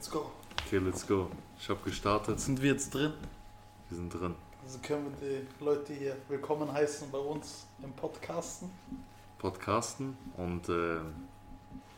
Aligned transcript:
Let's 0.00 0.10
go. 0.10 0.30
Okay, 0.64 0.78
let's 0.78 1.06
go. 1.06 1.30
Ich 1.58 1.68
habe 1.68 1.80
gestartet. 1.84 2.40
Sind 2.40 2.62
wir 2.62 2.72
jetzt 2.72 2.88
drin? 2.94 3.12
Wir 3.90 3.98
sind 3.98 4.08
drin. 4.08 4.34
Also 4.64 4.78
können 4.78 5.14
wir 5.20 5.42
die 5.42 5.62
Leute 5.62 5.92
hier 5.92 6.16
willkommen 6.26 6.72
heißen 6.72 7.10
bei 7.10 7.18
uns 7.18 7.66
im 7.82 7.92
Podcasten. 7.92 8.70
Podcasten 9.36 10.16
und 10.38 10.66
äh, 10.70 11.00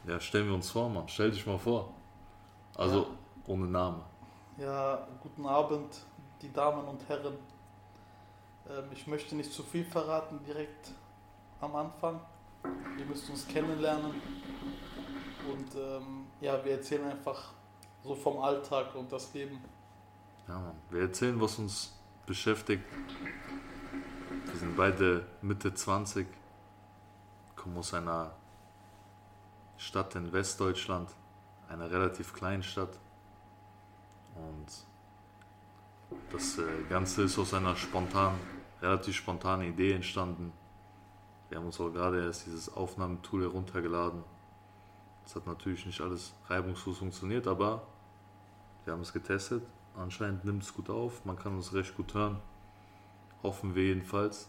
ja, 0.08 0.18
stellen 0.18 0.48
wir 0.48 0.54
uns 0.56 0.72
vor, 0.72 0.88
Mann. 0.88 1.06
Stell 1.06 1.30
dich 1.30 1.46
mal 1.46 1.60
vor. 1.60 1.94
Also 2.74 3.06
ohne 3.46 3.66
Name. 3.66 4.02
Ja, 4.58 5.06
guten 5.22 5.46
Abend, 5.46 6.00
die 6.42 6.52
Damen 6.52 6.84
und 6.88 7.08
Herren. 7.08 7.34
Ähm, 8.68 8.84
ich 8.92 9.06
möchte 9.06 9.36
nicht 9.36 9.52
zu 9.52 9.62
viel 9.62 9.84
verraten 9.84 10.40
direkt 10.44 10.90
am 11.60 11.76
Anfang. 11.76 12.20
Ihr 12.98 13.04
müsst 13.04 13.30
uns 13.30 13.46
kennenlernen. 13.46 14.10
Und 15.48 15.76
ähm, 15.76 16.26
ja, 16.40 16.64
wir 16.64 16.72
erzählen 16.72 17.08
einfach 17.08 17.52
so 18.04 18.14
vom 18.14 18.38
Alltag 18.40 18.94
und 18.94 19.10
das 19.12 19.32
Leben. 19.34 19.58
Ja, 20.48 20.58
Mann. 20.58 20.76
Wir 20.90 21.02
erzählen, 21.02 21.40
was 21.40 21.58
uns 21.58 21.92
beschäftigt. 22.26 22.84
Wir 24.46 24.56
sind 24.56 24.76
beide 24.76 25.26
Mitte 25.40 25.72
20, 25.72 26.26
kommen 27.54 27.76
aus 27.78 27.94
einer 27.94 28.32
Stadt 29.76 30.14
in 30.14 30.32
Westdeutschland, 30.32 31.10
einer 31.68 31.90
relativ 31.90 32.32
kleinen 32.32 32.62
Stadt. 32.62 32.98
Und 34.34 34.66
das 36.30 36.58
äh, 36.58 36.62
Ganze 36.88 37.22
ist 37.22 37.38
aus 37.38 37.54
einer 37.54 37.76
spontan, 37.76 38.34
relativ 38.80 39.16
spontanen 39.16 39.68
Idee 39.68 39.92
entstanden. 39.92 40.52
Wir 41.48 41.58
haben 41.58 41.66
uns 41.66 41.78
auch 41.80 41.90
gerade 41.90 42.24
erst 42.24 42.46
dieses 42.46 42.72
Aufnahmetool 42.72 43.42
heruntergeladen. 43.42 44.24
Es 45.24 45.36
hat 45.36 45.46
natürlich 45.46 45.86
nicht 45.86 46.00
alles 46.00 46.32
reibungslos 46.48 46.98
funktioniert, 46.98 47.46
aber 47.46 47.86
wir 48.84 48.92
haben 48.92 49.00
es 49.02 49.12
getestet. 49.12 49.62
Anscheinend 49.96 50.44
nimmt 50.44 50.62
es 50.62 50.72
gut 50.72 50.88
auf, 50.88 51.24
man 51.24 51.36
kann 51.36 51.54
uns 51.54 51.72
recht 51.74 51.94
gut 51.96 52.14
hören. 52.14 52.40
Hoffen 53.42 53.74
wir 53.74 53.84
jedenfalls. 53.84 54.48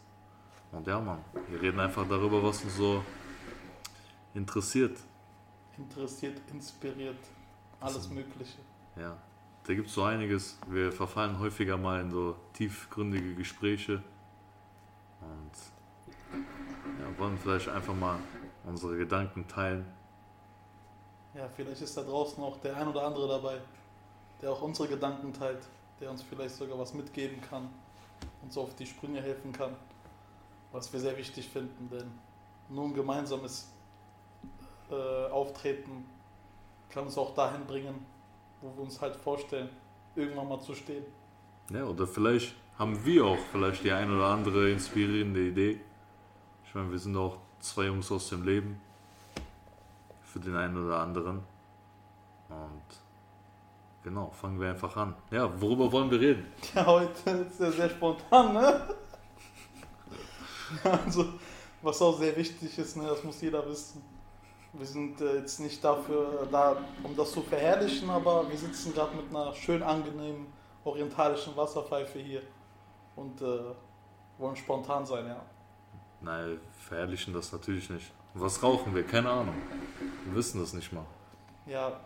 Und 0.72 0.88
ja, 0.88 1.00
Mann, 1.00 1.20
wir 1.50 1.62
reden 1.62 1.80
einfach 1.80 2.08
darüber, 2.08 2.42
was 2.42 2.64
uns 2.64 2.78
so 2.78 3.04
interessiert. 4.34 4.98
Interessiert, 5.78 6.40
inspiriert, 6.52 7.18
alles 7.80 7.96
Also- 7.98 8.10
Mögliche. 8.14 8.60
Ja, 8.96 9.18
da 9.66 9.74
gibt 9.74 9.88
es 9.90 9.94
so 9.96 10.04
einiges. 10.04 10.58
Wir 10.68 10.92
verfallen 10.92 11.38
häufiger 11.40 11.78
mal 11.78 12.02
in 12.02 12.12
so 12.12 12.36
tiefgründige 12.54 13.36
Gespräche. 13.36 14.02
Und 15.22 16.40
ja, 17.00 17.18
wollen 17.20 17.38
vielleicht 17.38 17.70
einfach 17.70 17.96
mal 17.96 18.18
unsere 18.66 18.98
Gedanken 18.98 19.48
teilen. 19.48 19.86
Ja, 21.34 21.48
vielleicht 21.56 21.82
ist 21.82 21.98
da 21.98 22.04
draußen 22.04 22.42
auch 22.44 22.58
der 22.58 22.78
ein 22.78 22.88
oder 22.88 23.06
andere 23.08 23.28
dabei, 23.28 23.60
der 24.42 24.52
auch 24.52 24.62
unsere 24.62 24.88
Gedanken 24.88 25.34
teilt, 25.34 25.62
der 26.00 26.12
uns 26.12 26.22
vielleicht 26.22 26.56
sogar 26.56 26.78
was 26.78 26.94
mitgeben 26.94 27.42
kann, 27.42 27.70
uns 28.42 28.58
auf 28.58 28.76
die 28.76 28.86
Sprünge 28.86 29.22
helfen 29.22 29.52
kann, 29.52 29.76
was 30.72 30.92
wir 30.92 31.00
sehr 31.00 31.18
wichtig 31.18 31.48
finden, 31.48 31.90
denn 31.90 32.12
nur 32.70 32.86
ein 32.86 32.94
gemeinsames 32.94 33.70
äh, 34.90 35.30
Auftreten 35.32 36.06
kann 36.90 37.06
uns 37.06 37.18
auch 37.18 37.34
dahin 37.34 37.66
bringen, 37.66 38.06
wo 38.62 38.76
wir 38.76 38.84
uns 38.84 39.02
halt 39.02 39.16
vorstellen, 39.16 39.70
irgendwann 40.16 40.48
mal 40.48 40.62
zu 40.62 40.76
stehen. 40.76 41.06
Ja, 41.70 41.86
oder 41.86 42.06
vielleicht 42.06 42.54
haben 42.78 43.04
wir 43.06 43.26
auch 43.26 43.38
vielleicht 43.52 43.84
die 43.84 43.92
ein 43.92 44.12
oder 44.14 44.28
andere 44.28 44.70
inspirierende 44.70 45.48
Idee. 45.48 45.80
Ich 46.66 46.76
meine, 46.76 46.92
wir 46.92 47.00
sind 47.00 47.16
auch 47.16 47.38
zwei 47.60 47.86
Jungs 47.86 48.12
aus 48.12 48.30
dem 48.30 48.44
Leben. 48.44 48.82
Für 50.22 50.40
den 50.40 50.56
einen 50.56 50.84
oder 50.84 51.00
anderen. 51.00 51.44
Und 52.50 53.03
genau, 54.04 54.32
fangen 54.32 54.60
wir 54.60 54.70
einfach 54.70 54.96
an. 54.98 55.16
Ja, 55.32 55.50
worüber 55.60 55.92
wollen 55.92 56.12
wir 56.12 56.20
reden? 56.20 56.48
Ja, 56.74 56.86
heute 56.86 57.30
ist 57.32 57.60
ja 57.60 57.72
sehr 57.72 57.90
spontan, 57.90 58.54
ne? 58.54 58.88
Also, 60.84 61.26
was 61.84 62.02
auch 62.02 62.18
sehr 62.18 62.36
wichtig 62.36 62.78
ist, 62.80 62.98
ne, 62.98 63.06
das 63.08 63.24
muss 63.24 63.42
jeder 63.42 63.64
wissen. 63.68 64.02
Wir 64.74 64.86
sind 64.88 65.22
äh, 65.22 65.38
jetzt 65.38 65.60
nicht 65.60 65.84
dafür 65.84 66.48
da, 66.52 66.78
um 67.04 67.16
das 67.16 67.32
zu 67.32 67.42
verherrlichen, 67.44 68.10
aber 68.10 68.50
wir 68.50 68.58
sitzen 68.58 68.92
gerade 68.94 69.16
mit 69.16 69.30
einer 69.30 69.54
schön 69.54 69.84
angenehmen 69.84 70.48
orientalischen 70.84 71.56
Wasserpfeife 71.56 72.20
hier 72.20 72.42
und 73.16 73.42
äh, 73.42 73.60
wollen 74.38 74.56
spontan 74.56 75.06
sein, 75.06 75.28
ja. 75.28 75.42
Nein, 76.22 76.60
verherrlichen 76.80 77.34
das 77.34 77.52
natürlich 77.52 77.90
nicht. 77.90 78.12
Was 78.34 78.64
rauchen 78.64 78.96
wir? 78.96 79.06
Keine 79.06 79.30
Ahnung. 79.30 79.56
Wir 80.26 80.36
wissen 80.36 80.60
das 80.60 80.74
nicht 80.74 80.92
mal. 80.92 81.06
Ja, 81.68 82.00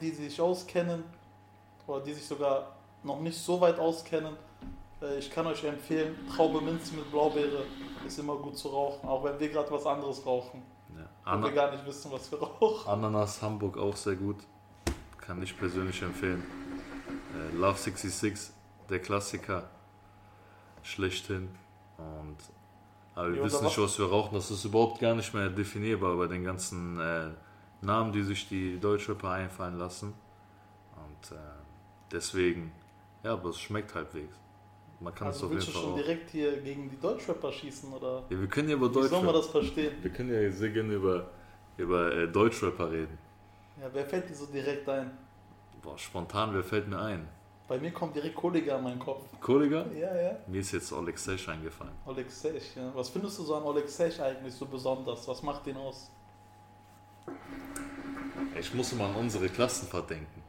die, 0.00 0.10
die 0.10 0.28
sich 0.28 0.40
auskennen 0.40 1.04
oder 1.86 2.00
die 2.00 2.12
sich 2.14 2.26
sogar 2.26 2.76
noch 3.02 3.20
nicht 3.20 3.38
so 3.38 3.60
weit 3.60 3.78
auskennen, 3.78 4.36
äh, 5.02 5.18
ich 5.18 5.30
kann 5.30 5.46
euch 5.46 5.64
empfehlen, 5.64 6.16
Traube 6.34 6.60
Minze 6.60 6.94
mit 6.94 7.10
Blaubeere 7.10 7.64
ist 8.06 8.18
immer 8.18 8.36
gut 8.36 8.56
zu 8.56 8.68
rauchen, 8.68 9.08
auch 9.08 9.24
wenn 9.24 9.38
wir 9.38 9.48
gerade 9.48 9.70
was 9.70 9.86
anderes 9.86 10.24
rauchen. 10.24 10.62
Ja. 10.96 11.34
Und 11.34 11.44
wir 11.44 11.52
gar 11.52 11.70
nicht 11.70 11.86
wissen, 11.86 12.10
was 12.10 12.30
wir 12.30 12.40
rauchen. 12.40 12.88
Ananas 12.88 13.40
Hamburg 13.42 13.78
auch 13.78 13.96
sehr 13.96 14.16
gut. 14.16 14.36
Kann 15.18 15.42
ich 15.42 15.56
persönlich 15.56 16.00
empfehlen. 16.02 16.42
Äh, 17.34 17.56
Love 17.56 17.78
66, 17.78 18.52
der 18.88 18.98
Klassiker. 19.00 19.68
Schlechthin. 20.82 21.50
Und 21.98 22.36
aber 23.14 23.32
wir 23.32 23.38
Ja, 23.38 23.44
wissen 23.44 23.64
nicht, 23.64 23.78
was 23.78 23.98
wir 23.98 24.06
rauchen. 24.06 24.34
Das 24.34 24.50
ist 24.50 24.64
überhaupt 24.64 24.98
gar 25.00 25.14
nicht 25.14 25.32
mehr 25.34 25.48
definierbar 25.50 26.16
bei 26.16 26.26
den 26.26 26.42
ganzen 26.42 26.98
äh, 26.98 27.28
Namen, 27.82 28.12
die 28.12 28.22
sich 28.22 28.48
die 28.48 28.80
Deutschrapper 28.80 29.30
einfallen 29.30 29.78
lassen. 29.78 30.14
Und 30.96 31.36
äh, 31.36 31.40
deswegen, 32.12 32.72
ja, 33.24 33.32
aber 33.32 33.50
es 33.50 33.58
schmeckt 33.58 33.94
halbwegs. 33.94 34.34
Man 35.00 35.14
kann 35.14 35.28
es 35.28 35.36
Also 35.36 35.46
auf 35.46 35.52
jeden 35.52 35.56
willst 35.62 35.68
du 35.68 35.72
Fall 35.72 35.82
schon 35.82 35.90
rauchen. 35.92 36.02
direkt 36.02 36.30
hier 36.30 36.56
gegen 36.60 36.90
die 36.90 37.00
Deutschrapper 37.00 37.52
schießen 37.52 37.92
oder 37.92 38.22
Ja, 38.28 38.38
wir 38.40 38.48
können 38.48 38.68
ja 38.68 38.74
über 38.76 38.94
wie 38.94 39.08
soll 39.08 39.22
man 39.22 39.34
das 39.34 39.46
verstehen? 39.46 39.94
Wir 40.02 40.10
können 40.10 40.30
ja 40.32 40.50
sehr 40.50 40.70
gerne 40.70 40.92
über, 40.94 41.30
über 41.78 42.14
äh, 42.14 42.28
Deutschrapper 42.28 42.90
reden. 42.90 43.16
Ja, 43.80 43.88
wer 43.92 44.04
fällt 44.04 44.28
dir 44.28 44.34
so 44.34 44.46
direkt 44.46 44.86
ein? 44.88 45.10
Boah, 45.82 45.96
spontan, 45.98 46.52
wer 46.52 46.62
fällt 46.62 46.86
mir 46.88 46.98
ein? 47.00 47.26
Bei 47.66 47.78
mir 47.78 47.92
kommt 47.92 48.14
direkt 48.16 48.34
Kollega 48.34 48.76
in 48.76 48.84
meinen 48.84 48.98
Kopf. 48.98 49.22
Kollega? 49.40 49.86
Ja, 49.94 50.14
ja. 50.14 50.36
Mir 50.48 50.60
ist 50.60 50.72
jetzt 50.72 50.92
Oleg 50.92 51.16
Sesh 51.18 51.48
eingefallen. 51.48 51.92
Oleg 52.04 52.30
Sech, 52.30 52.74
ja. 52.76 52.90
Was 52.94 53.08
findest 53.08 53.38
du 53.38 53.44
so 53.44 53.54
an 53.54 53.62
Oleg 53.62 53.88
Sech 53.88 54.20
eigentlich 54.20 54.52
so 54.52 54.66
besonders? 54.66 55.26
Was 55.28 55.42
macht 55.42 55.66
ihn 55.68 55.76
aus? 55.76 56.10
Ich 58.58 58.74
muss 58.74 58.92
mal 58.94 59.08
an 59.10 59.14
unsere 59.16 59.48
Klassenfahrt 59.48 60.10
denken. 60.10 60.39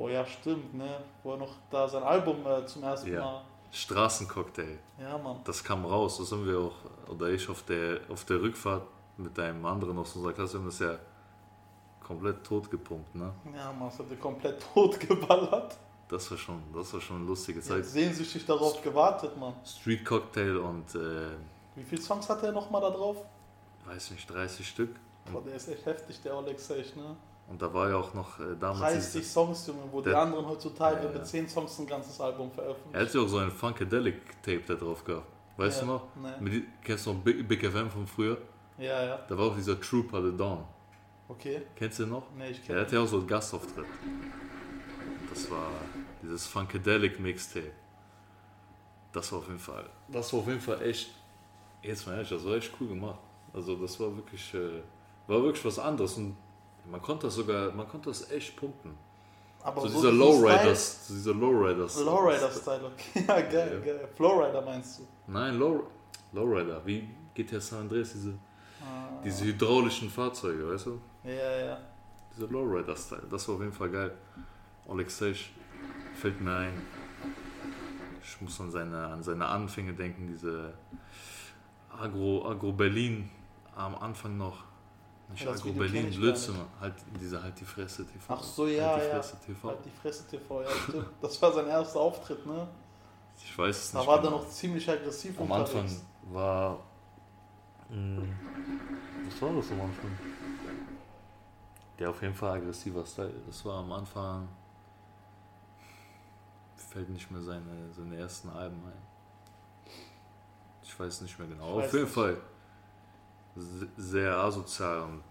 Boah, 0.00 0.10
ja, 0.10 0.24
stimmt, 0.24 0.72
ne? 0.72 0.96
Wo 1.22 1.32
er 1.32 1.36
noch 1.36 1.52
da 1.70 1.86
sein 1.86 2.02
Album 2.02 2.46
äh, 2.46 2.64
zum 2.64 2.82
ersten 2.82 3.12
Ja. 3.12 3.20
Mal. 3.20 3.42
Straßencocktail. 3.70 4.78
Ja, 4.98 5.18
Mann. 5.18 5.40
Das 5.44 5.62
kam 5.62 5.84
raus. 5.84 6.16
Das 6.16 6.32
haben 6.32 6.46
wir 6.46 6.58
auch, 6.58 6.74
oder 7.06 7.28
ich 7.28 7.46
auf 7.50 7.62
der, 7.64 8.00
auf 8.08 8.24
der 8.24 8.40
Rückfahrt 8.40 8.82
mit 9.18 9.38
einem 9.38 9.62
anderen 9.66 9.98
aus 9.98 10.16
unserer 10.16 10.32
Klasse, 10.32 10.56
haben 10.56 10.64
das 10.64 10.78
ja 10.78 10.96
komplett 12.02 12.42
totgepumpt, 12.44 13.14
ne? 13.14 13.30
Ja, 13.54 13.70
Mann, 13.72 13.90
das 13.90 13.98
hat 13.98 14.10
dir 14.10 14.16
komplett 14.16 14.62
tot 14.74 14.98
geballert. 14.98 15.76
Das 16.08 16.30
war 16.30 16.38
schon, 16.38 16.62
das 16.74 16.94
war 16.94 17.00
schon 17.02 17.16
eine 17.16 17.26
lustige 17.26 17.60
Zeit. 17.60 17.80
hab 17.80 17.84
sehnsüchtig 17.84 18.46
darauf 18.46 18.80
gewartet, 18.80 19.36
Mann. 19.36 19.52
Street 19.66 20.02
Cocktail 20.02 20.56
und, 20.56 20.94
äh, 20.94 21.28
Wie 21.74 21.84
viele 21.84 22.00
Songs 22.00 22.26
hat 22.30 22.42
er 22.42 22.52
nochmal 22.52 22.80
da 22.80 22.88
drauf? 22.88 23.18
weiß 23.84 24.12
nicht, 24.12 24.30
30 24.30 24.66
Stück. 24.66 24.96
Boah, 25.30 25.42
der 25.42 25.56
ist 25.56 25.68
echt 25.68 25.84
heftig, 25.84 26.22
der 26.22 26.42
Sech, 26.56 26.96
ne? 26.96 27.16
Und 27.50 27.60
da 27.60 27.72
war 27.74 27.90
ja 27.90 27.96
auch 27.96 28.14
noch 28.14 28.38
äh, 28.38 28.54
damals. 28.58 28.80
30 28.94 29.12
dieses- 29.12 29.32
Songs, 29.32 29.66
Junge, 29.66 29.80
wo 29.90 30.00
die 30.00 30.08
Der- 30.10 30.20
anderen 30.20 30.46
heutzutage 30.46 31.08
mit 31.08 31.26
10 31.26 31.48
Songs 31.48 31.78
ein 31.80 31.86
ganzes 31.86 32.20
Album 32.20 32.50
veröffentlichen. 32.52 32.94
Er 32.94 33.00
hat 33.06 33.12
ja 33.14 33.20
auch 33.20 33.26
so 33.28 33.38
ein 33.38 33.50
Funkadelic-Tape 33.50 34.62
da 34.66 34.74
drauf 34.74 35.02
gehabt. 35.04 35.26
Weißt 35.56 35.82
du 35.82 35.86
noch? 35.86 36.04
Nee. 36.14 36.28
Mit, 36.40 36.64
kennst 36.84 37.06
du 37.06 37.12
noch 37.12 37.20
Big, 37.20 37.46
Big 37.46 37.60
FM 37.64 37.90
von 37.90 38.06
früher? 38.06 38.38
Ja, 38.78 39.04
ja. 39.04 39.18
Da 39.28 39.36
war 39.36 39.46
auch 39.48 39.56
dieser 39.56 39.78
Trooper 39.80 40.22
the 40.30 40.34
Dawn. 40.36 40.64
Okay. 41.28 41.62
Kennst 41.76 41.98
du 41.98 42.04
den 42.04 42.12
noch? 42.12 42.22
Nee, 42.36 42.50
ich 42.50 42.60
Er 42.60 42.64
kenne 42.66 42.80
hatte 42.80 42.96
ja 42.96 43.02
auch 43.02 43.06
so 43.08 43.18
einen 43.18 43.26
Gastauftritt. 43.26 43.84
Das 45.28 45.50
war 45.50 45.68
dieses 46.22 46.46
Funkadelic 46.46 47.20
Mixtape. 47.20 47.72
Das 49.12 49.30
war 49.32 49.40
auf 49.40 49.46
jeden 49.48 49.58
Fall. 49.58 49.84
Das 50.08 50.32
war 50.32 50.40
auf 50.40 50.46
jeden 50.46 50.60
Fall 50.60 50.80
echt. 50.82 51.10
Jetzt 51.82 52.06
mal 52.06 52.14
ehrlich, 52.14 52.28
das 52.30 52.44
war 52.44 52.54
echt 52.54 52.72
cool 52.80 52.88
gemacht. 52.88 53.18
Also 53.52 53.74
das 53.76 53.98
war 53.98 54.14
wirklich, 54.16 54.54
äh, 54.54 54.82
war 55.26 55.42
wirklich 55.42 55.64
was 55.64 55.78
anderes 55.78 56.16
und 56.16 56.36
man 56.90 57.00
konnte 57.02 57.26
das 57.26 57.34
sogar, 57.34 57.72
man 57.72 57.88
konnte 57.88 58.08
das 58.10 58.30
echt 58.30 58.56
pumpen. 58.56 58.92
Aber 59.62 59.82
So 59.82 59.88
so 59.88 59.94
dieser 60.00 60.12
Lowriders, 60.12 61.08
so 61.08 61.14
dieser 61.14 61.34
Lowriders. 61.34 61.92
Style- 61.92 62.06
Lowrider-Style, 62.06 62.80
okay. 62.86 63.24
Ja, 63.28 63.40
geil, 63.42 63.82
Ja. 63.84 63.92
geil. 63.92 64.08
Flowrider 64.16 64.62
meinst 64.62 65.00
du? 65.00 65.06
Nein, 65.26 65.58
Low, 65.58 65.84
Lowrider, 66.32 66.80
wie 66.86 67.08
GTA 67.34 67.60
San 67.60 67.80
Andreas, 67.80 68.12
diese, 68.12 68.30
Ah, 68.82 69.20
diese 69.22 69.44
hydraulischen 69.44 70.08
Fahrzeuge, 70.08 70.66
weißt 70.72 70.86
du? 70.86 71.00
Ja, 71.24 71.64
ja. 71.66 71.78
Dieser 72.34 72.46
Lowrider-Style, 72.48 73.24
das 73.30 73.46
war 73.48 73.56
auf 73.56 73.60
jeden 73.60 73.72
Fall 73.74 73.90
geil. 73.90 74.12
Oleg 74.86 75.10
Sesh 75.10 75.52
fällt 76.14 76.40
mir 76.40 76.54
ein. 76.56 76.72
Ich 78.24 78.40
muss 78.40 78.58
an 78.60 78.70
seine, 78.70 79.06
an 79.08 79.22
seine 79.22 79.44
Anfänge 79.46 79.92
denken, 79.92 80.26
diese 80.28 80.72
Agro, 81.90 82.48
Agro 82.48 82.72
Berlin 82.72 83.28
am 83.76 83.94
Anfang 83.96 84.36
noch 84.38 84.64
Nicht 85.30 85.44
Ja, 85.44 85.52
das 85.52 85.60
Agro 85.60 85.72
Berlin, 85.72 86.10
Blödsinn, 86.10 86.56
halt 86.80 86.94
diese 87.20 87.42
halt 87.42 87.58
die 87.60 87.64
Fresse 87.64 88.04
TV. 88.06 88.24
Ach 88.34 88.42
so, 88.42 88.66
ja, 88.66 88.88
halt 88.88 89.02
die 89.02 89.06
ja. 89.08 89.14
Fresse 89.14 89.36
TV. 89.46 89.68
Halt 89.68 89.84
die 89.84 89.90
Fresse 89.90 90.26
TV, 90.26 90.62
ja, 90.62 90.68
stimmt. 90.70 91.06
Das 91.20 91.40
war 91.42 91.52
sein 91.52 91.66
erster 91.68 92.00
Auftritt, 92.00 92.44
ne? 92.46 92.66
Ich 93.42 93.56
weiß 93.56 93.76
es 93.76 93.92
Da 93.92 93.98
nicht. 93.98 94.08
war 94.08 94.16
er 94.16 94.22
genau. 94.22 94.36
noch 94.38 94.48
ziemlich 94.48 94.88
aggressiv 94.90 95.38
Am 95.40 95.50
unterwegs. 95.50 95.74
Anfang 95.74 96.00
war. 96.34 96.80
Mh, 97.88 98.22
was 99.26 99.42
war 99.42 99.52
das 99.54 99.70
am 99.70 99.80
Anfang? 99.80 100.18
Der 101.98 102.10
auf 102.10 102.20
jeden 102.22 102.34
Fall 102.34 102.52
aggressiver 102.58 103.04
Style. 103.06 103.32
Das 103.46 103.64
war 103.64 103.78
am 103.78 103.92
Anfang. 103.92 104.48
Fällt 106.76 107.08
nicht 107.10 107.30
mehr 107.30 107.40
seine, 107.40 107.92
seine 107.96 108.16
ersten 108.16 108.48
Alben 108.48 108.76
ein. 108.84 109.92
Ich 110.82 110.98
weiß 110.98 111.20
nicht 111.20 111.38
mehr 111.38 111.46
genau. 111.46 111.78
Auf 111.78 111.92
jeden 111.92 112.04
nicht. 112.04 112.14
Fall 112.14 112.36
sehr 113.96 114.36
asozial 114.36 115.02
und 115.02 115.22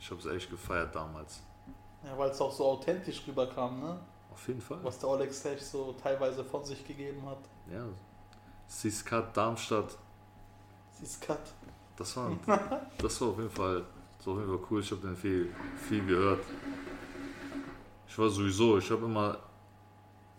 ich 0.00 0.10
habe 0.10 0.20
es 0.20 0.26
echt 0.26 0.50
gefeiert 0.50 0.94
damals. 0.94 1.42
Ja, 2.04 2.16
weil 2.16 2.30
es 2.30 2.40
auch 2.40 2.52
so 2.52 2.64
authentisch 2.64 3.22
rüberkam, 3.26 3.80
ne? 3.80 3.98
Auf 4.32 4.46
jeden 4.46 4.60
Fall. 4.60 4.78
Was 4.82 4.98
der 4.98 5.08
Oleg 5.08 5.32
Sech 5.32 5.60
so 5.60 5.94
teilweise 6.00 6.44
von 6.44 6.64
sich 6.64 6.86
gegeben 6.86 7.24
hat. 7.26 7.38
Ja. 7.72 7.84
Siskat 8.66 9.36
Darmstadt. 9.36 9.96
Cut. 11.20 11.38
Das 11.96 12.16
war, 12.16 12.30
das 12.98 13.20
war 13.20 13.28
auf 13.28 13.38
jeden 13.38 13.50
Fall, 13.50 13.84
das 14.18 14.26
war 14.26 14.34
auf 14.34 14.40
jeden 14.40 14.58
Fall 14.58 14.66
cool. 14.70 14.80
Ich 14.80 14.90
habe 14.90 15.00
den 15.00 15.16
viel, 15.16 15.54
viel 15.88 16.04
gehört. 16.06 16.44
Ich 18.06 18.18
war 18.18 18.28
sowieso, 18.28 18.78
ich 18.78 18.90
habe 18.90 19.04
immer 19.04 19.38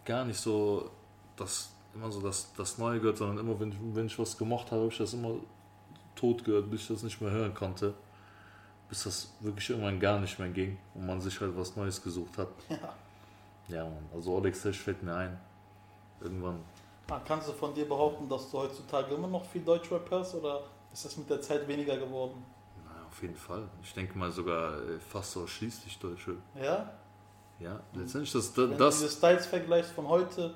gar 0.05 0.25
nicht 0.25 0.39
so 0.39 0.89
das, 1.35 1.71
immer 1.93 2.11
so 2.11 2.21
das, 2.21 2.53
das 2.53 2.77
Neue 2.77 2.99
gehört, 2.99 3.17
sondern 3.17 3.45
immer, 3.45 3.59
wenn 3.59 3.71
ich, 3.71 3.77
wenn 3.81 4.05
ich 4.05 4.17
was 4.19 4.37
gemocht 4.37 4.71
habe, 4.71 4.81
habe 4.81 4.91
ich 4.91 4.97
das 4.97 5.13
immer 5.13 5.35
tot 6.19 6.43
gehört, 6.43 6.69
bis 6.69 6.81
ich 6.81 6.87
das 6.89 7.03
nicht 7.03 7.21
mehr 7.21 7.31
hören 7.31 7.53
konnte. 7.53 7.93
Bis 8.87 9.03
das 9.03 9.33
wirklich 9.39 9.69
irgendwann 9.69 9.99
gar 9.99 10.19
nicht 10.19 10.39
mehr 10.39 10.49
ging 10.49 10.77
und 10.95 11.05
man 11.05 11.21
sich 11.21 11.39
halt 11.39 11.55
was 11.55 11.75
Neues 11.75 12.01
gesucht 12.01 12.37
hat. 12.37 12.49
Ja. 12.69 12.77
Ja, 13.67 13.83
Mann. 13.83 14.09
Also 14.13 14.35
Alex 14.37 14.63
Tesch 14.63 14.79
fällt 14.79 15.03
mir 15.03 15.15
ein. 15.15 15.39
Irgendwann. 16.21 16.59
Ah, 17.09 17.21
Kannst 17.25 17.47
du 17.47 17.53
von 17.53 17.73
dir 17.73 17.87
behaupten, 17.87 18.27
dass 18.27 18.49
du 18.49 18.57
heutzutage 18.57 19.13
immer 19.13 19.27
noch 19.27 19.45
viel 19.45 19.61
Deutschrap 19.61 20.09
hörst 20.09 20.33
oder 20.35 20.61
ist 20.91 21.05
das 21.05 21.17
mit 21.17 21.29
der 21.29 21.39
Zeit 21.41 21.67
weniger 21.67 21.97
geworden? 21.97 22.43
Na, 22.83 23.07
auf 23.07 23.21
jeden 23.21 23.35
Fall. 23.35 23.67
Ich 23.83 23.93
denke 23.93 24.17
mal 24.17 24.31
sogar 24.31 24.75
äh, 24.77 24.99
fast 24.99 25.37
ausschließlich 25.37 25.99
Deutsche. 25.99 26.35
Ja? 26.59 26.91
Ja, 27.59 27.79
letztendlich 27.93 28.31
das, 28.31 28.55
Wenn 28.57 28.77
das, 28.77 28.99
du 28.99 29.05
diese 29.05 29.17
Styles 29.17 29.45
vergleichst 29.45 29.91
von 29.91 30.07
heute 30.07 30.53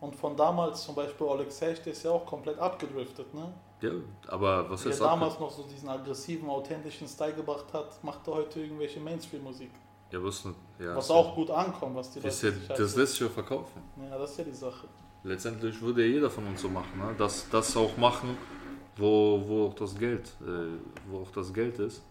und 0.00 0.14
von 0.16 0.36
damals, 0.36 0.82
zum 0.84 0.94
Beispiel 0.94 1.26
Oleg 1.26 1.50
Sech, 1.50 1.80
der 1.82 1.92
ist 1.92 2.02
ja 2.02 2.10
auch 2.10 2.26
komplett 2.26 2.58
abgedriftet, 2.58 3.32
ne? 3.32 3.52
Ja, 3.80 3.90
aber 4.28 4.68
was 4.70 4.82
Der 4.82 4.96
damals 4.96 5.38
noch 5.40 5.50
so 5.50 5.62
diesen 5.62 5.88
aggressiven, 5.88 6.48
authentischen 6.48 7.08
Style 7.08 7.32
gebracht 7.34 7.66
hat, 7.72 8.02
macht 8.04 8.26
er 8.28 8.34
heute 8.34 8.60
irgendwelche 8.60 9.00
Mainstream-Musik. 9.00 9.70
Ja, 10.10 10.22
was, 10.22 10.44
ja, 10.78 10.96
Was 10.96 11.10
auch 11.10 11.34
gut 11.34 11.50
ankommt, 11.50 11.94
was 11.96 12.10
die 12.10 12.20
Leute 12.20 12.48
ja, 12.48 12.68
halt 12.68 12.78
das 12.80 12.92
so- 12.92 13.00
lässt 13.00 13.12
sich 13.12 13.20
ja 13.22 13.28
verkaufen. 13.28 13.80
Ja, 14.10 14.18
das 14.18 14.32
ist 14.32 14.38
ja 14.38 14.44
die 14.44 14.52
Sache. 14.52 14.88
Letztendlich 15.22 15.80
würde 15.80 16.04
ja 16.04 16.12
jeder 16.14 16.30
von 16.30 16.46
uns 16.46 16.60
so 16.62 16.68
machen. 16.68 16.98
Ne? 16.98 17.14
Das, 17.16 17.46
das 17.50 17.76
auch 17.76 17.96
machen, 17.96 18.36
wo, 18.96 19.42
wo 19.46 19.66
auch 19.68 19.74
das 19.74 19.94
Geld, 19.96 20.26
äh, 20.40 20.78
wo 21.08 21.20
auch 21.22 21.30
das 21.30 21.52
Geld 21.52 21.78
ist. 21.78 22.02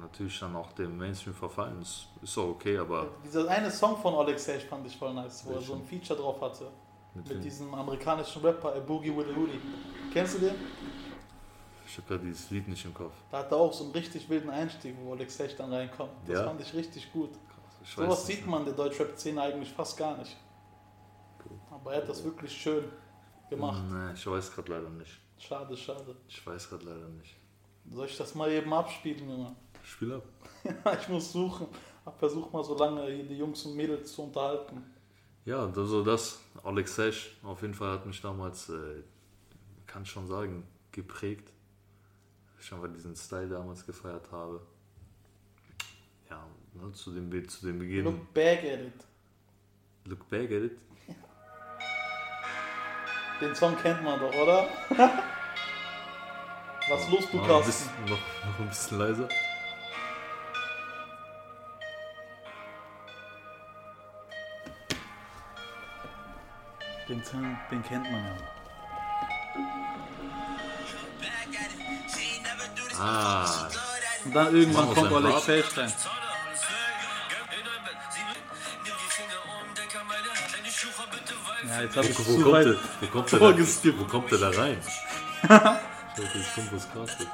Natürlich 0.00 0.38
dann 0.40 0.56
auch 0.56 0.72
dem 0.72 0.96
Mainstream 0.96 1.34
verfallen. 1.34 1.80
Ist, 1.82 2.06
ist 2.22 2.36
auch 2.38 2.48
okay, 2.48 2.78
aber 2.78 3.08
Dieser 3.24 3.46
eine 3.48 3.70
Song 3.70 3.96
von 3.98 4.14
Oleg 4.14 4.38
Sech 4.38 4.64
fand 4.64 4.86
ich 4.86 4.96
voll 4.96 5.12
nice, 5.14 5.44
wo 5.46 5.52
er 5.54 5.60
so 5.60 5.74
ein 5.74 5.84
Feature 5.84 6.18
drauf 6.18 6.40
hatte. 6.40 6.66
Mit 7.14 7.28
Mit 7.28 7.44
diesem 7.44 7.72
amerikanischen 7.74 8.42
Rapper, 8.42 8.74
A 8.74 8.80
Boogie 8.80 9.14
with 9.16 9.26
a 9.32 9.36
Hoodie. 9.36 9.60
Kennst 10.12 10.34
du 10.34 10.38
den? 10.40 10.54
ich 11.86 11.98
habe 11.98 12.08
gerade 12.08 12.24
dieses 12.24 12.50
Lied 12.50 12.68
nicht 12.68 12.84
im 12.86 12.94
Kopf. 12.94 13.12
Da 13.30 13.38
hat 13.38 13.50
er 13.50 13.58
auch 13.58 13.72
so 13.72 13.84
einen 13.84 13.92
richtig 13.92 14.26
wilden 14.30 14.48
Einstieg, 14.48 14.94
wo 15.02 15.10
Oleg 15.10 15.30
Sech 15.30 15.54
dann 15.56 15.72
reinkommt. 15.72 16.12
Das 16.26 16.38
Ja? 16.38 16.44
fand 16.44 16.60
ich 16.60 16.72
richtig 16.72 17.12
gut. 17.12 17.30
Ich 17.82 17.90
Sowas 17.94 18.26
sieht 18.26 18.46
man 18.46 18.60
in 18.60 18.66
der 18.66 18.74
Deutschrap-Szene 18.74 19.42
eigentlich 19.42 19.70
fast 19.70 19.96
gar 19.98 20.16
nicht. 20.16 20.36
Aber 21.70 21.92
er 21.92 22.00
hat 22.02 22.08
das 22.08 22.22
wirklich 22.24 22.52
schön 22.52 22.84
gemacht. 23.50 23.82
Nee, 23.90 24.12
ich 24.14 24.26
weiß 24.26 24.52
gerade 24.54 24.72
leider 24.72 24.88
nicht. 24.90 25.18
Schade, 25.36 25.76
schade. 25.76 26.16
Ich 26.28 26.46
weiß 26.46 26.70
gerade 26.70 26.84
leider 26.84 27.08
nicht. 27.08 27.36
Soll 27.90 28.06
ich 28.06 28.16
das 28.16 28.34
mal 28.34 28.50
eben 28.50 28.72
abspielen, 28.72 29.28
Junge? 29.28 29.56
Spiel 29.82 30.14
ab. 30.14 30.22
ich 31.00 31.08
muss 31.08 31.32
suchen. 31.32 31.66
Versuch 32.18 32.50
mal 32.52 32.62
so 32.64 32.76
lange 32.78 33.04
die 33.24 33.36
Jungs 33.36 33.64
und 33.66 33.74
Mädels 33.76 34.12
zu 34.14 34.22
unterhalten. 34.22 34.82
Ja, 35.44 35.66
also 35.66 36.04
das, 36.04 36.40
Alex 36.62 36.94
Sesh, 36.94 37.36
auf 37.42 37.62
jeden 37.62 37.74
Fall 37.74 37.92
hat 37.92 38.06
mich 38.06 38.20
damals, 38.20 38.68
äh, 38.68 39.02
kann 39.86 40.06
schon 40.06 40.28
sagen, 40.28 40.64
geprägt. 40.92 41.50
Ich 42.60 42.70
diesen 42.88 43.16
Style 43.16 43.48
damals 43.48 43.84
gefeiert 43.84 44.30
habe. 44.30 44.60
Ja, 46.30 46.46
ne, 46.74 46.92
zu, 46.92 47.10
dem, 47.12 47.48
zu 47.48 47.66
dem 47.66 47.80
Beginn. 47.80 48.04
Look, 48.04 48.14
Look 48.14 48.32
back 48.34 48.58
at 48.58 48.80
it. 48.80 49.04
back 50.28 50.44
at 50.44 50.62
it. 50.62 50.78
Den 53.40 53.54
Song 53.56 53.76
kennt 53.76 54.04
man 54.04 54.20
doch, 54.20 54.32
oder? 54.32 54.68
Was 56.88 57.10
los, 57.10 57.28
du 57.30 57.38
bisschen, 57.66 57.90
noch, 58.04 58.10
noch 58.10 58.60
ein 58.60 58.68
bisschen 58.68 58.98
leiser. 58.98 59.28
Den 67.12 67.22
Song, 67.22 67.58
den 67.70 67.82
kennt 67.82 68.10
man 68.10 68.24
ja. 68.24 68.32
Ah, 72.98 73.68
Und 74.24 74.34
dann 74.34 74.56
irgendwann 74.56 74.94
kommt 74.94 75.12
Oleg. 75.12 75.38
Sech 75.40 75.76
rein. 75.76 75.92
Ja, 81.68 81.82
jetzt 81.82 81.96
hab 81.98 82.04
ich 82.04 82.18
wo, 82.18 82.24
kommt 82.24 82.64
der, 82.64 82.76
wo, 83.00 83.06
kommt 83.08 83.32
der, 83.32 83.38
da, 83.40 83.98
wo 83.98 84.04
kommt 84.04 84.30
der 84.30 84.38
da 84.38 84.48
rein? 84.48 84.78
jetzt 86.16 86.54
kommt 86.54 86.72
was 86.72 86.90
krasses. 86.92 87.26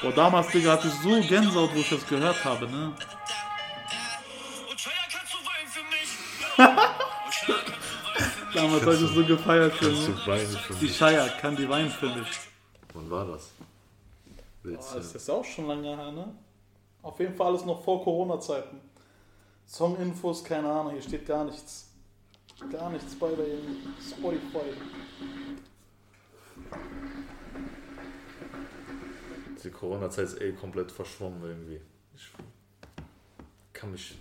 Boah, 0.00 0.12
damals, 0.12 0.48
Digga, 0.48 0.72
hatte 0.72 0.88
ich 0.88 0.94
so 0.94 1.20
Gänsehaut, 1.20 1.74
wo 1.74 1.80
ich 1.80 1.90
das 1.90 2.06
gehört 2.06 2.42
habe, 2.42 2.66
ne? 2.70 2.94
Damals 8.62 8.82
habe 8.82 8.94
ich 8.94 9.00
so 9.00 9.24
gefeiert, 9.24 9.74
für 9.74 9.90
Die 10.74 10.84
mich? 10.84 10.96
Shire 10.96 11.32
kann 11.40 11.56
die 11.56 11.68
weinen 11.68 11.90
für 11.90 12.06
mich. 12.06 12.28
Wann 12.94 13.10
war 13.10 13.26
das? 13.26 13.50
Willst 14.62 14.94
das 14.94 15.14
ist 15.14 15.28
auch 15.28 15.44
schon 15.44 15.66
lange 15.66 15.96
her, 15.96 16.12
ne? 16.12 16.32
Auf 17.02 17.18
jeden 17.18 17.34
Fall 17.34 17.48
alles 17.48 17.64
noch 17.64 17.82
vor 17.82 18.04
Corona-Zeiten. 18.04 18.80
Song-Infos, 19.66 20.44
keine 20.44 20.70
Ahnung, 20.70 20.92
hier 20.92 21.02
steht 21.02 21.26
gar 21.26 21.44
nichts. 21.44 21.88
Gar 22.70 22.90
nichts 22.90 23.16
bei 23.16 23.30
der 23.30 23.46
Spotify. 24.00 24.72
Die 29.64 29.70
Corona-Zeit 29.70 30.24
ist 30.26 30.40
eh 30.40 30.52
komplett 30.52 30.92
verschwommen 30.92 31.42
irgendwie. 31.42 31.80
Ich 32.14 32.30
kann 33.72 33.90
mich 33.90 34.16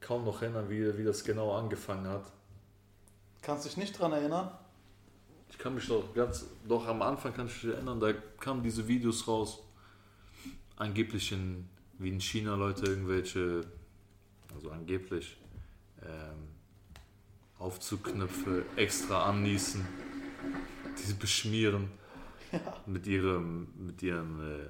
kaum 0.00 0.24
noch 0.24 0.42
erinnern, 0.42 0.68
wie, 0.68 0.98
wie 0.98 1.04
das 1.04 1.22
genau 1.22 1.52
angefangen 1.56 2.08
hat. 2.08 2.24
Kannst 3.42 3.64
dich 3.64 3.76
nicht 3.76 3.98
dran 3.98 4.12
erinnern? 4.12 4.52
Ich 5.50 5.58
kann 5.58 5.74
mich 5.74 5.88
doch 5.88 6.14
ganz, 6.14 6.46
doch 6.66 6.86
am 6.86 7.02
Anfang 7.02 7.34
kann 7.34 7.48
ich 7.48 7.62
mich 7.62 7.74
erinnern, 7.74 7.98
da 7.98 8.12
kamen 8.12 8.62
diese 8.62 8.86
Videos 8.86 9.26
raus. 9.26 9.62
Angeblich 10.76 11.32
in, 11.32 11.68
wie 11.98 12.08
in 12.08 12.20
China 12.20 12.54
Leute 12.54 12.86
irgendwelche, 12.86 13.62
also 14.54 14.70
angeblich, 14.70 15.36
ähm, 16.02 16.48
Aufzugknöpfe 17.58 18.64
extra 18.76 19.24
annießen, 19.28 19.86
die 20.96 21.12
beschmieren 21.14 21.90
mit 22.86 23.06
ihrem, 23.06 23.68
mit 23.76 24.02
ihrem, 24.02 24.40
äh, 24.40 24.68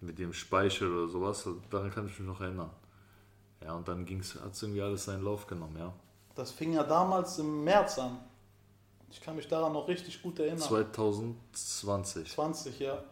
mit 0.00 0.18
ihrem 0.18 0.32
Speichel 0.32 0.92
oder 0.92 1.08
sowas. 1.08 1.48
Daran 1.70 1.90
kann 1.90 2.06
ich 2.06 2.18
mich 2.18 2.26
noch 2.26 2.40
erinnern. 2.40 2.70
Ja, 3.62 3.74
und 3.74 3.88
dann 3.88 4.06
ging's, 4.06 4.36
hat 4.36 4.52
es 4.52 4.62
irgendwie 4.62 4.82
alles 4.82 5.04
seinen 5.04 5.24
Lauf 5.24 5.46
genommen, 5.46 5.76
ja. 5.76 5.92
Das 6.36 6.50
fing 6.50 6.74
ja 6.74 6.84
damals 6.84 7.38
im 7.38 7.64
März 7.64 7.98
an. 7.98 8.18
Ich 9.10 9.20
kann 9.20 9.36
mich 9.36 9.48
daran 9.48 9.72
noch 9.72 9.88
richtig 9.88 10.22
gut 10.22 10.38
erinnern. 10.38 10.58
2020. 10.58 12.30
20, 12.30 12.78
ja. 12.78 13.02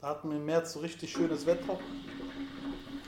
Da 0.00 0.08
hatten 0.08 0.30
wir 0.30 0.36
im 0.36 0.46
März 0.46 0.74
so 0.74 0.80
richtig 0.80 1.10
schönes 1.10 1.44
Wetter. 1.44 1.78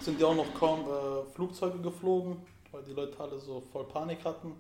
Sind 0.01 0.21
ja 0.21 0.27
auch 0.27 0.35
noch 0.35 0.53
kaum 0.55 0.81
äh, 0.81 1.25
Flugzeuge 1.33 1.79
geflogen, 1.81 2.39
weil 2.73 2.83
die 2.83 2.93
Leute 2.93 3.19
alle 3.21 3.39
so 3.39 3.61
voll 3.61 3.85
Panik 3.85 4.25
hatten 4.25 4.57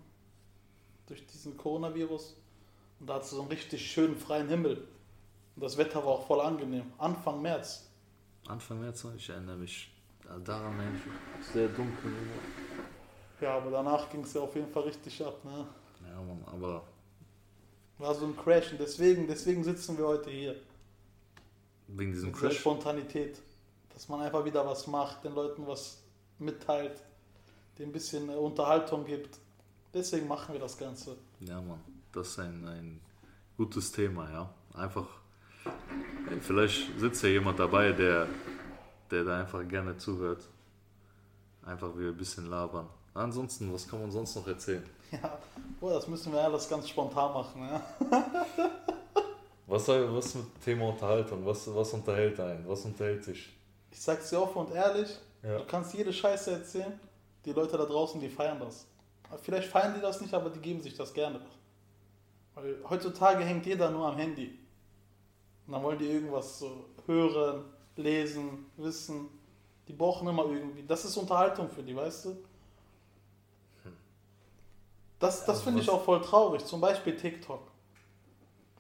durch 1.06 1.26
diesen 1.26 1.56
Coronavirus. 1.56 2.36
Und 3.00 3.08
da 3.08 3.14
hat 3.14 3.24
es 3.24 3.30
so 3.30 3.40
einen 3.40 3.50
richtig 3.50 3.90
schönen 3.90 4.16
freien 4.16 4.48
Himmel. 4.48 4.86
Und 5.56 5.64
das 5.64 5.76
Wetter 5.76 5.98
war 6.04 6.12
auch 6.12 6.26
voll 6.26 6.40
angenehm. 6.40 6.92
Anfang 6.98 7.42
März. 7.42 7.90
Anfang 8.46 8.80
März, 8.80 9.04
ich 9.16 9.28
erinnere 9.28 9.56
mich 9.56 9.92
äh, 10.24 10.40
daran, 10.44 10.76
Mensch, 10.76 11.00
sehr 11.52 11.68
dunkel. 11.68 12.12
Ja, 13.42 13.56
aber 13.56 13.70
danach 13.72 14.08
ging 14.10 14.22
es 14.22 14.32
ja 14.34 14.40
auf 14.40 14.54
jeden 14.54 14.70
Fall 14.70 14.84
richtig 14.84 15.20
ab. 15.24 15.44
Ne? 15.44 15.66
Ja, 16.08 16.14
Mann, 16.22 16.42
aber 16.46 16.84
War 17.98 18.14
so 18.14 18.24
ein 18.24 18.36
Crash 18.36 18.70
und 18.72 18.80
deswegen, 18.80 19.26
deswegen 19.26 19.64
sitzen 19.64 19.98
wir 19.98 20.06
heute 20.06 20.30
hier. 20.30 20.56
wegen 21.88 22.12
diesem 22.12 22.32
Diese 22.32 22.40
Crash. 22.46 22.58
Spontanität. 22.60 23.40
Dass 23.92 24.08
man 24.08 24.20
einfach 24.20 24.44
wieder 24.44 24.64
was 24.64 24.86
macht, 24.86 25.24
den 25.24 25.34
Leuten 25.34 25.66
was 25.66 26.02
mitteilt, 26.38 27.02
denen 27.78 27.90
ein 27.90 27.92
bisschen 27.92 28.28
äh, 28.30 28.34
Unterhaltung 28.34 29.04
gibt. 29.04 29.38
Deswegen 29.92 30.26
machen 30.28 30.54
wir 30.54 30.60
das 30.60 30.78
Ganze. 30.78 31.16
Ja, 31.40 31.60
Mann, 31.60 31.80
das 32.12 32.28
ist 32.28 32.38
ein, 32.38 32.66
ein 32.66 33.00
gutes 33.56 33.92
Thema, 33.92 34.30
ja. 34.30 34.54
Einfach, 34.74 35.06
ey, 36.30 36.40
vielleicht 36.40 36.98
sitzt 36.98 37.22
ja 37.22 37.28
jemand 37.28 37.58
dabei, 37.58 37.92
der, 37.92 38.26
der 39.10 39.24
da 39.24 39.40
einfach 39.40 39.66
gerne 39.68 39.96
zuhört. 39.98 40.48
Einfach 41.64 41.94
wie 41.96 42.00
wir 42.04 42.08
ein 42.10 42.16
bisschen 42.16 42.48
labern. 42.48 42.88
Ansonsten, 43.14 43.72
was 43.72 43.86
kann 43.86 44.00
man 44.00 44.10
sonst 44.10 44.34
noch 44.36 44.46
erzählen? 44.46 44.84
Ja, 45.10 45.38
boah, 45.78 45.92
das 45.94 46.08
müssen 46.08 46.32
wir 46.32 46.40
alles 46.40 46.68
ganz 46.68 46.88
spontan 46.88 47.32
machen. 47.34 47.62
Ja? 47.68 47.82
Was, 49.66 49.88
was 49.88 50.34
mit 50.34 50.60
Thema 50.62 50.88
Unterhaltung? 50.90 51.46
Was, 51.46 51.72
was 51.74 51.94
unterhält 51.94 52.38
einen? 52.40 52.68
Was 52.68 52.84
unterhält 52.84 53.26
dich? 53.26 53.48
Ich 53.90 54.00
sag's 54.02 54.28
dir 54.28 54.42
offen 54.42 54.58
und 54.66 54.74
ehrlich, 54.74 55.08
Ja. 55.42 55.56
du 55.58 55.64
kannst 55.64 55.94
jede 55.94 56.12
Scheiße 56.12 56.50
erzählen. 56.50 56.98
Die 57.46 57.52
Leute 57.52 57.78
da 57.78 57.84
draußen, 57.86 58.20
die 58.20 58.28
feiern 58.28 58.58
das. 58.60 58.86
Vielleicht 59.40 59.68
feiern 59.68 59.94
die 59.94 60.00
das 60.02 60.20
nicht, 60.20 60.34
aber 60.34 60.50
die 60.50 60.58
geben 60.60 60.82
sich 60.82 60.94
das 60.94 61.14
gerne. 61.14 61.40
Weil 62.54 62.76
heutzutage 62.90 63.44
hängt 63.44 63.64
jeder 63.64 63.90
nur 63.90 64.06
am 64.08 64.16
Handy. 64.18 64.58
Und 65.66 65.72
dann 65.72 65.82
wollen 65.82 65.98
die 65.98 66.06
irgendwas 66.10 66.58
so 66.58 66.84
hören, 67.06 67.64
lesen, 67.96 68.66
wissen. 68.76 69.28
Die 69.88 69.94
brauchen 69.94 70.28
immer 70.28 70.44
irgendwie. 70.44 70.82
Das 70.86 71.04
ist 71.06 71.16
Unterhaltung 71.16 71.70
für 71.70 71.82
die, 71.82 71.96
weißt 71.96 72.26
du? 72.26 72.36
Das, 75.22 75.44
das 75.46 75.58
Ja, 75.58 75.64
finde 75.64 75.80
ich 75.80 75.88
auch 75.88 76.04
voll 76.04 76.20
traurig. 76.20 76.64
Zum 76.66 76.80
Beispiel 76.80 77.16
TikTok. 77.16 77.60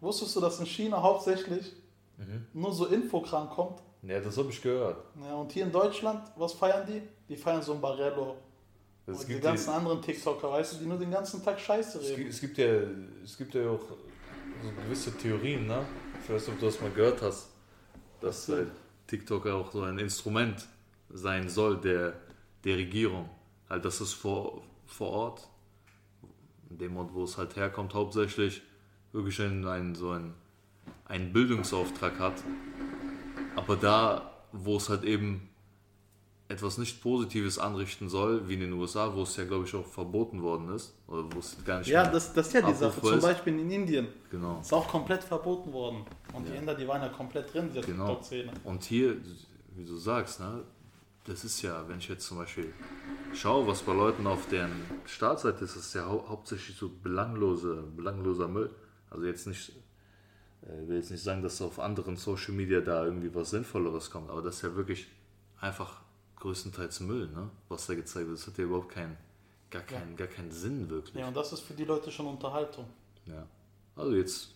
Wusstest 0.00 0.34
du, 0.36 0.40
dass 0.40 0.58
in 0.60 0.66
China 0.66 1.00
hauptsächlich 1.00 1.72
Mhm. 2.18 2.46
nur 2.52 2.72
so 2.72 2.86
Infokram 2.86 3.48
kommt? 3.48 3.80
Ja, 4.02 4.20
das 4.20 4.36
habe 4.36 4.50
ich 4.50 4.60
gehört. 4.60 5.02
Ja, 5.24 5.34
und 5.34 5.50
hier 5.52 5.64
in 5.64 5.72
Deutschland, 5.72 6.20
was 6.36 6.52
feiern 6.52 6.86
die? 6.86 7.02
Die 7.28 7.36
feiern 7.36 7.62
so 7.62 7.72
ein 7.74 7.80
Barello. 7.80 8.36
Es 9.06 9.20
und 9.20 9.28
die 9.28 9.40
ganzen 9.40 9.70
die, 9.70 9.76
anderen 9.76 10.02
TikToker, 10.02 10.50
weißt 10.50 10.74
du, 10.74 10.76
die 10.78 10.86
nur 10.86 10.98
den 10.98 11.10
ganzen 11.10 11.42
Tag 11.42 11.58
Scheiße 11.60 11.98
es, 11.98 12.06
gibt, 12.08 12.18
reden. 12.18 12.30
es, 12.30 12.40
gibt 12.40 12.58
ja, 12.58 12.66
es 13.24 13.38
gibt 13.38 13.54
ja 13.54 13.70
auch 13.70 13.80
so 14.62 14.82
gewisse 14.84 15.16
Theorien, 15.16 15.66
ne? 15.66 15.84
Ich 16.22 16.30
weiß 16.30 16.46
nicht, 16.46 16.54
ob 16.54 16.60
du 16.60 16.66
das 16.66 16.80
mal 16.80 16.90
gehört 16.90 17.22
hast, 17.22 17.48
dass 18.20 18.48
äh? 18.48 18.66
TikTok 19.06 19.46
auch 19.46 19.72
so 19.72 19.82
ein 19.82 19.98
Instrument 19.98 20.66
sein 21.10 21.48
soll 21.48 21.80
der, 21.80 22.14
der 22.64 22.76
Regierung. 22.76 23.28
Halt, 23.68 23.84
dass 23.84 24.00
es 24.00 24.12
vor, 24.12 24.62
vor 24.86 25.10
Ort, 25.10 25.48
in 26.72 26.78
dem 26.78 26.96
Ort, 26.96 27.12
wo 27.12 27.24
es 27.24 27.36
halt 27.38 27.56
herkommt, 27.56 27.92
hauptsächlich 27.94 28.62
wirklich 29.12 29.38
ein, 29.40 29.66
ein, 29.66 29.94
so 29.94 30.10
ein, 30.10 30.34
einen 31.04 31.32
Bildungsauftrag 31.32 32.18
hat. 32.18 32.34
Aber 33.56 33.76
da, 33.76 34.32
wo 34.52 34.76
es 34.76 34.88
halt 34.88 35.04
eben 35.04 35.48
etwas 36.48 36.78
nicht 36.78 37.02
Positives 37.02 37.58
anrichten 37.58 38.08
soll, 38.08 38.48
wie 38.48 38.54
in 38.54 38.60
den 38.60 38.72
USA, 38.74 39.14
wo 39.14 39.22
es 39.22 39.36
ja, 39.36 39.44
glaube 39.44 39.64
ich, 39.64 39.74
auch 39.74 39.86
verboten 39.86 40.42
worden 40.42 40.70
ist, 40.74 40.94
oder 41.06 41.24
wo 41.32 41.38
es 41.38 41.56
gar 41.64 41.78
nicht 41.78 41.88
Ja, 41.88 42.06
das, 42.06 42.32
das 42.32 42.46
ist 42.48 42.52
ja 42.54 42.60
die 42.62 42.72
Sache. 42.74 42.86
Abrufbar 42.86 43.10
Zum 43.10 43.18
ist. 43.18 43.24
Beispiel 43.24 43.58
in 43.58 43.70
Indien 43.70 44.08
genau. 44.30 44.60
ist 44.60 44.72
auch 44.72 44.86
komplett 44.88 45.22
verboten 45.24 45.72
worden. 45.72 46.04
Und 46.34 46.46
die 46.46 46.52
Ja. 46.52 46.58
Inder, 46.58 46.74
die 46.74 46.86
waren 46.88 47.02
ja 47.02 47.08
komplett 47.08 47.52
drin, 47.52 47.68
dieser 47.68 47.82
Genau. 47.86 48.06
TikTok-Szene. 48.06 48.52
Und 48.64 48.84
hier, 48.84 49.16
wie 49.76 49.84
du 49.84 49.96
sagst, 49.96 50.40
ne, 50.40 50.62
das 51.24 51.44
ist 51.44 51.62
ja, 51.62 51.88
wenn 51.88 51.98
ich 51.98 52.08
jetzt 52.08 52.26
zum 52.26 52.38
Beispiel 52.38 52.72
schaue, 53.34 53.66
was 53.66 53.82
bei 53.82 53.92
Leuten 53.92 54.26
auf 54.26 54.48
deren 54.48 54.72
Startseite 55.06 55.64
ist, 55.64 55.76
das 55.76 55.86
ist 55.86 55.94
ja 55.94 56.06
hau 56.06 56.26
hauptsächlich 56.28 56.76
so 56.76 56.88
belanglose, 56.88 57.84
belangloser 57.96 58.48
Müll. 58.48 58.70
Also 59.10 59.26
jetzt 59.26 59.46
nicht, 59.46 59.72
äh, 60.66 60.82
ich 60.82 60.88
will 60.88 60.96
jetzt 60.96 61.10
nicht 61.10 61.22
sagen, 61.22 61.42
dass 61.42 61.62
auf 61.62 61.78
anderen 61.78 62.16
Social 62.16 62.54
Media 62.54 62.80
da 62.80 63.04
irgendwie 63.04 63.34
was 63.34 63.50
Sinnvolleres 63.50 64.10
kommt, 64.10 64.30
aber 64.30 64.42
das 64.42 64.56
ist 64.56 64.62
ja 64.62 64.74
wirklich 64.74 65.06
einfach 65.60 66.00
größtenteils 66.36 67.00
Müll, 67.00 67.28
ne, 67.28 67.50
was 67.68 67.86
da 67.86 67.94
gezeigt 67.94 68.26
wird. 68.26 68.38
Das 68.38 68.46
hat 68.46 68.58
ja 68.58 68.64
überhaupt 68.64 68.90
keinen, 68.90 69.16
gar 69.70 69.82
keinen, 69.82 70.16
gar 70.16 70.28
keinen 70.28 70.50
Sinn 70.50 70.90
wirklich. 70.90 71.14
Ja, 71.14 71.28
und 71.28 71.36
das 71.36 71.52
ist 71.52 71.60
für 71.60 71.74
die 71.74 71.84
Leute 71.84 72.10
schon 72.10 72.26
Unterhaltung. 72.26 72.86
Ja. 73.26 73.46
Also 73.94 74.14
jetzt 74.14 74.50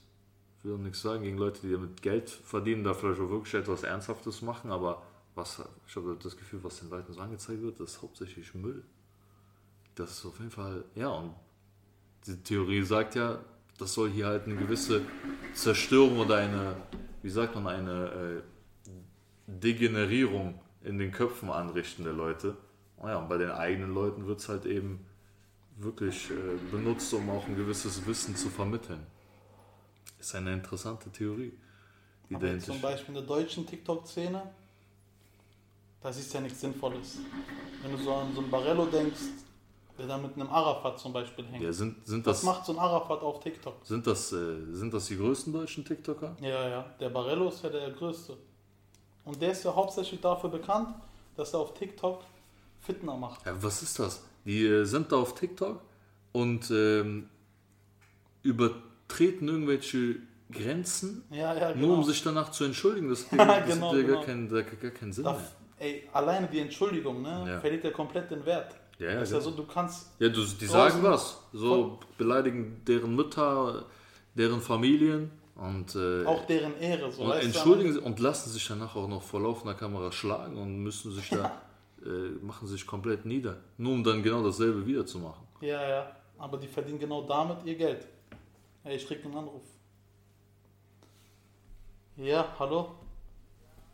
ich 0.58 0.64
will 0.64 0.74
auch 0.74 0.78
nichts 0.78 1.02
sagen 1.02 1.22
gegen 1.22 1.38
Leute, 1.38 1.60
die 1.62 1.72
damit 1.72 2.02
Geld 2.02 2.28
verdienen, 2.28 2.82
da 2.82 2.94
vielleicht 2.94 3.20
auch 3.20 3.30
wirklich 3.30 3.54
etwas 3.54 3.82
Ernsthaftes 3.82 4.42
machen, 4.42 4.70
aber 4.70 5.02
was, 5.36 5.62
ich 5.86 5.96
habe 5.96 6.16
das 6.20 6.36
Gefühl, 6.36 6.64
was 6.64 6.80
den 6.80 6.90
Leuten 6.90 7.12
so 7.12 7.20
angezeigt 7.20 7.62
wird, 7.62 7.78
das 7.78 7.92
ist 7.92 8.02
hauptsächlich 8.02 8.54
Müll. 8.54 8.82
Das 9.94 10.10
ist 10.10 10.26
auf 10.26 10.38
jeden 10.38 10.50
Fall, 10.50 10.84
ja, 10.94 11.08
und 11.08 11.34
die 12.26 12.36
Theorie 12.42 12.82
sagt 12.82 13.14
ja, 13.14 13.38
das 13.78 13.92
soll 13.94 14.10
hier 14.10 14.26
halt 14.26 14.46
eine 14.46 14.56
gewisse 14.56 15.02
Zerstörung 15.54 16.18
oder 16.18 16.36
eine, 16.36 16.76
wie 17.22 17.30
sagt 17.30 17.54
man, 17.54 17.66
eine 17.66 18.42
äh, 18.88 18.90
Degenerierung 19.46 20.60
in 20.82 20.98
den 20.98 21.12
Köpfen 21.12 21.50
anrichten 21.50 22.04
der 22.04 22.14
Leute. 22.14 22.56
Oh 22.98 23.06
ja, 23.06 23.18
und 23.18 23.28
bei 23.28 23.36
den 23.36 23.50
eigenen 23.50 23.92
Leuten 23.92 24.26
wird 24.26 24.40
es 24.40 24.48
halt 24.48 24.64
eben 24.64 25.04
wirklich 25.76 26.30
äh, 26.30 26.34
benutzt, 26.70 27.12
um 27.12 27.28
auch 27.28 27.46
ein 27.46 27.56
gewisses 27.56 28.06
Wissen 28.06 28.34
zu 28.34 28.48
vermitteln. 28.48 29.06
Ist 30.18 30.34
eine 30.34 30.54
interessante 30.54 31.10
Theorie. 31.10 31.52
Die 32.30 32.34
Aber 32.34 32.58
zum 32.58 32.80
Beispiel 32.80 33.14
in 33.14 33.20
der 33.20 33.22
deutschen 33.24 33.66
TikTok-Szene, 33.66 34.42
das 36.02 36.18
ist 36.18 36.32
ja 36.32 36.40
nichts 36.40 36.60
Sinnvolles. 36.60 37.18
Wenn 37.82 37.92
du 37.92 37.98
so 37.98 38.12
an 38.14 38.32
so 38.34 38.40
einen 38.40 38.50
Barello 38.50 38.86
denkst, 38.86 39.20
der 39.98 40.06
da 40.06 40.18
mit 40.18 40.34
einem 40.34 40.48
Arafat 40.50 40.98
zum 40.98 41.12
Beispiel 41.12 41.46
hängt. 41.46 41.62
ja, 41.62 41.72
sind, 41.72 42.06
sind, 42.06 42.26
Was 42.26 42.38
das, 42.38 42.44
macht 42.44 42.66
so 42.66 42.72
ein 42.72 42.78
Arafat 42.78 43.20
auf 43.22 43.40
TikTok? 43.40 43.74
sind, 43.84 44.06
das, 44.06 44.30
äh, 44.32 44.56
sind 44.72 44.92
das 44.92 45.06
die 45.06 45.16
größten 45.16 45.52
deutschen 45.52 45.84
TikToker? 45.84 46.36
Ja, 46.40 46.68
ja, 46.68 46.82
der 47.00 47.08
Barello 47.08 47.48
ist 47.48 47.62
ja 47.62 47.70
der 47.70 47.90
größte. 47.90 48.36
Und 49.24 49.40
der 49.40 49.52
ist 49.52 49.64
ja 49.64 49.74
hauptsächlich 49.74 50.20
dafür 50.20 50.50
bekannt, 50.50 50.94
dass 51.36 51.52
er 51.54 51.60
auf 51.60 51.74
TikTok 51.74 52.22
Fitner 52.82 53.16
macht. 53.16 53.44
Ja, 53.46 53.54
was 53.62 53.82
ist 53.82 53.98
das? 53.98 54.22
Die 54.44 54.64
äh, 54.66 54.84
sind 54.84 55.10
da 55.10 55.16
auf 55.16 55.34
TikTok 55.34 55.80
und 56.32 56.70
ähm, 56.70 57.28
übertreten 58.42 59.48
irgendwelche 59.48 60.16
Grenzen, 60.52 61.24
Ja, 61.30 61.54
ja, 61.54 61.72
genau. 61.72 61.86
nur 61.88 61.96
um 61.98 62.04
sich 62.04 62.22
danach 62.22 62.50
zu 62.52 62.64
entschuldigen. 62.64 63.08
Das, 63.08 63.22
das 63.30 63.30
Genau, 63.30 63.46
hat 63.46 63.68
ja 63.68 63.74
genau. 64.02 64.14
gar, 64.14 64.24
keinen, 64.24 64.48
gar, 64.48 64.62
gar 64.62 64.90
keinen 64.92 65.12
Sinn 65.12 65.24
Da, 65.24 65.32
mehr. 65.32 65.40
Ey, 65.78 66.08
alleine 66.12 66.46
die 66.48 66.60
Entschuldigung, 66.60 67.22
ne, 67.22 67.44
Ja. 67.48 67.60
verliert 67.60 67.84
ja 67.84 67.90
komplett 67.90 68.30
den 68.30 68.44
Wert. 68.44 68.74
Ja, 68.98 69.10
ja, 69.10 69.20
ist 69.20 69.30
ja 69.32 69.38
genau. 69.38 69.50
so, 69.50 69.56
du 69.56 69.66
kannst, 69.66 70.08
Ja, 70.18 70.28
du, 70.28 70.42
die 70.42 70.66
sagen 70.66 71.02
was. 71.02 71.42
So 71.52 71.98
beleidigen 72.16 72.82
deren 72.86 73.14
Mütter, 73.14 73.84
deren 74.34 74.60
Familien 74.60 75.30
und, 75.54 75.94
äh, 75.94 76.24
auch 76.24 76.46
deren 76.46 76.78
Ehre, 76.80 77.10
so 77.12 77.22
und 77.22 77.28
weißt 77.28 77.42
du, 77.42 77.46
entschuldigen 77.46 77.92
sie 77.92 77.98
und 78.00 78.18
lassen 78.20 78.50
sich 78.50 78.66
danach 78.66 78.96
auch 78.96 79.06
noch 79.08 79.22
vor 79.22 79.40
laufender 79.40 79.74
Kamera 79.74 80.10
schlagen 80.12 80.56
und 80.56 80.82
müssen 80.82 81.12
sich 81.12 81.28
da, 81.28 81.60
äh, 82.04 82.08
machen 82.42 82.66
sich 82.68 82.86
komplett 82.86 83.26
nieder. 83.26 83.58
Nur 83.76 83.92
um 83.92 84.02
dann 84.02 84.22
genau 84.22 84.42
dasselbe 84.42 84.86
wieder 84.86 85.04
zu 85.04 85.18
machen. 85.18 85.46
Ja, 85.60 85.86
ja, 85.88 86.16
aber 86.38 86.56
die 86.56 86.66
verdienen 86.68 86.98
genau 86.98 87.22
damit 87.22 87.58
ihr 87.66 87.74
Geld. 87.74 88.06
Ey, 88.84 88.96
ich 88.96 89.06
krieg 89.06 89.22
einen 89.24 89.36
Anruf. 89.36 89.62
Ja, 92.16 92.54
hallo? 92.58 92.94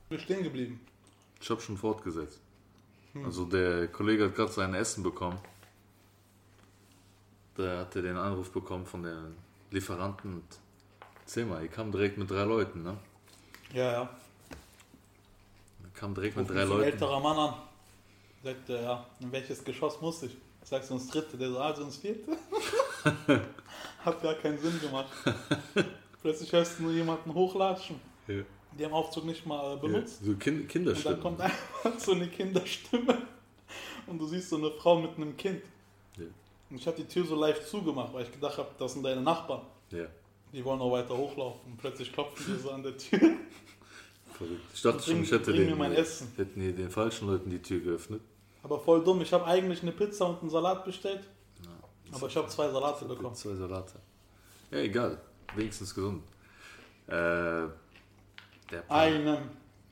Ich 0.05 0.09
bin 0.11 0.19
stehen 0.21 0.43
geblieben. 0.45 0.81
Ich 1.43 1.51
habe 1.51 1.61
schon 1.61 1.77
fortgesetzt. 1.77 2.41
Also 3.25 3.45
der 3.45 3.89
Kollege 3.89 4.27
hat 4.27 4.37
gerade 4.37 4.53
sein 4.53 4.73
Essen 4.75 5.03
bekommen. 5.03 5.39
Da 7.57 7.81
hat 7.81 7.97
er 7.97 8.03
den 8.03 8.17
Anruf 8.17 8.51
bekommen 8.53 8.87
von 8.87 9.03
den 9.03 9.37
Lieferanten. 9.71 10.35
Und 10.35 10.45
Erzähl 11.21 11.45
mal, 11.45 11.65
ich 11.65 11.71
kam 11.71 11.91
direkt 11.91 12.17
mit 12.17 12.31
drei 12.31 12.45
Leuten, 12.45 12.85
ne? 12.85 12.97
Ja, 13.75 13.93
ja. 13.93 14.11
Ich 15.87 15.95
kam 16.01 16.15
direkt 16.15 16.37
mit 16.37 16.47
Ruft 16.49 16.57
drei 16.57 16.65
so 16.67 16.73
ein 16.75 16.79
Leuten. 16.79 16.93
älterer 16.93 17.21
Mann 17.21 17.37
an. 17.37 17.55
Sagt 18.45 18.71
er, 18.71 18.83
ja, 18.83 19.07
in 19.21 19.33
welches 19.33 19.63
Geschoss 19.65 20.01
muss 20.01 20.23
ich? 20.23 20.33
Ich 20.63 20.69
sag's 20.69 20.91
ins 20.91 21.09
dritte, 21.09 21.37
der 21.37 21.51
so, 21.51 21.59
also 21.59 21.83
ins 21.83 21.97
vierte. 21.97 22.37
Hat 24.05 24.23
gar 24.23 24.35
keinen 24.35 24.59
Sinn 24.59 24.81
gemacht. 24.81 25.11
Plötzlich 26.23 26.53
hörst 26.53 26.79
du 26.79 26.85
nur 26.85 26.93
jemanden 26.93 27.35
hochlatschen. 27.35 28.01
Ja. 28.29 28.43
Die 28.79 28.85
haben 28.85 28.93
Aufzug 28.93 29.25
nicht 29.25 29.45
mal 29.47 29.75
äh, 29.75 29.81
benutzt. 29.81 30.21
Ja, 30.21 30.27
so 30.29 30.37
kind, 30.37 30.63
Und 30.63 30.69
Kinderstimme. 30.69 31.15
dann 31.15 31.23
kommt 31.23 31.41
einfach 31.41 31.99
so 31.99 32.13
eine 32.13 32.29
Kinderstimme. 32.29 33.19
Und 34.07 34.19
du 34.19 34.27
siehst 34.27 34.49
so 34.51 34.57
eine 34.57 34.71
Frau 34.73 34.99
mit 35.01 35.17
einem 35.17 35.37
Kind. 35.37 35.63
Ja. 36.17 36.25
Und 36.71 36.77
ich 36.77 36.87
habe 36.87 36.97
die 36.97 37.07
Tür 37.07 37.25
so 37.25 37.35
leicht 37.37 37.67
zugemacht, 37.67 38.13
weil 38.13 38.25
ich 38.25 38.33
gedacht 38.33 38.59
habe, 38.59 38.69
das 38.79 38.95
sind 38.95 39.03
deine 39.03 39.21
Nachbarn. 39.21 39.63
Ja, 39.91 40.07
Die 40.53 40.65
wollen 40.65 40.79
noch 40.79 40.91
weiter 40.91 41.17
hochlaufen. 41.17 41.61
Und 41.73 41.77
plötzlich 41.79 42.13
klopfen 42.13 42.45
die 42.49 42.61
so 42.61 42.71
an 42.71 42.83
der 42.83 42.97
Tür. 42.97 43.19
verrückt. 44.33 44.63
Ich 44.75 44.83
dachte 44.83 45.03
schon, 45.03 45.23
ich 45.23 45.31
hätte 45.31 45.51
mir 45.53 45.67
den, 45.67 45.79
mein 45.79 45.93
Essen. 45.93 46.33
hätten 46.37 46.61
die 46.61 46.73
den 46.73 46.91
falschen 46.91 47.29
Leuten 47.29 47.51
die 47.51 47.61
Tür 47.61 47.81
geöffnet. 47.81 48.21
Aber 48.63 48.79
voll 48.81 49.03
dumm. 49.05 49.21
Ich 49.21 49.33
habe 49.33 49.45
eigentlich 49.45 49.83
eine 49.83 49.93
Pizza 49.93 50.27
und 50.27 50.41
einen 50.41 50.51
Salat 50.51 50.85
bestellt. 50.85 51.23
Aber 52.13 52.27
ich 52.27 52.37
habe 52.37 52.49
zwei 52.49 52.69
Salate 52.71 53.05
bekommen. 53.07 53.35
Zwei 53.35 53.55
Salate. 53.55 53.95
Ja, 54.71 54.79
egal. 54.79 55.21
Wenigstens 55.57 55.95
gesund. 55.95 56.23
Äh, 57.07 57.67
Einen. 58.89 59.39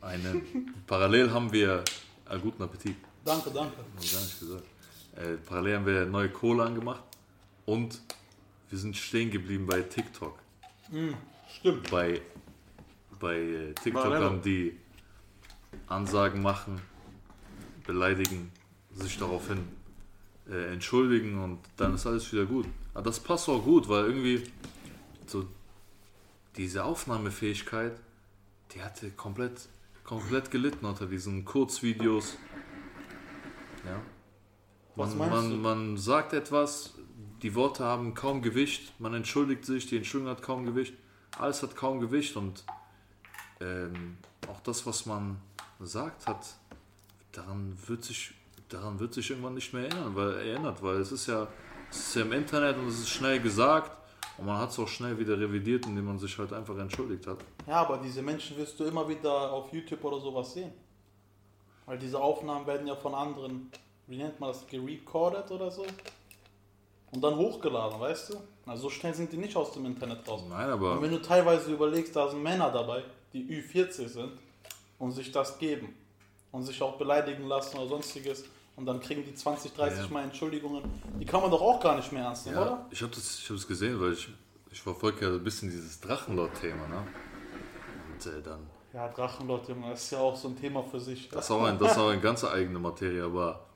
einen. 0.00 0.74
Parallel 0.86 1.30
haben 1.32 1.52
wir. 1.52 1.84
Ah, 2.26 2.36
guten 2.36 2.62
Appetit. 2.62 2.96
Danke, 3.24 3.50
danke. 3.50 3.76
Hab 3.78 4.02
ich 4.02 4.12
gar 4.12 4.20
nicht 4.20 4.40
gesagt. 4.40 4.64
Äh, 5.16 5.36
parallel 5.46 5.76
haben 5.76 5.86
wir 5.86 6.06
neue 6.06 6.28
Cola 6.28 6.66
angemacht. 6.66 7.02
Und 7.66 8.00
wir 8.68 8.78
sind 8.78 8.96
stehen 8.96 9.30
geblieben 9.30 9.66
bei 9.66 9.82
TikTok. 9.82 10.38
Stimmt. 11.58 11.90
Bei 11.90 12.20
bei 13.20 13.36
äh, 13.36 13.74
TikTokern, 13.74 14.42
die 14.42 14.76
Ansagen 15.86 16.42
machen, 16.42 16.80
beleidigen, 17.86 18.50
sich 18.94 19.18
daraufhin 19.18 19.68
äh, 20.50 20.72
entschuldigen 20.72 21.38
und 21.38 21.58
dann 21.76 21.94
ist 21.94 22.06
alles 22.06 22.32
wieder 22.32 22.46
gut. 22.46 22.66
Aber 22.94 23.04
das 23.04 23.20
passt 23.20 23.48
auch 23.48 23.62
gut, 23.62 23.88
weil 23.88 24.06
irgendwie 24.06 24.42
so 25.26 25.46
diese 26.56 26.84
Aufnahmefähigkeit, 26.84 27.92
die 28.74 28.82
hatte 28.82 29.10
komplett, 29.10 29.68
komplett 30.04 30.50
gelitten 30.50 30.84
unter 30.84 31.06
diesen 31.06 31.44
Kurzvideos. 31.44 32.36
Ja. 33.84 34.00
Was 34.96 35.14
Man, 35.14 35.30
meinst 35.30 35.50
du? 35.50 35.56
man, 35.56 35.62
man 35.62 35.96
sagt 35.96 36.32
etwas, 36.32 36.94
die 37.42 37.54
Worte 37.54 37.84
haben 37.84 38.14
kaum 38.14 38.42
Gewicht, 38.42 38.98
man 39.00 39.14
entschuldigt 39.14 39.64
sich, 39.64 39.86
die 39.86 39.96
Entschuldigung 39.96 40.36
hat 40.36 40.42
kaum 40.42 40.66
Gewicht, 40.66 40.94
alles 41.38 41.62
hat 41.62 41.74
kaum 41.74 42.00
Gewicht 42.00 42.36
und 42.36 42.64
ähm, 43.60 44.18
auch 44.48 44.60
das, 44.60 44.84
was 44.86 45.06
man 45.06 45.40
sagt 45.80 46.26
hat, 46.26 46.46
daran 47.32 47.76
wird 47.86 48.04
sich, 48.04 48.34
daran 48.68 49.00
wird 49.00 49.14
sich 49.14 49.30
irgendwann 49.30 49.54
nicht 49.54 49.72
mehr 49.72 49.84
erinnern, 49.88 50.14
weil, 50.14 50.34
erinnert, 50.34 50.82
weil 50.82 50.96
es 50.96 51.12
ist 51.12 51.26
ja, 51.26 51.48
es 51.90 52.08
ist 52.08 52.16
ja 52.16 52.22
im 52.22 52.32
Internet 52.32 52.76
und 52.76 52.88
es 52.88 53.00
ist 53.00 53.08
schnell 53.08 53.40
gesagt 53.40 53.99
und 54.40 54.46
man 54.46 54.56
hat 54.56 54.70
es 54.70 54.78
auch 54.78 54.88
schnell 54.88 55.18
wieder 55.18 55.38
revidiert, 55.38 55.84
indem 55.84 56.06
man 56.06 56.18
sich 56.18 56.36
halt 56.38 56.50
einfach 56.54 56.76
entschuldigt 56.78 57.26
hat. 57.26 57.38
Ja, 57.66 57.82
aber 57.82 57.98
diese 57.98 58.22
Menschen 58.22 58.56
wirst 58.56 58.80
du 58.80 58.84
immer 58.84 59.06
wieder 59.06 59.52
auf 59.52 59.70
YouTube 59.70 60.02
oder 60.02 60.18
sowas 60.18 60.54
sehen. 60.54 60.72
Weil 61.84 61.98
diese 61.98 62.18
Aufnahmen 62.18 62.66
werden 62.66 62.86
ja 62.86 62.96
von 62.96 63.14
anderen, 63.14 63.70
wie 64.06 64.16
nennt 64.16 64.40
man 64.40 64.48
das, 64.48 64.66
gerecordet 64.66 65.50
oder 65.50 65.70
so. 65.70 65.84
Und 67.12 67.22
dann 67.22 67.36
hochgeladen, 67.36 68.00
weißt 68.00 68.32
du? 68.32 68.36
Also 68.64 68.84
so 68.84 68.90
schnell 68.90 69.12
sind 69.12 69.30
die 69.30 69.36
nicht 69.36 69.54
aus 69.54 69.72
dem 69.72 69.84
Internet 69.84 70.26
raus. 70.26 70.42
Nein, 70.48 70.68
Und 70.68 70.72
aber 70.72 71.02
wenn 71.02 71.10
du 71.10 71.20
teilweise 71.20 71.72
überlegst, 71.72 72.16
da 72.16 72.28
sind 72.30 72.42
Männer 72.42 72.70
dabei, 72.70 73.04
die 73.34 73.44
Ü40 73.44 74.08
sind 74.08 74.32
und 74.98 75.10
sich 75.10 75.30
das 75.30 75.58
geben 75.58 75.94
und 76.50 76.62
sich 76.62 76.80
auch 76.80 76.96
beleidigen 76.96 77.46
lassen 77.46 77.76
oder 77.76 77.88
sonstiges 77.88 78.44
und 78.76 78.86
dann 78.86 79.00
kriegen 79.00 79.24
die 79.24 79.34
20, 79.34 79.74
30 79.74 80.04
Ja. 80.04 80.08
Mal 80.10 80.24
Entschuldigungen, 80.24 80.82
die 81.18 81.24
kann 81.26 81.40
man 81.42 81.50
doch 81.50 81.60
auch 81.60 81.80
gar 81.80 81.96
nicht 81.96 82.10
mehr 82.12 82.24
ernst 82.24 82.46
nehmen, 82.46 82.58
ja, 82.58 82.62
oder? 82.62 82.86
ich 82.90 83.02
habe 83.02 83.12
das, 83.14 83.38
ich 83.38 83.48
hab 83.48 83.56
das 83.56 83.66
gesehen, 83.66 84.00
weil 84.00 84.12
ich, 84.12 84.28
ich 84.70 84.80
verfolge 84.80 85.26
ja 85.26 85.32
ein 85.32 85.44
bisschen 85.44 85.70
dieses 85.70 86.00
Drachenlord-Thema, 86.00 86.86
ne? 86.88 87.06
Und 88.12 88.26
äh, 88.26 88.42
dann 88.42 88.66
Ja, 88.92 89.08
Drachenlord, 89.08 89.68
Junge, 89.68 89.90
das 89.90 90.04
ist 90.04 90.10
ja 90.12 90.18
auch 90.18 90.36
so 90.36 90.48
ein 90.48 90.56
Thema 90.56 90.82
für 90.82 91.00
sich. 91.00 91.28
Das 91.28 91.44
ist 91.44 91.50
auch, 91.50 91.62
ein, 91.64 91.78
das 91.78 91.92
ist 91.92 91.98
auch 91.98 92.08
eine 92.08 92.20
ganz 92.20 92.44
eigene 92.44 92.78
Materie, 92.78 93.24
aber 93.24 93.66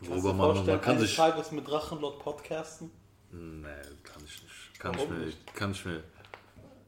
worüber 0.00 0.32
man, 0.32 0.66
man 0.66 0.80
kann 0.80 0.98
sich. 0.98 1.16
Tages 1.16 1.52
mit 1.52 1.66
Drachenlord 1.66 2.18
podcasten? 2.18 2.90
Nee, 3.32 3.66
kann 4.02 4.22
ich 4.24 4.42
nicht. 4.42 4.78
Kann 4.78 4.92
ich 4.94 5.00
Warum 5.00 5.18
mir 5.18 5.26
nicht? 5.26 5.54
Kann 5.54 5.70
ich 5.72 5.84
mir. 5.84 6.02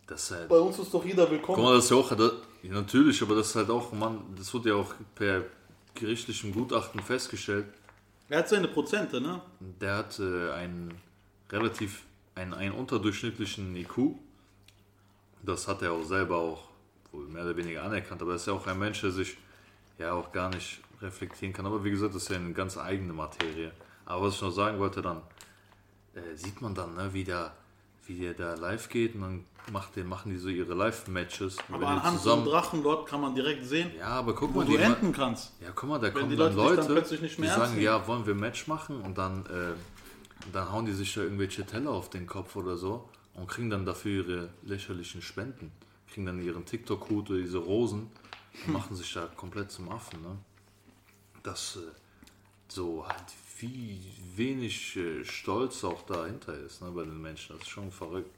Das 0.06 0.22
ist 0.24 0.30
halt. 0.30 0.48
Bei 0.48 0.58
uns 0.58 0.78
ist 0.78 0.92
doch 0.92 1.04
jeder 1.04 1.24
Guck 1.24 1.32
willkommen. 1.32 1.62
mal, 1.62 1.74
das 1.76 1.84
ist 1.84 1.90
ja 1.90 1.96
auch. 1.96 2.14
Das, 2.14 2.32
natürlich, 2.62 3.22
aber 3.22 3.34
das 3.36 3.48
ist 3.48 3.56
halt 3.56 3.70
auch, 3.70 3.92
man, 3.92 4.34
das 4.36 4.52
wird 4.54 4.66
ja 4.66 4.74
auch 4.74 4.94
per 5.14 5.44
gerichtlichem 5.98 6.52
Gutachten 6.52 7.00
festgestellt. 7.00 7.66
Er 8.28 8.38
hat 8.38 8.48
seine 8.48 8.68
Prozente, 8.68 9.20
ne? 9.20 9.40
Der 9.60 9.96
hat 9.96 10.18
äh, 10.18 10.52
einen 10.52 10.94
relativ, 11.50 12.04
einen, 12.34 12.54
einen 12.54 12.72
unterdurchschnittlichen 12.72 13.74
IQ. 13.76 14.14
Das 15.42 15.66
hat 15.68 15.82
er 15.82 15.92
auch 15.92 16.04
selber 16.04 16.36
auch 16.36 16.68
wohl 17.12 17.26
mehr 17.26 17.44
oder 17.44 17.56
weniger 17.56 17.82
anerkannt, 17.84 18.20
aber 18.20 18.32
er 18.32 18.36
ist 18.36 18.46
ja 18.46 18.52
auch 18.52 18.66
ein 18.66 18.78
Mensch, 18.78 19.00
der 19.00 19.12
sich 19.12 19.36
ja 19.98 20.12
auch 20.12 20.30
gar 20.32 20.50
nicht 20.50 20.80
reflektieren 21.00 21.52
kann. 21.52 21.66
Aber 21.66 21.84
wie 21.84 21.90
gesagt, 21.90 22.14
das 22.14 22.22
ist 22.24 22.28
ja 22.28 22.36
eine 22.36 22.52
ganz 22.52 22.76
eigene 22.76 23.12
Materie. 23.12 23.72
Aber 24.04 24.26
was 24.26 24.34
ich 24.34 24.42
noch 24.42 24.50
sagen 24.50 24.78
wollte, 24.78 25.02
dann 25.02 25.22
äh, 26.14 26.34
sieht 26.34 26.60
man 26.60 26.74
dann, 26.74 26.94
ne, 26.94 27.12
wie 27.12 27.24
der, 27.24 27.52
wie 28.08 28.18
der 28.18 28.34
da 28.34 28.54
live 28.54 28.88
geht 28.88 29.14
und 29.14 29.20
dann 29.20 29.44
macht 29.70 29.96
der, 29.96 30.04
machen 30.04 30.30
die 30.32 30.38
so 30.38 30.48
ihre 30.48 30.72
Live-Matches. 30.74 31.58
Aber 31.70 31.86
anhand 31.88 32.20
von 32.20 32.44
Drachenlord 32.44 33.06
kann 33.06 33.20
man 33.20 33.34
direkt 33.34 33.66
sehen, 33.66 33.90
Ja, 33.98 34.06
aber 34.06 34.34
guck 34.34 34.54
wo 34.54 34.60
mal, 34.60 34.64
du 34.66 34.72
die, 34.72 34.78
enden 34.78 35.12
kannst. 35.12 35.52
ja, 35.60 35.68
guck 35.74 35.88
mal, 35.90 35.98
da 35.98 36.10
kommen 36.10 36.30
die 36.30 36.36
dann 36.36 36.56
Leute 36.56 36.76
Leute, 36.88 36.94
dann 36.94 37.22
die 37.22 37.46
sagen, 37.46 37.72
nehmen. 37.72 37.82
ja, 37.82 38.06
wollen 38.06 38.26
wir 38.26 38.34
ein 38.34 38.40
Match 38.40 38.66
machen 38.66 39.00
und 39.02 39.18
dann, 39.18 39.44
äh, 39.46 40.46
und 40.46 40.54
dann 40.54 40.72
hauen 40.72 40.86
die 40.86 40.92
sich 40.92 41.12
da 41.14 41.20
irgendwelche 41.20 41.66
Teller 41.66 41.90
auf 41.90 42.08
den 42.08 42.26
Kopf 42.26 42.56
oder 42.56 42.76
so 42.78 43.08
und 43.34 43.46
kriegen 43.46 43.68
dann 43.68 43.84
dafür 43.84 44.24
ihre 44.24 44.48
lächerlichen 44.62 45.20
Spenden, 45.20 45.70
kriegen 46.10 46.24
dann 46.26 46.42
ihren 46.42 46.64
TikTok-Hut 46.64 47.28
oder 47.30 47.38
diese 47.40 47.58
Rosen 47.58 48.10
und 48.66 48.72
machen 48.72 48.96
sich 48.96 49.12
da 49.12 49.26
komplett 49.36 49.70
zum 49.70 49.90
Affen. 49.90 50.22
Ne? 50.22 50.38
Das 51.42 51.76
äh, 51.76 51.80
so 52.68 53.06
halt 53.06 53.24
wie 53.60 54.00
wenig 54.36 54.96
äh, 54.96 55.24
Stolz 55.24 55.82
auch 55.84 56.02
dahinter 56.02 56.54
ist 56.58 56.80
ne, 56.82 56.90
bei 56.90 57.02
den 57.02 57.20
Menschen, 57.20 57.54
das 57.56 57.62
ist 57.66 57.70
schon 57.70 57.90
verrückt. 57.90 58.30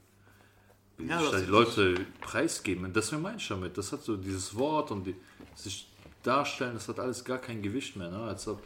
Wie 0.97 1.05
Ja, 1.07 1.19
sich 1.19 1.29
das 1.31 1.39
da 1.41 1.45
die 1.45 1.51
Leute 1.51 2.05
preisgeben. 2.21 2.85
Und 2.85 2.95
deswegen 2.95 3.21
meine 3.21 3.37
ich 3.37 3.47
damit, 3.47 3.77
das 3.77 3.91
hat 3.91 4.03
so 4.03 4.17
dieses 4.17 4.55
Wort 4.57 4.91
und 4.91 5.05
die, 5.05 5.15
sich 5.55 5.87
darstellen, 6.23 6.73
das 6.73 6.87
hat 6.87 6.99
alles 6.99 7.23
gar 7.23 7.37
kein 7.39 7.61
Gewicht 7.61 7.95
mehr. 7.95 8.09
Ne? 8.09 8.17
Als 8.23 8.47
ob, 8.47 8.61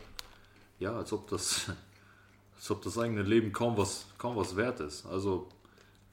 ja, 0.79 0.95
als 0.95 1.11
ob 1.13 1.27
das, 1.29 1.69
als 2.55 2.71
ob 2.71 2.81
das 2.81 2.97
eigene 2.97 3.23
Leben 3.23 3.51
kaum 3.51 3.77
was, 3.77 4.05
kaum 4.17 4.35
was 4.35 4.55
wert 4.55 4.79
ist. 4.79 5.05
Also 5.05 5.47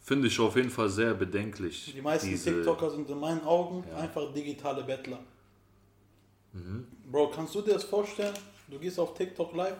finde 0.00 0.26
ich 0.28 0.38
auf 0.40 0.57
jeden 0.57 0.70
Fall 0.70 0.88
sehr 0.88 1.14
bedenklich. 1.14 1.92
Die 1.94 2.02
meisten 2.02 2.28
diese- 2.31 2.52
TikToker 2.52 2.90
sind 2.90 3.09
in 3.09 3.18
meinen 3.18 3.42
Augen 3.42 3.85
Ja. 3.88 3.98
einfach 3.98 4.33
digitale 4.33 4.83
Bettler. 4.83 5.20
Mhm. 6.52 6.87
Bro, 7.11 7.28
kannst 7.31 7.55
du 7.55 7.62
dir 7.62 7.74
das 7.74 7.85
vorstellen? 7.85 8.35
Du 8.68 8.78
gehst 8.78 8.98
auf 8.98 9.14
TikTok 9.14 9.55
live 9.55 9.76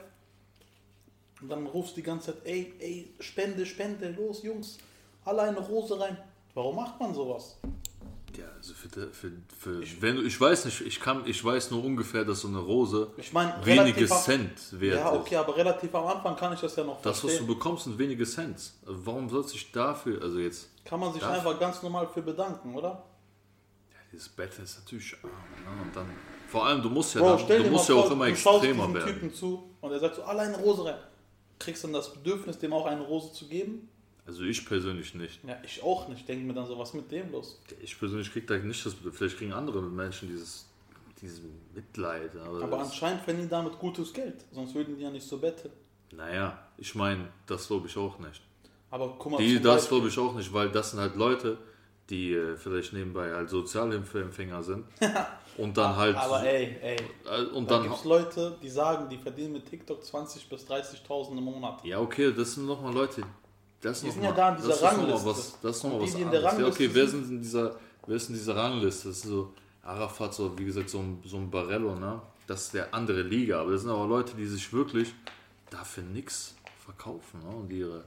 und 1.42 1.48
dann 1.48 1.66
rufst 1.66 1.96
die 1.96 2.02
ganze 2.02 2.26
Zeit, 2.33 2.42
ey, 2.44 2.72
ey, 2.78 3.14
Spende, 3.20 3.66
Spende, 3.66 4.11
los 4.12 4.42
Jungs, 4.42 4.78
alle 5.24 5.42
eine 5.42 5.59
Rose 5.61 5.98
rein. 5.98 6.16
Warum 6.55 6.76
macht 6.76 6.98
man 7.00 7.12
sowas? 7.14 7.57
Ja, 8.38 8.46
also 8.57 8.72
für, 8.72 8.88
für, 9.12 9.31
für 9.59 9.83
wenn 10.02 10.16
du, 10.16 10.22
ich 10.22 10.40
weiß 10.40 10.64
nicht, 10.64 10.81
ich 10.83 10.98
kann, 11.00 11.22
ich 11.26 11.44
weiß 11.44 11.70
nur 11.70 11.85
ungefähr, 11.85 12.24
dass 12.24 12.40
so 12.40 12.48
eine 12.48 12.61
Rose 12.61 13.11
Ich 13.18 13.33
meine, 13.33 13.55
wenige 13.64 14.07
Cent 14.07 14.81
wert 14.81 15.00
Ja, 15.00 15.11
ist. 15.11 15.18
okay, 15.20 15.37
aber 15.37 15.55
relativ 15.55 15.94
am 15.94 16.07
Anfang 16.07 16.35
kann 16.37 16.52
ich 16.55 16.61
das 16.61 16.74
ja 16.76 16.85
noch 16.85 17.02
Das, 17.02 17.16
was 17.16 17.20
du 17.22 17.26
verstehen. 17.28 17.46
bekommst, 17.46 17.85
sind 17.85 17.98
wenige 17.98 18.24
Cent. 18.24 18.57
Also 18.87 19.05
warum 19.07 19.28
soll 19.28 19.46
sich 19.46 19.70
dafür, 19.70 20.22
also 20.22 20.38
jetzt, 20.38 20.68
Kann 20.85 21.00
man 21.00 21.12
sich 21.12 21.20
Darf- 21.20 21.33
einfach 21.38 21.59
ganz 21.61 21.83
normal 21.83 22.09
für 22.09 22.22
bedanken, 22.22 22.74
oder? 22.74 22.88
ja, 23.90 23.96
dieses 24.11 24.31
Bett 24.31 24.59
ist 24.62 24.78
natürlich 24.81 25.14
arm. 25.22 25.31
Ne? 25.76 25.83
Und 25.83 25.94
dann, 25.96 26.07
vor 26.48 26.64
allem, 26.66 26.81
du 26.83 26.88
musst 26.88 27.14
ja, 27.14 27.20
Bro, 27.20 27.37
dann, 27.46 27.62
du 27.64 27.70
musst 27.70 27.88
ja 27.90 27.94
vor, 27.96 28.05
auch 28.07 28.11
immer 28.12 28.24
du 28.26 28.31
extremer 28.31 28.94
werden. 28.94 29.07
Typen 29.12 29.35
zu 29.35 29.62
und 29.83 29.92
er 29.92 29.98
sagt 30.00 30.16
so, 30.16 30.22
alle 30.22 30.40
eine 30.40 30.57
Rose 30.57 30.85
rein. 30.87 30.94
Kriegst 31.59 31.85
dann 31.85 31.93
das 31.93 32.12
Bedürfnis, 32.12 32.59
dem 32.59 32.73
auch 32.73 32.87
eine 32.87 33.03
Rose 33.03 33.33
zu 33.33 33.47
geben? 33.49 33.88
Also 34.27 34.45
ich 34.45 34.65
persönlich 34.67 35.15
nicht. 35.15 35.41
Ja, 35.45 35.57
ich 35.65 35.83
auch 35.83 36.09
nicht. 36.09 36.29
Denke 36.29 36.45
mir 36.45 36.55
dann 36.55 36.67
so, 36.67 36.79
was 36.79 36.95
mit 36.95 37.11
dem 37.11 37.33
los? 37.33 37.61
Ich 37.81 37.99
persönlich 37.99 38.33
krieg 38.33 38.47
da 38.47 38.57
nicht 38.59 38.85
das 38.87 38.95
Vielleicht 39.12 39.37
kriegen 39.37 39.53
andere 39.53 39.83
Menschen 39.83 40.29
dieses, 40.29 40.67
dieses 41.21 41.41
Mitleid. 41.75 42.35
Aber, 42.37 42.62
Aber 42.62 42.81
anscheinend 42.81 43.23
verdienen 43.23 43.47
die 43.47 43.51
damit 43.51 43.79
gutes 43.79 44.12
Geld. 44.12 44.45
Sonst 44.53 44.75
würden 44.75 44.97
die 44.97 45.03
ja 45.03 45.11
nicht 45.11 45.27
so 45.27 45.38
betteln. 45.38 45.73
naja, 46.12 46.67
ich 46.79 46.95
meine, 46.95 47.29
das 47.47 47.67
glaube 47.67 47.88
ich 47.88 47.97
auch 47.97 48.19
nicht. 48.21 48.41
Aber 48.91 49.17
guck 49.19 49.33
mal, 49.33 49.38
Die, 49.38 49.61
das 49.61 49.88
glaube 49.88 50.09
ich 50.09 50.19
auch 50.19 50.35
nicht, 50.35 50.53
weil 50.53 50.71
das 50.71 50.91
sind 50.93 51.01
halt 51.01 51.17
Leute, 51.17 51.59
die 52.12 52.35
äh, 52.35 52.57
vielleicht 52.57 52.92
nebenbei 52.92 53.33
halt 53.33 53.48
Sozialhilfeempfänger 53.48 54.62
sind 54.62 54.85
und 55.57 55.77
dann 55.77 55.96
halt 55.96 56.14
Aber 56.16 56.42
ey, 56.44 56.77
ey, 56.81 56.96
äh, 57.25 57.44
und 57.46 57.70
da 57.70 57.77
dann 57.77 57.85
gibt 57.85 57.96
es 57.96 58.05
Leute, 58.05 58.57
die 58.62 58.68
sagen, 58.68 59.09
die 59.09 59.16
verdienen 59.16 59.55
mit 59.55 59.66
TikTok 59.66 60.03
20.000 60.03 60.48
bis 60.51 60.66
30.000 60.68 61.38
im 61.38 61.44
Monat. 61.44 61.85
ja 61.85 61.98
okay, 61.98 62.33
das 62.33 62.53
sind 62.55 62.66
nochmal 62.66 62.92
Leute, 62.92 63.22
das 63.81 64.03
Die 64.03 64.11
sind 64.11 64.22
mal, 64.22 64.29
ja 64.29 64.35
da 64.35 64.51
in 64.51 64.57
dieser 64.57 64.68
das 64.68 64.77
ist 64.77 64.83
noch 64.83 64.92
mal 64.92 64.98
Rangliste. 65.01 65.29
was, 65.31 65.61
das 65.62 65.77
ist 65.77 65.83
noch 65.85 65.90
mal 65.90 65.96
Und 65.96 66.03
die, 66.03 66.09
was 66.09 66.16
die 66.16 66.22
in 66.22 66.31
der 66.31 66.40
anderes. 66.51 66.61
Ja, 66.61 66.85
okay, 66.85 66.90
wer 66.92 67.09
sind- 67.09 67.31
in 67.31 67.42
dieser, 67.42 67.77
wer 68.07 68.16
ist 68.16 68.29
in 68.29 68.35
dieser 68.35 68.57
Rangliste? 68.57 69.09
Das 69.09 69.16
ist 69.16 69.22
so 69.25 69.53
Arafat, 69.83 70.35
so 70.35 70.57
wie 70.59 70.64
gesagt 70.66 70.90
so 70.90 70.98
ein, 70.98 71.22
so 71.25 71.38
ein 71.38 71.51
Barello, 71.51 71.94
ne? 71.96 72.20
Das 72.46 72.64
ist 72.66 72.75
der 72.75 72.92
andere 72.92 73.22
Liga, 73.22 73.61
aber 73.61 73.72
das 73.72 73.81
sind 73.83 73.90
aber 73.90 74.07
Leute, 74.07 74.35
die 74.37 74.46
sich 74.46 74.72
wirklich 74.72 75.14
dafür 75.70 76.03
nichts 76.03 76.55
verkaufen 76.85 77.40
ne? 77.42 77.57
und 77.57 77.68
die 77.68 77.79
ihre 77.79 78.05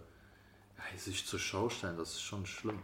ja, 0.77 0.97
sich 0.99 1.25
zur 1.25 1.39
Schau 1.39 1.69
stellen, 1.69 1.97
das 1.97 2.09
ist 2.11 2.21
schon 2.21 2.45
schlimm. 2.45 2.77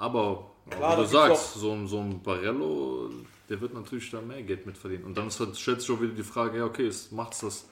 Ja, 0.00 0.06
aber 0.06 0.50
Klar, 0.68 0.96
wie 0.98 1.02
du 1.02 1.08
sagst, 1.08 1.54
so, 1.54 1.72
ein- 1.72 1.86
so 1.86 1.98
ein 2.00 2.22
Barello, 2.22 3.10
der 3.48 3.60
wird 3.60 3.74
natürlich 3.74 4.10
da 4.10 4.20
mehr 4.20 4.42
Geld 4.42 4.64
mit 4.66 4.78
verdienen. 4.78 5.04
Und 5.04 5.16
dann 5.18 5.28
halt, 5.30 5.58
stellt 5.58 5.80
sich 5.80 5.90
auch 5.90 6.00
wieder 6.00 6.14
die 6.14 6.22
Frage, 6.22 6.58
ja, 6.58 6.64
okay, 6.64 6.88
ist, 6.88 7.12
macht's 7.12 7.40
das, 7.40 7.66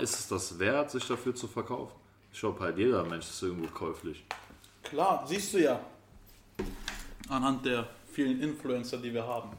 ist 0.00 0.18
es 0.20 0.28
das 0.28 0.58
wert, 0.58 0.90
sich 0.90 1.06
dafür 1.06 1.34
zu 1.34 1.46
verkaufen? 1.46 1.94
Ich 2.32 2.40
glaube, 2.40 2.60
halt 2.60 2.78
jeder 2.78 3.04
Mensch 3.04 3.28
ist 3.28 3.42
irgendwo 3.42 3.68
käuflich. 3.68 4.24
Klar, 4.82 5.24
siehst 5.26 5.52
du 5.54 5.58
ja. 5.62 5.78
Anhand 7.28 7.64
der 7.64 7.88
vielen 8.10 8.40
Influencer, 8.40 8.96
die 8.98 9.12
wir 9.12 9.26
haben. 9.26 9.50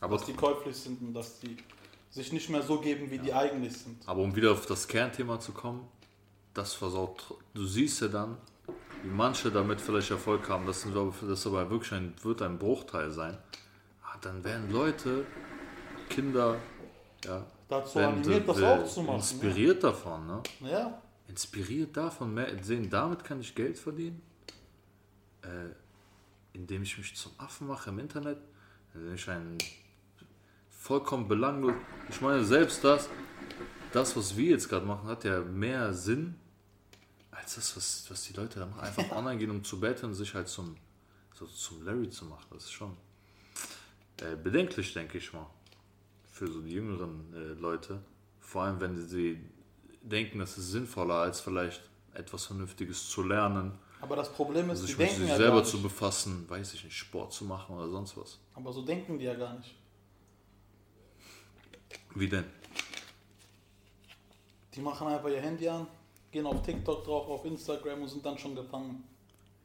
Aber, 0.00 0.16
Dass 0.16 0.26
die 0.26 0.32
käuflich 0.32 0.76
sind 0.76 1.00
und 1.02 1.14
dass 1.14 1.38
die 1.40 1.56
sich 2.10 2.32
nicht 2.32 2.48
mehr 2.50 2.62
so 2.62 2.78
geben, 2.80 3.10
wie 3.10 3.18
die 3.18 3.32
eigentlich 3.32 3.76
sind. 3.76 3.96
aber 4.06 4.20
um 4.22 4.34
wieder 4.34 4.52
auf 4.52 4.66
das 4.66 4.86
Kernthema 4.86 5.38
zu 5.40 5.52
kommen, 5.52 5.86
das 6.54 6.74
versaut. 6.74 7.22
Du 7.54 7.64
siehst 7.64 8.00
ja 8.00 8.08
dann, 8.08 8.36
wie 9.02 9.08
manche 9.10 9.50
damit 9.50 9.80
vielleicht 9.80 10.10
Erfolg 10.10 10.48
haben. 10.48 10.66
Das, 10.66 10.82
sind, 10.82 10.96
aber- 10.96 11.14
das 11.26 11.46
aber 11.46 11.68
wirklich 11.70 11.92
ein, 11.92 12.14
wird 12.22 12.42
ein 12.42 12.58
Bruchteil 12.58 13.10
sein. 13.10 13.36
Ah, 14.04 14.16
Dann 14.20 14.42
werden 14.44 14.70
Leute, 14.70 15.24
Kinder, 16.08 16.56
ja, 17.24 17.44
Dazu 17.68 17.98
animiert, 18.00 18.48
das 18.48 18.62
auch 18.62 18.86
zu 18.86 19.02
machen. 19.02 19.16
inspiriert 19.16 19.82
davon. 19.82 20.26
Ne? 20.26 20.42
Ja. 20.60 20.68
ja. 20.68 21.02
inspiriert 21.28 21.96
davon, 21.96 22.34
mehr, 22.34 22.48
sehen, 22.62 22.90
damit 22.90 23.24
kann 23.24 23.40
ich 23.40 23.54
Geld 23.54 23.78
verdienen. 23.78 24.20
Äh, 25.42 25.70
indem 26.52 26.82
ich 26.82 26.98
mich 26.98 27.16
zum 27.16 27.32
Affen 27.38 27.66
mache 27.66 27.88
im 27.90 27.98
Internet, 27.98 28.38
indem 28.94 29.14
ich 29.14 29.28
ein 29.30 29.56
vollkommen 30.68 31.26
belanglos. 31.28 31.74
Ich 32.10 32.20
meine, 32.20 32.44
selbst 32.44 32.84
das, 32.84 33.08
das, 33.92 34.14
was 34.16 34.36
wir 34.36 34.50
jetzt 34.50 34.68
gerade 34.68 34.84
machen, 34.84 35.08
hat 35.08 35.24
ja 35.24 35.40
mehr 35.40 35.94
Sinn 35.94 36.34
als 37.32 37.56
das, 37.56 37.76
was, 37.76 38.06
was 38.08 38.22
die 38.24 38.34
Leute 38.34 38.60
da 38.60 38.66
machen. 38.66 38.80
Einfach 38.80 39.10
online 39.16 39.38
gehen, 39.38 39.50
um 39.50 39.64
zu 39.64 39.80
betteln 39.80 40.10
und 40.10 40.14
sich 40.14 40.32
halt 40.34 40.48
zum, 40.48 40.76
so 41.34 41.46
zum 41.46 41.84
Larry 41.84 42.08
zu 42.08 42.26
machen. 42.26 42.46
Das 42.50 42.64
ist 42.64 42.72
schon 42.72 42.96
äh, 44.18 44.36
bedenklich, 44.36 44.92
denke 44.92 45.18
ich 45.18 45.32
mal, 45.32 45.46
für 46.30 46.46
so 46.46 46.60
die 46.60 46.72
jüngeren 46.72 47.34
äh, 47.34 47.60
Leute. 47.60 48.00
Vor 48.38 48.62
allem, 48.62 48.80
wenn 48.80 48.96
sie 49.08 49.42
denken, 50.02 50.38
das 50.38 50.58
ist 50.58 50.70
sinnvoller, 50.70 51.14
als 51.14 51.40
vielleicht 51.40 51.82
etwas 52.14 52.46
Vernünftiges 52.46 53.08
zu 53.08 53.22
lernen. 53.22 53.72
Aber 54.00 54.16
das 54.16 54.32
Problem 54.32 54.68
ist, 54.70 54.80
sich 54.80 54.90
die 54.90 54.96
denken 54.96 55.20
sich 55.20 55.28
ja 55.28 55.36
selber 55.36 55.64
zu 55.64 55.80
befassen, 55.80 56.48
weiß 56.48 56.74
ich 56.74 56.84
nicht, 56.84 56.96
Sport 56.96 57.32
zu 57.32 57.44
machen 57.44 57.76
oder 57.76 57.88
sonst 57.88 58.16
was. 58.16 58.38
Aber 58.54 58.72
so 58.72 58.82
denken 58.82 59.18
die 59.18 59.24
ja 59.24 59.34
gar 59.34 59.56
nicht. 59.56 59.74
Wie 62.14 62.28
denn? 62.28 62.44
Die 64.74 64.80
machen 64.80 65.06
einfach 65.06 65.28
ihr 65.28 65.40
Handy 65.40 65.68
an, 65.68 65.86
gehen 66.32 66.46
auf 66.46 66.62
TikTok 66.62 67.04
drauf, 67.04 67.28
auf 67.28 67.44
Instagram 67.44 68.02
und 68.02 68.08
sind 68.08 68.24
dann 68.26 68.38
schon 68.38 68.54
gefangen. 68.56 69.04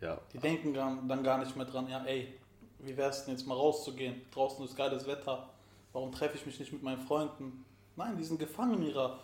Ja, 0.01 0.19
Die 0.31 0.37
denken 0.37 0.73
dann 0.73 1.23
gar 1.23 1.39
nicht 1.39 1.55
mehr 1.55 1.65
dran, 1.65 1.89
ja 1.89 2.03
ey, 2.05 2.33
wie 2.79 2.95
wär's 2.95 3.25
denn 3.25 3.33
jetzt 3.33 3.47
mal 3.47 3.55
rauszugehen? 3.55 4.21
Draußen 4.31 4.63
ist 4.63 4.75
geiles 4.75 5.07
Wetter. 5.07 5.49
Warum 5.93 6.11
treffe 6.11 6.37
ich 6.37 6.45
mich 6.45 6.59
nicht 6.59 6.71
mit 6.71 6.83
meinen 6.83 7.01
Freunden? 7.01 7.65
Nein, 7.95 8.15
die 8.17 8.23
sind 8.23 8.39
gefangen 8.39 8.83
in 8.83 8.89
ihrer 8.89 9.17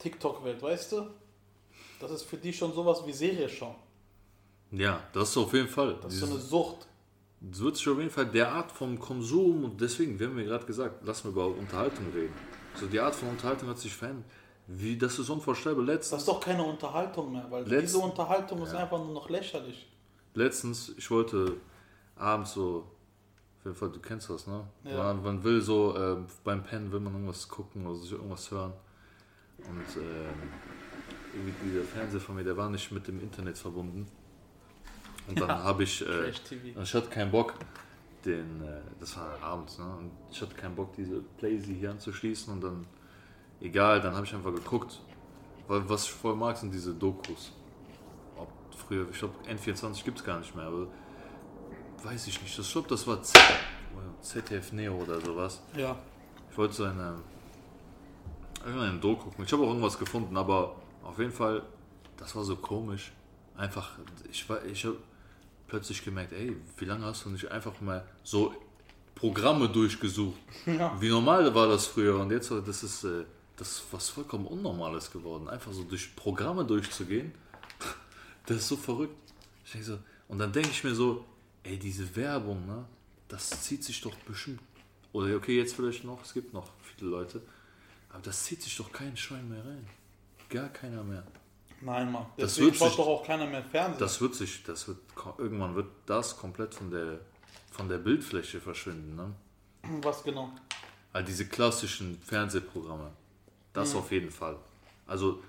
TikTok-Welt, 0.00 0.60
weißt 0.60 0.92
du? 0.92 1.06
Das 2.00 2.10
ist 2.10 2.24
für 2.24 2.36
die 2.36 2.52
schon 2.52 2.72
sowas 2.72 3.06
wie 3.06 3.12
Serie 3.12 3.48
schauen. 3.48 3.76
ja, 4.72 5.00
das 5.12 5.30
ist 5.30 5.36
auf 5.36 5.52
jeden 5.52 5.68
Fall. 5.68 5.96
Das 6.02 6.14
ist 6.14 6.20
so 6.20 6.26
eine 6.26 6.38
Sucht. 6.40 6.88
Es 7.52 7.60
wird 7.60 7.76
sich 7.76 7.88
auf 7.88 7.98
jeden 7.98 8.10
Fall 8.10 8.26
der 8.26 8.50
Art 8.50 8.72
vom 8.72 8.98
Konsum 8.98 9.64
und 9.64 9.80
deswegen, 9.80 10.18
wir 10.18 10.26
haben 10.28 10.38
ja 10.38 10.44
gerade 10.44 10.64
gesagt, 10.66 11.02
lass 11.04 11.22
mal 11.22 11.30
über 11.30 11.46
Unterhaltung 11.46 12.06
reden. 12.12 12.34
So 12.74 12.86
die 12.86 12.98
Art 12.98 13.14
von 13.14 13.28
Unterhaltung 13.28 13.68
hat 13.68 13.78
sich 13.78 13.94
verändert. 13.94 14.24
Wie, 14.68 14.96
das 14.96 15.18
ist 15.18 15.28
unvorstellbar. 15.28 15.84
Das 15.84 15.94
Letztens, 15.96 16.22
ist 16.22 16.28
doch 16.28 16.40
keine 16.40 16.62
Unterhaltung 16.62 17.32
mehr, 17.32 17.46
weil 17.50 17.64
Letzt- 17.64 17.82
diese 17.82 17.98
Unterhaltung 17.98 18.62
ist 18.62 18.72
Ja. 18.72 18.80
einfach 18.80 18.98
nur 18.98 19.12
noch 19.12 19.28
lächerlich. 19.28 19.88
letztens, 20.34 20.94
ich 20.96 21.10
wollte 21.10 21.56
abends 22.16 22.52
so, 22.54 22.86
auf 23.58 23.64
jeden 23.64 23.76
Fall, 23.76 23.90
du 23.90 24.00
kennst 24.00 24.30
das, 24.30 24.46
ne? 24.46 24.64
Ja. 24.84 24.96
Man, 25.12 25.22
man 25.22 25.44
will 25.44 25.60
so, 25.60 25.94
ähm, 25.96 26.26
beim 26.44 26.62
Pennen 26.62 26.90
will 26.92 27.00
man 27.00 27.12
irgendwas 27.12 27.46
gucken 27.48 27.86
oder 27.86 27.96
sich 27.98 28.12
irgendwas 28.12 28.50
hören. 28.50 28.72
Und 29.58 30.02
ähm, 30.02 30.50
irgendwie 31.34 31.74
der 31.76 31.84
Fernseher 31.84 32.20
von 32.20 32.34
mir, 32.36 32.44
der 32.44 32.56
war 32.56 32.68
nicht 32.70 32.90
mit 32.92 33.06
dem 33.08 33.20
Internet 33.20 33.58
verbunden. 33.58 34.06
Und 35.28 35.38
dann 35.40 35.48
Ja. 35.48 35.62
habe 35.62 35.82
ich, 35.84 36.04
äh, 36.06 36.30
ich 36.82 36.94
hatte 36.94 37.08
keinen 37.08 37.30
Bock, 37.30 37.54
den, 38.24 38.62
äh, 38.62 38.80
das 38.98 39.16
war 39.16 39.38
abends, 39.42 39.78
ne? 39.78 39.84
Und 39.98 40.10
ich 40.30 40.40
hatte 40.40 40.54
keinen 40.54 40.74
Bock, 40.74 40.94
diese 40.96 41.20
Playsee 41.38 41.74
hier 41.74 41.90
anzuschließen 41.90 42.52
und 42.52 42.60
dann, 42.62 42.86
egal, 43.62 44.00
dann 44.00 44.14
habe 44.14 44.26
ich 44.26 44.34
einfach 44.34 44.54
geguckt. 44.54 45.00
Weil 45.68 45.88
was 45.88 46.04
ich 46.04 46.10
voll 46.12 46.34
mag, 46.36 46.56
sind 46.56 46.72
diese 46.72 46.92
Dokus. 46.94 47.52
Ob 48.36 48.48
früher, 48.76 49.06
ich 49.10 49.18
glaube, 49.18 49.34
N24 49.48 50.04
gibt 50.04 50.18
es 50.18 50.24
gar 50.24 50.38
nicht 50.38 50.54
mehr, 50.54 50.66
aber 50.66 50.86
weiß 52.02 52.26
ich 52.26 52.42
nicht. 52.42 52.58
Ich 52.58 52.72
glaube, 52.72 52.88
das 52.88 53.06
war 53.06 53.22
Z 53.22 53.40
ZDF 54.20 54.72
Neo 54.72 54.94
oder 54.96 55.20
sowas. 55.20 55.62
Ja. 55.76 55.96
Ich 56.50 56.58
wollte 56.58 56.74
so 56.74 56.84
eine, 56.84 57.16
irgendeinen 58.64 59.00
Doku 59.00 59.24
gucken. 59.24 59.44
Ich 59.44 59.52
habe 59.52 59.62
auch 59.62 59.68
irgendwas 59.68 59.98
gefunden, 59.98 60.36
aber 60.36 60.76
auf 61.02 61.18
jeden 61.18 61.32
Fall, 61.32 61.62
das 62.16 62.34
war 62.36 62.44
so 62.44 62.56
komisch. 62.56 63.12
Einfach, 63.56 63.90
ich, 64.30 64.48
war- 64.48 64.64
ich 64.64 64.84
habe 64.84 64.96
plötzlich 65.68 66.04
gemerkt, 66.04 66.32
ey, 66.32 66.56
wie 66.76 66.84
lange 66.84 67.04
hast 67.06 67.24
du 67.24 67.30
nicht 67.30 67.50
einfach 67.50 67.80
mal 67.80 68.04
so 68.22 68.54
Programme 69.14 69.68
durchgesucht? 69.68 70.38
Ja. 70.66 70.94
Wie 71.00 71.08
normal 71.08 71.54
war 71.54 71.68
das 71.68 71.86
früher 71.86 72.18
und 72.18 72.30
jetzt, 72.30 72.50
das 72.50 72.82
ist, 72.82 73.04
äh, 73.04 73.24
das 73.62 73.76
ist 73.76 73.84
was 73.92 74.08
vollkommen 74.08 74.44
Unnormales 74.46 75.12
geworden. 75.12 75.48
Einfach 75.48 75.72
so 75.72 75.84
durch 75.84 76.16
Programme 76.16 76.64
durchzugehen, 76.64 77.32
das 78.46 78.56
ist 78.56 78.68
so 78.68 78.76
verrückt. 78.76 79.14
Ich 79.64 79.70
denk 79.70 79.84
so, 79.84 79.98
und 80.26 80.38
dann 80.38 80.52
denke 80.52 80.70
ich 80.70 80.82
mir 80.82 80.96
so, 80.96 81.24
ey, 81.62 81.78
diese 81.78 82.16
Werbung, 82.16 82.66
ne, 82.66 82.84
das 83.28 83.62
zieht 83.62 83.84
sich 83.84 84.00
doch 84.00 84.14
bestimmt, 84.26 84.58
oder 85.12 85.36
okay, 85.36 85.56
jetzt 85.56 85.76
vielleicht 85.76 86.02
noch, 86.02 86.24
es 86.24 86.34
gibt 86.34 86.52
noch 86.52 86.70
viele 86.82 87.10
Leute, 87.10 87.40
aber 88.10 88.22
das 88.22 88.42
zieht 88.42 88.62
sich 88.62 88.76
doch 88.76 88.90
kein 88.90 89.16
Schwein 89.16 89.48
mehr 89.48 89.64
rein. 89.64 89.86
Gar 90.48 90.68
keiner 90.70 91.04
mehr. 91.04 91.22
Nein, 91.80 92.10
Mann. 92.10 92.26
Das 92.36 92.56
Deswegen 92.56 92.74
schaut 92.74 92.98
doch 92.98 93.06
auch 93.06 93.24
keiner 93.24 93.46
mehr 93.46 93.62
Fernsehen. 93.62 94.00
Das 94.00 94.20
wird 94.20 94.34
sich, 94.34 94.64
das 94.64 94.88
wird, 94.88 94.98
irgendwann 95.38 95.76
wird 95.76 95.86
das 96.06 96.36
komplett 96.36 96.74
von 96.74 96.90
der, 96.90 97.20
von 97.70 97.88
der 97.88 97.98
Bildfläche 97.98 98.60
verschwinden, 98.60 99.14
ne? 99.14 99.32
Was 100.02 100.24
genau? 100.24 100.50
Also 101.12 101.26
diese 101.26 101.46
klassischen 101.46 102.20
Fernsehprogramme. 102.22 103.12
Das 103.72 103.94
auf 103.94 104.10
jeden 104.12 104.30
Fall. 104.30 104.56
Also, 105.06 105.42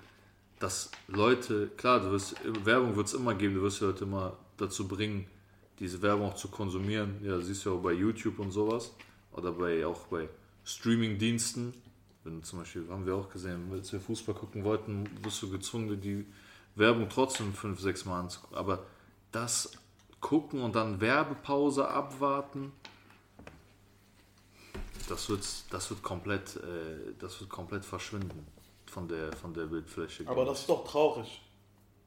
dass 0.58 0.90
Leute, 1.08 1.68
klar, 1.76 2.00
du 2.00 2.10
wirst, 2.10 2.36
Werbung 2.64 2.96
wird 2.96 3.06
es 3.06 3.14
immer 3.14 3.34
geben, 3.34 3.54
du 3.54 3.62
wirst 3.62 3.80
die 3.80 3.84
Leute 3.84 4.04
immer 4.04 4.36
dazu 4.56 4.88
bringen, 4.88 5.26
diese 5.78 6.00
Werbung 6.00 6.28
auch 6.28 6.34
zu 6.34 6.48
konsumieren. 6.48 7.16
Ja, 7.22 7.40
siehst 7.40 7.64
du 7.64 7.70
ja 7.70 7.76
auch 7.76 7.82
bei 7.82 7.92
YouTube 7.92 8.38
und 8.38 8.50
sowas. 8.50 8.92
Oder 9.32 9.52
bei, 9.52 9.84
auch 9.84 10.06
bei 10.06 10.28
Streaming-Diensten. 10.64 11.74
Wenn 12.22 12.42
zum 12.42 12.60
Beispiel, 12.60 12.88
haben 12.88 13.04
wir 13.04 13.14
auch 13.16 13.28
gesehen, 13.28 13.68
als 13.72 13.92
wir 13.92 14.00
Fußball 14.00 14.34
gucken 14.34 14.64
wollten, 14.64 15.04
wirst 15.22 15.42
du 15.42 15.50
gezwungen, 15.50 16.00
die 16.00 16.24
Werbung 16.76 17.08
trotzdem 17.10 17.52
fünf, 17.52 17.80
sechs 17.80 18.04
Mal 18.04 18.20
anzugucken. 18.20 18.56
Aber 18.56 18.86
das 19.32 19.72
gucken 20.20 20.62
und 20.62 20.74
dann 20.74 21.00
Werbepause 21.00 21.86
abwarten, 21.86 22.72
das 25.08 25.28
wird, 25.28 25.42
das 25.70 25.90
wird 25.90 26.02
komplett, 26.02 26.56
äh, 26.56 27.12
das 27.18 27.40
wird 27.40 27.50
komplett 27.50 27.84
verschwinden 27.84 28.46
von 28.86 29.08
der, 29.08 29.32
von 29.32 29.52
der 29.54 29.64
Bildfläche. 29.66 30.26
Aber 30.26 30.44
das 30.44 30.60
ist 30.60 30.68
doch 30.68 30.84
traurig. 30.86 31.40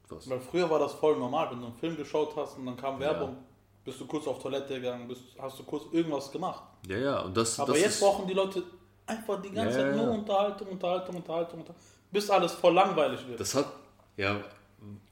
was? 0.09 0.29
Weil 0.29 0.39
früher 0.39 0.69
war 0.69 0.79
das 0.79 0.93
voll 0.93 1.17
normal, 1.17 1.49
wenn 1.51 1.59
du 1.59 1.65
einen 1.67 1.75
Film 1.75 1.97
geschaut 1.97 2.33
hast 2.35 2.57
und 2.57 2.65
dann 2.65 2.77
kam 2.77 2.95
Ja. 2.95 3.07
Werbung, 3.11 3.37
bist 3.83 3.99
du 3.99 4.05
kurz 4.05 4.25
auf 4.27 4.39
Toilette 4.41 4.75
gegangen, 4.75 5.07
bist, 5.07 5.21
hast 5.39 5.59
du 5.59 5.63
kurz 5.63 5.83
irgendwas 5.91 6.31
gemacht. 6.31 6.63
Ja, 6.87 6.97
ja, 6.97 7.19
und 7.21 7.35
das, 7.35 7.59
Aber 7.59 7.73
das 7.73 7.81
jetzt 7.81 7.93
ist, 7.95 7.99
brauchen 8.01 8.27
die 8.27 8.33
Leute 8.33 8.63
einfach 9.05 9.41
die 9.41 9.49
ganze 9.51 9.79
Ja, 9.79 9.85
Zeit 9.85 9.95
ja, 9.95 10.01
nur 10.03 10.11
ja. 10.13 10.19
Unterhaltung, 10.19 10.67
Unterhaltung, 10.69 11.15
Unterhaltung, 11.17 11.59
Unterhaltung, 11.59 11.85
bis 12.11 12.29
alles 12.29 12.53
voll 12.53 12.73
langweilig 12.73 13.25
wird. 13.27 13.39
das 13.39 13.53
hat, 13.55 13.67
ja, 14.17 14.41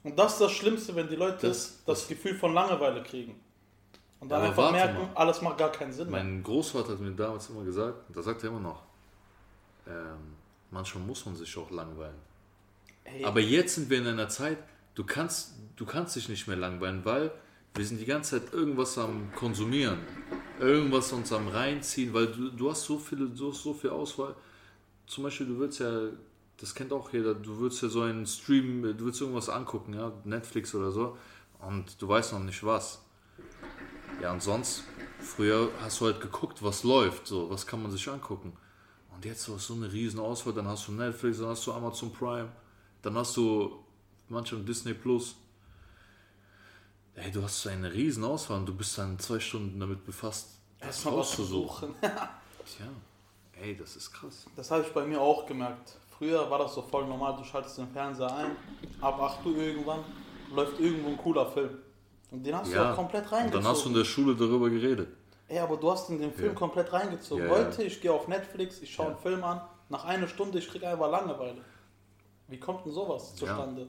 und 0.04 0.17
das 0.17 0.34
ist 0.34 0.41
das 0.41 0.52
Schlimmste, 0.52 0.95
wenn 0.95 1.08
die 1.08 1.15
Leute 1.15 1.48
das, 1.48 1.84
Das- 1.86 2.00
das- 2.02 2.08
Gefühl 2.08 2.36
von 2.38 2.54
Langeweile 2.54 3.02
kriegen. 3.04 3.39
Und 4.19 4.30
dann 4.30 4.39
Aber 4.39 4.49
einfach 4.49 4.71
merken, 4.71 4.97
mal. 4.97 5.12
alles 5.15 5.41
macht 5.41 5.58
gar 5.58 5.71
keinen 5.71 5.91
Sinn 5.91 6.10
mein 6.10 6.41
Großvater 6.41 6.93
hat 6.93 6.99
mir 6.99 7.12
damals 7.12 7.49
immer 7.49 7.63
gesagt, 7.63 8.08
und 8.08 8.17
das 8.17 8.25
sagt 8.25 8.43
er 8.43 8.49
immer 8.49 8.60
noch, 8.60 8.82
ähm, 9.88 10.36
manchmal 10.71 11.04
muss 11.04 11.25
man 11.25 11.36
sich 11.36 11.56
auch 11.58 11.69
langweilen. 11.69 12.15
Ey, 13.04 13.23
Aber 13.23 13.39
jetzt 13.39 13.75
sind 13.75 13.89
wir 13.89 13.99
in 13.99 14.08
einer 14.08 14.30
Zeit, 14.30 14.58
du 14.95 15.04
kannst, 15.04 15.54
du 15.75 15.86
kannst 15.86 16.15
dich 16.15 16.30
nicht 16.30 16.47
mehr 16.47 16.58
langweilen, 16.58 17.04
weil 17.06 17.32
wir 17.75 17.86
sind 17.86 17.99
die 17.99 18.06
ganze 18.06 18.41
Zeit 18.41 18.54
irgendwas 18.54 18.97
am 18.97 19.32
Konsumieren, 19.36 19.99
irgendwas 20.60 21.12
uns 21.12 21.32
am 21.34 21.49
reinziehen, 21.49 22.13
weil 22.13 22.28
du, 22.28 22.49
du 22.49 22.71
hast 22.71 22.84
so 22.86 22.97
viele, 22.97 23.28
du 23.28 23.51
hast 23.51 23.63
so 23.63 23.73
viel 23.73 23.89
Auswahl. 23.89 24.34
Zum 25.08 25.25
Beispiel, 25.25 25.45
du 25.45 25.60
willst 25.60 25.80
ja, 25.80 25.91
das 26.58 26.73
kennt 26.73 26.93
auch 26.93 27.12
jeder, 27.12 27.36
du 27.36 27.60
willst 27.60 27.84
ja 27.84 27.89
so 27.89 28.01
einen 28.01 28.25
Stream, 28.25 28.82
du 28.97 29.06
willst 29.06 29.19
irgendwas 29.21 29.49
angucken, 29.49 29.93
ja, 29.93 30.12
Netflix 30.23 30.73
oder 30.73 30.89
so, 30.89 31.17
und 31.60 32.01
du 32.01 32.08
weißt 32.08 32.34
noch 32.34 32.39
nicht 32.39 32.63
was. 32.63 33.05
Ja, 34.21 34.32
und 34.32 34.41
sonst, 34.41 34.84
früher 35.19 35.69
hast 35.82 35.99
du 35.99 36.06
halt 36.06 36.21
geguckt, 36.21 36.63
was 36.63 36.84
läuft, 36.84 37.28
so, 37.28 37.49
was 37.49 37.67
kann 37.67 37.82
man 37.82 37.91
sich 37.91 38.08
angucken. 38.08 38.54
Und 39.13 39.25
jetzt 39.25 39.47
hast 39.47 39.69
du 39.69 39.73
so 39.73 39.73
eine 39.73 39.91
riesen 39.91 40.19
Auswahl, 40.19 40.54
dann 40.54 40.67
hast 40.67 40.88
du 40.88 40.91
Netflix, 40.91 41.39
dann 41.39 41.49
hast 41.49 41.65
du 41.65 41.73
Amazon 41.73 42.12
Prime, 42.12 42.49
dann 43.01 43.17
hast 43.17 43.36
du 43.38 43.84
manchmal 44.30 44.63
Disney 44.63 44.93
Plus. 44.93 45.36
Ey, 47.15 47.32
du 47.32 47.43
hast 47.43 47.62
so 47.62 47.69
eine 47.69 47.91
riesen 47.93 48.23
Auswahl 48.23 48.60
und 48.60 48.65
du 48.65 48.75
bist 48.75 48.97
dann 48.97 49.17
zwei 49.19 49.39
Stunden 49.39 49.80
damit 49.80 50.06
befasst, 50.06 50.60
das 50.80 51.06
auszusuchen. 51.06 51.93
suchen. 51.93 51.95
Tja, 52.01 52.88
ey, 53.62 53.75
das 53.78 53.95
ist 53.95 54.12
krass. 54.12 54.45
Das 54.56 54.69
habe 54.71 54.84
ich 54.84 54.91
bei 54.91 55.06
mir 55.06 55.21
auch 55.21 55.45
gemerkt. 55.45 55.97
Früher 56.17 56.49
war 56.49 56.60
das 56.60 56.73
so 56.73 56.82
voll 56.82 57.06
normal, 57.06 57.36
du 57.38 57.43
schaltest 57.43 57.78
den 57.78 57.89
Fernseher 57.89 58.34
ein, 58.36 58.51
ab 59.01 59.19
8 59.19 59.45
Uhr 59.45 59.56
irgendwann 59.58 60.04
läuft 60.51 60.80
irgendwo 60.80 61.10
ein 61.10 61.17
cooler 61.17 61.45
Film. 61.51 61.78
Und 62.36 62.43
den 62.43 62.56
hast 62.58 62.71
du 62.71 62.76
Ja, 62.76 62.91
auch 62.91 62.95
komplett 62.95 63.32
reingezogen. 63.32 63.63
dann 63.63 63.71
hast 63.71 63.86
du 63.86 63.89
in 63.89 63.95
der 63.95 64.04
Schule 64.06 64.36
darüber 64.36 64.69
geredet. 64.69 65.08
Ey, 65.48 65.60
aber 65.60 65.78
du 65.78 65.91
hast 65.91 66.10
in 66.10 66.19
den 66.19 66.34
Film 66.34 66.50
Ja. 66.50 66.54
komplett 66.56 66.91
reingezogen. 66.91 67.45
Ja. 67.45 67.52
Heute, 67.52 67.84
ich 67.84 68.02
gehe 68.02 68.12
auf 68.12 68.28
Netflix, 68.28 68.82
ich 68.82 68.93
schaue 68.93 69.08
einen 69.08 69.17
Film 69.17 69.43
an, 69.43 69.62
nach 69.89 70.04
einer 70.06 70.28
Stunde, 70.28 70.58
ich 70.60 70.67
kriege 70.67 70.88
einfach 70.88 71.10
Langeweile. 71.10 71.62
Wie 72.48 72.60
kommt 72.60 72.86
denn 72.86 72.91
sowas 72.91 73.36
zustande? 73.36 73.88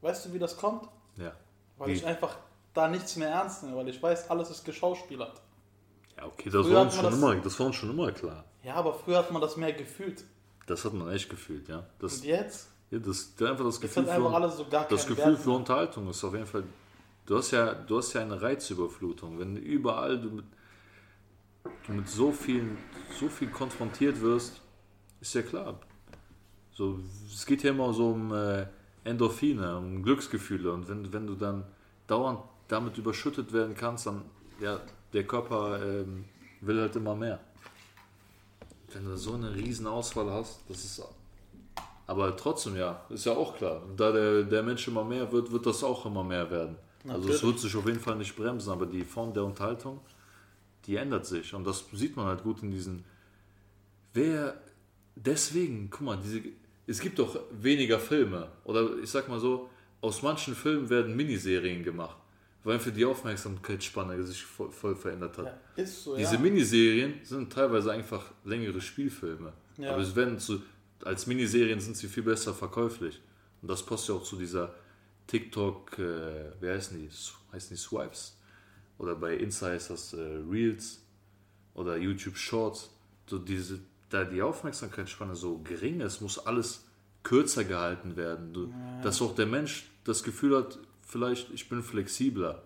Weißt 0.00 0.26
du, 0.26 0.32
wie 0.32 0.38
das 0.38 0.56
kommt? 0.56 0.88
Ja. 1.16 1.32
Weil 1.78 1.88
Wie? 1.88 1.92
ich 1.92 2.06
einfach 2.06 2.36
da 2.72 2.88
nichts 2.88 3.16
mehr 3.16 3.28
ernst 3.30 3.62
nehme, 3.64 3.76
weil 3.76 3.88
ich 3.88 4.02
weiß, 4.02 4.30
alles 4.30 4.50
ist 4.50 4.64
geschauspielert. 4.64 5.40
Ja, 6.16 6.26
okay, 6.26 6.48
das 6.50 6.64
Früher 6.66 6.76
war, 6.76 6.82
uns 6.82 6.94
schon 6.94 7.04
das- 7.04 7.14
immer, 7.14 7.34
das 7.36 7.58
war 7.60 7.66
uns 7.66 7.76
schon 7.76 7.90
immer 7.90 8.12
klar. 8.12 8.44
Ja, 8.62 8.74
aber 8.76 8.94
früher 8.94 9.18
hat 9.18 9.30
man 9.30 9.42
das 9.42 9.56
mehr 9.56 9.72
gefühlt. 9.72 10.24
Das 10.66 10.84
hat 10.84 10.94
man 10.94 11.10
echt 11.12 11.28
gefühlt, 11.28 11.68
ja. 11.68 11.84
Das, 11.98 12.18
Und 12.18 12.24
jetzt 12.24 12.68
ja, 12.90 12.98
das, 12.98 13.32
einfach 13.40 13.64
das 13.64 13.80
Gefühl, 13.80 14.08
einfach 14.08 14.30
für, 14.30 14.34
alles 14.34 14.56
so 14.56 14.66
gar 14.68 14.86
das 14.88 15.06
Gefühl 15.06 15.36
für. 15.36 15.50
Unterhaltung 15.50 16.08
ist 16.08 16.24
auf 16.24 16.32
jeden 16.32 16.46
Fall 16.46 16.64
Du 17.26 17.36
hast 17.36 17.50
ja, 17.50 17.74
du 17.74 17.98
hast 17.98 18.12
ja 18.12 18.22
eine 18.22 18.40
Reizüberflutung. 18.40 19.40
Wenn 19.40 19.56
überall 19.56 20.20
du 20.20 20.30
mit, 20.30 20.44
du 21.86 21.92
mit 21.92 22.08
so 22.08 22.30
viel, 22.30 22.78
so 23.18 23.28
viel 23.28 23.48
konfrontiert 23.48 24.20
wirst, 24.20 24.62
ist 25.20 25.34
ja 25.34 25.42
klar. 25.42 25.80
So, 26.72 27.00
es 27.26 27.44
geht 27.44 27.64
ja 27.64 27.70
immer 27.70 27.92
so 27.92 28.10
um 28.10 28.32
äh, 28.32 28.66
Endorphine, 29.02 29.76
um 29.76 30.04
Glücksgefühle. 30.04 30.72
Und 30.72 30.88
wenn, 30.88 31.12
wenn 31.12 31.26
du 31.26 31.34
dann 31.34 31.64
dauernd 32.06 32.40
damit 32.68 32.96
überschüttet 32.96 33.52
werden 33.52 33.74
kannst, 33.74 34.06
dann, 34.06 34.22
ja, 34.60 34.80
der 35.12 35.26
Körper 35.26 35.82
ähm, 35.82 36.26
will 36.60 36.80
halt 36.80 36.94
immer 36.94 37.16
mehr. 37.16 37.40
Wenn 38.92 39.04
du 39.04 39.16
so 39.16 39.34
eine 39.34 39.52
riesen 39.52 39.88
Auswahl 39.88 40.30
hast, 40.30 40.60
das 40.68 40.84
ist. 40.84 41.02
Aber 42.06 42.36
trotzdem, 42.36 42.76
ja, 42.76 43.04
ist 43.08 43.26
ja 43.26 43.32
auch 43.32 43.56
klar. 43.56 43.82
Da 43.96 44.12
der, 44.12 44.44
der 44.44 44.62
Mensch 44.62 44.86
immer 44.86 45.02
mehr 45.02 45.30
wird, 45.32 45.50
wird 45.50 45.66
das 45.66 45.82
auch 45.82 46.06
immer 46.06 46.22
mehr 46.22 46.48
werden. 46.48 46.76
Also 47.08 47.28
es 47.28 47.42
wird 47.42 47.58
sich 47.58 47.74
auf 47.76 47.86
jeden 47.86 48.00
Fall 48.00 48.16
nicht 48.16 48.36
bremsen, 48.36 48.70
aber 48.70 48.86
die 48.86 49.04
Form 49.04 49.32
der 49.32 49.44
Unterhaltung, 49.44 50.00
die 50.86 50.96
ändert 50.96 51.26
sich. 51.26 51.54
Und 51.54 51.64
das 51.64 51.84
sieht 51.92 52.16
man 52.16 52.26
halt 52.26 52.42
gut 52.42 52.62
in 52.62 52.70
diesen. 52.70 53.04
Wer 54.12 54.60
deswegen, 55.16 55.90
guck 55.90 56.00
mal, 56.02 56.18
diese, 56.22 56.40
es 56.86 57.00
gibt 57.00 57.18
doch 57.18 57.38
weniger 57.50 57.98
Filme. 57.98 58.48
Oder 58.64 58.98
ich 59.02 59.10
sag 59.10 59.28
mal 59.28 59.40
so, 59.40 59.68
aus 60.00 60.22
manchen 60.22 60.54
Filmen 60.54 60.88
werden 60.88 61.16
Miniserien 61.16 61.82
gemacht, 61.82 62.16
weil 62.62 62.74
einfach 62.74 62.92
die 62.92 63.04
Aufmerksamkeitsspanne 63.04 64.22
sich 64.22 64.44
voll, 64.44 64.70
voll 64.70 64.94
verändert 64.94 65.38
hat. 65.38 65.46
Ja, 65.46 65.82
ist 65.82 66.04
so, 66.04 66.16
Diese 66.16 66.34
ja. 66.34 66.40
Miniserien 66.40 67.14
sind 67.24 67.52
teilweise 67.52 67.92
einfach 67.92 68.32
längere 68.44 68.80
Spielfilme. 68.80 69.52
Ja. 69.78 69.92
Aber 69.92 70.02
es 70.02 70.14
werden 70.14 70.38
zu, 70.38 70.62
als 71.04 71.26
Miniserien 71.26 71.80
sind 71.80 71.96
sie 71.96 72.08
viel 72.08 72.22
besser 72.22 72.54
verkäuflich. 72.54 73.20
Und 73.62 73.70
das 73.70 73.84
passt 73.84 74.08
ja 74.08 74.14
auch 74.14 74.22
zu 74.22 74.36
dieser 74.36 74.74
TikTok, 75.26 75.98
äh, 75.98 76.52
wie 76.60 76.68
heißen 76.68 76.98
die? 76.98 77.08
Heißen 77.52 77.70
die 77.70 77.80
Swipes? 77.80 78.38
Oder 78.98 79.14
bei 79.14 79.34
Insta 79.36 79.66
heißt 79.66 79.90
das 79.90 80.12
äh, 80.14 80.20
Reels 80.50 81.02
oder 81.74 81.96
YouTube 81.96 82.36
Shorts. 82.36 82.90
So 83.26 83.38
diese, 83.38 83.80
da 84.08 84.24
die 84.24 84.40
Aufmerksamkeitsspanne 84.40 85.34
so 85.34 85.58
gering 85.58 86.00
ist, 86.00 86.20
muss 86.20 86.38
alles 86.38 86.84
kürzer 87.22 87.64
gehalten 87.64 88.16
werden. 88.16 88.52
Du, 88.52 88.72
Dass 89.02 89.20
auch 89.20 89.34
der 89.34 89.46
Mensch 89.46 89.90
das 90.04 90.22
Gefühl 90.22 90.56
hat, 90.56 90.78
vielleicht 91.02 91.50
ich 91.50 91.68
bin 91.68 91.82
flexibler. 91.82 92.62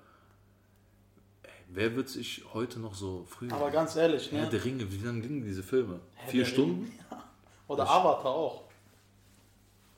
Ey, 1.43 1.51
wer 1.71 1.97
wird 1.97 2.09
sich 2.09 2.45
heute 2.53 2.79
noch 2.79 2.95
so 2.95 3.25
früh 3.29 3.51
Aber 3.51 3.71
ganz 3.71 3.97
ehrlich, 3.97 4.31
Herr 4.31 4.45
ne? 4.45 4.51
der 4.51 4.65
Ringe, 4.65 4.93
wie 4.93 5.05
lange 5.05 5.23
gingen 5.23 5.43
diese 5.43 5.63
Filme? 5.63 6.01
Herr 6.15 6.31
Vier 6.31 6.45
Stunden? 6.45 6.93
Ja. 7.11 7.25
Oder 7.69 7.89
Avatar 7.89 8.33
auch. 8.33 8.70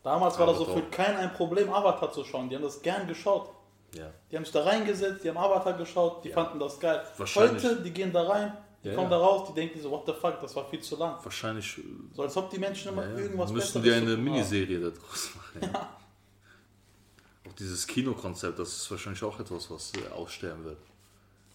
Damals 0.02 0.38
war 0.38 0.46
das 0.46 0.56
so 0.58 0.64
Avatar 0.64 0.82
für 0.82 0.90
keinen 0.90 1.16
ein 1.16 1.32
Problem, 1.32 1.72
Avatar 1.72 2.10
zu 2.12 2.24
schauen. 2.24 2.48
Die 2.48 2.56
haben 2.56 2.62
das 2.62 2.82
gern 2.82 3.06
geschaut. 3.06 3.50
Ja. 3.94 4.10
Die 4.30 4.36
haben 4.36 4.44
sich 4.44 4.52
da 4.52 4.62
reingesetzt, 4.64 5.22
die 5.22 5.28
haben 5.28 5.36
Avatar 5.36 5.74
geschaut, 5.74 6.24
die 6.24 6.28
Ja. 6.30 6.34
fanden 6.34 6.58
das 6.58 6.80
geil. 6.80 7.02
Wahrscheinlich. 7.18 7.62
Heute, 7.62 7.82
die 7.82 7.90
gehen 7.90 8.12
da 8.12 8.22
rein, 8.26 8.56
die 8.82 8.88
Ja, 8.88 8.94
kommen 8.94 9.10
da 9.10 9.18
raus, 9.18 9.48
die 9.48 9.54
denken 9.54 9.80
so, 9.80 9.90
what 9.90 10.04
the 10.06 10.12
fuck, 10.12 10.40
das 10.40 10.56
war 10.56 10.64
viel 10.68 10.80
zu 10.80 10.96
lang. 10.96 11.16
Wahrscheinlich 11.22 11.78
äh, 11.78 11.82
So 12.14 12.22
als 12.22 12.36
ob 12.36 12.50
die 12.50 12.58
Menschen 12.58 12.90
immer 12.92 13.06
irgendwas 13.06 13.52
müssten 13.52 13.82
die 13.82 13.92
eine. 13.92 14.16
Miniserie 14.16 14.80
da 14.80 14.90
draus 14.90 15.30
machen. 15.36 15.70
Ja. 15.72 15.88
Auch 17.48 17.52
dieses 17.54 17.86
Kinokonzept, 17.86 18.58
das 18.58 18.68
ist 18.76 18.90
wahrscheinlich 18.90 19.22
auch 19.24 19.38
etwas, 19.38 19.70
was 19.70 19.92
äh, 19.94 20.12
aussterben 20.14 20.64
wird. 20.64 20.78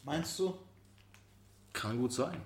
Meinst 0.03 0.37
du? 0.37 0.53
Kann 1.73 1.97
gut 1.97 2.13
sein. 2.13 2.39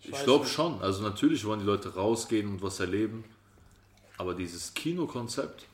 Ich, 0.00 0.10
weiß 0.10 0.24
glaube 0.24 0.46
schon. 0.46 0.80
Also 0.80 1.02
natürlich 1.02 1.44
wollen 1.44 1.60
die 1.60 1.66
Leute 1.66 1.94
rausgehen 1.94 2.48
und 2.48 2.62
was 2.62 2.80
erleben. 2.80 3.24
Aber 4.22 4.34
dieses 4.34 4.72
Kinokonzept, 4.72 5.66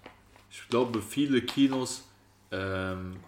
ich 0.51 0.67
glaube, 0.71 1.03
viele 1.03 1.43
Kinos 1.43 2.05
ähm, 2.51 3.21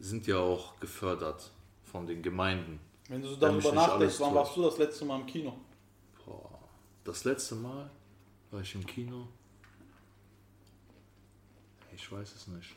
sind 0.00 0.26
ja 0.26 0.38
auch 0.38 0.80
gefördert 0.80 1.52
von 1.84 2.08
den 2.08 2.22
Gemeinden. 2.22 2.80
Wenn 3.08 3.22
du 3.22 3.28
so 3.28 3.36
darüber 3.36 3.70
nachdenkst, 3.70 4.18
wann 4.18 4.34
warst 4.34 4.56
du 4.56 4.62
das 4.62 4.78
letzte 4.78 5.04
Mal 5.04 5.20
im 5.20 5.26
Kino? 5.26 5.56
Boah, 6.24 6.58
das 7.04 7.22
letzte 7.22 7.54
Mal 7.54 7.88
war 8.50 8.60
ich 8.62 8.74
im 8.74 8.84
Kino. 8.84 9.28
Ich 11.94 12.10
weiß 12.10 12.34
es 12.34 12.48
nicht. 12.48 12.74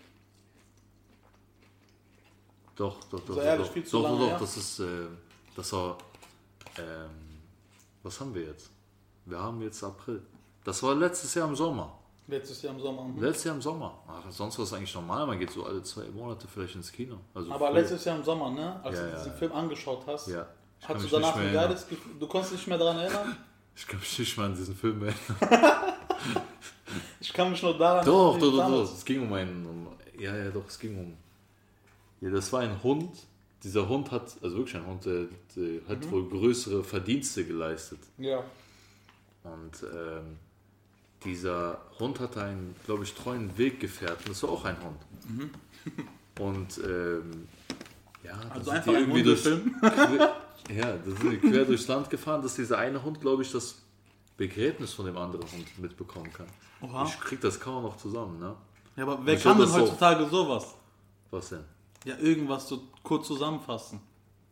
Doch, 2.76 3.04
doch, 3.06 3.22
doch. 3.22 3.34
So 3.34 3.42
ehrlich, 3.42 3.68
doch, 3.70 3.74
doch, 3.74 3.90
doch, 4.04 4.20
doch, 4.20 4.28
her? 4.28 4.38
das 4.40 4.56
ist, 4.56 4.80
äh, 4.82 5.08
das 5.56 5.74
war, 5.74 5.98
ähm, 6.78 7.10
was 8.04 8.20
haben 8.20 8.36
wir 8.36 8.44
jetzt? 8.44 8.70
Wir 9.26 9.40
haben 9.40 9.60
jetzt 9.64 9.84
April. 9.84 10.22
Das 10.64 10.82
war 10.84 10.96
letztes 10.96 11.34
Jahr 11.36 11.48
im 11.48 11.56
Sommer. 11.56 11.94
Letztes 12.28 12.62
Jahr 12.62 12.74
im 12.76 12.80
Sommer. 12.80 13.04
mhm. 13.04 13.22
Letztes 13.22 13.44
Jahr 13.46 13.56
im 13.56 13.62
Sommer. 13.62 13.98
Ach, 14.08 14.30
sonst 14.30 14.58
war 14.60 14.64
es 14.66 14.74
eigentlich 14.74 14.94
normal. 14.94 15.26
Man 15.26 15.40
geht 15.40 15.50
so 15.52 15.66
alle 15.66 15.82
zwei 15.84 16.04
Monate 16.10 16.48
vielleicht 16.48 16.76
ins 16.76 16.92
Kino. 16.92 17.18
Also 17.34 17.52
Aber 17.52 17.68
früher. 17.68 17.76
letztes 17.82 18.06
Jahr 18.06 18.18
im 18.18 18.24
Sommer, 18.24 18.52
ne? 18.52 18.80
Als 18.84 18.98
Ja, 18.98 19.04
du 19.04 19.10
ja, 19.10 19.16
diesen 19.16 19.32
ja. 19.32 19.38
Film 19.38 19.52
angeschaut 19.54 20.04
hast, 20.06 20.28
Ja. 20.28 20.46
Ich 20.82 20.88
hast 20.88 21.04
du 21.04 21.08
danach 21.10 21.36
ein 21.36 21.52
geiles 21.52 21.88
Gefühl. 21.88 22.14
Du 22.20 22.28
konntest 22.28 22.54
dich 22.54 22.60
nicht 22.60 22.68
mehr 22.68 22.78
daran 22.78 22.98
erinnern? 23.00 23.36
Ich 23.76 23.88
kann 23.88 24.00
mich 24.00 24.20
nicht 24.20 24.38
mehr 24.38 24.46
an 24.48 24.56
diesen 24.56 24.76
Film 24.76 25.02
erinnern. 25.04 25.20
Ich 27.20 27.32
kann 27.34 27.52
mich 27.52 27.62
nur 27.62 27.78
daran 27.78 28.06
Doch, 28.06 28.36
wie 28.36 28.40
doch, 28.42 28.52
doch, 28.52 28.58
damals- 28.58 28.90
doch. 28.90 28.98
Es 28.98 29.06
ging 29.06 29.22
um 29.22 29.34
einen. 29.34 29.66
Um, 29.66 29.88
ja, 30.20 30.36
ja, 30.36 30.50
doch, 30.50 30.68
es 30.68 30.80
ging 30.80 30.98
um. 30.98 31.18
Ja, 32.22 32.30
das 32.30 32.52
war 32.52 32.62
ein 32.62 32.82
Hund. 32.84 33.12
Dieser 33.64 33.88
Hund 33.88 34.10
hat, 34.12 34.36
also 34.42 34.58
wirklich 34.58 34.76
ein 34.76 34.86
Hund, 34.86 35.06
der, 35.06 35.26
der 35.56 35.82
hat 35.88 36.04
Mhm. 36.06 36.12
wohl 36.12 36.30
größere 36.30 36.84
Verdienste 36.84 37.46
geleistet. 37.46 38.00
Ja. 38.18 38.38
Und 39.44 39.84
ähm, 39.94 40.38
dieser 41.24 41.80
Hund 42.00 42.20
hatte 42.20 42.42
einen, 42.44 42.76
glaube 42.86 43.04
ich, 43.04 43.14
treuen 43.14 43.58
Weggefährten. 43.58 44.26
Das 44.28 44.42
war 44.44 44.50
auch 44.52 44.66
ein 44.66 44.78
Hund. 44.84 45.52
Und 46.40 46.78
ähm, 46.86 47.48
ja, 48.24 48.32
da 48.34 48.46
Mhm. 48.46 48.52
Also 48.52 48.64
sind 48.72 48.74
einfach 48.76 48.92
die 48.92 48.98
ein 48.98 49.02
irgendwie 49.04 49.24
durch, 49.24 49.46
ja, 50.70 50.94
da 50.98 51.04
sind 51.04 51.32
die 51.32 51.38
quer 51.38 51.66
durchs 51.66 51.88
Land 51.88 52.10
gefahren, 52.10 52.42
dass 52.42 52.56
dieser 52.56 52.78
eine 52.78 53.04
Hund, 53.04 53.20
glaube 53.22 53.42
ich, 53.44 53.52
das 53.52 53.76
Begräbnis 54.38 54.94
von 54.94 55.06
dem 55.06 55.18
anderen 55.18 55.52
Hund 55.52 55.80
mitbekommen 55.80 56.32
kann. 56.32 56.48
Oha. 56.82 57.06
Ich 57.06 57.20
krieg 57.20 57.42
das 57.42 57.60
kaum 57.60 57.84
noch 57.84 57.98
zusammen, 57.98 58.40
ne? 58.40 58.56
Ja, 58.96 59.04
aber 59.04 59.20
wer 59.24 59.38
kann 59.38 59.58
denn 59.58 59.66
das 59.66 59.74
so- 59.76 59.82
heutzutage 59.82 60.26
sowas? 60.28 60.76
Was 61.32 61.50
denn? 61.50 61.64
Ja, 62.06 62.18
irgendwas 62.18 62.68
so 62.70 62.84
kurz 63.04 63.28
zusammenfassen. 63.28 64.00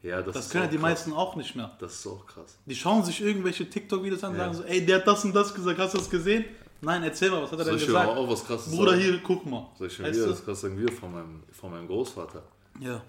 Ja, 0.03 0.21
das, 0.21 0.35
Das 0.35 0.49
können 0.49 0.65
ja 0.65 0.69
die 0.69 0.77
krass. 0.77 0.81
meisten 0.83 1.13
auch 1.13 1.35
nicht 1.35 1.55
mehr. 1.55 1.75
Das 1.79 1.95
ist 1.95 2.07
auch 2.07 2.25
krass. 2.25 2.57
Die 2.65 2.75
schauen 2.75 3.03
sich 3.03 3.19
irgendwelche 3.21 3.69
TikTok-Videos 3.69 4.23
an 4.23 4.31
und 4.31 4.37
Ja. 4.37 4.43
sagen 4.45 4.55
so, 4.57 4.63
ey, 4.63 4.85
der 4.85 4.97
hat 4.99 5.07
das 5.07 5.25
und 5.25 5.33
das 5.33 5.53
gesagt, 5.53 5.79
hast 5.79 5.93
du 5.93 5.97
das 5.97 6.09
gesehen? 6.09 6.45
Nein, 6.81 7.01
erzähl 7.03 7.31
mal, 7.31 7.41
was 7.41 7.51
hat 7.51 7.59
er 7.59 7.65
denn 7.65 7.77
gesagt? 7.79 8.09
auch 8.09 8.29
was 8.29 8.45
krasses 8.45 8.71
Bruder, 8.71 8.91
sagen? 8.91 9.01
hier, 9.01 9.19
guck 9.23 9.45
mal. 9.47 9.67
Soll 9.77 9.87
ich 9.87 9.93
schon 9.95 10.05
wieder 10.05 10.27
das 10.27 10.45
krass 10.45 10.61
sagen? 10.61 10.77
Wir 10.77 10.91
von 10.91 11.11
meinem, 11.11 11.43
von 11.51 11.71
meinem 11.71 11.87
Großvater. 11.87 12.43
Ja. 12.79 13.01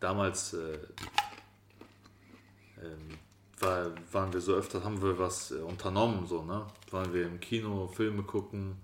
Damals 0.00 0.54
äh, 0.54 0.78
war, 3.60 3.86
waren 4.12 4.32
wir 4.32 4.40
so 4.40 4.54
öfter, 4.54 4.82
haben 4.84 5.00
wir 5.00 5.18
was 5.18 5.52
äh, 5.52 5.56
unternommen, 5.56 6.26
so, 6.26 6.42
ne? 6.42 6.66
Waren 6.90 7.12
wir 7.14 7.26
im 7.26 7.40
Kino, 7.40 7.86
Filme 7.88 8.22
gucken. 8.22 8.76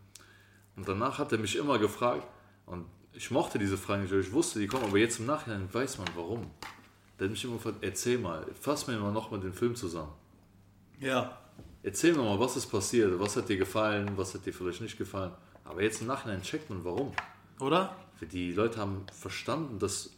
Und 0.76 0.88
danach 0.88 1.18
hat 1.18 1.32
er 1.32 1.38
mich 1.38 1.56
immer 1.56 1.78
gefragt, 1.78 2.26
und 2.66 2.86
ich 3.12 3.30
mochte 3.30 3.58
diese 3.58 3.76
Fragen 3.76 4.02
nicht, 4.04 4.12
ich 4.12 4.32
wusste, 4.32 4.60
die 4.60 4.66
kommen, 4.68 4.84
aber 4.84 4.98
jetzt 4.98 5.18
im 5.18 5.26
Nachhinein 5.26 5.68
weiß 5.72 5.98
man 5.98 6.06
warum. 6.14 6.50
Der 7.20 7.26
hat 7.26 7.32
mich 7.32 7.44
immer 7.44 7.56
gefragt, 7.56 7.76
erzähl 7.82 8.16
mal, 8.16 8.46
fass 8.58 8.86
mir 8.86 8.98
mal 8.98 9.12
nochmal 9.12 9.40
den 9.40 9.52
Film 9.52 9.76
zusammen. 9.76 10.12
Ja. 10.98 11.38
Erzähl 11.82 12.14
mir 12.14 12.22
mal, 12.22 12.40
was 12.40 12.56
ist 12.56 12.66
passiert, 12.66 13.20
was 13.20 13.36
hat 13.36 13.50
dir 13.50 13.58
gefallen, 13.58 14.12
was 14.16 14.32
hat 14.32 14.46
dir 14.46 14.54
vielleicht 14.54 14.80
nicht 14.80 14.96
gefallen. 14.96 15.32
Aber 15.64 15.82
jetzt 15.82 16.00
im 16.00 16.06
Nachhinein 16.06 16.40
checkt 16.40 16.70
man, 16.70 16.82
warum. 16.82 17.12
Oder? 17.60 17.94
Die 18.32 18.52
Leute 18.52 18.78
haben 18.78 19.04
verstanden, 19.12 19.78
dass, 19.78 20.10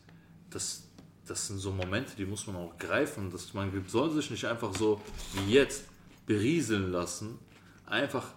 dass 0.50 0.84
das 1.26 1.48
sind 1.48 1.58
so 1.58 1.72
Momente, 1.72 2.14
die 2.16 2.24
muss 2.24 2.46
man 2.46 2.54
auch 2.54 2.78
greifen. 2.78 3.32
Dass 3.32 3.52
man 3.52 3.72
soll 3.88 4.12
sich 4.12 4.30
nicht 4.30 4.44
einfach 4.44 4.72
so 4.72 5.00
wie 5.32 5.54
jetzt 5.54 5.84
berieseln 6.26 6.92
lassen. 6.92 7.40
Einfach 7.84 8.28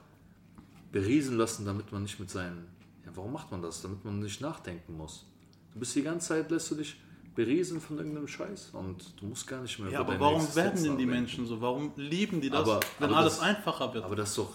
berieseln 0.92 1.38
lassen, 1.38 1.66
damit 1.66 1.92
man 1.92 2.02
nicht 2.02 2.20
mit 2.20 2.32
seinen. 2.32 2.68
Ja, 3.06 3.12
warum 3.14 3.32
macht 3.32 3.52
man 3.52 3.62
das? 3.62 3.84
Damit 3.84 4.04
man 4.04 4.20
nicht 4.22 4.42
nachdenken 4.42 4.98
muss. 4.98 5.24
Du 5.72 5.80
bist 5.80 5.96
die 5.96 6.02
ganze 6.02 6.30
Zeit, 6.30 6.50
lässt 6.50 6.72
du 6.72 6.76
dich 6.76 6.98
berieseln 7.36 7.82
von 7.82 7.98
irgendeinem 7.98 8.28
Scheiß 8.28 8.70
und 8.74 9.20
du 9.20 9.26
musst 9.28 9.46
gar 9.46 9.62
nicht 9.62 9.78
mehr 9.80 9.92
Ja, 9.92 10.00
aber 10.00 10.18
warum 10.20 10.36
Existenz 10.38 10.56
werden 10.84 10.84
denn 10.84 10.98
die. 10.98 11.06
Menschen 11.06 11.46
so? 11.46 11.60
Warum 11.62 11.92
lieben 11.98 12.40
die 12.42 12.50
das, 12.50 12.62
Aber- 12.62 12.80
wenn 13.00 13.10
aber 13.10 13.18
alles 13.18 13.36
das- 13.38 13.44
einfacher 13.44 13.94
wird? 13.94 14.06
Aber 14.06 14.16
das 14.16 14.30
ist 14.30 14.38
doch, 14.38 14.54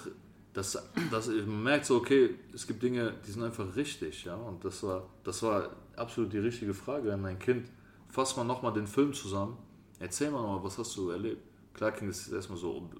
das, 0.55 0.79
das, 1.11 1.29
man 1.29 1.63
merkt 1.63 1.85
so, 1.87 1.97
okay, 1.97 2.35
es 2.55 2.67
gibt 2.67 2.83
Dinge, 2.83 3.15
die 3.27 3.31
sind 3.31 3.43
einfach 3.43 3.77
richtig, 3.77 4.25
ja. 4.25 4.35
Und 4.35 4.65
das 4.65 4.83
war, 4.83 5.07
das 5.25 5.43
war 5.43 5.71
absolut 5.97 6.33
die 6.33 6.39
richtige 6.39 6.73
Frage 6.75 7.13
an 7.13 7.21
mein 7.23 7.39
Kind. 7.39 7.69
Fass 8.09 8.37
mal 8.37 8.45
nochmal 8.45 8.73
den 8.73 8.87
Film 8.87 9.13
zusammen, 9.13 9.57
erzähl 9.99 10.31
mal 10.31 10.41
nochmal, 10.43 10.65
was 10.65 10.79
hast 10.79 10.97
du 10.97 11.11
erlebt? 11.11 11.43
Klar 11.75 11.93
klingt 11.93 12.13
es 12.13 12.29
erstmal 12.29 12.59
so 12.59 12.77
un 12.79 12.91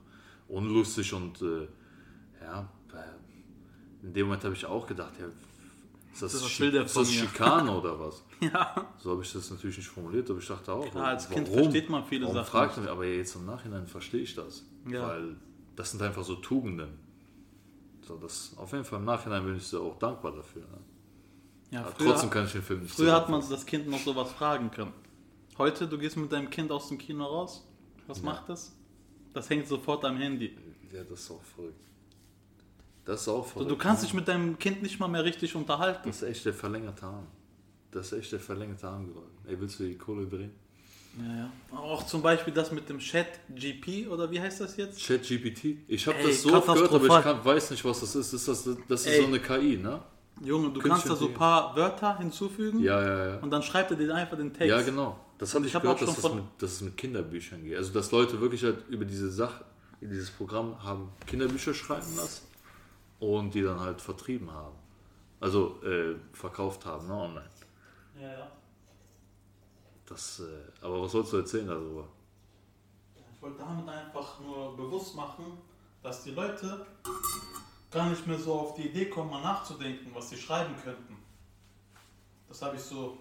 unlustig 0.49 1.13
und 1.15 1.41
äh, 1.43 1.67
ja, 2.43 2.69
in 4.03 4.13
dem 4.13 4.27
Moment 4.27 4.45
habe 4.45 4.55
ich 4.55 4.65
auch 4.67 4.87
gedacht, 4.87 5.13
ja, 5.19 5.27
ist 6.13 6.23
das, 6.23 6.33
Das 6.33 6.45
Schi- 6.47 6.61
will 6.61 6.71
der 6.73 6.85
ist 6.85 6.93
von 6.93 7.03
das. 7.05 7.13
Schikane 7.13 7.71
oder 7.77 7.99
was? 8.01 8.23
ja. 8.53 8.93
So 8.99 9.13
habe 9.13 9.23
ich 9.23 9.33
das 9.33 9.51
natürlich 9.51 9.77
nicht 9.79 9.89
formuliert, 9.89 10.29
aber 10.31 10.39
ich 10.39 10.47
dachte 10.47 10.73
auch, 10.73 10.91
Klar, 10.91 11.07
als 11.09 11.29
Kind 11.29 11.49
warum? 11.49 11.63
versteht 11.65 11.89
man 11.91 12.05
viele 12.05 12.23
warum 12.23 12.37
Sachen 12.37 12.51
fragt 12.51 12.77
mich, 12.79 12.89
aber 12.89 13.05
jetzt 13.07 13.35
im 13.37 13.47
Nachhinein 13.47 13.87
verstehe 13.87 14.23
ich 14.23 14.35
das. 14.35 14.65
Ja. 14.89 15.09
Weil 15.09 15.37
das 15.77 15.91
sind 15.93 16.03
einfach 16.03 16.25
so 16.25 16.37
Tugenden. 16.37 16.99
So, 18.03 18.17
das, 18.17 18.53
auf 18.57 18.73
jeden 18.73 18.85
Fall 18.85 18.99
im 18.99 19.05
Nachhinein 19.05 19.45
bin 19.45 19.57
ich 19.57 19.67
so 19.67 19.83
auch 19.83 19.99
dankbar 19.99 20.33
dafür. 20.33 20.63
Ne? 20.63 20.79
Ja, 21.71 21.81
Aber 21.83 21.93
früher, 21.93 22.09
trotzdem 22.13 22.31
kann 22.31 22.47
ich 22.47 22.53
den 22.53 22.63
Film 22.63 22.81
nicht 22.81 22.93
früher 22.95 23.13
hat 23.13 23.29
man 23.29 23.41
das 23.49 23.65
Kind 23.65 23.89
noch 23.89 24.01
sowas 24.01 24.33
fragen 24.33 24.71
können. 24.71 24.93
Heute, 25.59 25.87
du 25.87 25.99
gehst 25.99 26.17
mit 26.17 26.33
deinem 26.33 26.51
Kind 26.51 26.73
aus 26.73 26.89
dem 26.89 26.99
Kino 26.99 27.25
raus. 27.25 27.65
Was 28.07 28.19
Ja. 28.19 28.25
macht 28.25 28.49
das? 28.49 28.75
Das 29.33 29.49
hängt 29.49 29.69
sofort 29.69 30.05
am 30.05 30.17
Handy. 30.17 30.57
Ja, 30.93 31.05
das 31.05 31.21
ist 31.21 31.31
auch 31.31 31.43
verrückt. 31.43 31.85
Das 33.05 33.23
ist 33.23 33.29
auch 33.29 33.45
So, 33.45 33.51
verrückt. 33.53 33.71
du 33.71 33.77
kannst 33.77 34.03
ne? 34.03 34.07
dich 34.09 34.15
mit 34.15 34.27
deinem 34.27 34.59
Kind 34.59 34.83
nicht 34.83 34.99
mal 34.99 35.07
mehr 35.09 35.25
richtig 35.25 35.55
unterhalten. 35.55 36.09
Das 36.09 36.17
ist 36.23 36.29
echt 36.29 36.45
der 36.47 36.55
verlängerte 36.55 37.07
Arm. 37.07 37.27
Das 37.93 38.13
ist 38.13 38.19
echt 38.19 38.33
der 38.33 38.41
verlängerte 38.41 38.87
Arm 38.87 39.09
geworden. 39.09 39.31
Ey, 39.47 39.61
willst 39.61 39.81
du 39.81 39.85
die 39.85 39.99
Kohle 39.99 40.27
drehen? 40.27 40.53
Ja, 41.19 41.37
ja. 41.37 41.77
Auch 41.77 42.07
zum 42.07 42.23
Beispiel 42.23 42.55
das 42.55 42.71
mit 42.71 42.89
dem 42.89 42.99
Chat 42.99 43.27
GP 43.49 44.07
oder 44.09 44.31
wie 44.31 44.41
heißt 44.41 44.61
das 44.61 44.77
jetzt? 44.77 45.05
ChatGPT? 45.05 45.79
Ich 45.89 46.07
habe 46.07 46.19
das 46.23 46.43
so 46.43 46.55
oft 46.55 46.69
gehört, 46.69 46.93
aber 46.93 47.19
ich 47.19 47.25
kann, 47.25 47.45
weiß 47.45 47.73
nicht, 47.73 47.85
was 47.85 48.01
das 48.01 48.15
ist. 48.15 48.33
ist 48.33 48.47
das, 48.47 48.69
das 48.87 49.01
ist 49.01 49.07
Ey. 49.07 49.21
so 49.23 49.27
eine 49.27 49.41
KI, 49.41 49.77
ne? 49.77 50.01
Junge, 50.43 50.71
du 50.71 50.81
kannst 50.81 51.09
da 51.09 51.17
so 51.17 51.29
ein 51.29 51.35
paar 51.35 51.77
Wörter 51.77 52.17
hinzufügen 52.19 52.81
Ja, 52.81 53.03
ja, 53.03 53.29
ja. 53.29 53.37
und 53.41 53.51
dann 53.51 53.63
schreibt 53.63 53.91
er 53.91 53.97
dir 53.97 54.15
einfach 54.15 54.39
den 54.39 54.53
Text. 54.53 54.71
Ja, 54.71 54.81
genau. 54.81 55.19
Das 55.37 55.51
habe 55.51 55.63
Und 55.63 55.69
ich, 55.69 55.75
ich 55.75 55.83
gehört, 55.83 56.01
dass, 56.01 56.17
das 56.17 56.35
mit, 56.35 56.45
dass 56.59 56.73
es 56.73 56.81
mit 56.81 56.97
Kinderbüchern 56.97 57.63
geht. 57.63 57.77
Also, 57.77 57.93
dass 57.93 58.11
Leute 58.11 58.41
wirklich 58.41 58.63
halt 58.63 58.89
über 58.89 59.05
diese 59.05 59.31
Sache, 59.31 59.65
dieses 60.01 60.31
Programm 60.31 60.83
haben 60.83 61.11
Kinderbücher 61.27 61.75
schreiben 61.75 62.17
lassen 62.17 62.47
und 63.19 63.53
die 63.55 63.63
dann 63.63 63.81
halt 63.81 64.01
vertrieben 64.01 64.51
haben. 64.51 64.77
Also, 65.41 65.83
äh, 65.83 66.15
verkauft 66.33 66.87
haben, 66.87 67.09
ne, 67.09 67.15
online. 67.15 67.51
Ja, 68.21 68.29
ja. 68.33 68.51
Das, 70.07 70.41
äh, 70.41 70.85
aber 70.85 71.03
was 71.03 71.13
sollst 71.13 71.33
du 71.33 71.37
erzählen 71.39 71.67
darüber? 71.69 72.09
Ich 73.35 73.43
wollte 73.43 73.59
damit 73.59 73.89
einfach 73.89 74.41
nur 74.41 74.77
bewusst 74.77 75.15
machen, 75.15 75.59
dass 76.03 76.25
die 76.25 76.33
Leute 76.33 76.85
gar 77.91 78.11
nicht 78.11 78.27
mehr 78.27 78.39
so 78.39 78.55
auf 78.55 78.75
die 78.75 78.89
Idee 78.89 79.07
kommen, 79.07 79.31
mal 79.31 79.43
nachzudenken, 79.43 80.11
was 80.15 80.31
sie 80.31 80.37
schreiben 80.37 80.75
könnten. 80.83 81.17
Das 82.49 82.61
habe 82.63 82.77
ich 82.77 82.83
so 82.83 83.19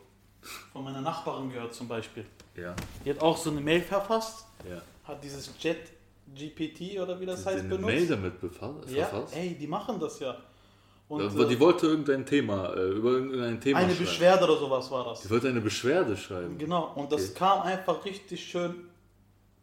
von 0.73 0.83
meiner 0.83 1.01
Nachbarin 1.01 1.49
gehört 1.51 1.73
zum 1.73 1.87
Beispiel. 1.87 2.25
Ja, 2.55 2.75
Die 3.05 3.11
hat 3.11 3.21
auch 3.21 3.37
so 3.37 3.51
eine 3.51 3.61
Mail 3.61 3.81
verfasst, 3.81 4.45
ja. 4.67 4.81
hat 5.03 5.23
dieses 5.23 5.51
Jet 5.61 5.91
GPT 6.35 6.99
oder 6.99 7.19
wie 7.19 7.25
das 7.25 7.43
Die 7.43 7.49
heißt 7.49 7.63
benutzt. 7.69 7.85
Mail 7.85 8.07
damit 8.07 8.39
befasst? 8.41 8.89
ja, 8.89 9.05
verfasst? 9.05 9.35
ey, 9.35 9.55
die 9.55 9.67
machen 9.67 9.99
das 9.99 10.19
ja. 10.19 10.37
Und, 11.09 11.21
die 11.49 11.55
äh, 11.55 11.59
wollte 11.59 11.87
irgendein 11.87 12.23
Thema, 12.23 12.71
äh, 12.75 12.89
über 12.91 13.09
irgendein 13.11 13.59
Thema 13.59 13.79
eine 13.79 13.89
schreiben. 13.89 14.05
Beschwerde 14.05 14.43
oder 14.45 14.57
sowas 14.57 14.91
war 14.91 15.05
das. 15.05 15.21
Die 15.21 15.29
wollte 15.31 15.49
eine 15.49 15.59
Beschwerde 15.59 16.15
schreiben. 16.15 16.57
Genau, 16.59 16.91
und 16.95 17.11
das 17.11 17.31
Okay. 17.31 17.39
kam 17.39 17.61
einfach 17.63 18.05
richtig 18.05 18.45
schön 18.45 18.87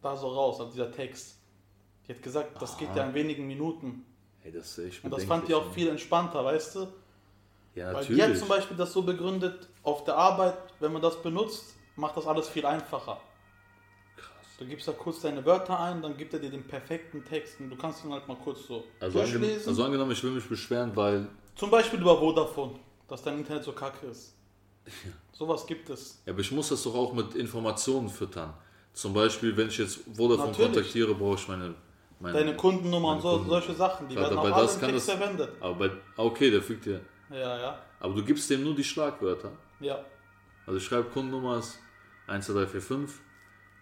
da 0.02 0.16
so 0.16 0.26
raus, 0.28 0.58
also 0.58 0.72
dieser 0.72 0.90
Text. 0.90 1.36
Die 2.06 2.12
hat 2.12 2.20
gesagt, 2.22 2.60
das 2.60 2.76
geht 2.76 2.88
Aha. 2.90 2.96
ja 2.98 3.04
in 3.04 3.14
wenigen 3.14 3.46
Minuten. 3.46 4.04
Ey, 4.42 4.50
das 4.52 4.76
ist 4.76 4.86
echt 4.86 5.04
Und 5.04 5.12
das 5.12 5.24
fand 5.24 5.48
die 5.48 5.54
auch 5.54 5.66
ne? 5.66 5.72
viel 5.72 5.88
entspannter, 5.88 6.44
weißt 6.44 6.76
du? 6.76 6.80
Ja, 7.76 7.86
Weil 7.86 7.92
natürlich. 7.94 8.24
die 8.24 8.30
hat 8.30 8.36
zum 8.38 8.48
Beispiel 8.48 8.76
das 8.76 8.92
so 8.92 9.02
begründet, 9.02 9.68
auf 9.84 10.02
der 10.02 10.16
Arbeit, 10.16 10.56
wenn 10.80 10.92
man 10.92 11.02
das 11.02 11.22
benutzt, 11.22 11.74
macht 11.94 12.16
das 12.16 12.26
alles 12.26 12.48
viel 12.48 12.66
einfacher. 12.66 13.20
Du 14.58 14.64
gibst 14.64 14.88
da 14.88 14.92
kurz 14.92 15.20
deine 15.20 15.44
Wörter 15.44 15.78
ein, 15.78 16.00
dann 16.00 16.16
gibt 16.16 16.32
er 16.32 16.38
dir 16.40 16.48
den 16.50 16.64
perfekten 16.66 17.22
Text 17.24 17.60
und 17.60 17.68
du 17.68 17.76
kannst 17.76 18.04
ihn 18.04 18.12
halt 18.12 18.26
mal 18.26 18.36
kurz 18.42 18.66
so 18.66 18.84
Also, 19.00 19.18
durchlesen. 19.18 19.68
also 19.68 19.84
angenommen, 19.84 20.12
ich 20.12 20.22
will 20.24 20.30
mich 20.30 20.48
beschweren, 20.48 20.94
weil 20.96 21.28
Zum 21.54 21.70
Beispiel 21.70 22.00
über 22.00 22.16
Vodafone, 22.18 22.72
dass 23.06 23.22
dein 23.22 23.38
Internet 23.38 23.64
so 23.64 23.72
kacke 23.72 24.06
ist. 24.06 24.34
Sowas 25.32 25.66
gibt 25.66 25.90
es. 25.90 26.22
Ja, 26.24 26.32
aber 26.32 26.40
ich 26.40 26.50
muss 26.52 26.68
das 26.70 26.82
doch 26.84 26.94
auch 26.94 27.12
mit 27.12 27.34
Informationen 27.34 28.08
füttern. 28.08 28.54
Zum 28.94 29.12
Beispiel, 29.12 29.54
wenn 29.56 29.68
ich 29.68 29.76
jetzt 29.76 30.00
Vodafone 30.16 30.48
Natürlich. 30.52 30.72
kontaktiere, 30.74 31.14
brauche 31.14 31.34
ich 31.34 31.48
meine. 31.48 31.74
meine 32.18 32.38
Deine 32.38 32.56
Kundennummer 32.56 33.08
meine 33.08 33.16
und 33.16 33.22
so, 33.22 33.30
Kunden- 33.36 33.50
solche 33.50 33.74
Sachen, 33.74 34.08
die 34.08 34.14
Klar, 34.14 34.30
werden 34.30 34.38
auch 34.38 34.44
alle 34.56 34.72
im 34.72 34.80
Text 34.80 35.08
das- 35.08 35.16
verwendet. 35.16 35.50
Aber 35.60 35.74
bei, 35.74 35.90
ah, 36.16 36.22
okay, 36.24 36.50
der 36.50 36.62
fügt 36.62 36.86
dir. 36.86 37.00
Ja, 37.30 37.58
ja, 37.58 37.78
Aber 38.00 38.14
du 38.14 38.24
gibst 38.24 38.48
dem 38.48 38.62
nur 38.64 38.74
die 38.74 38.84
Schlagwörter. 38.84 39.52
ja. 39.80 39.98
Also 40.64 40.78
ich 40.78 40.84
schreibe 40.84 41.04
Kundennummer 41.10 41.58
ist 41.58 41.78
12345, 42.26 43.20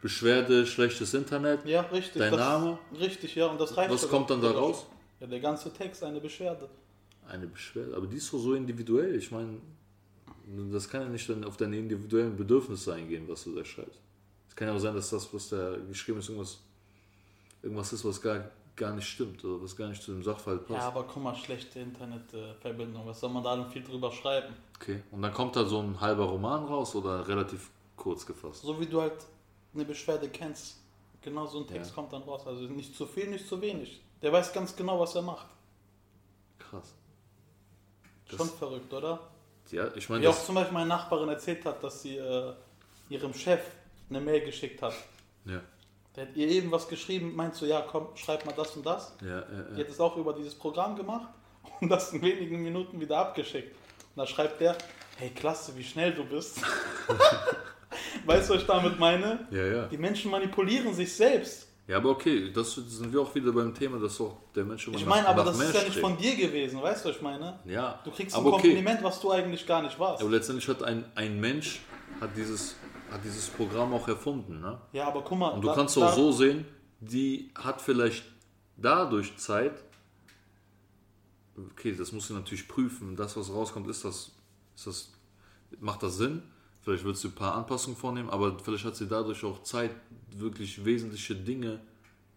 Beschwerde, 0.05 0.67
schlechtes 0.67 1.15
Internet, 1.15 1.65
Ja, 1.65 1.81
richtig. 1.81 2.21
dein 2.21 2.31
das, 2.31 2.39
Name. 2.39 2.79
Richtig, 3.01 3.37
ja, 3.37 3.47
und 3.47 3.59
das 3.59 3.75
reicht 3.75 3.91
Was 3.91 4.07
kommt 4.07 4.29
dann 4.29 4.43
da 4.43 4.51
raus? 4.51 4.85
Ja, 5.19 5.27
der 5.27 5.41
ganze 5.41 5.73
Text, 5.73 6.05
eine 6.05 6.21
Beschwerde. 6.21 6.69
Eine 7.27 7.47
Beschwerde. 7.47 7.97
Aber 7.97 8.07
die 8.07 8.19
ist 8.19 8.31
doch 8.31 8.39
so 8.39 8.53
individuell. 8.53 9.15
Ich 9.15 9.31
meine, 9.31 9.63
das 10.71 10.91
kann 10.91 11.01
ja 11.01 11.09
nicht 11.09 11.27
dann 11.31 11.43
auf 11.45 11.57
deine 11.57 11.79
individuellen 11.79 12.37
Bedürfnisse 12.37 12.93
eingehen, 12.93 13.25
was 13.29 13.45
du 13.45 13.55
da 13.55 13.65
schreibst. 13.65 13.99
Es 14.47 14.55
kann 14.55 14.69
ja 14.69 14.75
auch 14.75 14.79
sein, 14.79 14.95
dass 14.95 15.09
das, 15.09 15.33
was 15.33 15.49
da 15.49 15.75
geschrieben 15.89 16.19
ist, 16.19 16.29
irgendwas, 16.29 16.59
irgendwas 17.63 17.91
ist, 17.95 18.05
was 18.05 18.21
gar, 18.21 18.51
gar 18.77 18.95
nicht 18.95 19.09
stimmt 19.09 19.43
oder 19.43 19.63
was 19.63 19.75
gar 19.75 19.89
nicht 19.89 20.03
zu 20.03 20.13
dem 20.13 20.23
Sachverhalt 20.23 20.67
passt. 20.67 20.81
Ja, 20.81 20.89
aber 20.89 21.05
guck 21.05 21.23
mal, 21.23 21.35
schlechte 21.35 21.81
Internetverbindung. 21.81 23.07
Was 23.07 23.21
soll 23.21 23.31
man 23.31 23.43
da 23.43 23.57
denn 23.57 23.71
viel 23.71 23.83
drüber 23.83 24.13
schreiben? 24.13 24.55
Okay. 24.79 25.03
Und 25.13 25.23
dann 25.23 25.33
kommt 25.33 25.57
da 25.57 25.65
so 25.65 25.81
ein 25.81 25.99
halber 25.99 26.25
Roman 26.25 26.63
raus 26.67 26.95
oder 26.95 27.27
relativ 27.27 27.71
kurz 27.97 28.27
gefasst. 28.27 28.61
So 28.61 28.79
wie 28.79 28.85
du 28.85 29.01
halt 29.01 29.15
eine 29.75 29.85
Beschwerde 29.85 30.29
kennst. 30.29 30.77
Genau 31.23 31.47
so 31.47 31.61
ein 31.61 31.67
Text 31.67 31.91
Ja. 31.91 31.95
kommt 31.95 32.13
dann 32.13 32.23
raus. 32.23 32.47
Also 32.47 32.65
nicht 32.65 32.95
zu 32.97 33.07
viel, 33.07 33.29
nicht 33.29 33.49
zu 33.49 33.61
wenig. 33.61 34.03
Der 34.23 34.33
weiß 34.33 34.53
ganz 34.53 34.75
genau, 34.77 35.01
was 35.01 35.15
er 35.15 35.23
macht. 35.23 35.47
Krass. 36.59 36.95
Das- 38.29 38.37
Schon 38.39 38.49
verrückt, 38.49 38.93
oder? 38.93 39.21
Ja, 39.71 39.89
ich 39.95 40.09
meine, 40.09 40.23
Wie 40.23 40.29
auch 40.29 40.39
zum 40.45 40.55
Beispiel 40.55 40.75
meine 40.75 40.87
Nachbarin 40.89 41.29
erzählt 41.29 41.65
hat, 41.65 41.83
dass 41.83 42.03
sie 42.03 42.17
äh, 42.19 42.53
ihrem 43.09 43.33
Chef 43.35 43.61
eine 44.11 44.21
Mail 44.21 44.45
geschickt 44.45 44.81
hat. 44.83 44.95
ja, 45.47 45.61
Der 46.15 46.27
hat 46.29 46.37
ihr 46.37 46.49
eben 46.49 46.71
was 46.71 46.87
geschrieben, 46.89 47.35
meint 47.35 47.55
so, 47.55 47.65
ja 47.67 47.81
komm, 47.81 48.09
schreib 48.17 48.45
mal 48.45 48.53
das 48.53 48.77
und 48.77 48.85
das. 48.85 49.15
ja, 49.23 49.29
ja, 49.29 49.41
Die 49.71 49.81
ja. 49.81 49.85
hat 49.87 49.89
es 49.91 49.99
auch 50.01 50.17
über 50.17 50.33
dieses 50.35 50.55
Programm 50.55 50.95
gemacht 50.97 51.29
und 51.81 51.89
das 51.89 52.13
in 52.13 52.21
wenigen 52.23 52.63
Minuten 52.63 53.01
wieder 53.01 53.19
abgeschickt. 53.19 53.75
Und 54.15 54.17
da 54.19 54.27
schreibt 54.27 54.61
der, 54.61 54.77
hey 55.17 55.31
klasse, 55.31 55.75
wie 55.77 55.85
schnell 55.85 56.13
du 56.15 56.25
bist. 56.25 56.59
weißt 58.27 58.49
du, 58.51 58.55
was 58.55 58.61
ich 58.63 58.67
damit 58.67 58.99
meine? 58.99 59.47
ja, 59.51 59.67
ja. 59.67 59.87
Die 59.87 59.99
Menschen 59.99 60.31
manipulieren 60.31 60.93
sich 60.95 61.13
selbst. 61.13 61.69
Ja, 61.87 61.99
aber 61.99 62.11
okay, 62.11 62.51
das 62.51 62.75
sind 62.75 63.13
wir 63.13 63.21
auch 63.21 63.35
wieder 63.35 63.53
beim 63.53 63.75
Thema, 63.75 63.99
dass 63.99 64.19
auch 64.19 64.39
der 64.55 64.65
Mensch 64.65 64.87
immer 64.89 64.97
Ich 64.97 65.05
nach- 65.05 65.17
meine, 65.17 65.29
aber 65.29 65.45
nach 65.45 65.51
das 65.51 65.59
mehr 65.59 65.69
ist 65.69 65.75
ja 65.75 65.83
nicht 65.85 65.99
von 65.99 66.17
dir 66.17 66.35
gewesen, 66.35 66.81
weißt 66.81 67.05
du, 67.05 67.11
was 67.11 67.17
ich 67.17 67.23
meine? 67.23 67.59
Ja, 67.67 68.01
Du 68.05 68.11
kriegst 68.11 68.35
ein 68.35 68.41
aber 68.41 68.55
okay. 68.55 68.69
Kompliment, 68.69 69.03
was 69.03 69.21
du 69.21 69.31
eigentlich 69.31 69.67
gar 69.67 69.83
nicht 69.83 69.99
warst. 69.99 70.23
Aber 70.23 70.31
letztendlich 70.31 70.67
hat 70.67 70.83
ein, 70.83 71.05
ein 71.15 71.39
Mensch 71.39 71.81
hat 72.23 72.31
dieses, 72.37 72.77
hat 73.11 73.23
dieses 73.23 73.49
Programm 73.49 73.93
auch 73.93 74.09
erfunden. 74.09 74.61
Ne? 74.61 74.79
Ja, 74.95 75.09
aber 75.09 75.23
guck 75.23 75.39
mal. 75.39 75.49
Und 75.51 75.61
du 75.61 75.69
da- 75.69 75.75
kannst 75.75 75.97
da- 75.99 76.09
auch 76.09 76.15
so 76.15 76.33
sehen, 76.33 76.65
die 77.01 77.51
hat 77.55 77.83
vielleicht 77.83 78.25
dadurch 78.79 79.37
Zeit, 79.37 79.75
okay, 81.73 81.95
das 81.95 82.13
musst 82.13 82.31
du 82.31 82.35
natürlich 82.35 82.67
prüfen, 82.67 83.15
das, 83.15 83.37
was 83.37 83.51
rauskommt, 83.53 83.89
ist 83.89 84.05
das, 84.07 84.33
ist 84.75 84.87
das 84.87 85.13
macht 85.81 86.03
das 86.03 86.17
Sinn? 86.17 86.43
Vielleicht 86.85 87.05
würdest 87.05 87.25
du 87.25 87.29
ein 87.29 87.35
paar 87.35 87.55
Anpassungen 87.55 87.97
vornehmen, 87.97 88.29
aber 88.29 88.59
vielleicht 88.59 88.85
hat 88.85 88.95
sie 88.95 89.09
dadurch 89.09 89.43
auch 89.43 89.63
Zeit, 89.63 89.91
wirklich 90.37 90.85
wesentliche 90.85 91.35
Dinge, 91.35 91.81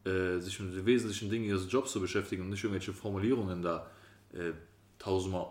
äh, 0.05 0.39
sich 0.39 0.57
mit 0.61 0.73
den 0.73 0.85
wesentlichen 0.85 1.29
Dingen 1.29 1.43
ihres 1.45 1.69
Jobs 1.69 1.91
zu 1.91 1.99
beschäftigen 1.99 2.43
und 2.43 2.49
nicht 2.51 2.63
irgendwelche 2.63 2.93
Formulierungen 2.93 3.61
da 3.61 3.91
äh, 4.31 4.53
tausendmal 4.99 5.47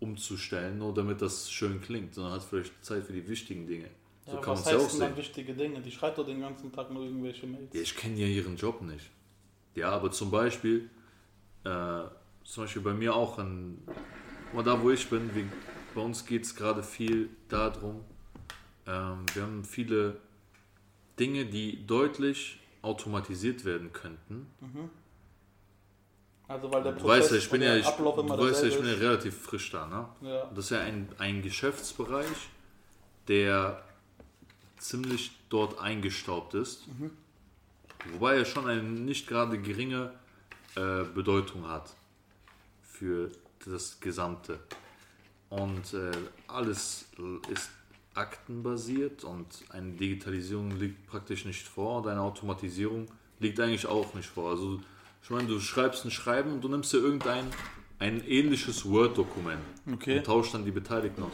umzustellen, 0.00 0.76
nur 0.76 0.92
damit 0.92 1.22
das 1.22 1.50
schön 1.50 1.80
klingt, 1.80 2.14
sondern 2.14 2.34
hat 2.34 2.42
vielleicht 2.42 2.84
Zeit 2.84 3.04
für 3.04 3.14
die 3.14 3.26
wichtigen 3.26 3.66
Dinge. 3.66 3.88
So 4.26 4.32
Ja, 4.32 4.40
kann 4.42 4.54
man 4.54 4.64
was 4.64 4.70
ja 4.70 4.76
auch 4.76 4.84
heißt 4.84 5.00
denn 5.00 5.16
wichtige 5.16 5.54
Dinge? 5.54 5.80
Die 5.80 5.90
schreibt 5.90 6.18
doch 6.18 6.26
den 6.26 6.40
ganzen 6.40 6.70
Tag 6.70 6.90
nur 6.90 7.04
irgendwelche 7.04 7.46
Mails. 7.46 7.72
Ja, 7.72 7.80
ich 7.80 7.96
kenne 7.96 8.16
ja 8.16 8.26
ihren 8.26 8.56
Job 8.56 8.82
nicht. 8.82 9.10
Ja, 9.74 9.90
aber 9.90 10.10
zum 10.10 10.30
Beispiel, 10.30 10.90
äh, 11.64 12.02
zum 12.44 12.64
Beispiel 12.64 12.82
bei 12.82 12.92
mir 12.92 13.14
auch, 13.14 13.38
mal 13.38 14.62
da 14.62 14.82
wo 14.82 14.90
ich 14.90 15.08
bin, 15.08 15.34
wie, 15.34 15.44
bei 15.94 16.02
uns 16.02 16.26
geht 16.26 16.44
es 16.44 16.54
gerade 16.54 16.82
viel 16.82 17.30
darum, 17.48 18.04
ähm, 18.86 19.26
wir 19.34 19.42
haben 19.42 19.64
viele 19.64 20.16
Dinge, 21.18 21.46
die 21.46 21.86
deutlich 21.86 22.60
automatisiert 22.82 23.64
werden 23.64 23.92
könnten. 23.92 24.46
Also 26.48 26.70
weil 26.72 26.82
der 26.82 26.92
Du 26.92 27.00
Prozess 27.00 27.22
weißt 27.22 27.30
ja, 27.32 27.36
ich 27.38 27.50
bin 27.50 27.62
ja, 27.62 27.76
ich, 27.76 27.86
Ablauf 27.86 28.18
immer 28.18 28.36
du 28.36 28.44
weißt 28.44 28.64
ich 28.64 28.76
bin 28.76 28.86
ja 28.86 28.94
relativ 28.94 29.36
frisch 29.36 29.70
da, 29.72 29.86
ne? 29.86 30.08
Ja. 30.28 30.44
Das 30.54 30.66
ist 30.66 30.70
ja 30.70 30.80
ein, 30.80 31.08
ein 31.18 31.42
Geschäftsbereich, 31.42 32.48
der 33.26 33.82
ziemlich 34.78 35.32
dort 35.48 35.80
eingestaubt 35.80 36.54
ist. 36.54 36.84
Wobei 38.12 38.36
er 38.36 38.44
schon 38.44 38.68
eine 38.68 38.82
nicht 38.82 39.26
gerade 39.26 39.58
geringe 39.58 40.12
äh, 40.76 41.02
Bedeutung 41.02 41.66
hat 41.66 41.94
für 42.82 43.30
das 43.64 43.98
Gesamte. 43.98 44.60
Und 45.48 45.94
äh, 45.94 46.12
alles 46.46 47.06
ist 47.48 47.70
aktenbasiert 48.16 49.24
und 49.24 49.46
eine 49.70 49.92
Digitalisierung 49.92 50.70
liegt 50.78 51.06
praktisch 51.06 51.44
nicht 51.44 51.66
vor 51.66 51.98
und 51.98 52.08
eine 52.08 52.20
Automatisierung 52.20 53.06
liegt 53.38 53.60
eigentlich 53.60 53.86
auch 53.86 54.14
nicht 54.14 54.28
vor. 54.28 54.50
Also 54.50 54.80
ich 55.22 55.30
meine, 55.30 55.48
du 55.48 55.60
schreibst 55.60 56.04
ein 56.04 56.10
Schreiben 56.10 56.52
und 56.52 56.62
du 56.62 56.68
nimmst 56.68 56.92
dir 56.92 56.98
irgendein 56.98 57.44
ein 57.98 58.22
ähnliches 58.26 58.84
Word-Dokument 58.84 59.60
Okay. 59.92 60.18
und 60.18 60.24
tauscht 60.24 60.54
dann 60.54 60.64
die 60.64 60.70
Beteiligten 60.70 61.22
aus. 61.22 61.32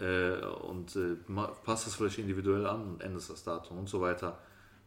Äh, 0.00 0.44
und 0.66 0.96
äh, 0.96 1.16
passt 1.64 1.86
das 1.86 1.94
vielleicht 1.94 2.18
individuell 2.18 2.66
an 2.66 2.82
und 2.82 3.02
änderst 3.02 3.30
das 3.30 3.44
Datum 3.44 3.78
und 3.78 3.88
so 3.88 4.00
weiter. 4.00 4.38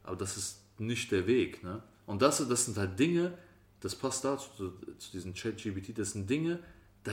Aber 0.03 0.15
das 0.15 0.37
ist 0.37 0.59
nicht 0.79 1.11
der 1.11 1.27
Weg. 1.27 1.63
Ne? 1.63 1.83
Und 2.05 2.21
das, 2.21 2.45
das 2.47 2.65
sind 2.65 2.77
halt 2.77 2.97
Dinge, 2.97 3.37
das 3.79 3.95
passt 3.95 4.25
dazu, 4.25 4.49
zu, 4.55 4.73
zu 4.97 5.11
diesem 5.11 5.33
Chat-GBT, 5.33 5.97
das 5.97 6.13
sind 6.13 6.29
Dinge, 6.29 6.59
da 7.03 7.11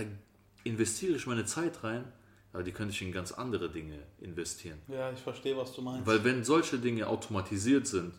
investiere 0.64 1.16
ich 1.16 1.26
meine 1.26 1.44
Zeit 1.44 1.82
rein, 1.84 2.04
aber 2.53 2.62
die 2.62 2.72
könnte 2.72 2.92
ich 2.92 3.03
in 3.03 3.12
ganz 3.12 3.32
andere 3.32 3.70
Dinge 3.70 3.98
investieren. 4.20 4.78
Ja, 4.88 5.11
ich 5.12 5.20
verstehe, 5.20 5.57
was 5.57 5.72
du 5.74 5.82
meinst. 5.82 6.07
Weil 6.07 6.22
wenn 6.24 6.42
solche 6.44 6.78
Dinge 6.78 7.07
automatisiert 7.07 7.86
sind, 7.86 8.12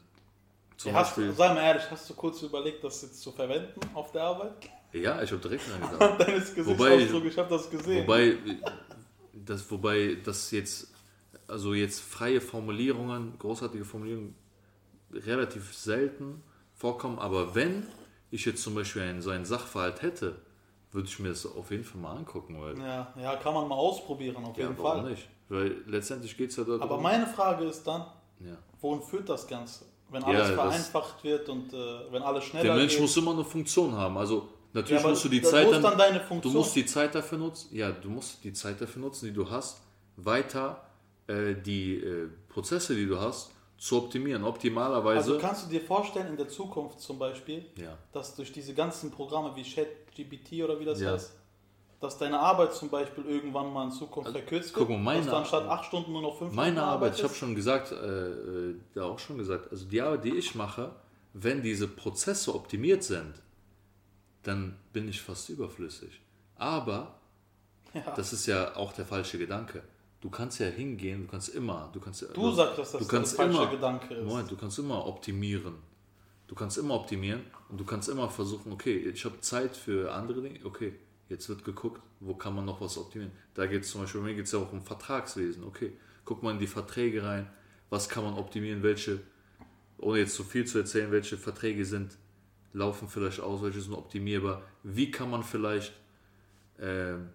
zum 0.77 0.91
Ja, 0.93 0.99
hast, 0.99 1.15
Beispiel, 1.15 1.33
sei 1.33 1.53
mal 1.53 1.61
ehrlich, 1.61 1.83
hast 1.91 2.09
du 2.09 2.13
kurz 2.13 2.41
überlegt, 2.41 2.83
das 2.83 3.01
jetzt 3.01 3.21
zu 3.21 3.31
verwenden 3.31 3.79
auf 3.93 4.11
der 4.11 4.23
Arbeit? 4.23 4.53
ja, 4.93 5.21
ich 5.21 5.31
habe 5.31 5.41
direkt 5.41 5.63
dran 5.69 5.81
gedacht. 5.91 6.19
Deines 6.21 6.49
Wobei- 6.57 6.95
Gesichtsausdruck, 6.97 7.25
ich 7.25 7.37
habe 7.37 7.49
das 7.49 7.69
gesehen. 7.69 8.03
Wobei 8.03 8.37
das, 9.33 9.69
wobei 9.71 10.17
das 10.23 10.51
jetzt, 10.51 10.91
also 11.47 11.73
jetzt 11.73 11.99
freie 11.99 12.41
Formulierungen, 12.41 13.37
großartige 13.39 13.85
Formulierungen 13.85 14.35
relativ 15.13 15.73
selten 15.75 16.41
vorkommen, 16.73 17.19
aber 17.19 17.53
wenn 17.53 17.85
ich 18.31 18.45
jetzt 18.45 18.63
zum 18.63 18.75
Beispiel 18.75 19.01
einen, 19.03 19.21
so 19.21 19.29
einen 19.29 19.45
Sachverhalt 19.45 20.01
hätte, 20.01 20.35
würde 20.91 21.07
ich 21.07 21.19
mir 21.19 21.29
das 21.29 21.45
auf 21.45 21.71
jeden 21.71 21.83
Fall 21.83 22.01
mal 22.01 22.15
angucken, 22.15 22.61
weil 22.61 22.77
ja, 22.79 23.13
ja, 23.21 23.35
kann 23.37 23.53
man 23.53 23.67
mal 23.67 23.75
ausprobieren, 23.75 24.43
auf 24.43 24.57
ja, 24.57 24.65
jeden 24.67 24.77
Fall. 24.77 25.03
nicht? 25.09 25.27
Weil 25.49 25.77
letztendlich 25.87 26.35
geht 26.37 26.49
es 26.51 26.55
ja 26.57 26.63
darum. 26.63 26.81
Aber 26.81 26.97
meine 26.99 27.27
Frage 27.27 27.65
ist 27.65 27.83
dann, 27.85 28.01
ja. 28.39 28.57
wohin 28.79 29.01
führt 29.01 29.27
das 29.29 29.47
Ganze? 29.47 29.85
Wenn 30.09 30.21
Ja, 30.21 30.27
alles 30.27 30.47
das- 30.47 30.55
vereinfacht 30.55 31.23
wird 31.23 31.47
und 31.49 31.73
äh, 31.73 32.11
wenn 32.11 32.21
alles 32.21 32.43
schneller 32.43 32.63
Der 32.63 32.75
Mensch 32.75 32.93
geht. 32.93 33.01
muss 33.01 33.15
immer 33.17 33.31
eine 33.31 33.45
Funktion 33.45 33.93
haben. 33.93 34.17
Also 34.17 34.35
ja, 34.39 34.43
natürlich 34.73 34.99
aber 35.01 35.09
musst 35.11 35.25
du 35.25 35.29
die 35.29 35.41
Zeit 35.41 35.71
dann 35.71 35.97
deine 35.97 36.21
Du 36.41 36.49
musst 36.49 36.75
die 36.75 36.85
Zeit 36.85 37.15
dafür 37.15 37.37
nutzen, 37.37 37.75
ja, 37.75 37.91
du 37.91 38.09
musst 38.09 38.43
die 38.43 38.53
Zeit 38.53 38.81
dafür 38.81 39.01
nutzen, 39.01 39.25
die 39.27 39.33
du 39.33 39.49
hast, 39.49 39.81
weiter 40.17 40.81
äh, 41.27 41.55
die 41.55 41.95
äh, 41.95 42.27
Prozesse, 42.49 42.95
die 42.95 43.05
du 43.07 43.19
hast, 43.19 43.51
zu 43.81 43.97
optimieren. 43.97 44.43
Optimalerweise. 44.43 45.31
also 45.31 45.39
kannst 45.39 45.65
du 45.65 45.69
dir 45.69 45.81
vorstellen, 45.81 46.27
in 46.27 46.37
der 46.37 46.47
Zukunft 46.47 46.99
zum 46.99 47.17
Beispiel, 47.17 47.65
ja. 47.75 47.97
dass 48.11 48.35
durch 48.35 48.51
diese 48.51 48.75
ganzen 48.75 49.09
Programme 49.09 49.55
wie 49.55 49.63
ChatGPT 49.63 50.63
oder 50.63 50.79
wie 50.79 50.85
das 50.85 51.01
Ja. 51.01 51.13
heißt, 51.13 51.33
dass 51.99 52.15
deine 52.19 52.39
Arbeit 52.39 52.75
zum 52.75 52.89
Beispiel 52.89 53.25
irgendwann 53.25 53.73
mal 53.73 53.85
in 53.85 53.91
Zukunft 53.91 54.31
verkürzt 54.31 54.73
guck 54.75 54.87
wird, 54.87 54.99
mal, 54.99 55.03
meine 55.15 55.21
dass 55.21 55.31
du 55.31 55.35
anstatt 55.35 55.67
acht 55.67 55.85
Stunden 55.85 56.11
nur 56.11 56.21
noch 56.21 56.37
fünf 56.37 56.53
Meine 56.53 56.73
Stunden 56.73 56.89
Arbeit, 56.89 57.17
ich 57.17 57.23
habe 57.23 57.33
schon 57.33 57.55
gesagt, 57.55 57.91
äh, 57.91 57.95
äh, 57.95 58.75
da 58.93 59.05
auch 59.05 59.17
schon 59.17 59.39
gesagt, 59.39 59.71
also 59.71 59.85
die 59.85 59.99
Arbeit, 59.99 60.25
die 60.25 60.35
ich 60.35 60.53
mache, 60.53 60.91
wenn 61.33 61.63
diese 61.63 61.87
Prozesse 61.87 62.53
optimiert 62.53 63.03
sind, 63.03 63.33
dann 64.43 64.77
bin 64.93 65.09
ich 65.09 65.21
fast 65.21 65.49
überflüssig. 65.49 66.21
Aber 66.55 67.15
Ja. 67.95 68.13
das 68.15 68.31
ist 68.31 68.45
ja 68.45 68.75
auch 68.75 68.93
der 68.93 69.05
falsche 69.05 69.39
Gedanke. 69.39 69.81
Du 70.21 70.29
kannst 70.29 70.59
ja 70.59 70.67
hingehen, 70.67 71.23
du 71.25 71.31
kannst 71.31 71.49
immer, 71.49 71.89
du 71.91 71.99
kannst 71.99 72.21
ja, 72.21 72.27
Du 72.29 72.51
sagst, 72.51 72.77
dass 72.77 72.91
das 72.91 73.01
du 73.01 73.07
kannst 73.07 73.37
der 73.37 73.45
falsche 73.45 73.61
immer, 73.61 73.71
Gedanke 73.71 74.13
ist. 74.13 74.27
Moment, 74.27 74.51
du 74.51 74.55
kannst 74.55 74.77
immer 74.79 75.05
optimieren. 75.05 75.75
Du 76.47 76.55
kannst 76.55 76.77
immer 76.77 76.95
optimieren 76.95 77.41
und 77.69 77.79
du 77.79 77.85
kannst 77.85 78.09
immer 78.09 78.29
versuchen, 78.29 78.71
okay, 78.73 78.97
ich 78.97 79.23
habe 79.25 79.39
Zeit 79.39 79.75
für 79.75 80.11
andere 80.13 80.41
Dinge, 80.41 80.59
okay, 80.65 80.93
jetzt 81.29 81.47
wird 81.49 81.63
geguckt, 81.63 82.01
wo 82.19 82.35
kann 82.35 82.53
man 82.53 82.65
noch 82.65 82.81
was 82.81 82.97
optimieren. 82.97 83.31
Da 83.53 83.65
geht 83.65 83.83
es 83.83 83.91
zum 83.91 84.01
Beispiel, 84.01 84.21
bei 84.21 84.27
mir 84.27 84.35
geht 84.35 84.45
es 84.45 84.51
ja 84.51 84.59
auch 84.59 84.71
um 84.71 84.81
Vertragswesen, 84.81 85.63
okay, 85.63 85.93
guck 86.25 86.43
mal 86.43 86.51
in 86.51 86.59
die 86.59 86.67
Verträge 86.67 87.23
rein, 87.23 87.49
was 87.89 88.09
kann 88.09 88.25
man 88.25 88.33
optimieren, 88.33 88.83
welche, 88.83 89.21
ohne 89.97 90.19
jetzt 90.19 90.35
zu 90.35 90.43
viel 90.43 90.65
zu 90.65 90.79
erzählen, 90.79 91.11
welche 91.11 91.37
Verträge 91.37 91.85
sind, 91.85 92.17
laufen 92.73 93.07
vielleicht 93.07 93.39
aus, 93.39 93.61
welche 93.61 93.81
sind 93.81 93.93
optimierbar, 93.93 94.61
wie 94.83 95.09
kann 95.09 95.29
man 95.29 95.43
vielleicht, 95.43 95.93
ähm, 96.79 97.29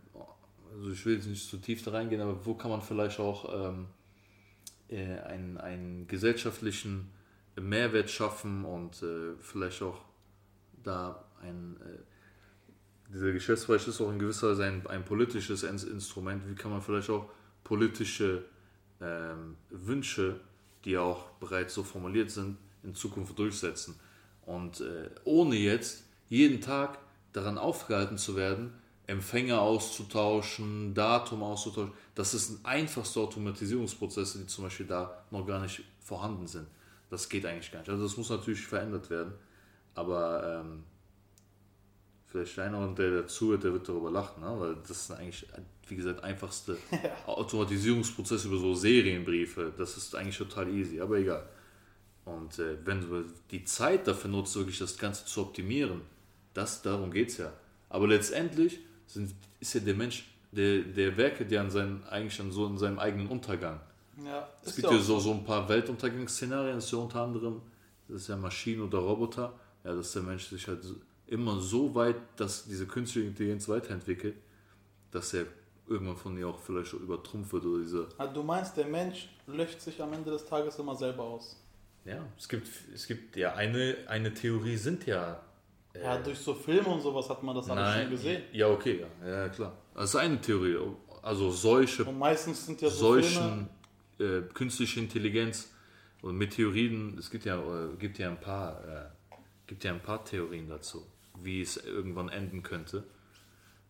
also 0.77 0.91
ich 0.91 1.05
will 1.07 1.15
jetzt 1.15 1.27
nicht 1.27 1.49
zu 1.49 1.57
tief 1.57 1.83
da 1.83 1.93
reingehen, 1.93 2.21
aber 2.21 2.45
wo 2.45 2.55
kann 2.55 2.71
man 2.71 2.83
vielleicht 2.83 3.19
auch 3.19 3.71
ähm, 3.71 3.87
äh, 4.89 5.19
einen, 5.21 5.57
einen 5.57 6.07
gesellschaftlichen 6.07 7.11
Mehrwert 7.59 8.11
schaffen 8.11 8.65
und 8.65 9.03
äh, 9.03 9.35
vielleicht 9.41 9.83
auch 9.83 10.01
da 10.83 11.25
ein, 11.43 11.77
äh, 11.81 13.13
dieser 13.13 13.33
Geschäftsbereich 13.33 13.89
ist 13.89 14.01
auch 14.01 14.11
in 14.11 14.19
gewisser 14.19 14.51
Weise 14.51 14.65
ein, 14.65 14.87
ein 14.87 15.05
politisches 15.05 15.63
In- 15.63 15.91
Instrument. 15.91 16.47
Wie 16.49 16.55
kann 16.55 16.71
man 16.71 16.83
vielleicht 16.83 17.09
auch 17.09 17.31
politische 17.65 18.45
ähm, 19.01 19.57
Wünsche, 19.71 20.41
die 20.85 20.99
auch 20.99 21.31
bereits 21.41 21.75
so 21.75 21.83
formuliert 21.83 22.31
sind, 22.31 22.59
in 22.83 22.95
Zukunft 22.95 23.39
durchsetzen? 23.39 23.99
Und 24.43 24.81
äh, 24.81 25.09
ohne 25.25 25.57
jetzt 25.57 26.05
jeden 26.29 26.61
Tag 26.61 26.99
daran 27.33 27.59
aufgehalten 27.59 28.19
zu 28.19 28.37
werden, 28.37 28.73
Empfänger 29.07 29.61
auszutauschen, 29.61 30.93
Datum 30.95 31.43
auszutauschen, 31.43 31.93
das 32.15 32.35
ist 32.35 32.65
einfachste 32.65 33.21
Automatisierungsprozesse, 33.21 34.39
die 34.39 34.47
zum 34.47 34.65
Beispiel 34.65 34.87
da 34.87 35.25
noch 35.31 35.47
gar 35.47 35.61
nicht 35.61 35.83
vorhanden 36.01 36.47
sind. 36.47 36.67
Das 37.09 37.29
geht 37.29 37.47
eigentlich 37.47 37.71
gar 37.71 37.81
nicht. 37.81 37.89
Also 37.89 38.03
das 38.03 38.17
muss 38.17 38.31
natürlich 38.31 38.67
verändert 38.67 39.09
werden. 39.11 39.35
Aber 39.95 40.65
ähm, 40.65 40.83
vielleicht 42.27 42.59
einer, 42.59 42.81
und 42.81 42.99
der 42.99 43.23
dazu 43.23 43.57
der 43.57 43.73
wird 43.73 43.89
darüber 43.89 44.11
lachen, 44.11 44.43
ne? 44.43 44.55
weil 44.59 44.77
das 44.87 45.07
sind 45.07 45.17
eigentlich, 45.17 45.47
wie 45.89 45.97
gesagt, 45.97 46.25
einfachste 46.25 46.77
Automatisierungsprozesse 47.27 48.49
über 48.49 48.59
so 48.59 48.75
Serienbriefe. 48.75 49.73
Das 49.79 49.97
ist 49.97 50.15
eigentlich 50.17 50.37
total 50.37 50.69
easy, 50.69 51.01
aber 51.01 51.19
egal. 51.19 51.49
Und 52.25 52.59
äh, 52.59 52.77
wenn 52.85 53.01
du 53.01 53.25
die 53.53 53.65
Zeit 53.65 54.09
dafür 54.09 54.31
nutzt, 54.31 54.57
wirklich 54.57 54.79
das 54.79 54.99
Ganze 54.99 55.25
zu 55.27 55.43
optimieren, 55.43 56.01
das, 56.55 56.83
darum 56.83 57.13
geht 57.13 57.29
es 57.29 57.39
ja. 57.39 57.53
Aber 57.89 58.09
letztendlich 58.09 58.81
sind, 59.07 59.35
ist 59.61 59.75
ja 59.75 59.81
der 59.81 59.95
Mensch, 59.95 60.27
der, 60.53 60.81
der 60.81 61.17
werkelt 61.17 61.51
ja 61.51 61.61
an 61.61 61.71
seinen, 61.71 62.05
eigentlich 62.05 62.41
an 62.41 62.51
so 62.51 62.67
in 62.67 62.79
seinem 62.79 62.99
eigenen 62.99 63.29
Untergang. 63.29 63.81
Ja, 64.25 64.49
Es 64.65 64.77
gibt 64.77 64.91
ja 64.91 64.99
so, 64.99 65.19
so 65.19 65.33
ein 65.33 65.45
paar 65.45 65.69
Weltuntergangsszenarien, 65.69 66.77
das 66.77 66.87
ist 66.87 66.93
ja 66.93 66.99
unter 66.99 67.21
anderem, 67.21 67.61
das 68.09 68.23
ist 68.23 68.29
ja 68.29 68.37
Maschinen 68.37 68.83
oder 68.83 68.99
Roboter, 68.99 69.53
ja, 69.85 69.95
dass 69.95 70.13
der 70.13 70.23
Mensch 70.23 70.47
sich 70.47 70.67
halt 70.67 70.81
immer 71.27 71.61
so 71.61 71.95
weit, 71.95 72.17
dass 72.37 72.65
diese 72.65 72.87
künstliche 72.87 73.29
Intelligenz 73.29 73.69
weiterentwickelt, 73.69 74.37
dass 75.11 75.35
er 75.35 75.47
irgendwann 75.89 76.17
von 76.17 76.37
ihr 76.39 76.49
auch 76.49 76.59
vielleicht 76.59 76.89
schon 76.89 77.01
übertrumpft 77.01 77.53
wird 77.53 77.65
oder 77.65 77.83
diese. 77.83 78.09
Ah, 78.19 78.27
Du 78.27 78.43
meinst, 78.43 78.77
der 78.77 78.87
Mensch 78.87 79.29
löscht 79.47 79.81
sich 79.81 80.01
am 80.03 80.13
Ende 80.13 80.31
des 80.31 80.45
Tages 80.47 80.79
immer 80.79 80.97
selber 80.97 81.23
aus. 81.25 81.57
Ja, 82.05 82.25
es 82.39 82.49
gibt, 82.49 82.69
es 82.95 83.07
gibt 83.07 83.37
ja 83.37 83.55
eine, 83.55 83.97
eine 84.07 84.33
Theorie 84.33 84.77
sind 84.77 85.07
ja. 85.07 85.41
Äh, 86.01 86.05
Ja, 86.05 86.19
durch 86.19 86.39
so 86.39 86.55
Filme 86.55 86.89
und 86.89 87.01
sowas 87.01 87.29
hat 87.29 87.43
man 87.43 87.55
das 87.55 87.69
alles 87.71 88.03
schon 88.03 88.11
gesehen. 88.11 88.43
Ja, 88.53 88.69
okay, 88.69 89.05
ja, 89.23 89.29
ja 89.29 89.49
klar. 89.49 89.73
Das 89.95 90.11
ist 90.11 90.17
eine 90.17 90.41
Theorie. 90.41 90.77
Also 91.23 91.51
solche 91.51 92.05
Und 92.05 92.19
meistens 92.19 92.67
sind 92.67 92.81
ja 92.81 92.89
so 92.89 93.15
solchen 93.15 93.69
äh, 94.19 94.43
künstliche 94.55 95.01
Intelligenz 95.01 95.73
und 96.23 96.37
Meteoriten, 96.37 97.17
es 97.19 97.31
gibt 97.31 97.45
ja, 97.45 97.59
äh, 97.59 97.97
gibt 97.99 98.19
ja 98.19 98.29
ein 98.29 98.41
paar, 98.41 98.85
äh, 98.85 99.37
gibt 99.67 99.85
ja 99.85 99.93
ein 99.93 100.01
paar 100.01 100.25
Theorien 100.25 100.69
dazu, 100.69 101.07
wie 101.39 101.61
es 101.61 101.77
irgendwann 101.77 102.29
enden 102.29 102.63
könnte. 102.63 103.05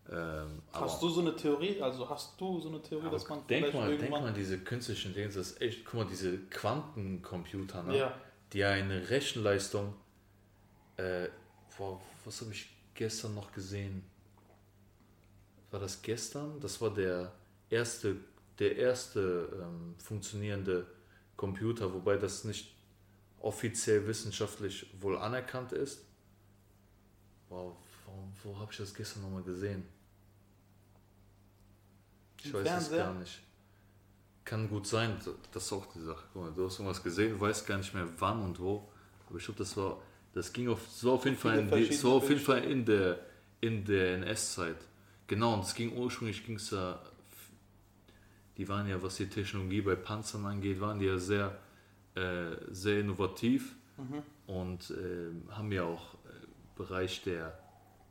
Ähm, 0.09 0.61
Hast 0.71 1.01
du 1.01 1.09
so 1.09 1.21
eine 1.21 1.35
Theorie, 1.35 1.81
also 1.81 2.09
hast 2.09 2.39
du 2.39 2.59
so 2.61 2.69
eine 2.69 2.81
Theorie, 2.81 3.09
dass 3.09 3.27
man 3.27 3.45
denk 3.47 3.65
vielleicht 3.65 3.73
mal, 3.73 3.89
denk 3.89 4.01
irgendwann... 4.03 4.23
mal, 4.23 4.33
diese 4.33 4.57
künstliche 4.59 5.07
Intelligenz, 5.09 5.35
das 5.35 5.51
ist 5.51 5.61
echt, 5.61 5.85
guck 5.85 5.95
mal, 5.95 6.07
diese 6.09 6.37
Quantencomputer, 6.37 7.83
ne? 7.83 7.97
Ja. 7.97 8.13
die 8.53 8.63
eine 8.63 9.09
Rechenleistung, 9.09 9.93
äh, 10.95 11.27
boah, 11.77 12.01
was 12.25 12.41
habe 12.41 12.51
ich 12.51 12.69
gestern 12.93 13.35
noch 13.35 13.51
gesehen? 13.51 14.03
War 15.71 15.79
das 15.79 16.01
gestern? 16.01 16.59
Das 16.59 16.81
war 16.81 16.93
der 16.93 17.31
erste, 17.69 18.17
der 18.59 18.75
erste 18.77 19.49
ähm, 19.61 19.95
funktionierende 19.99 20.87
Computer, 21.35 21.93
wobei 21.93 22.17
das 22.17 22.43
nicht 22.43 22.73
offiziell 23.39 24.07
wissenschaftlich 24.07 24.87
wohl 24.99 25.17
anerkannt 25.17 25.71
ist. 25.71 26.03
Wow, 27.49 27.77
wo, 28.05 28.27
wo 28.43 28.59
habe 28.59 28.71
ich 28.71 28.77
das 28.77 28.93
gestern 28.93 29.23
nochmal 29.23 29.43
gesehen? 29.43 29.85
Ich 32.39 32.47
Im 32.47 32.53
weiß 32.53 32.83
es 32.83 32.91
gar 32.91 33.13
nicht. 33.13 33.39
Kann 34.43 34.69
gut 34.69 34.87
sein, 34.87 35.19
das 35.51 35.65
ist 35.65 35.73
auch 35.73 35.85
die 35.93 35.99
Sache. 35.99 36.23
Guck 36.31 36.41
mal, 36.41 36.53
du 36.53 36.65
hast 36.65 36.79
irgendwas 36.79 37.03
gesehen, 37.03 37.39
weißt 37.39 37.67
gar 37.67 37.77
nicht 37.77 37.93
mehr 37.93 38.07
wann 38.17 38.41
und 38.41 38.59
wo. 38.59 38.89
Aber 39.27 39.37
ich 39.37 39.43
glaube, 39.43 39.57
das 39.57 39.75
war, 39.75 40.01
das 40.37 40.53
ging 40.53 40.69
auf, 40.69 40.79
war 41.03 41.13
auf 41.13 41.25
jeden 41.25 41.35
Fall, 41.35 41.59
in, 41.59 41.71
war 41.71 42.11
auf 42.11 42.29
jeden 42.29 42.41
Fall 42.41 42.63
in 42.63 42.85
der, 42.85 43.19
in 43.59 43.83
der 43.83 44.15
NS-Zeit. 44.17 44.77
Genau, 45.25 45.55
und 45.55 45.63
es 45.63 45.73
ging 45.73 45.97
ursprünglich, 45.97 46.45
ging 46.45 46.57
es 46.57 46.69
ja, 46.69 47.01
die 48.57 48.69
waren 48.69 48.87
ja, 48.87 49.01
was 49.01 49.15
die 49.17 49.27
Technologie 49.27 49.81
bei 49.81 49.95
Panzern 49.95 50.45
angeht, 50.45 50.79
waren 50.79 50.99
die 50.99 51.07
ja 51.07 51.17
sehr, 51.17 51.57
äh, 52.15 52.55
sehr 52.69 52.99
innovativ 53.01 53.75
Mhm. 53.97 54.53
und 54.53 54.91
äh, 54.91 55.53
haben 55.53 55.71
ja 55.71 55.81
auch 55.81 56.13
im 56.13 56.75
Bereich 56.75 57.23
der, 57.23 57.57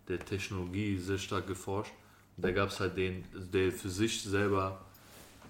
der 0.08 0.18
Technologie 0.18 0.98
sehr 0.98 1.18
stark 1.18 1.46
geforscht. 1.46 1.92
Und 2.36 2.44
da 2.44 2.50
gab 2.50 2.70
es 2.70 2.80
halt 2.80 2.96
den, 2.96 3.24
der 3.52 3.70
für 3.70 3.88
sich 3.88 4.20
selber 4.24 4.84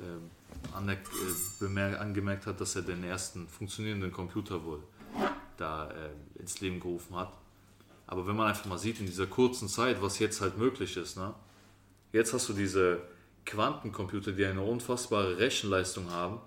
ähm, 0.03 0.31
äh, 0.77 1.97
angemerkt 1.97 2.45
hat, 2.45 2.61
dass 2.61 2.77
er 2.77 2.83
den 2.83 3.03
ersten 3.03 3.49
funktionierenden 3.49 4.13
Computer 4.13 4.63
wohl 4.63 4.83
da 5.57 5.91
äh, 5.91 6.41
ins 6.41 6.61
Leben 6.61 6.81
gerufen 6.81 7.17
hat. 7.17 7.33
Aber 8.07 8.27
wenn 8.27 8.37
man 8.37 8.49
einfach 8.49 8.67
mal 8.67 8.79
sieht, 8.79 9.01
in 9.01 9.07
dieser 9.07 9.27
kurzen 9.27 9.69
Zeit, 9.69 10.01
was 10.01 10.19
jetzt 10.19 10.41
halt 10.41 10.59
möglich 10.59 10.97
ist, 10.97 11.17
ne? 11.17 11.35
jetzt 12.13 12.33
hast 12.33 12.49
du 12.49 12.53
diese 12.53 13.01
Quantencomputer, 13.45 14.33
die 14.33 14.45
eine 14.45 14.63
unfassbare 14.63 15.39
Rechenleistung 15.39 16.11
haben. 16.11 16.41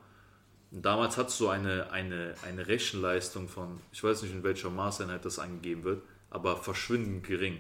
Und 0.72 0.86
damals 0.86 1.18
hattest 1.18 1.40
du 1.40 1.50
eine, 1.50 1.92
eine, 1.92 2.36
eine 2.46 2.68
Rechenleistung 2.68 3.50
von, 3.50 3.80
ich 3.92 4.04
weiß 4.04 4.22
nicht 4.22 4.34
in 4.34 4.44
welcher 4.44 4.70
Maßeinheit 4.70 5.26
das 5.26 5.40
angegeben 5.40 5.84
wird, 5.84 6.04
aber 6.30 6.58
verschwindend 6.58 7.26
gering. 7.26 7.60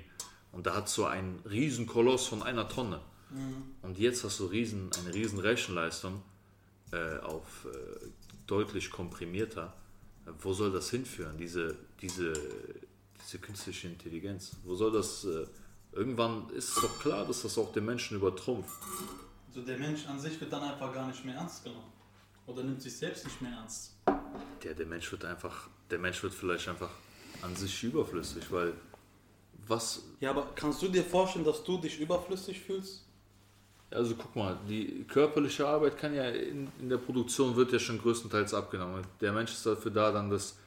Und 0.51 0.67
da 0.67 0.75
hat 0.75 0.89
so 0.89 1.05
ein 1.05 1.39
Riesenkoloss 1.49 2.27
von 2.27 2.43
einer 2.43 2.67
Tonne. 2.67 3.01
Mhm. 3.31 3.63
Und 3.81 3.97
jetzt 3.97 4.23
hast 4.23 4.39
du 4.39 4.45
riesen, 4.45 4.89
eine 4.99 5.13
riesen 5.13 5.39
Rechenleistung 5.39 6.21
äh, 6.91 7.19
auf 7.19 7.65
äh, 7.65 8.05
deutlich 8.47 8.89
komprimierter. 8.89 9.73
Wo 10.39 10.53
soll 10.53 10.71
das 10.71 10.89
hinführen, 10.89 11.37
diese, 11.37 11.75
diese, 12.01 12.33
diese 13.23 13.39
künstliche 13.39 13.87
Intelligenz? 13.87 14.51
Wo 14.63 14.75
soll 14.75 14.91
das... 14.91 15.25
Äh, 15.25 15.45
irgendwann 15.91 16.49
ist 16.51 16.69
es 16.69 16.75
doch 16.75 16.99
klar, 16.99 17.25
dass 17.25 17.41
das 17.41 17.57
auch 17.57 17.71
den 17.73 17.85
Menschen 17.85 18.17
übertrumpft. 18.17 18.79
Also 19.47 19.61
der 19.61 19.77
Mensch 19.77 20.05
an 20.07 20.19
sich 20.19 20.39
wird 20.39 20.53
dann 20.53 20.63
einfach 20.63 20.93
gar 20.93 21.07
nicht 21.07 21.25
mehr 21.25 21.35
ernst 21.35 21.63
genommen. 21.63 21.91
Oder 22.45 22.63
nimmt 22.63 22.81
sich 22.81 22.95
selbst 22.95 23.25
nicht 23.25 23.41
mehr 23.41 23.51
ernst. 23.51 23.95
Der, 24.63 24.73
der 24.73 24.85
Mensch 24.85 25.11
wird 25.11 25.25
einfach, 25.25 25.69
der 25.89 25.99
Mensch 25.99 26.21
wird 26.23 26.33
vielleicht 26.33 26.67
einfach 26.67 26.89
an 27.41 27.55
sich 27.55 27.83
überflüssig, 27.83 28.51
weil 28.51 28.73
was. 29.67 30.03
Ja, 30.19 30.31
aber 30.31 30.47
kannst 30.55 30.81
du 30.81 30.87
dir 30.87 31.03
vorstellen, 31.03 31.45
dass 31.45 31.63
du 31.63 31.77
dich 31.77 31.99
überflüssig 31.99 32.59
fühlst? 32.59 33.05
Also 33.91 34.15
guck 34.15 34.35
mal, 34.35 34.57
die 34.67 35.03
körperliche 35.07 35.67
Arbeit 35.67 35.97
kann 35.97 36.13
ja 36.13 36.29
in, 36.29 36.67
in 36.79 36.89
der 36.89 36.97
Produktion 36.97 37.55
wird 37.55 37.71
ja 37.71 37.79
schon 37.79 37.99
größtenteils 37.99 38.53
abgenommen. 38.53 39.03
Der 39.19 39.31
Mensch 39.31 39.51
ist 39.51 39.65
dafür 39.65 39.89
da, 39.89 40.11
dann 40.11 40.29
das, 40.29 40.57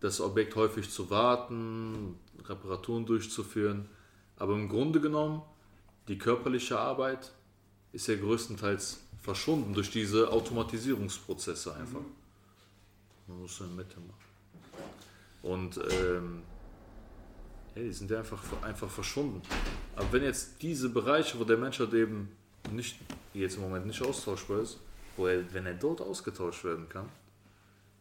das 0.00 0.20
Objekt 0.20 0.54
häufig 0.56 0.90
zu 0.90 1.08
warten, 1.08 2.18
Reparaturen 2.44 3.06
durchzuführen. 3.06 3.88
Aber 4.36 4.52
im 4.54 4.68
Grunde 4.68 5.00
genommen, 5.00 5.42
die 6.08 6.18
körperliche 6.18 6.78
Arbeit 6.78 7.32
ist 7.92 8.08
ja 8.08 8.16
größtenteils 8.16 9.00
verschwunden 9.22 9.72
durch 9.72 9.90
diese 9.90 10.30
Automatisierungsprozesse 10.30 11.74
einfach. 11.74 12.00
Mhm. 12.00 12.14
Man 13.28 13.40
muss 13.40 13.58
in 13.60 13.68
der 13.68 13.76
Mitte 13.76 13.96
machen. 14.00 14.26
Und 15.42 15.80
ähm, 15.90 16.42
ja, 17.74 17.82
die 17.82 17.92
sind 17.92 18.10
ja 18.10 18.18
einfach, 18.18 18.42
einfach 18.62 18.90
verschwunden. 18.90 19.42
Aber 19.96 20.12
wenn 20.12 20.22
jetzt 20.22 20.62
diese 20.62 20.90
Bereiche, 20.90 21.38
wo 21.38 21.44
der 21.44 21.56
Mensch 21.56 21.78
halt 21.78 21.94
eben 21.94 22.30
nicht, 22.72 22.96
jetzt 23.34 23.56
im 23.56 23.62
Moment 23.62 23.86
nicht 23.86 24.02
austauschbar 24.02 24.60
ist, 24.60 24.78
wo 25.16 25.26
er, 25.26 25.42
wenn 25.52 25.66
er 25.66 25.74
dort 25.74 26.00
ausgetauscht 26.00 26.64
werden 26.64 26.88
kann, 26.88 27.08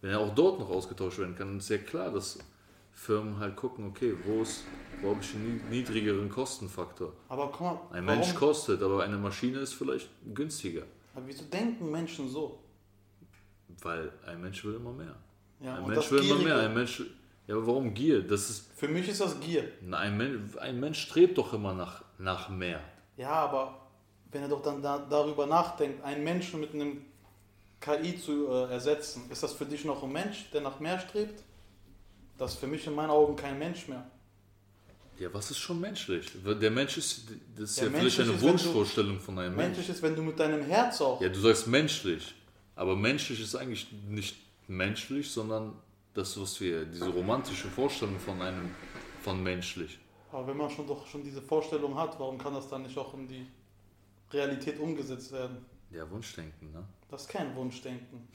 wenn 0.01 0.11
er 0.11 0.19
auch 0.19 0.33
dort 0.33 0.59
noch 0.59 0.69
ausgetauscht 0.69 1.19
werden 1.19 1.35
kann, 1.35 1.47
dann 1.47 1.57
ist 1.57 1.69
ja 1.69 1.77
klar, 1.77 2.11
dass 2.11 2.39
Firmen 2.91 3.37
halt 3.39 3.55
gucken, 3.55 3.87
okay, 3.87 4.15
wo 4.23 4.41
ist, 4.41 4.63
wo 5.01 5.09
habe 5.11 5.19
ich 5.21 5.35
einen 5.35 5.61
niedrigeren 5.69 6.29
Kostenfaktor? 6.29 7.13
Aber 7.27 7.51
komm 7.51 7.67
mal, 7.67 7.79
ein 7.91 8.05
Mensch 8.05 8.27
warum? 8.27 8.39
kostet, 8.39 8.81
aber 8.81 9.03
eine 9.03 9.17
Maschine 9.17 9.59
ist 9.59 9.73
vielleicht 9.73 10.09
günstiger. 10.33 10.83
Aber 11.13 11.27
wieso 11.27 11.43
denken 11.45 11.91
Menschen 11.91 12.29
so? 12.29 12.59
Weil 13.81 14.11
ein 14.25 14.41
Mensch 14.41 14.63
will 14.63 14.75
immer 14.75 14.93
mehr. 14.93 15.15
Ja, 15.59 15.75
ein 15.75 15.87
Mensch 15.87 16.11
will 16.11 16.23
immer 16.23 16.43
mehr. 16.43 16.57
Ein 16.59 16.73
Mensch, 16.73 17.03
ja, 17.47 17.55
aber 17.55 17.67
warum 17.67 17.93
Gier? 17.93 18.25
Das 18.25 18.49
ist, 18.49 18.71
Für 18.75 18.87
mich 18.87 19.07
ist 19.07 19.21
das 19.21 19.39
Gier. 19.39 19.69
Ein 19.91 20.17
Mensch, 20.17 20.57
ein 20.57 20.79
Mensch 20.79 21.01
strebt 21.01 21.37
doch 21.37 21.53
immer 21.53 21.73
nach, 21.73 22.03
nach 22.17 22.49
mehr. 22.49 22.81
Ja, 23.17 23.31
aber 23.31 23.84
wenn 24.31 24.41
er 24.43 24.49
doch 24.49 24.61
dann 24.61 24.81
da, 24.81 24.97
darüber 25.09 25.45
nachdenkt, 25.45 26.03
einen 26.03 26.23
Menschen 26.23 26.59
mit 26.59 26.73
einem 26.73 27.05
KI 27.79 28.19
zu 28.19 28.47
äh, 28.47 28.71
ersetzen, 28.71 29.29
ist 29.31 29.43
das 29.43 29.53
für 29.53 29.65
dich 29.65 29.85
noch 29.85 30.03
ein 30.03 30.11
Mensch, 30.11 30.49
der 30.51 30.61
nach 30.61 30.79
mehr 30.79 30.99
strebt? 30.99 31.43
Das 32.37 32.53
ist 32.53 32.59
für 32.59 32.67
mich 32.67 32.85
in 32.87 32.95
meinen 32.95 33.11
Augen 33.11 33.35
kein 33.35 33.57
Mensch 33.57 33.87
mehr. 33.87 34.05
Ja, 35.17 35.33
was 35.33 35.49
ist 35.49 35.59
schon 35.59 35.79
menschlich? 35.79 36.27
Der 36.43 36.71
Mensch 36.71 36.97
ist, 36.97 37.29
das 37.55 37.71
ist 37.71 37.77
ja, 37.77 37.85
ja 37.85 37.91
vielleicht 37.91 38.19
eine 38.19 38.33
ist, 38.33 38.41
Wunschvorstellung 38.41 39.19
von 39.19 39.39
einem 39.39 39.55
Menschen. 39.55 39.71
Menschlich 39.71 39.89
ist, 39.89 40.01
wenn 40.03 40.15
du 40.15 40.21
mit 40.21 40.37
deinem 40.37 40.61
Herz 40.63 40.99
auch. 40.99 41.21
Ja, 41.21 41.29
du 41.29 41.39
sagst 41.39 41.67
menschlich. 41.67 42.35
Aber 42.75 42.97
menschlich 42.97 43.39
ist 43.41 43.55
eigentlich 43.55 43.87
nicht 44.09 44.35
menschlich, 44.67 45.31
sondern 45.31 45.73
das, 46.13 46.39
was 46.39 46.59
wir, 46.59 46.85
diese 46.85 47.07
romantische 47.07 47.67
Vorstellung 47.69 48.19
von 48.19 48.41
einem, 48.41 48.71
von 49.21 49.41
menschlich. 49.41 49.97
Aber 50.31 50.47
wenn 50.47 50.57
man 50.57 50.69
schon 50.69 50.85
doch 50.85 51.07
schon 51.07 51.23
diese 51.23 51.41
Vorstellung 51.41 51.95
hat, 51.97 52.19
warum 52.19 52.37
kann 52.37 52.53
das 52.53 52.67
dann 52.67 52.83
nicht 52.83 52.97
auch 52.97 53.13
in 53.13 53.27
die 53.27 53.47
Realität 54.35 54.79
umgesetzt 54.79 55.31
werden? 55.31 55.65
Ja, 55.91 56.09
Wunschdenken, 56.09 56.71
ne? 56.71 56.83
Das 57.09 57.21
ist 57.21 57.29
kein 57.29 57.55
Wunschdenken. 57.55 58.27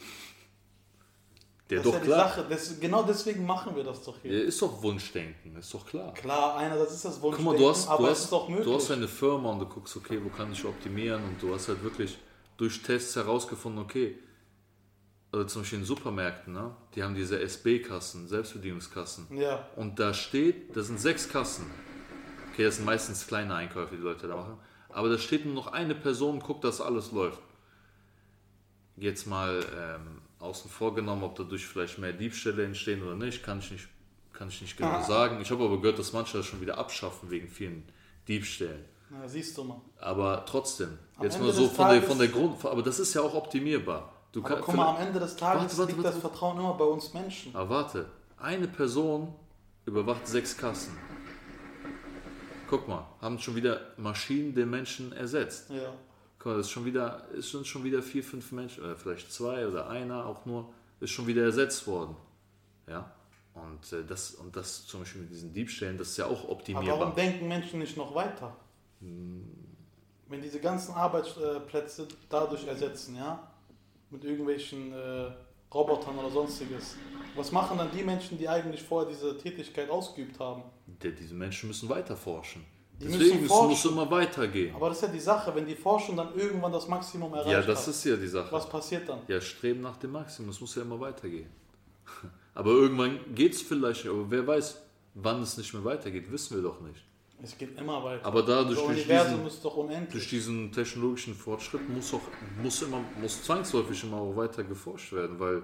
Der 1.69 1.79
das 1.79 1.87
doch 1.87 1.95
ist 1.95 2.01
ja 2.01 2.05
klar. 2.05 2.29
Sache. 2.29 2.47
Das, 2.49 2.81
genau 2.81 3.03
deswegen 3.05 3.47
machen 3.47 3.77
wir 3.77 3.85
das 3.85 4.03
doch 4.03 4.17
hier. 4.21 4.33
Ja, 4.33 4.45
ist 4.45 4.61
doch 4.61 4.83
Wunschdenken, 4.83 5.57
ist 5.57 5.73
doch 5.73 5.87
klar. 5.87 6.13
Klar, 6.15 6.57
einer, 6.57 6.77
das 6.77 6.93
ist 6.93 7.05
das 7.05 7.21
Wunschdenken, 7.23 7.53
Guck 7.53 7.59
mal, 7.59 7.59
du 7.59 7.71
hast, 7.71 7.89
aber 7.89 8.05
du 8.05 8.11
hast, 8.11 8.19
es 8.19 8.25
ist 8.25 8.33
doch 8.33 8.49
möglich. 8.49 8.67
Du 8.67 8.75
hast 8.75 8.91
eine 8.91 9.09
Firma 9.09 9.51
und 9.51 9.61
du 9.61 9.67
guckst, 9.67 9.97
okay, 9.97 10.19
wo 10.23 10.29
kann 10.31 10.53
ich 10.53 10.65
optimieren 10.65 11.23
und 11.23 11.41
du 11.41 11.55
hast 11.55 11.69
halt 11.69 11.83
wirklich 11.83 12.19
durch 12.57 12.83
Tests 12.83 13.15
herausgefunden, 13.17 13.83
okay, 13.83 14.19
also 15.33 15.47
zum 15.47 15.63
Beispiel 15.63 15.79
in 15.79 15.85
Supermärkten, 15.85 16.53
ne? 16.53 16.75
die 16.95 17.03
haben 17.05 17.15
diese 17.15 17.41
SB-Kassen, 17.41 18.27
Selbstbedienungskassen. 18.27 19.29
Ja. 19.37 19.69
Und 19.77 20.01
da 20.01 20.13
steht, 20.13 20.77
das 20.77 20.89
sind 20.89 20.99
sechs 20.99 21.29
Kassen. 21.29 21.71
Okay, 22.53 22.65
das 22.65 22.77
sind 22.77 22.85
meistens 22.85 23.27
kleine 23.27 23.55
Einkäufe, 23.55 23.95
die 23.95 24.03
Leute 24.03 24.27
da 24.27 24.37
machen. 24.37 24.59
Aber 24.93 25.09
da 25.09 25.19
steht 25.19 25.45
nur 25.45 25.55
noch 25.55 25.69
eine 25.69 25.95
Person, 25.95 26.41
guckt, 26.41 26.65
dass 26.65 26.81
alles 26.81 27.13
läuft. 27.13 27.41
Jetzt 28.97 29.27
mal 29.27 29.65
ähm, 29.79 30.21
außen 30.39 30.71
vor 30.71 30.95
genommen, 30.95 31.23
ob 31.23 31.37
dadurch 31.37 31.67
vielleicht 31.67 31.99
mehr 31.99 32.13
Diebstähle 32.13 32.65
entstehen 32.65 33.03
oder 33.03 33.15
nicht, 33.15 33.43
kann 33.43 33.61
ich 33.61 33.71
nicht, 33.71 33.89
kann 34.33 34.49
ich 34.49 34.61
nicht 34.61 34.77
genau 34.77 34.91
ah. 34.91 35.03
sagen. 35.03 35.41
Ich 35.41 35.51
habe 35.51 35.65
aber 35.65 35.81
gehört, 35.81 35.99
dass 35.99 36.13
manche 36.13 36.39
das 36.39 36.47
schon 36.47 36.61
wieder 36.61 36.79
abschaffen 36.79 37.31
wegen 37.31 37.49
vielen 37.49 37.85
Diebstählen. 38.29 38.85
Na, 39.11 39.27
siehst 39.27 39.57
du 39.59 39.65
mal. 39.65 39.81
Aber 39.99 40.45
trotzdem, 40.47 40.99
Am 41.17 41.25
jetzt 41.25 41.35
Ende 41.35 41.49
mal 41.49 41.53
so 41.53 41.69
von 41.69 41.89
der, 41.89 42.03
von 42.03 42.19
der 42.19 42.29
Grund, 42.29 42.65
aber 42.65 42.83
das 42.83 43.01
ist 43.01 43.13
ja 43.15 43.23
auch 43.23 43.35
optimierbar. 43.35 44.13
Du 44.33 44.41
aber 44.41 44.55
kann, 44.55 44.63
guck 44.63 44.77
mal, 44.77 44.97
am 44.97 45.07
Ende 45.07 45.19
des 45.19 45.35
Tages 45.35 45.63
warte, 45.63 45.79
warte, 45.79 45.93
liegt 45.93 46.05
warte, 46.05 46.15
das 46.17 46.21
Vertrauen 46.21 46.59
immer 46.59 46.75
bei 46.75 46.85
uns 46.85 47.13
Menschen. 47.13 47.55
Aber 47.55 47.71
warte, 47.71 48.07
eine 48.39 48.69
Person 48.69 49.35
überwacht 49.85 50.29
sechs 50.29 50.57
Kassen. 50.57 50.97
Guck 52.71 52.87
mal, 52.87 53.05
haben 53.21 53.37
schon 53.41 53.57
wieder 53.57 53.81
Maschinen 53.97 54.55
den 54.55 54.71
Menschen 54.71 55.13
ersetzt. 55.13 55.71
Ja. 55.71 55.93
Guck 56.39 56.47
mal, 56.47 56.57
das 56.59 56.67
ist 56.67 56.73
schon 56.73 56.85
wieder, 56.85 57.27
ist 57.33 57.51
schon 57.67 57.83
wieder 57.83 58.01
vier, 58.01 58.23
fünf 58.23 58.53
Menschen, 58.53 58.85
oder 58.85 58.95
vielleicht 58.95 59.33
zwei 59.33 59.67
oder 59.67 59.91
einer 59.91 60.25
auch 60.25 60.47
nur, 60.47 60.73
ist 61.01 61.11
schon 61.11 61.27
wieder 61.27 61.43
ersetzt 61.43 61.85
worden. 61.89 62.15
Ja. 62.89 63.11
Und 63.55 63.93
äh, 63.93 64.05
das, 64.07 64.31
und 64.37 64.55
das 64.55 64.87
zum 64.87 65.01
Beispiel 65.01 65.23
mit 65.23 65.33
diesen 65.33 65.53
Diebstählen, 65.53 65.99
das 65.99 66.11
ist 66.11 66.19
ja 66.19 66.27
auch 66.27 66.49
optimierbar. 66.49 66.95
Aber 66.95 67.01
warum 67.01 67.17
denken 67.17 67.49
Menschen 67.49 67.81
nicht 67.81 67.97
noch 67.97 68.15
weiter? 68.15 68.57
Hm. 69.01 69.45
Wenn 70.29 70.41
diese 70.41 70.61
ganzen 70.61 70.95
Arbeitsplätze 70.95 72.07
dadurch 72.29 72.65
ersetzen, 72.69 73.17
ja, 73.17 73.51
mit 74.11 74.25
irgendwelchen 74.25 74.93
äh, 74.93 75.33
Robotern 75.75 76.19
oder 76.19 76.31
sonstiges. 76.31 76.97
Was 77.35 77.51
machen 77.51 77.79
dann 77.79 77.91
die 77.93 78.03
Menschen, 78.03 78.39
die 78.39 78.49
eigentlich 78.49 78.83
vorher 78.83 79.11
diese 79.11 79.37
Tätigkeit 79.39 79.91
ausgeübt 79.91 80.39
haben? 80.39 80.63
Die, 81.03 81.13
diese 81.13 81.35
Menschen 81.35 81.69
müssen 81.69 81.89
weiter 81.89 82.17
forschen. 82.17 82.65
Die 83.01 83.07
Deswegen 83.07 83.43
müssen 83.43 83.67
muss 83.69 83.85
es 83.85 83.91
immer 83.91 84.11
weitergehen. 84.11 84.75
Aber 84.75 84.91
das 84.91 84.99
ist 84.99 85.03
ja 85.05 85.09
die 85.09 85.21
Sache, 85.21 85.55
wenn 85.55 85.67
die 85.67 85.75
forschen 85.75 86.17
dann 86.17 86.35
irgendwann 86.35 86.73
das 86.73 86.87
Maximum 86.87 87.33
erreicht 87.33 87.51
Ja, 87.51 87.63
das 87.63 87.87
hat, 87.87 87.95
ist 87.95 88.05
ja 88.05 88.17
die 88.17 88.27
Sache. 88.27 88.53
Was 88.53 88.69
passiert 88.69 89.09
dann? 89.09 89.21
Ja, 89.27 89.41
streben 89.41 89.81
nach 89.81 89.97
dem 89.97 90.13
Maximum, 90.13 90.51
es 90.51 90.61
muss 90.61 90.75
ja 90.75 90.83
immer 90.83 91.01
weitergehen. 91.01 91.49
Aber 92.55 92.73
irgendwann 92.73 93.21
geht 93.35 93.55
es 93.55 93.63
vielleicht, 93.63 94.07
aber 94.07 94.29
wer 94.29 94.45
weiß, 94.45 94.83
wann 95.15 95.41
es 95.41 95.57
nicht 95.57 95.73
mehr 95.73 95.85
weitergeht, 95.85 96.31
wissen 96.31 96.57
wir 96.57 96.63
doch 96.63 96.81
nicht. 96.81 97.03
Es 97.43 97.57
geht 97.57 97.79
immer 97.79 98.05
weiter. 98.05 98.27
Aber 98.27 98.43
dadurch 98.43 98.77
das 98.77 98.87
durch 98.87 99.07
diesen, 99.07 100.11
durch 100.11 100.29
diesen 100.29 100.73
technologischen 100.73 101.35
Fortschritt 101.35 101.89
muss 101.89 102.13
auch 102.13 102.21
muss 102.63 102.83
immer 102.83 103.03
muss 103.19 103.43
zwangsläufig 103.45 104.03
immer 104.05 104.19
auch 104.19 104.37
weiter 104.37 104.63
geforscht 104.63 105.13
werden, 105.13 105.39
weil 105.41 105.63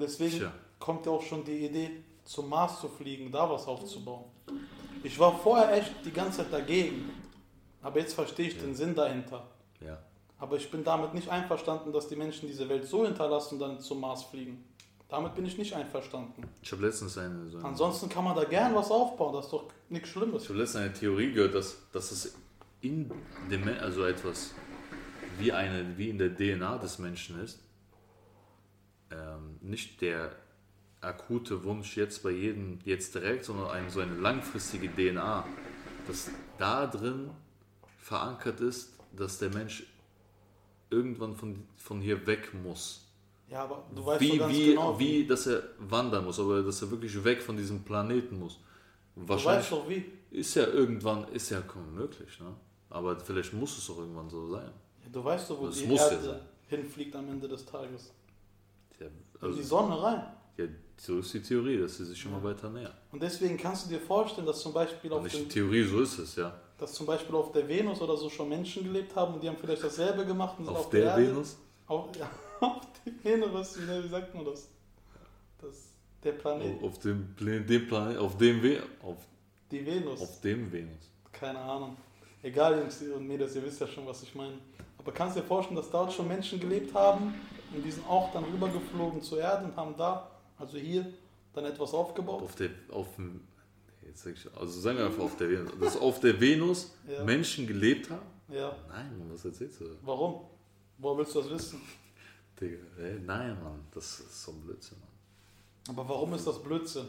deswegen 0.00 0.38
tja. 0.38 0.52
kommt 0.78 1.06
ja 1.06 1.12
auch 1.12 1.22
schon 1.22 1.44
die 1.44 1.64
Idee 1.66 1.90
zum 2.28 2.50
Mars 2.50 2.80
zu 2.80 2.88
fliegen, 2.88 3.32
da 3.32 3.48
was 3.48 3.66
aufzubauen. 3.66 4.26
Ich 5.02 5.18
war 5.18 5.38
vorher 5.38 5.72
echt 5.72 5.92
die 6.04 6.10
ganze 6.10 6.38
Zeit 6.38 6.52
dagegen, 6.52 7.10
aber 7.82 8.00
jetzt 8.00 8.12
verstehe 8.12 8.48
ich 8.48 8.56
ja. 8.56 8.62
den 8.62 8.74
Sinn 8.74 8.94
dahinter. 8.94 9.46
Ja. 9.80 9.98
Aber 10.38 10.56
ich 10.56 10.70
bin 10.70 10.84
damit 10.84 11.14
nicht 11.14 11.30
einverstanden, 11.30 11.90
dass 11.90 12.06
die 12.06 12.16
Menschen 12.16 12.46
diese 12.46 12.68
Welt 12.68 12.86
so 12.86 13.04
hinterlassen 13.06 13.54
und 13.54 13.60
dann 13.60 13.80
zum 13.80 14.00
Mars 14.00 14.24
fliegen. 14.24 14.62
Damit 15.08 15.34
bin 15.34 15.46
ich 15.46 15.56
nicht 15.56 15.72
einverstanden. 15.72 16.42
Ich 16.60 16.70
habe 16.70 16.84
letztens 16.84 17.16
eine, 17.16 17.48
so 17.48 17.56
eine. 17.56 17.66
Ansonsten 17.66 18.10
kann 18.10 18.24
man 18.24 18.36
da 18.36 18.44
gern 18.44 18.74
was 18.74 18.90
aufbauen, 18.90 19.32
das 19.32 19.46
ist 19.46 19.52
doch 19.52 19.64
nichts 19.88 20.10
Schlimmes. 20.10 20.42
Ich 20.42 20.48
habe 20.50 20.58
letztens 20.58 20.84
eine 20.84 20.92
Theorie 20.92 21.32
gehört, 21.32 21.54
dass, 21.54 21.78
dass 21.92 22.12
es 22.12 22.34
in 22.82 23.10
dem 23.50 23.66
also 23.80 24.04
etwas 24.04 24.52
wie, 25.38 25.50
eine, 25.50 25.96
wie 25.96 26.10
in 26.10 26.18
der 26.18 26.36
DNA 26.36 26.76
des 26.76 26.98
Menschen 26.98 27.42
ist. 27.42 27.58
Ähm, 29.10 29.56
nicht 29.62 30.02
der 30.02 30.30
akute 31.00 31.62
Wunsch 31.64 31.96
jetzt 31.96 32.22
bei 32.22 32.30
jedem 32.30 32.78
jetzt 32.84 33.14
direkt, 33.14 33.44
sondern 33.44 33.70
eine, 33.70 33.90
so 33.90 34.00
eine 34.00 34.14
langfristige 34.14 34.88
DNA, 34.88 35.44
dass 36.06 36.30
da 36.58 36.86
drin 36.86 37.30
verankert 37.98 38.60
ist, 38.60 38.94
dass 39.16 39.38
der 39.38 39.50
Mensch 39.50 39.84
irgendwann 40.90 41.36
von, 41.36 41.64
von 41.76 42.00
hier 42.00 42.26
weg 42.26 42.52
muss. 42.54 43.04
Ja, 43.48 43.64
aber 43.64 43.84
du 43.94 44.04
weißt 44.04 44.20
wie, 44.20 44.38
ganz 44.38 44.52
wie, 44.52 44.66
genau, 44.66 44.98
wie, 44.98 45.22
wie, 45.22 45.26
dass 45.26 45.46
er 45.46 45.62
wandern 45.78 46.24
muss, 46.24 46.38
aber 46.38 46.62
dass 46.62 46.82
er 46.82 46.90
wirklich 46.90 47.22
weg 47.24 47.42
von 47.42 47.56
diesem 47.56 47.82
Planeten 47.82 48.38
muss. 48.38 48.58
Wahrscheinlich 49.14 49.68
du 49.68 49.76
weißt 49.76 49.84
doch 49.84 49.88
wie. 49.88 50.04
Ist 50.30 50.54
ja 50.54 50.66
irgendwann, 50.66 51.26
ist 51.28 51.50
ja 51.50 51.62
möglich, 51.94 52.38
ne? 52.40 52.54
Aber 52.90 53.18
vielleicht 53.18 53.52
muss 53.54 53.78
es 53.78 53.88
auch 53.88 53.98
irgendwann 53.98 54.28
so 54.28 54.48
sein. 54.48 54.70
Ja, 55.02 55.08
du 55.10 55.24
weißt 55.24 55.48
doch, 55.50 55.60
wo 55.60 55.66
das 55.66 55.78
die 55.78 55.84
Erde 55.84 56.26
ja 56.26 56.40
hinfliegt 56.68 57.16
am 57.16 57.28
Ende 57.28 57.48
des 57.48 57.64
Tages. 57.64 58.12
Ja, 59.00 59.06
also, 59.40 59.54
In 59.54 59.56
die 59.56 59.66
Sonne 59.66 60.02
rein. 60.02 60.22
Ja, 60.58 60.64
so 60.96 61.20
ist 61.20 61.32
die 61.32 61.40
Theorie, 61.40 61.78
dass 61.78 61.96
sie 61.96 62.04
sich 62.04 62.24
immer 62.24 62.42
weiter 62.42 62.68
nähern. 62.68 62.92
Und 63.12 63.22
deswegen 63.22 63.56
kannst 63.56 63.86
du 63.86 63.90
dir 63.90 64.00
vorstellen, 64.00 64.46
dass 64.46 64.60
zum 64.60 64.72
Beispiel 64.72 65.12
auf 65.12 65.22
Nicht 65.22 65.38
die 65.38 65.48
Theorie, 65.48 65.84
so 65.84 66.00
ist 66.00 66.18
es, 66.18 66.36
ja. 66.36 66.52
dass 66.76 66.92
zum 66.92 67.06
Beispiel 67.06 67.34
auf 67.36 67.52
der 67.52 67.68
Venus 67.68 68.00
oder 68.00 68.16
so 68.16 68.28
schon 68.28 68.48
Menschen 68.48 68.82
gelebt 68.82 69.14
haben 69.14 69.34
und 69.34 69.42
die 69.42 69.48
haben 69.48 69.56
vielleicht 69.56 69.84
dasselbe 69.84 70.26
gemacht 70.26 70.58
und 70.58 70.64
sind 70.66 70.74
Auf, 70.74 70.86
auf, 70.86 70.90
der, 70.90 71.04
Erde. 71.04 71.28
Venus? 71.28 71.56
Auf, 71.86 72.08
ja, 72.18 72.28
auf 72.60 72.80
der 73.06 73.12
Venus, 73.22 73.78
wie, 73.78 74.04
wie 74.04 74.08
sagt 74.08 74.34
man 74.34 74.44
das? 74.44 74.68
das 75.62 75.92
der 76.24 76.32
Planet, 76.32 76.82
Auf, 76.82 76.98
dem, 76.98 77.34
dem 77.38 77.86
Planet, 77.86 78.18
auf 78.18 78.36
dem 78.36 78.62
We 78.62 78.82
auf, 79.02 79.16
die 79.70 79.86
Venus. 79.86 80.20
auf 80.20 80.40
dem 80.40 80.70
Venus. 80.72 81.10
Keine 81.30 81.60
Ahnung. 81.60 81.96
Egal, 82.42 82.80
Jungs 82.80 83.02
und 83.02 83.26
Mädels, 83.26 83.54
ihr 83.54 83.64
wisst 83.64 83.80
ja 83.80 83.86
schon, 83.86 84.06
was 84.06 84.22
ich 84.22 84.34
meine. 84.34 84.58
Aber 84.98 85.12
kannst 85.12 85.36
du 85.36 85.40
dir 85.40 85.46
vorstellen, 85.46 85.76
dass 85.76 85.90
dort 85.90 86.12
schon 86.12 86.26
Menschen 86.26 86.58
gelebt 86.58 86.92
haben 86.94 87.34
und 87.72 87.84
die 87.84 87.90
sind 87.90 88.08
auch 88.08 88.32
dann 88.32 88.44
rübergeflogen 88.44 89.22
zur 89.22 89.40
Erde 89.40 89.66
und 89.66 89.76
haben 89.76 89.94
da, 89.96 90.28
also 90.58 90.76
hier, 90.78 91.06
dann 91.52 91.64
etwas 91.64 91.92
aufgebaut? 91.94 92.42
Auf 92.42 92.54
der, 92.56 92.70
auf 92.90 93.14
dem, 93.16 93.40
jetzt 94.06 94.22
sag 94.22 94.34
ich, 94.34 94.46
also 94.56 94.80
sagen 94.80 94.98
wir 94.98 95.06
einfach 95.06 95.22
auf 95.22 95.36
der 95.36 95.48
Venus, 95.50 95.72
dass 95.80 95.96
auf 95.96 96.20
der 96.20 96.40
Venus 96.40 96.92
Ja. 97.08 97.24
Menschen 97.24 97.66
gelebt 97.66 98.10
haben? 98.10 98.26
Ja. 98.48 98.74
Nein, 98.88 99.18
Mann, 99.18 99.32
was 99.32 99.44
erzählst 99.44 99.80
du? 99.80 99.84
da? 99.84 99.94
Warum? 100.02 100.40
Woher 100.98 101.18
willst 101.18 101.34
du 101.34 101.40
das 101.42 101.50
wissen? 101.50 101.80
Digga, 102.60 102.76
ey, 102.98 103.20
nein, 103.24 103.62
Mann, 103.62 103.80
das 103.94 104.20
ist 104.20 104.42
so 104.42 104.52
ein 104.52 104.60
Blödsinn, 104.62 104.98
Mann. 104.98 105.96
Aber 105.96 106.08
warum 106.08 106.34
ist 106.34 106.46
das 106.46 106.62
Blödsinn? 106.62 107.06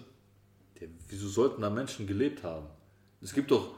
Ja, 0.79 0.87
wieso 1.09 1.27
sollten 1.27 1.61
da 1.61 1.69
Menschen 1.69 2.07
gelebt 2.07 2.43
haben? 2.43 2.67
Es 3.21 3.33
gibt 3.33 3.51
doch, 3.51 3.71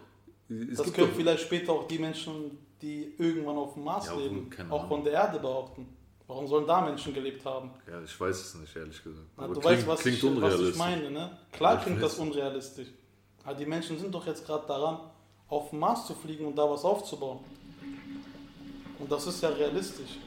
es 0.50 0.78
das 0.78 0.86
gibt 0.86 0.98
können 0.98 1.10
doch, 1.10 1.16
vielleicht 1.16 1.44
später 1.44 1.72
auch 1.72 1.88
die 1.88 1.98
Menschen, 1.98 2.58
die 2.82 3.14
irgendwann 3.18 3.58
auf 3.58 3.74
dem 3.74 3.84
Mars 3.84 4.06
Ja, 4.08 4.16
leben, 4.16 4.50
auch 4.70 4.88
von 4.88 5.04
der 5.04 5.14
Erde 5.14 5.40
behaupten. 5.40 5.88
Warum 6.32 6.48
sollen 6.48 6.66
da 6.66 6.80
Menschen 6.80 7.14
gelebt 7.14 7.44
haben? 7.44 7.72
ja, 7.86 8.02
ich 8.02 8.18
weiß 8.18 8.40
es 8.40 8.56
nicht, 8.56 8.74
ehrlich 8.74 9.04
gesagt. 9.04 9.28
Na, 9.36 9.44
Aber 9.44 9.54
du 9.54 9.60
klingt, 9.60 9.76
weißt, 9.80 9.88
was, 9.88 10.00
klingt 10.00 10.18
ich, 10.18 10.24
was 10.24 10.32
ich 10.32 10.38
unrealistisch. 10.38 10.78
meine, 10.78 11.12
ne? 11.12 11.38
Klar 11.52 11.76
Ich 11.76 11.84
klingt 11.84 12.02
das 12.02 12.18
unrealistisch. 12.20 12.88
Aber 13.44 13.56
die 13.56 13.66
Menschen 13.66 14.00
sind 14.00 14.16
doch 14.16 14.26
jetzt 14.26 14.46
gerade 14.46 14.66
daran, 14.66 15.00
auf 15.50 15.72
den 15.72 15.80
Mars 15.80 16.08
zu 16.08 16.14
fliegen 16.16 16.46
und 16.46 16.56
da 16.56 16.70
was 16.70 16.86
aufzubauen. 16.86 17.40
Und 18.98 19.12
das 19.12 19.28
ist 19.28 19.44
ja 19.44 19.50
realistisch. 19.50 20.20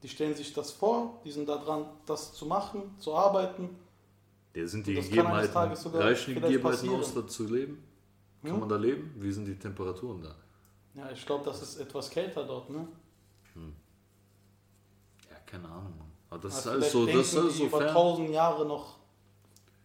Die 0.00 0.08
stellen 0.08 0.36
sich 0.36 0.52
das 0.52 0.70
vor, 0.70 1.20
die 1.24 1.32
sind 1.32 1.48
daran, 1.48 1.86
das 2.06 2.32
zu 2.32 2.46
machen, 2.46 2.94
zu 3.00 3.16
arbeiten. 3.16 3.68
Ja, 4.54 4.64
sind 4.68 4.86
die 4.86 4.94
Gegebenheiten, 4.94 5.56
reichen 5.56 6.34
die 6.36 6.40
Gegebenheiten 6.40 6.88
aus, 6.90 7.12
da 7.14 7.26
zu 7.26 7.48
leben? 7.48 7.82
Kann 8.42 8.52
Hm? 8.52 8.60
man 8.60 8.68
da 8.68 8.76
leben? 8.76 9.12
Wie 9.18 9.32
sind 9.32 9.44
die 9.46 9.58
Temperaturen 9.58 10.22
da? 10.22 10.36
Ja, 10.94 11.10
ich 11.10 11.26
glaube, 11.26 11.44
das 11.44 11.60
ist 11.62 11.80
etwas 11.80 12.08
kälter 12.10 12.44
dort, 12.44 12.70
ne? 12.70 12.86
Ja, 13.56 13.62
keine 15.52 15.68
Ahnung. 15.68 15.94
Aber 16.30 16.40
das 16.40 16.58
ist 16.58 16.66
Aber 16.66 16.76
alles 16.76 16.88
vielleicht 16.88 17.12
so, 17.12 17.18
das 17.18 17.26
ist 17.28 17.36
alles 17.36 17.56
so 17.58 17.66
über 17.66 17.78
fern. 17.78 17.92
tausend 17.92 18.30
Jahre 18.30 18.66
noch 18.66 18.98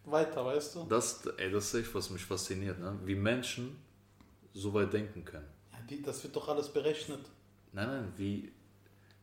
weiter, 0.06 0.44
weißt 0.44 0.76
du? 0.76 0.86
Das, 0.88 1.26
ey, 1.36 1.50
das 1.50 1.66
ist 1.66 1.74
echt, 1.82 1.94
was 1.94 2.08
mich 2.10 2.24
fasziniert, 2.24 2.78
ne? 2.80 2.98
wie 3.04 3.14
Menschen 3.14 3.76
so 4.54 4.72
weit 4.72 4.92
denken 4.92 5.24
können. 5.24 5.46
Ja, 5.72 5.78
die, 5.88 6.02
das 6.02 6.22
wird 6.24 6.34
doch 6.34 6.48
alles 6.48 6.68
berechnet. 6.70 7.20
Nein, 7.72 7.86
nein, 7.86 8.12
wie 8.16 8.50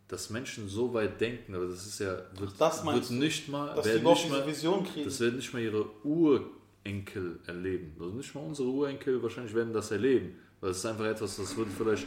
dass 0.07 0.29
Menschen 0.29 0.69
so 0.69 0.93
weit 0.93 1.19
denken, 1.19 1.55
aber 1.55 1.65
das 1.65 1.83
ist 1.87 1.99
ja, 1.99 2.15
wird, 2.37 2.53
das 2.59 2.85
wird 2.85 3.09
nicht 3.09 3.49
mal, 3.49 3.75
Dass 3.75 3.85
werden 3.87 4.03
nicht 4.03 4.29
mal, 4.29 4.45
Vision 4.45 4.83
kriegen. 4.83 5.05
das 5.05 5.19
werden 5.19 5.37
nicht 5.37 5.51
mal 5.51 5.63
ihre 5.63 5.89
Urenkel 6.03 7.39
erleben. 7.47 7.95
Also 7.99 8.13
nicht 8.13 8.35
mal 8.35 8.41
unsere 8.41 8.67
Urenkel 8.67 9.23
wahrscheinlich 9.23 9.55
werden 9.55 9.73
das 9.73 9.89
erleben, 9.89 10.39
weil 10.61 10.69
es 10.69 10.77
ist 10.77 10.85
einfach 10.85 11.05
etwas, 11.05 11.37
das 11.37 11.57
würde 11.57 11.71
vielleicht 11.71 12.05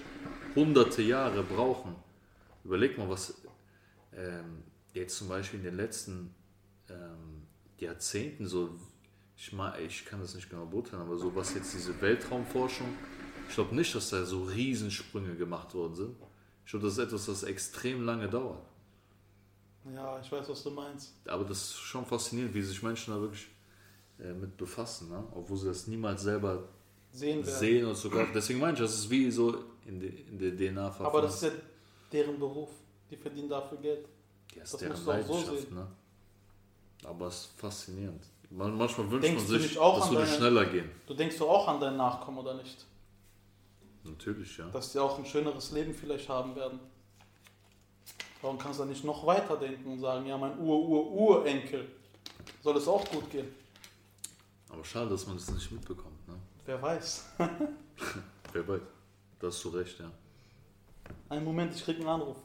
hunderte 0.54 1.02
Jahre 1.02 1.42
brauchen. 1.42 1.96
Überleg 2.64 2.96
mal, 2.96 3.08
was 3.08 3.34
ähm, 4.14 4.62
jetzt 4.92 5.16
zum 5.16 5.28
Beispiel 5.28 5.60
in 5.60 5.64
den 5.64 5.76
letzten 5.76 6.34
ähm, 6.88 7.46
Jahrzehnten 7.78 8.46
so, 8.46 8.70
ich, 9.36 9.52
ma- 9.52 9.78
ich 9.78 10.04
kann 10.04 10.20
das 10.20 10.34
nicht 10.34 10.50
genau 10.50 10.66
beurteilen, 10.66 11.02
aber 11.02 11.16
so 11.16 11.34
was 11.34 11.54
jetzt 11.54 11.72
diese 11.74 12.00
Weltraumforschung, 12.00 12.88
ich 13.48 13.54
glaube 13.54 13.74
nicht, 13.74 13.94
dass 13.94 14.10
da 14.10 14.24
so 14.24 14.44
Riesensprünge 14.44 15.34
gemacht 15.36 15.74
worden 15.74 15.94
sind. 15.94 16.16
Ich 16.64 16.70
glaube, 16.72 16.86
das 16.86 16.94
ist 16.98 17.04
etwas, 17.04 17.26
das 17.26 17.42
extrem 17.44 18.04
lange 18.04 18.28
dauert. 18.28 18.62
Ja, 19.94 20.20
ich 20.20 20.30
weiß, 20.30 20.48
was 20.50 20.62
du 20.62 20.70
meinst. 20.70 21.14
Aber 21.26 21.44
das 21.44 21.62
ist 21.62 21.74
schon 21.76 22.04
faszinierend, 22.04 22.52
wie 22.52 22.60
sich 22.62 22.82
Menschen 22.82 23.14
da 23.14 23.20
wirklich 23.20 23.48
äh, 24.18 24.32
mit 24.34 24.56
befassen, 24.56 25.08
ne? 25.08 25.24
obwohl 25.32 25.56
sie 25.56 25.66
das 25.66 25.86
niemals 25.86 26.22
selber 26.22 26.68
Sehen 27.10 27.38
werden. 27.46 27.58
sehen 27.58 27.86
und 27.86 27.96
sogar. 27.96 28.26
Deswegen 28.34 28.58
meine 28.58 28.74
ich, 28.74 28.80
das 28.80 28.92
ist 28.94 29.08
wie 29.08 29.30
so 29.30 29.64
in, 29.86 29.98
de, 29.98 30.10
in 30.28 30.38
der 30.38 30.54
DNA 30.54 30.90
verfasst. 30.90 31.06
Aber 31.06 31.22
das 31.22 31.36
ist 31.36 31.42
ja 31.44 31.58
deren 32.12 32.38
Beruf. 32.38 32.68
Die 33.10 33.16
verdienen 33.16 33.48
dafür 33.48 33.78
Geld. 33.78 34.06
ja, 34.54 34.62
ist 34.62 34.74
das 34.74 34.80
deren 34.80 34.92
musst 34.92 35.06
du 35.06 35.10
auch 35.12 35.22
so 35.26 35.32
Leidenschaft, 35.32 35.60
sehen. 35.68 35.74
ne? 35.74 35.86
Aber 37.04 37.26
es 37.28 37.34
ist 37.36 37.58
faszinierend. 37.58 38.22
Man, 38.50 38.76
manchmal 38.76 39.10
wünscht 39.10 39.24
Denkst 39.28 39.42
man 39.48 39.60
sich, 39.60 39.74
das 39.74 40.10
würde 40.10 40.24
deine- 40.24 40.36
schneller 40.36 40.64
gehen. 40.66 40.90
Du 41.06 41.14
denkst 41.14 41.36
doch 41.38 41.48
auch 41.48 41.68
an 41.68 41.80
deinen 41.80 41.96
Nachkommen, 41.98 42.38
oder 42.38 42.54
nicht? 42.54 42.84
Natürlich, 44.04 44.56
ja. 44.56 44.68
Dass 44.70 44.92
die 44.92 44.98
auch 44.98 45.18
ein 45.18 45.26
schöneres 45.26 45.70
Leben 45.72 45.92
vielleicht 45.94 46.28
haben 46.28 46.56
werden. 46.56 46.80
Warum 48.40 48.56
kannst 48.58 48.78
du 48.78 48.84
da 48.84 48.88
nicht 48.88 49.04
noch 49.04 49.26
weiter 49.26 49.56
denken 49.56 49.92
und 49.92 50.00
sagen, 50.00 50.24
ja, 50.26 50.38
mein 50.38 50.58
Ur-Ur-Urenkel 50.58 51.88
soll 52.62 52.76
es 52.76 52.88
auch 52.88 53.04
gut 53.10 53.30
gehen? 53.30 53.48
Aber 54.70 54.84
schade, 54.84 55.10
dass 55.10 55.26
man 55.26 55.36
das 55.36 55.50
nicht 55.50 55.70
mitbekommt. 55.72 56.26
Ne? 56.28 56.34
Wer 56.64 56.80
weiß. 56.80 57.26
Wer 58.52 58.68
weiß. 58.68 58.80
Da 59.40 59.46
hast 59.48 59.64
du 59.64 59.68
recht, 59.70 59.98
ja. 59.98 60.10
Einen 61.28 61.44
Moment, 61.44 61.74
ich 61.74 61.84
krieg 61.84 61.96
einen 61.98 62.08
Anruf. 62.08 62.36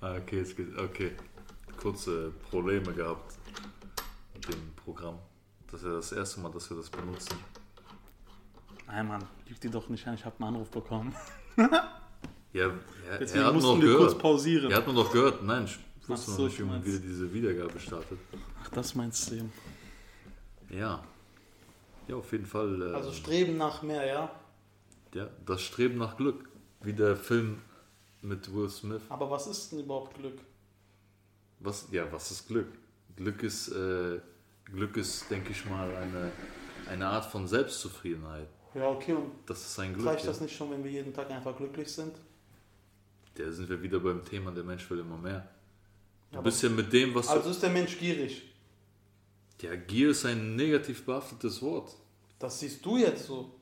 Ah, 0.00 0.14
okay, 0.16 0.40
es 0.40 0.54
geht, 0.54 0.76
okay. 0.78 1.12
Kurze 1.76 2.32
Probleme 2.50 2.92
gehabt 2.92 3.34
mit 4.34 4.48
dem 4.48 4.72
Programm. 4.84 5.18
Das 5.70 5.80
ist 5.80 5.86
ja 5.86 5.92
das 5.94 6.12
erste 6.12 6.40
Mal, 6.40 6.50
dass 6.52 6.68
wir 6.70 6.76
das 6.76 6.88
benutzen. 6.90 7.36
Nein, 8.86 9.06
Mann, 9.06 9.24
lüg 9.46 9.60
die 9.60 9.68
doch 9.70 9.88
nicht 9.88 10.06
an, 10.06 10.14
ich 10.14 10.24
habe 10.24 10.36
einen 10.38 10.54
Anruf 10.54 10.70
bekommen. 10.70 11.14
Ja, 12.54 12.68
ja 12.68 12.72
Deswegen 13.20 13.40
er 13.42 13.46
hat 13.48 13.54
mussten 13.54 13.70
noch 13.72 13.80
wir 13.82 13.96
kurz 13.98 14.06
gehört. 14.12 14.22
pausieren. 14.22 14.70
Er 14.70 14.78
hat 14.78 14.86
nur 14.86 14.94
noch 15.04 15.12
gehört. 15.12 15.42
Nein, 15.42 15.66
ich 15.66 15.78
Ach 16.04 16.08
wusste 16.08 16.30
so, 16.30 16.42
noch 16.42 16.48
nicht, 16.48 16.58
wie 16.58 16.64
man 16.64 16.82
wieder 16.84 16.98
diese 16.98 17.32
Wiedergabe 17.34 17.78
startet. 17.78 18.18
Ach, 18.62 18.68
das 18.70 18.94
meinst 18.94 19.30
du 19.30 19.34
eben. 19.36 19.52
Ja. 20.70 21.04
Ja, 22.08 22.16
auf 22.16 22.32
jeden 22.32 22.46
Fall. 22.46 22.80
Äh, 22.80 22.94
Also 22.94 23.12
streben 23.12 23.58
nach 23.58 23.82
mehr, 23.82 24.06
ja? 24.06 24.30
ja, 25.12 25.28
das 25.44 25.60
Streben 25.60 25.98
nach 25.98 26.16
Glück. 26.16 26.48
Wie 26.80 26.94
der 26.94 27.16
Film 27.16 27.58
mit 28.22 28.52
Will 28.54 28.68
Smith. 28.68 29.02
Aber 29.08 29.30
was 29.30 29.46
ist 29.46 29.72
denn 29.72 29.80
überhaupt 29.80 30.14
Glück? 30.16 30.38
Was, 31.60 31.88
ja, 31.90 32.10
was 32.12 32.30
ist 32.30 32.46
Glück? 32.48 32.68
Glück 33.16 33.42
ist, 33.42 33.68
äh, 33.68 34.20
Glück 34.66 34.96
ist, 34.96 35.30
denke 35.30 35.50
ich 35.52 35.64
mal, 35.66 35.94
eine, 35.96 36.30
eine 36.88 37.06
Art 37.06 37.24
von 37.26 37.46
Selbstzufriedenheit. 37.48 38.48
Ja, 38.74 38.88
okay, 38.90 39.12
und 39.14 39.32
Das 39.46 39.60
ist 39.64 39.78
ein 39.80 39.94
Glück. 39.94 40.06
reicht 40.06 40.24
Ja. 40.24 40.30
das 40.30 40.40
nicht 40.40 40.54
schon, 40.56 40.70
wenn 40.70 40.84
wir 40.84 40.90
jeden 40.90 41.12
Tag 41.12 41.30
einfach 41.30 41.56
glücklich 41.56 41.90
sind? 41.92 42.14
Da 43.34 43.50
sind 43.50 43.68
wir 43.68 43.80
wieder 43.82 43.98
beim 44.00 44.24
Thema, 44.24 44.50
der 44.52 44.64
Mensch 44.64 44.88
will 44.90 44.98
immer 45.00 45.16
mehr. 45.16 45.48
Du 46.30 46.42
bist 46.42 46.62
ja 46.62 46.68
mit 46.68 46.92
dem, 46.92 47.14
was 47.14 47.28
Also 47.28 47.50
ist 47.50 47.62
der 47.62 47.70
Mensch 47.70 47.98
gierig. 47.98 48.42
Ja, 49.62 49.74
Gier 49.74 50.10
ist 50.10 50.24
ein 50.26 50.54
negativ 50.56 51.04
behaftetes 51.04 51.60
Wort. 51.62 51.96
Das 52.38 52.60
siehst 52.60 52.84
du 52.84 52.98
jetzt 52.98 53.26
so. 53.26 53.57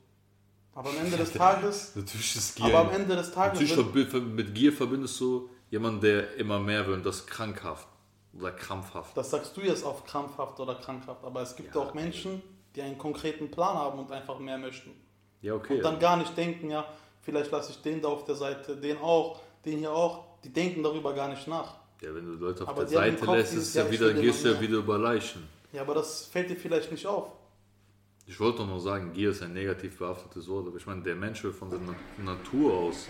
Aber 0.77 0.89
am 0.91 0.97
Ende 0.97 1.17
des 1.17 1.33
Tages, 1.33 1.91
Natürlich 1.95 2.35
ist 2.35 2.55
Gier. 2.55 2.65
aber 2.65 2.79
am 2.79 2.89
Ende 2.91 3.15
des 3.15 3.31
Tages, 3.31 3.59
Natürlich 3.59 4.23
mit 4.35 4.53
Gier 4.53 4.71
verbindest 4.71 5.19
du 5.19 5.49
jemanden, 5.71 6.01
der 6.01 6.35
immer 6.35 6.59
mehr 6.59 6.85
will 6.85 6.93
und 6.93 7.05
das 7.05 7.25
krankhaft 7.25 7.87
oder 8.39 8.51
krampfhaft. 8.51 9.17
das 9.17 9.31
sagst 9.31 9.57
du 9.57 9.61
jetzt 9.61 9.83
auf 9.83 10.05
krampfhaft 10.05 10.59
oder 10.59 10.75
krankhaft, 10.75 11.23
aber 11.23 11.41
es 11.41 11.55
gibt 11.55 11.73
Ja. 11.73 11.81
auch 11.81 11.93
Menschen, 11.95 12.43
die 12.75 12.81
einen 12.83 12.97
konkreten 12.99 13.49
Plan 13.49 13.75
haben 13.75 13.97
und 13.97 14.11
einfach 14.11 14.37
mehr 14.37 14.59
möchten. 14.59 14.91
Ja, 15.41 15.55
okay. 15.55 15.77
Und 15.77 15.83
dann 15.83 15.99
gar 15.99 16.15
nicht 16.17 16.37
denken, 16.37 16.69
ja, 16.69 16.85
vielleicht 17.23 17.51
lasse 17.51 17.71
ich 17.71 17.81
den 17.81 18.01
da 18.01 18.09
auf 18.09 18.25
der 18.25 18.35
Seite, 18.35 18.77
den 18.77 18.97
auch, 18.99 19.39
den 19.65 19.79
hier 19.79 19.91
auch. 19.91 20.25
Die 20.43 20.53
denken 20.53 20.83
darüber 20.83 21.13
gar 21.15 21.27
nicht 21.29 21.47
nach. 21.47 21.73
ja, 22.01 22.13
wenn 22.13 22.25
du 22.25 22.33
Leute 22.33 22.63
auf 22.63 22.69
Aber 22.69 22.85
der 22.85 22.89
Seite 22.99 23.25
lässt, 23.25 23.53
ist 23.55 23.75
ja 23.75 23.83
ja, 23.85 23.91
wieder, 23.91 24.13
gehst 24.13 24.45
du 24.45 24.49
ja 24.49 24.61
wieder 24.61 24.77
über 24.77 24.99
Leichen. 24.99 25.47
Ja, 25.73 25.81
aber 25.81 25.95
das 25.95 26.25
fällt 26.27 26.51
dir 26.51 26.55
vielleicht 26.55 26.91
nicht 26.91 27.07
auf. 27.07 27.31
Ich 28.29 28.37
wollte 28.41 28.57
doch 28.59 28.67
nur 28.67 28.79
sagen, 28.81 29.13
Gier 29.13 29.31
ist 29.31 29.41
ein 29.41 29.53
negativ 29.53 29.97
behaftetes 29.97 30.47
Wort, 30.49 30.67
aber 30.67 30.75
ich 30.77 30.85
meine, 30.85 31.01
der 31.01 31.15
Mensch 31.15 31.41
will 31.43 31.53
von 31.53 31.69
seiner 31.69 31.95
Natur 32.17 32.73
aus 32.73 33.07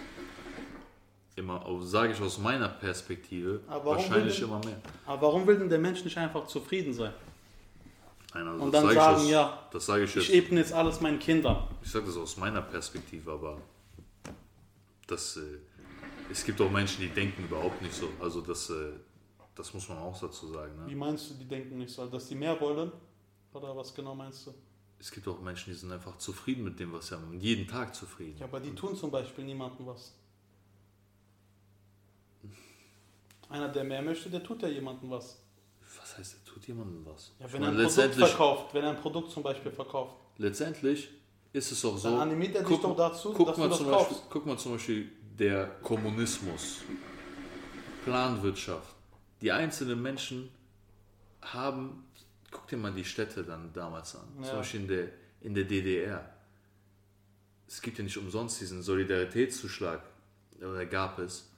immer, 1.35 1.63
sage 1.81 2.13
ich 2.13 2.21
aus 2.21 2.37
meiner 2.37 2.69
Perspektive, 2.69 3.61
wahrscheinlich 3.67 4.35
denn- 4.39 4.47
immer 4.47 4.59
mehr. 4.59 4.79
Aber 5.05 5.21
warum 5.23 5.45
will 5.47 5.57
denn 5.57 5.69
der 5.69 5.79
Mensch 5.79 6.03
nicht 6.03 6.17
einfach 6.17 6.45
zufrieden 6.47 6.93
sein? 6.93 7.13
Nein, 8.33 8.47
also 8.47 8.63
Und 8.63 8.71
dann 8.73 8.83
sage 8.83 8.93
ich 8.93 8.99
sagen, 9.01 9.15
aus, 9.21 9.29
ja, 9.29 9.67
das 9.71 9.85
sage 9.87 10.03
ich 10.03 10.15
Ich 10.15 10.27
jetzt, 10.27 10.35
ebne 10.35 10.59
jetzt 10.59 10.73
alles 10.73 11.01
meinen 11.01 11.17
Kindern. 11.19 11.63
ich 11.81 11.91
sage 11.91 12.05
das 12.05 12.17
aus 12.17 12.37
meiner 12.37 12.61
Perspektive, 12.61 13.31
aber 13.31 13.57
das, 15.07 15.37
äh, 15.37 15.41
es 16.31 16.43
gibt 16.43 16.61
auch 16.61 16.69
Menschen, 16.69 17.01
die 17.01 17.09
denken 17.09 17.43
überhaupt 17.45 17.81
nicht 17.81 17.93
so. 17.95 18.09
Also 18.19 18.41
das, 18.41 18.69
äh, 18.69 18.91
das 19.55 19.73
muss 19.73 19.87
man 19.89 19.97
auch 19.97 20.19
dazu 20.19 20.47
sagen. 20.47 20.71
Wie 20.85 20.91
Ne? 20.91 20.97
meinst 20.97 21.29
du, 21.31 21.33
die 21.35 21.45
denken 21.45 21.77
nicht 21.79 21.91
so, 21.93 22.05
dass 22.05 22.27
die 22.27 22.35
mehr 22.35 22.59
wollen? 22.61 22.91
Oder 23.53 23.75
was 23.75 23.93
genau 23.95 24.13
meinst 24.13 24.45
du? 24.45 24.53
Es 24.99 25.11
gibt 25.11 25.27
auch 25.27 25.39
Menschen, 25.41 25.71
die 25.71 25.77
sind 25.77 25.91
einfach 25.91 26.17
zufrieden 26.17 26.63
mit 26.63 26.79
dem, 26.79 26.91
was 26.91 27.07
sie 27.07 27.15
haben 27.15 27.29
und 27.29 27.39
jeden 27.39 27.67
Tag 27.67 27.93
zufrieden. 27.93 28.37
Ja, 28.39 28.45
aber 28.45 28.59
die 28.59 28.73
tun 28.73 28.95
zum 28.95 29.11
Beispiel 29.11 29.43
niemandem 29.45 29.85
was. 29.85 30.13
Einer, 33.49 33.69
der 33.69 33.83
mehr 33.83 34.01
möchte, 34.01 34.29
der 34.29 34.43
tut 34.43 34.61
ja 34.61 34.67
jemandem 34.67 35.09
was. 35.09 35.39
Was 35.99 36.17
heißt, 36.17 36.35
er 36.35 36.51
tut 36.51 36.67
jemandem 36.67 37.05
was? 37.05 37.31
Ja, 37.39 37.51
wenn 37.53 37.63
er 37.63 37.69
ein 37.69 37.75
Produkt 37.77 38.15
verkauft, 38.15 38.73
wenn 38.73 38.83
er 38.83 38.89
ein 38.91 38.97
Produkt 38.97 39.31
zum 39.31 39.43
Beispiel 39.43 39.71
verkauft. 39.71 40.15
letztendlich 40.37 41.09
ist 41.53 41.71
es 41.71 41.85
auch 41.85 41.97
so. 41.97 42.09
Dann 42.09 42.19
animiert 42.21 42.55
er 42.55 42.61
dich 42.61 42.69
guck, 42.69 42.81
doch 42.81 42.95
dazu, 42.97 43.33
guck 43.33 43.47
dass 43.47 43.55
du 43.55 43.61
mal 43.61 43.69
das 43.69 43.77
zum 43.77 43.87
Beispiel, 43.87 44.07
kaufst. 44.15 44.29
guck 44.29 44.45
mal 44.45 44.57
zum 44.57 44.71
Beispiel 44.73 45.11
der 45.39 45.67
Kommunismus, 45.81 46.81
Planwirtschaft. 48.03 48.95
Die 49.41 49.51
einzelnen 49.51 50.01
Menschen 50.01 50.49
haben, 51.41 52.03
guck 52.51 52.67
dir 52.67 52.77
mal 52.77 52.93
die 52.93 53.05
Städte 53.05 53.43
dann 53.43 53.71
damals 53.73 54.15
an, 54.15 54.27
Ja. 54.39 54.43
zum 54.49 54.57
Beispiel 54.57 54.81
in 54.81 54.87
der, 54.87 55.07
in 55.41 55.53
der 55.53 55.63
DDR. 55.65 56.33
Es 57.67 57.81
gibt 57.81 57.97
ja 57.97 58.03
nicht 58.03 58.17
umsonst 58.17 58.61
diesen 58.61 58.81
Solidaritätszuschlag, 58.81 60.01
oder 60.59 60.85
gab 60.85 61.19
es, 61.19 61.51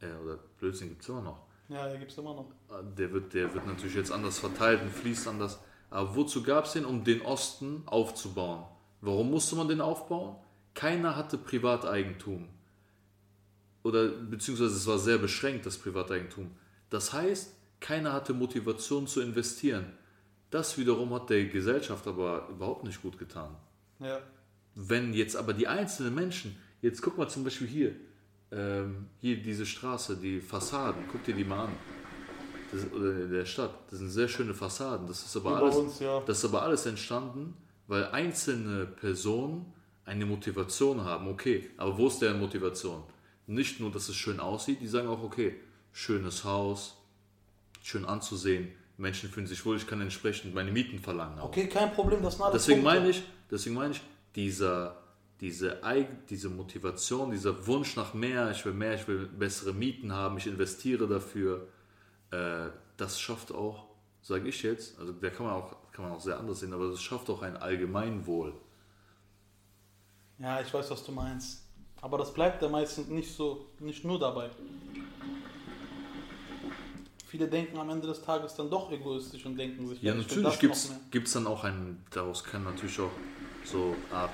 äh, 0.00 0.12
oder 0.22 0.38
Blödsinn 0.58 0.90
gibt 0.90 1.02
es 1.02 1.08
immer 1.08 1.22
noch. 1.22 1.46
Ja, 1.68 1.88
der 1.88 1.98
gibt's 1.98 2.16
immer 2.18 2.34
noch. 2.34 2.50
Der 2.96 3.12
wird, 3.12 3.32
der 3.34 3.52
wird 3.54 3.66
natürlich 3.66 3.94
jetzt 3.94 4.10
anders 4.10 4.38
verteilt 4.38 4.82
und 4.82 4.90
fließt 4.90 5.28
anders. 5.28 5.60
Aber 5.90 6.16
wozu 6.16 6.42
gab 6.42 6.64
es 6.64 6.72
den? 6.72 6.84
Um 6.84 7.04
den 7.04 7.20
Osten 7.22 7.82
aufzubauen. 7.86 8.64
Warum 9.00 9.30
musste 9.30 9.56
man 9.56 9.68
den 9.68 9.80
aufbauen? 9.80 10.36
Keiner 10.74 11.16
hatte 11.16 11.38
Privateigentum. 11.38 12.48
Oder 13.82 14.08
beziehungsweise 14.08 14.74
es 14.76 14.86
war 14.86 14.98
sehr 14.98 15.18
beschränkt, 15.18 15.64
das 15.66 15.78
Privateigentum. 15.78 16.50
Das 16.90 17.12
heißt, 17.12 17.54
keiner 17.80 18.12
hatte 18.12 18.34
Motivation 18.34 19.06
zu 19.06 19.20
investieren. 19.20 19.92
Das 20.50 20.76
wiederum 20.78 21.14
hat 21.14 21.30
der 21.30 21.44
Gesellschaft 21.46 22.06
aber 22.06 22.48
überhaupt 22.50 22.84
nicht 22.84 23.00
gut 23.02 23.18
getan. 23.18 23.54
Ja. 24.00 24.18
Wenn 24.74 25.14
jetzt 25.14 25.36
aber 25.36 25.52
die 25.52 25.68
einzelnen 25.68 26.14
Menschen, 26.14 26.56
jetzt 26.82 27.02
guck 27.02 27.16
mal 27.16 27.28
zum 27.28 27.44
Beispiel 27.44 27.68
hier, 27.68 27.94
ähm, 28.50 29.06
hier 29.20 29.40
diese 29.40 29.64
Straße, 29.64 30.16
die 30.16 30.40
Fassaden, 30.40 31.04
guck 31.10 31.24
dir 31.24 31.34
die 31.34 31.44
mal 31.44 31.66
an. 31.66 31.72
Das, 32.72 32.90
oder 32.92 33.10
in 33.12 33.30
der 33.30 33.44
Stadt, 33.44 33.74
das 33.90 33.98
sind 33.98 34.10
sehr 34.10 34.28
schöne 34.28 34.54
Fassaden. 34.54 35.06
Das 35.06 35.24
ist 35.24 35.36
aber 35.36 35.50
Über 35.50 35.62
alles, 35.62 35.76
uns, 35.76 36.00
ja. 36.00 36.20
das 36.20 36.38
ist 36.38 36.44
aber 36.44 36.62
alles 36.62 36.86
entstanden, 36.86 37.54
weil 37.86 38.06
einzelne 38.06 38.86
Personen 38.86 39.72
eine 40.04 40.26
Motivation 40.26 41.04
haben. 41.04 41.28
Okay, 41.28 41.70
aber 41.76 41.96
wo 41.96 42.08
ist 42.08 42.20
deren 42.20 42.40
Motivation? 42.40 43.02
Nicht 43.46 43.80
nur, 43.80 43.90
dass 43.90 44.08
es 44.08 44.16
schön 44.16 44.40
aussieht, 44.40 44.80
die 44.80 44.86
sagen 44.86 45.08
auch, 45.08 45.22
okay, 45.22 45.56
schönes 45.92 46.44
Haus, 46.44 46.96
schön 47.82 48.04
anzusehen, 48.04 48.68
Menschen 49.00 49.30
fühlen 49.30 49.46
sich 49.46 49.64
wohl, 49.64 49.76
ich 49.76 49.86
kann 49.86 50.00
entsprechend 50.00 50.54
meine 50.54 50.70
Mieten 50.70 50.98
verlangen. 50.98 51.38
auch. 51.38 51.46
Okay, 51.46 51.66
kein 51.66 51.92
Problem, 51.92 52.22
das 52.22 52.34
sind 52.34 52.42
alles 52.42 52.62
Deswegen 52.62 52.82
Punkte. 52.82 52.98
meine 53.00 53.10
ich, 53.10 53.22
deswegen 53.50 53.74
meine 53.74 53.92
ich, 53.92 54.00
dieser, 54.36 54.96
diese, 55.40 55.80
diese 56.28 56.48
Motivation, 56.50 57.30
dieser 57.30 57.66
Wunsch 57.66 57.96
nach 57.96 58.14
mehr, 58.14 58.50
ich 58.50 58.64
will 58.64 58.74
mehr, 58.74 58.94
ich 58.94 59.08
will 59.08 59.26
bessere 59.26 59.72
Mieten 59.72 60.12
haben, 60.12 60.36
ich 60.36 60.46
investiere 60.46 61.08
dafür, 61.08 61.66
äh, 62.30 62.68
das 62.96 63.18
schafft 63.18 63.52
auch, 63.52 63.86
sage 64.22 64.48
ich 64.48 64.62
jetzt, 64.62 64.98
also 64.98 65.12
da 65.12 65.30
kann 65.30 65.46
man 65.46 65.54
auch, 65.54 65.76
kann 65.92 66.04
man 66.04 66.14
auch 66.14 66.20
sehr 66.20 66.38
anders 66.38 66.60
sehen, 66.60 66.72
aber 66.72 66.90
das 66.90 67.02
schafft 67.02 67.30
auch 67.30 67.42
ein 67.42 67.56
Allgemeinwohl. 67.56 68.52
Ja, 70.38 70.60
ich 70.60 70.72
weiß, 70.72 70.90
was 70.90 71.04
du 71.04 71.12
meinst. 71.12 71.64
Aber 72.02 72.16
das 72.16 72.32
bleibt 72.32 72.62
ja 72.62 72.68
meistens 72.68 73.08
nicht 73.08 73.34
so, 73.34 73.66
nicht 73.78 74.04
nur 74.04 74.18
dabei. 74.18 74.50
Viele 77.30 77.46
denken 77.46 77.78
am 77.78 77.88
Ende 77.90 78.08
des 78.08 78.22
Tages 78.22 78.56
dann 78.56 78.68
doch 78.68 78.90
egoistisch 78.90 79.46
und 79.46 79.56
denken 79.56 79.86
sich, 79.86 80.02
Ja, 80.02 80.16
ich 80.16 80.28
will 80.34 80.42
natürlich 80.42 80.90
gibt 81.12 81.28
es 81.28 81.32
dann 81.32 81.46
auch 81.46 81.62
einen, 81.62 82.04
daraus 82.10 82.42
kann 82.42 82.64
natürlich 82.64 82.98
auch 82.98 83.12
so 83.64 83.94
Art 84.12 84.32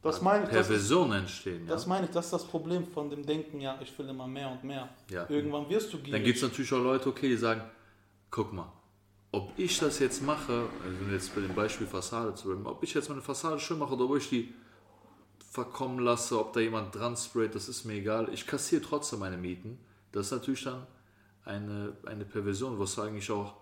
Das 0.00 0.22
meine 0.22 0.44
ich, 0.44 0.50
Perversion 0.50 1.12
entstehen. 1.12 1.66
Ja? 1.66 1.74
das 1.74 1.86
meine 1.86 2.06
ich, 2.06 2.12
das 2.12 2.24
ist 2.24 2.32
das 2.32 2.44
Problem 2.46 2.86
von 2.86 3.10
dem 3.10 3.26
Denken, 3.26 3.60
ja, 3.60 3.78
ich 3.82 3.96
will 3.98 4.08
immer 4.08 4.26
mehr 4.26 4.50
und 4.50 4.64
mehr. 4.64 4.88
Ja. 5.10 5.28
Irgendwann 5.28 5.68
wirst 5.68 5.92
du 5.92 5.98
Dann 5.98 6.06
gierig. 6.06 6.24
gibt 6.24 6.36
es 6.38 6.42
natürlich 6.42 6.72
auch 6.72 6.82
Leute, 6.82 7.10
okay, 7.10 7.28
die 7.28 7.36
sagen, 7.36 7.60
guck 8.30 8.54
mal, 8.54 8.72
ob 9.30 9.52
ich 9.58 9.78
das 9.78 9.98
jetzt 9.98 10.22
mache, 10.22 10.66
also 10.82 11.12
jetzt 11.12 11.34
bei 11.34 11.42
dem 11.42 11.54
Beispiel 11.54 11.86
Fassade 11.86 12.34
zu 12.36 12.48
bleiben, 12.48 12.66
ob 12.66 12.82
ich 12.82 12.94
jetzt 12.94 13.10
meine 13.10 13.20
Fassade 13.20 13.60
schön 13.60 13.78
mache 13.78 13.92
oder 13.92 14.06
ob 14.06 14.16
ich 14.16 14.30
die 14.30 14.54
verkommen 15.50 15.98
lasse, 15.98 16.40
ob 16.40 16.54
da 16.54 16.60
jemand 16.60 16.94
dran 16.94 17.18
sprayt, 17.18 17.54
das 17.54 17.68
ist 17.68 17.84
mir 17.84 17.96
egal. 17.96 18.30
Ich 18.32 18.46
kassiere 18.46 18.80
trotzdem 18.80 19.18
meine 19.18 19.36
Mieten. 19.36 19.78
Das 20.10 20.26
ist 20.26 20.32
natürlich 20.32 20.64
dann 20.64 20.86
eine, 21.44 21.96
eine 22.06 22.24
Perversion, 22.24 22.78
was 22.78 22.98
eigentlich 22.98 23.30
auch, 23.30 23.54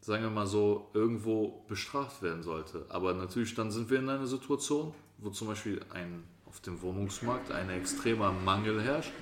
sagen 0.00 0.22
wir 0.22 0.30
mal 0.30 0.46
so, 0.46 0.90
irgendwo 0.94 1.64
bestraft 1.68 2.22
werden 2.22 2.42
sollte. 2.42 2.86
Aber 2.88 3.14
natürlich 3.14 3.54
dann 3.54 3.70
sind 3.70 3.90
wir 3.90 3.98
in 3.98 4.08
einer 4.08 4.26
Situation, 4.26 4.94
wo 5.18 5.30
zum 5.30 5.48
Beispiel 5.48 5.80
ein, 5.90 6.24
auf 6.46 6.60
dem 6.60 6.80
Wohnungsmarkt 6.82 7.50
ein 7.52 7.70
extremer 7.70 8.32
Mangel 8.32 8.82
herrscht, 8.82 9.12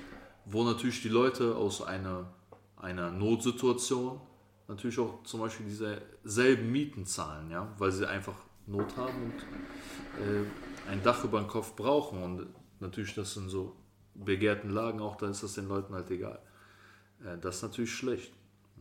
wo 0.47 0.65
natürlich 0.65 1.03
die 1.03 1.09
Leute 1.09 1.55
aus 1.57 1.83
einer, 1.83 2.33
einer 2.77 3.11
Notsituation 3.11 4.21
natürlich 4.69 4.99
auch 4.99 5.23
zum 5.25 5.41
Beispiel 5.41 5.67
diese 5.67 6.01
selben 6.25 6.71
Mieten 6.71 7.05
zahlen, 7.05 7.51
ja, 7.51 7.69
weil 7.79 7.93
sie 7.93 8.09
einfach 8.09 8.37
Not 8.67 8.97
haben 8.97 9.25
und 9.25 9.35
äh, 10.23 10.91
ein 10.91 11.03
Dach 11.03 11.25
über 11.25 11.41
den 11.41 11.49
Kopf 11.49 11.75
brauchen 11.75 12.23
und 12.23 12.47
natürlich 12.79 13.15
das 13.15 13.37
in 13.37 13.49
so 13.49 13.77
begehrten 14.15 14.71
Lagen 14.71 15.01
auch, 15.01 15.17
da 15.17 15.29
ist 15.29 15.43
das 15.43 15.55
den 15.55 15.69
Leuten 15.69 15.95
halt 15.95 16.11
egal. 16.11 16.41
Äh, 17.25 17.39
das 17.39 17.57
ist 17.57 17.63
natürlich 17.63 17.93
schlecht. 17.95 18.33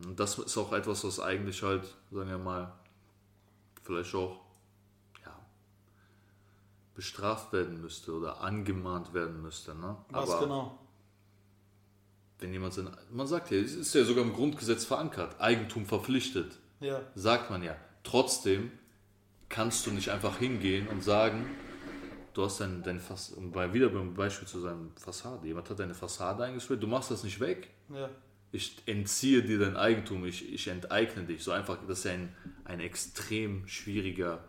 Und 0.04 0.18
das 0.18 0.38
ist 0.38 0.56
auch 0.56 0.72
etwas, 0.72 1.04
was 1.04 1.20
eigentlich 1.20 1.62
halt, 1.62 1.84
sagen 2.10 2.30
wir 2.30 2.38
mal, 2.38 2.72
vielleicht 3.82 4.14
auch 4.14 4.40
ja, 5.24 5.38
bestraft 6.94 7.52
werden 7.52 7.80
müsste 7.80 8.14
oder 8.14 8.40
angemahnt 8.40 9.12
werden 9.12 9.42
müsste. 9.42 9.74
Ne? 9.74 9.96
Was 10.10 10.30
Aber 10.30 10.40
genau? 10.40 10.78
wenn 12.38 12.52
jemand 12.52 12.72
sein, 12.72 12.88
man 13.10 13.26
sagt 13.26 13.50
ja, 13.50 13.58
es 13.58 13.74
ist 13.74 13.94
ja 13.94 14.04
sogar 14.04 14.24
im 14.24 14.32
Grundgesetz 14.32 14.84
verankert, 14.84 15.38
Eigentum 15.40 15.86
verpflichtet, 15.86 16.58
Ja, 16.80 17.00
sagt 17.14 17.50
man 17.50 17.62
ja. 17.62 17.76
Trotzdem 18.02 18.72
kannst 19.50 19.86
du 19.86 19.90
nicht 19.90 20.08
einfach 20.08 20.38
hingehen 20.38 20.88
und 20.88 21.04
sagen, 21.04 21.44
du 22.32 22.44
hast 22.44 22.60
dein, 22.60 22.82
dein 22.82 23.00
Fass, 23.00 23.30
um 23.30 23.52
bei, 23.52 23.72
wieder 23.74 23.90
beim 23.90 24.14
Beispiel 24.14 24.48
zu 24.48 24.60
seinem 24.60 24.92
Fassade, 24.96 25.46
jemand 25.46 25.68
hat 25.68 25.78
deine 25.78 25.94
Fassade 25.94 26.44
eingesprayt, 26.44 26.82
du 26.82 26.86
machst 26.86 27.10
das 27.10 27.22
nicht 27.24 27.40
weg. 27.40 27.68
ja. 27.92 28.08
Ich 28.52 28.82
entziehe 28.86 29.42
dir 29.42 29.58
dein 29.58 29.76
Eigentum, 29.76 30.24
ich, 30.24 30.52
ich 30.52 30.66
enteigne 30.68 31.24
dich. 31.24 31.42
So 31.44 31.52
einfach, 31.52 31.78
das 31.86 31.98
ist 32.00 32.04
ja 32.04 32.12
ein, 32.12 32.34
ein 32.64 32.80
extrem 32.80 33.66
schwieriger 33.68 34.42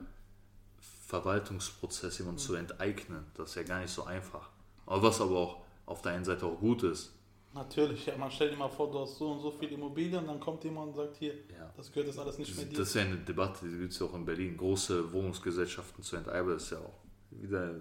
Verwaltungsprozess, 1.08 2.18
jemanden 2.20 2.40
zu 2.40 2.56
enteignen. 2.56 3.26
Das 3.36 3.50
ist 3.50 3.56
ja 3.56 3.64
gar 3.64 3.82
nicht 3.82 3.92
so 3.92 4.04
einfach. 4.06 4.50
Aber 4.86 5.04
was 5.04 5.22
aber 5.22 5.38
auch 5.38 5.62
auf 5.86 6.02
der 6.02 6.14
einen 6.14 6.26
Seite 6.26 6.46
auch 6.46 6.60
gut 6.60 6.84
ist. 6.84 7.14
Natürlich, 7.54 8.06
ja, 8.06 8.16
man 8.18 8.32
stellt 8.32 8.54
dir 8.54 8.58
mal 8.58 8.70
vor, 8.70 8.90
du 8.90 9.00
hast 9.00 9.18
so 9.18 9.34
und 9.34 9.42
so 9.42 9.52
viel 9.52 9.70
Immobilien, 9.74 10.26
dann 10.26 10.40
kommt 10.40 10.64
jemand 10.64 10.90
und 10.90 10.96
sagt, 10.96 11.18
hier, 11.18 11.34
Ja. 11.34 11.72
das 11.76 11.92
gehört 11.92 12.08
jetzt 12.08 12.18
alles 12.18 12.38
nicht 12.38 12.56
mehr 12.56 12.66
dir. 12.66 12.78
Das 12.78 12.88
ist 12.88 12.94
ja 12.96 13.02
eine 13.02 13.18
Debatte, 13.18 13.68
die 13.68 13.78
gibt 13.78 13.92
es 13.92 14.00
ja 14.00 14.06
auch 14.06 14.14
in 14.14 14.24
Berlin. 14.24 14.56
Große 14.56 15.12
Wohnungsgesellschaften 15.12 16.02
zu 16.02 16.16
enteignen, 16.16 16.54
das 16.54 16.64
ist 16.64 16.72
ja 16.72 16.78
auch 16.80 17.04
wieder 17.32 17.76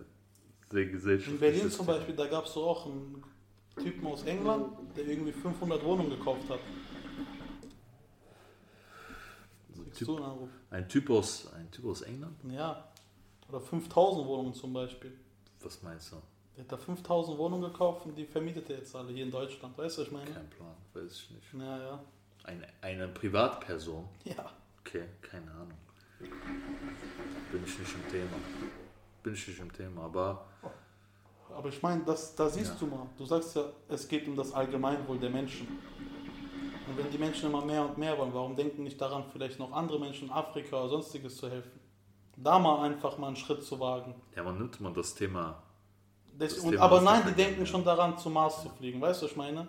sehr 0.71 0.87
gesellschaftlich. 0.87 1.35
In 1.35 1.41
Berlin 1.41 1.71
zum 1.71 1.87
Beispiel, 1.87 2.17
da 2.17 2.27
gab 2.27 2.47
es 2.47 2.53
so 2.53 2.65
auch 2.65 2.87
einen 2.87 3.23
Typen 3.77 4.07
aus 4.07 4.23
England, 4.25 4.73
der 4.97 5.07
irgendwie 5.07 5.33
500 5.33 5.83
Wohnungen 5.85 6.11
gekauft 6.11 6.49
hat. 6.51 6.61
Kriegst 9.85 9.99
Typ- 10.01 10.07
du 10.07 10.17
einen 10.17 10.25
Anruf? 10.25 10.49
Ein 10.71 10.89
Typ, 10.89 11.11
aus, 11.11 11.53
ein 11.55 11.71
typ 11.71 11.85
aus 11.87 12.03
England? 12.03 12.37
Ja. 12.51 12.89
Oder 13.49 13.61
5000 13.61 14.27
Wohnungen 14.27 14.55
zum 14.55 14.73
Beispiel. 14.73 15.13
Was 15.63 15.83
meinst 15.83 16.13
du? 16.13 16.17
Der 16.57 16.65
hat 16.65 16.73
da 16.73 16.77
5000 16.77 17.39
Wohnungen 17.39 17.63
gekauft 17.73 18.07
und 18.07 18.17
die 18.17 18.27
vermietet 18.27 18.69
er 18.71 18.79
jetzt 18.79 18.95
alle 18.95 19.13
hier 19.13 19.25
in 19.25 19.31
Deutschland. 19.31 19.77
Weißt 19.79 19.97
du, 19.99 20.03
was 20.03 20.09
ich 20.09 20.13
meine? 20.13 20.31
Kein 20.31 20.51
Plan, 20.51 20.75
weiß 20.95 21.13
ich 21.13 21.31
nicht. 21.31 21.47
Ja, 21.55 21.79
ja. 21.79 22.01
Eine, 22.45 22.67
eine 22.81 23.09
Privatperson? 23.09 24.09
Ja. 24.25 24.51
Okay, 24.81 25.05
keine 25.23 25.51
Ahnung. 25.53 25.79
Bin 26.21 27.65
ich 27.65 27.79
nicht 27.79 27.95
im 27.95 28.11
Thema. 28.11 28.37
Bin 29.23 29.35
ich 29.35 29.49
nicht 29.49 29.61
im 29.61 29.73
Thema, 29.73 30.03
aber 30.03 30.47
Aber 31.57 31.69
ich 31.69 31.83
meine, 31.83 32.03
das, 32.05 32.35
da 32.35 32.49
siehst 32.49 32.71
Ja. 32.73 32.77
du 32.81 32.87
mal. 32.87 33.07
Du 33.19 33.25
sagst 33.25 33.55
ja, 33.57 33.65
es 33.89 34.07
geht 34.09 34.27
um 34.29 34.37
das 34.37 34.53
Allgemeinwohl 34.53 35.19
der 35.19 35.31
Menschen. 35.31 35.67
Und 35.69 36.97
wenn 36.97 37.11
die 37.11 37.19
Menschen 37.19 37.49
immer 37.51 37.65
mehr 37.65 37.83
und 37.85 37.99
mehr 37.99 38.17
wollen, 38.19 38.33
warum 38.35 38.57
denken 38.57 38.83
nicht 38.83 39.01
daran, 39.01 39.25
vielleicht 39.33 39.59
noch 39.59 39.73
andere 39.73 39.99
Menschen 40.01 40.29
in 40.29 40.33
Afrika 40.35 40.81
oder 40.81 40.89
sonstiges 40.89 41.37
zu 41.37 41.49
helfen? 41.49 41.79
Da 42.37 42.59
mal 42.59 42.83
einfach 42.85 43.19
mal 43.19 43.29
einen 43.29 43.37
Schritt 43.37 43.63
zu 43.63 43.79
wagen. 43.79 44.15
ja, 44.35 44.43
man 44.43 44.57
nimmt 44.59 44.81
man 44.81 44.95
das 44.95 45.15
Thema. 45.15 45.63
Das, 46.39 46.55
Das 46.55 46.65
und, 46.65 46.71
Thema 46.73 46.83
aber 46.85 47.01
nein, 47.03 47.23
die 47.29 47.35
denken 47.35 47.55
Thema. 47.57 47.67
schon 47.67 47.85
daran, 47.85 48.17
zum 48.19 48.33
Mars 48.33 48.63
zu 48.63 48.71
fliegen. 48.71 49.01
Weißt 49.01 49.21
du, 49.21 49.27
was 49.27 49.33
ich 49.33 49.37
meine? 49.37 49.69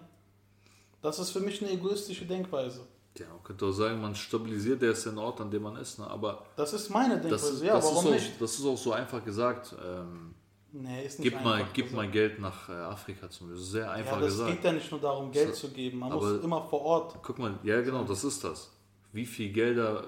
Das 1.01 1.19
ist 1.19 1.31
für 1.31 1.41
mich 1.41 1.61
eine 1.61 1.71
egoistische 1.71 2.25
Denkweise. 2.25 2.87
Ja, 3.17 3.25
man 3.27 3.43
könnte 3.43 3.65
auch 3.65 3.71
sagen, 3.71 3.99
man 4.01 4.15
stabilisiert 4.15 4.81
erst 4.83 5.05
den 5.05 5.17
Ort, 5.17 5.41
an 5.41 5.51
dem 5.51 5.63
man 5.63 5.75
ist, 5.75 5.99
ne? 5.99 6.07
aber 6.09 6.45
Das 6.55 6.71
ist 6.73 6.89
meine 6.89 7.19
Denkweise. 7.19 7.65
ja, 7.65 7.73
das, 7.75 7.85
ist 7.85 7.91
warum 7.91 8.07
auch, 8.07 8.11
nicht? 8.11 8.41
das 8.41 8.53
ist 8.57 8.65
auch 8.65 8.77
so 8.77 8.93
einfach 8.93 9.23
gesagt. 9.25 9.75
Ähm, 9.85 10.33
Nee, 10.73 11.05
ist 11.05 11.19
nicht 11.19 11.31
gib 11.31 11.43
mal, 11.43 11.55
einfach 11.55 11.73
gib 11.73 11.85
gesagt. 11.85 11.95
mal 12.05 12.11
Geld 12.11 12.39
nach 12.39 12.69
äh, 12.69 12.71
Afrika 12.71 13.29
zum 13.29 13.47
Beispiel. 13.47 13.55
Das 13.57 13.65
ist 13.65 13.71
sehr 13.71 13.91
einfach 13.91 14.13
Ja, 14.13 14.19
das 14.21 14.29
gesagt. 14.31 14.51
geht 14.51 14.63
ja 14.63 14.71
nicht 14.71 14.91
nur 14.91 15.01
darum, 15.01 15.31
Geld 15.31 15.53
So, 15.55 15.67
zu 15.67 15.73
geben. 15.73 15.99
Man 15.99 16.13
muss 16.13 16.43
immer 16.43 16.61
vor 16.63 16.81
Ort. 16.81 17.15
Guck 17.21 17.39
mal, 17.39 17.59
ja 17.63 17.81
genau, 17.81 18.03
das 18.03 18.23
ist 18.23 18.43
das. 18.43 18.71
Wie 19.11 19.25
viel 19.25 19.51
Gelder 19.51 20.05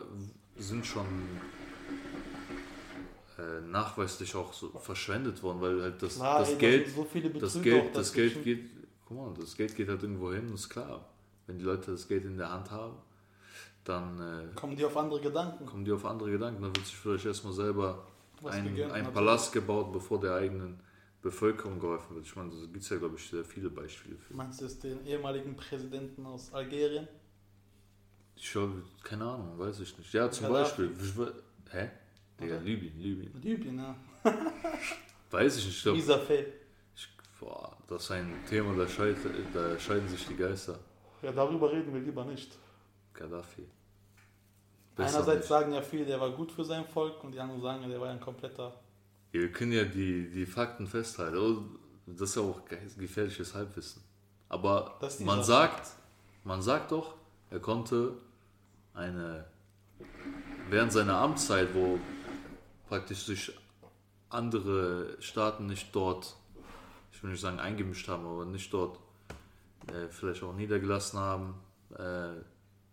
sind 0.55 0.85
schon 0.85 1.05
äh, 3.37 3.61
nachweislich 3.67 4.33
auch 4.35 4.53
so 4.53 4.69
verschwendet 4.79 5.41
worden, 5.43 5.59
weil 5.61 5.81
halt 5.81 6.01
das, 6.01 6.15
Klar, 6.15 6.39
das 6.39 6.51
ey, 6.51 6.55
Geld, 6.57 6.89
so 6.89 7.03
das 7.39 7.61
Geld, 7.61 7.95
das 7.95 8.07
dazwischen. 8.09 8.43
Geld 8.43 8.43
geht, 8.43 8.69
guck 9.05 9.17
mal, 9.17 9.33
das 9.39 9.57
Geld 9.57 9.75
geht 9.75 9.89
halt 9.89 10.01
irgendwo 10.03 10.31
hin, 10.31 10.53
ist 10.53 10.69
klar. 10.69 11.03
Wenn 11.47 11.57
die 11.57 11.65
Leute 11.65 11.91
das 11.91 12.07
Geld 12.07 12.23
in 12.23 12.37
der 12.37 12.49
Hand 12.49 12.71
haben, 12.71 12.93
dann 13.83 14.17
äh, 14.21 14.55
Kommen 14.55 14.77
die 14.77 14.85
auf 14.85 14.95
andere 14.95 15.19
Gedanken? 15.19 15.65
kommen 15.65 15.83
die 15.83 15.91
auf 15.91 16.05
andere 16.05 16.31
Gedanken. 16.31 16.61
Dann 16.61 16.73
wird 16.73 16.85
sich 16.85 16.95
vielleicht 16.95 17.25
erstmal 17.25 17.51
selber 17.51 18.05
ein, 18.45 18.91
ein. 18.91 19.13
Palast 19.13 19.51
gebaut, 19.53 19.91
bevor 19.91 20.19
der 20.19 20.35
eigenen 20.35 20.79
Bevölkerung 21.21 21.79
geholfen 21.79 22.15
wird. 22.15 22.25
Ich 22.25 22.35
meine, 22.35 22.49
da 22.49 22.65
gibt 22.65 22.83
es 22.83 22.89
ja, 22.89 22.97
glaube 22.97 23.15
ich, 23.17 23.27
sehr 23.29 23.43
viele 23.45 23.69
Beispiele 23.69 24.17
für. 24.17 24.33
Meinst 24.33 24.61
du 24.61 24.65
jetzt 24.65 24.83
den 24.83 25.05
ehemaligen 25.05 25.55
Präsidenten 25.55 26.25
aus 26.25 26.53
Algerien? 26.53 27.07
Ich 28.35 28.51
glaube, 28.51 28.83
keine 29.03 29.23
Ahnung, 29.25 29.57
weiß 29.57 29.79
ich 29.79 29.97
nicht. 29.97 30.13
Ja, 30.13 30.29
zum 30.29 30.47
Gaddafi. 30.47 30.87
Beispiel. 30.87 31.33
Hä? 31.71 31.89
Digga, 32.39 32.55
Oder? 32.55 32.63
Libyen, 32.63 32.99
Libyen. 32.99 33.41
Libyen, 33.41 33.77
ja. 33.77 33.95
Weiß 35.31 35.57
ich 35.57 35.65
nicht. 35.65 35.77
Ich 35.77 35.83
glaube, 35.83 35.97
Dieser 35.97 36.19
Feld. 36.19 36.53
boah, 37.39 37.77
das 37.87 38.03
ist 38.03 38.11
ein 38.11 38.33
Thema, 38.49 38.75
da, 38.75 38.87
scheit, 38.87 39.17
da 39.53 39.79
scheiden 39.79 40.07
sich 40.07 40.25
die 40.27 40.35
Geister. 40.35 40.79
Ja, 41.21 41.31
darüber 41.31 41.71
reden 41.71 41.93
wir 41.93 42.01
lieber 42.01 42.25
nicht. 42.25 42.51
Gaddafi. 43.13 43.65
Einerseits 44.97 45.47
sagen 45.47 45.73
ja 45.73 45.81
viele, 45.81 46.05
der 46.05 46.19
war 46.19 46.29
gut 46.31 46.51
für 46.51 46.63
sein 46.63 46.85
Volk 46.85 47.23
und 47.23 47.31
die 47.33 47.39
anderen 47.39 47.61
sagen 47.61 47.81
ja, 47.83 47.87
der 47.89 47.99
war 48.01 48.09
ein 48.09 48.19
kompletter. 48.19 48.73
Wir 49.31 49.51
können 49.51 49.71
ja 49.71 49.83
die, 49.83 50.29
die 50.29 50.45
Fakten 50.45 50.85
festhalten. 50.87 51.37
aber 51.37 51.61
Das 52.05 52.29
ist 52.29 52.35
ja 52.35 52.41
auch 52.43 52.63
ge- 52.65 52.77
gefährliches 52.97 53.55
Halbwissen. 53.55 54.03
Aber 54.49 54.99
man 55.25 55.43
sagt, 55.43 55.87
man 56.43 56.61
sagt 56.61 56.91
doch, 56.91 57.15
er 57.49 57.59
konnte 57.59 58.13
eine 58.93 59.45
während 60.69 60.91
seiner 60.91 61.17
Amtszeit, 61.17 61.73
wo 61.73 61.97
praktisch 62.87 63.25
sich 63.25 63.51
andere 64.29 65.15
Staaten 65.19 65.65
nicht 65.65 65.95
dort, 65.95 66.35
ich 67.11 67.23
will 67.23 67.31
nicht 67.31 67.41
sagen 67.41 67.59
eingemischt 67.59 68.07
haben, 68.07 68.25
aber 68.25 68.45
nicht 68.45 68.71
dort 68.73 68.99
äh, 69.87 70.07
vielleicht 70.09 70.43
auch 70.43 70.53
niedergelassen 70.53 71.19
haben, 71.19 71.55
äh, 71.97 72.29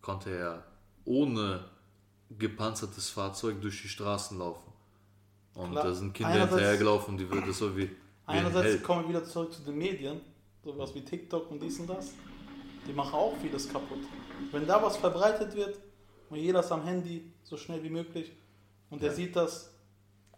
konnte 0.00 0.30
er 0.30 0.64
ohne 1.04 1.64
gepanzertes 2.38 3.10
Fahrzeug 3.10 3.60
durch 3.60 3.82
die 3.82 3.88
Straßen 3.88 4.38
laufen. 4.38 4.72
Und 5.54 5.72
Klar. 5.72 5.84
da 5.84 5.94
sind 5.94 6.14
Kinder 6.14 6.30
Einerseits- 6.32 6.50
hinterhergelaufen, 6.54 7.18
die 7.18 7.28
wird 7.30 7.46
das 7.48 7.58
so 7.58 7.76
wie, 7.76 7.82
wie 7.82 7.90
ein 8.26 8.38
Einerseits 8.38 8.66
Held. 8.66 8.82
kommen 8.84 9.02
wir 9.02 9.08
wieder 9.10 9.24
zurück 9.24 9.52
zu 9.52 9.62
den 9.62 9.76
Medien, 9.76 10.20
sowas 10.64 10.94
wie 10.94 11.02
TikTok 11.04 11.50
und 11.50 11.60
dies 11.62 11.78
und 11.80 11.88
das. 11.88 12.12
Die 12.86 12.92
machen 12.92 13.14
auch 13.14 13.34
vieles 13.42 13.68
kaputt. 13.68 13.98
Wenn 14.52 14.66
da 14.66 14.82
was 14.82 14.96
verbreitet 14.96 15.54
wird 15.54 15.78
und 16.30 16.36
jeder 16.38 16.60
ist 16.60 16.70
am 16.72 16.84
Handy 16.84 17.30
so 17.42 17.56
schnell 17.56 17.82
wie 17.82 17.90
möglich 17.90 18.32
und 18.90 19.02
der 19.02 19.10
Ja. 19.10 19.14
sieht 19.16 19.36
das 19.36 19.70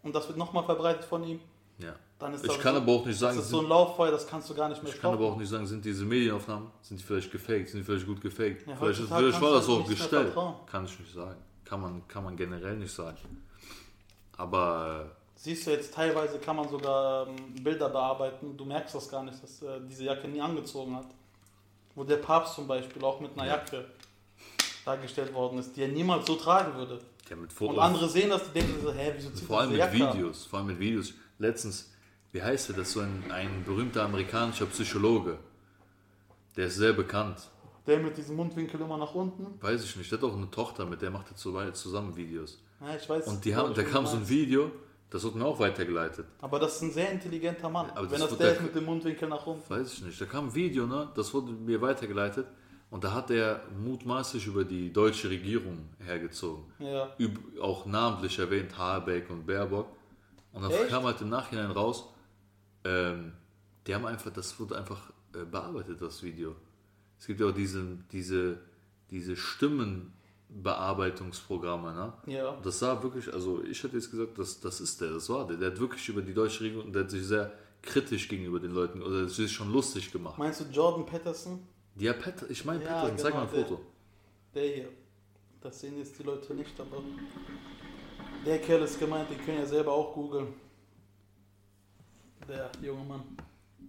und 0.01 0.13
das 0.15 0.27
wird 0.27 0.37
nochmal 0.37 0.65
verbreitet 0.65 1.05
von 1.05 1.23
ihm, 1.23 1.39
Ja. 1.77 1.95
dann 2.19 2.33
ist 2.33 2.43
Ich 2.43 2.51
das 2.51 2.59
kann 2.59 2.75
so, 2.75 2.81
aber 2.81 2.91
auch 2.91 3.05
nicht 3.05 3.17
sagen, 3.17 3.37
das 3.37 3.45
ist 3.45 3.51
so 3.51 3.59
ein 3.61 3.67
Lauffeuer, 3.67 4.11
das 4.11 4.27
kannst 4.27 4.49
du 4.49 4.55
gar 4.55 4.67
nicht 4.67 4.81
mehr 4.83 4.91
Ich 4.93 4.99
kann 4.99 5.11
aber 5.13 5.21
stoppen. 5.21 5.35
auch 5.35 5.39
nicht 5.39 5.49
sagen, 5.49 5.65
sind 5.67 5.85
diese 5.85 6.03
Medienaufnahmen, 6.03 6.69
sind 6.81 6.99
die 6.99 7.03
vielleicht 7.03 7.31
gefaked, 7.31 7.69
sind 7.69 7.79
die 7.81 7.85
vielleicht 7.85 8.05
gut 8.07 8.19
gefaked. 8.19 8.67
Ja, 8.67 8.75
vielleicht, 8.75 8.99
vielleicht 9.01 9.41
war 9.41 9.51
das 9.53 9.69
auch 9.69 9.87
gestellt. 9.87 10.33
Kann 10.65 10.85
ich 10.85 10.99
nicht 10.99 11.13
sagen. 11.13 11.39
Kann 11.65 11.81
man, 11.81 12.07
kann 12.07 12.23
man 12.23 12.35
generell 12.35 12.75
nicht 12.77 12.93
sagen. 12.93 13.43
Aber 14.37 15.11
Siehst 15.35 15.67
du 15.67 15.71
jetzt, 15.71 15.93
teilweise 15.93 16.39
kann 16.39 16.55
man 16.55 16.69
sogar 16.69 17.27
ähm, 17.27 17.35
Bilder 17.63 17.89
bearbeiten, 17.89 18.55
du 18.55 18.63
merkst 18.65 18.95
das 18.95 19.09
gar 19.09 19.23
nicht, 19.23 19.41
dass 19.43 19.61
äh, 19.61 19.79
diese 19.89 20.05
Jacke 20.05 20.27
nie 20.27 20.39
angezogen 20.39 20.95
hat. 20.95 21.07
Wo 21.95 22.03
der 22.03 22.17
Papst 22.17 22.55
zum 22.55 22.67
Beispiel 22.67 23.03
auch 23.03 23.19
mit 23.19 23.33
einer 23.33 23.47
Ja. 23.47 23.55
Jacke 23.57 23.85
dargestellt 24.85 25.33
worden 25.33 25.59
ist, 25.59 25.75
die 25.75 25.81
er 25.83 25.87
niemals 25.89 26.25
so 26.27 26.35
tragen 26.35 26.75
würde. 26.75 26.99
ja, 27.29 27.35
mit 27.35 27.51
Fotos. 27.51 27.75
Und 27.77 27.81
andere 27.83 28.09
sehen 28.09 28.29
das, 28.29 28.43
die 28.45 28.59
denken 28.59 28.81
so, 28.81 28.93
hä, 28.93 29.13
wieso 29.15 29.29
zieht 29.31 29.47
vor 29.47 29.57
er 29.57 29.61
allem 29.61 29.69
mit 29.71 29.79
Jacke 29.79 30.07
an? 30.09 30.17
Videos. 30.17 30.45
Vor 30.45 30.59
allem 30.59 30.67
mit 30.67 30.79
Videos. 30.79 31.13
Letztens, 31.39 31.91
wie 32.31 32.41
heißt 32.41 32.69
er, 32.69 32.75
das 32.75 32.91
so 32.91 33.01
ein, 33.01 33.23
ein 33.31 33.63
berühmter 33.65 34.03
amerikanischer 34.03 34.65
Psychologe. 34.67 35.37
Der 36.55 36.67
ist 36.67 36.75
sehr 36.75 36.93
bekannt. 36.93 37.49
Der 37.85 37.99
mit 37.99 38.15
diesem 38.17 38.35
Mundwinkel 38.37 38.79
immer 38.79 38.97
nach 38.97 39.13
unten. 39.13 39.61
Weiß 39.61 39.83
ich 39.83 39.95
nicht. 39.97 40.09
Der 40.11 40.17
hat 40.19 40.23
auch 40.25 40.35
eine 40.37 40.49
Tochter, 40.49 40.85
mit 40.85 41.01
der 41.01 41.11
macht 41.11 41.37
zu- 41.37 41.53
zusammen 41.73 42.15
Videos. 42.15 42.61
Ja, 42.79 42.95
ich 42.95 43.07
weiß. 43.09 43.27
Und 43.27 43.43
die 43.43 43.53
haben, 43.55 43.73
da 43.73 43.83
kam 43.83 44.05
so 44.07 44.15
ein. 44.17 44.27
Video, 44.29 44.71
das 45.09 45.23
wird 45.23 45.35
mir 45.35 45.45
auch 45.45 45.59
weitergeleitet. 45.59 46.25
Aber 46.41 46.59
das 46.59 46.75
ist 46.77 46.81
ein 46.83 46.91
sehr 46.91 47.11
intelligenter 47.11 47.69
Mann. 47.69 47.89
Aber 47.91 48.09
Wenn 48.09 48.19
das 48.21 48.29
das 48.29 48.37
der- 48.37 48.53
ist 48.53 48.61
mit 48.61 48.73
dem 48.75 48.85
Mundwinkel 48.85 49.27
nach 49.27 49.45
unten. 49.45 49.69
Weiß 49.69 49.93
ich 49.93 50.03
nicht. 50.03 50.19
Da 50.21 50.25
kam 50.25 50.47
ein 50.47 50.55
Video, 50.55 50.87
ne? 50.87 51.09
Das 51.15 51.33
wurde 51.33 51.51
mir 51.51 51.81
weitergeleitet. 51.81 52.47
Und 52.89 53.03
da 53.03 53.11
hat 53.11 53.31
er 53.31 53.61
mutmaßlich 53.83 54.45
über 54.47 54.63
die 54.63 54.93
deutsche 54.93 55.29
Regierung 55.29 55.89
hergezogen. 55.99 56.63
Ja. 56.79 57.09
Üb 57.19 57.37
auch 57.59 57.85
namentlich 57.85 58.37
erwähnt, 58.39 58.77
Habeck 58.77 59.29
und 59.31 59.45
Baerbock. 59.47 59.87
Und 60.53 60.61
dann 60.61 60.71
Echt? 60.71 60.89
kam 60.89 61.03
halt 61.03 61.19
im 61.19 61.29
Nachhinein 61.29 61.71
raus, 61.71 62.05
ähm, 62.85 63.33
die 63.87 63.95
haben 63.95 64.05
einfach, 64.05 64.31
das 64.31 64.57
wurde 64.59 64.77
einfach 64.77 65.11
äh, 65.35 65.43
bearbeitet, 65.43 66.01
das 66.01 66.21
Video. 66.21 66.55
Es 67.23 67.27
gibt 67.27 67.39
ja 67.39 67.47
auch 67.47 67.53
diese, 67.53 67.85
diese, 68.11 68.57
diese 69.09 69.37
Stimmenbearbeitungsprogramme, 69.37 71.93
ne? 71.93 72.11
Ja. 72.25 72.49
Und 72.49 72.65
Das 72.65 72.79
sah 72.79 73.01
wirklich, 73.01 73.33
also 73.33 73.63
ich 73.63 73.81
hätte 73.81 73.95
jetzt 73.95 74.11
gesagt, 74.11 74.37
das, 74.37 74.59
das 74.59 74.81
ist 74.81 74.99
der, 74.99 75.11
das 75.11 75.29
war 75.29 75.47
der. 75.47 75.55
Der 75.55 75.71
hat 75.71 75.79
wirklich 75.79 76.09
über 76.09 76.21
die 76.21 76.33
deutsche 76.33 76.65
Regierung, 76.65 76.91
der 76.91 77.03
hat 77.03 77.11
sich 77.11 77.25
sehr 77.25 77.53
kritisch 77.81 78.27
gegenüber 78.27 78.59
den 78.59 78.71
Leuten, 78.71 79.01
oder 79.01 79.29
sich 79.29 79.49
schon 79.49 79.71
lustig 79.71 80.11
gemacht. 80.11 80.37
Meinst 80.37 80.59
du 80.59 80.65
Jordan 80.65 81.05
Patterson? 81.05 81.65
Ja, 81.95 82.11
Pat, 82.11 82.43
ich 82.49 82.65
meine 82.65 82.83
Ja, 82.83 83.03
Patterson, 83.03 83.17
zeig 83.17 83.31
genau, 83.31 83.45
mal 83.45 83.49
ein 83.49 83.55
der. 83.55 83.65
Foto. 83.67 83.81
Der 84.53 84.75
hier. 84.75 84.89
Das 85.61 85.79
sehen 85.79 85.97
jetzt 85.97 86.19
die 86.19 86.23
Leute 86.23 86.53
nicht, 86.53 86.77
aber. 86.77 87.01
Der 88.45 88.59
Kerl 88.59 88.81
ist 88.81 88.99
gemeint, 88.99 89.29
die 89.29 89.35
können 89.35 89.59
ja 89.59 89.65
selber 89.65 89.93
auch 89.93 90.13
googeln. 90.13 90.47
Der 92.49 92.69
junge 92.81 93.05
Mann. 93.05 93.23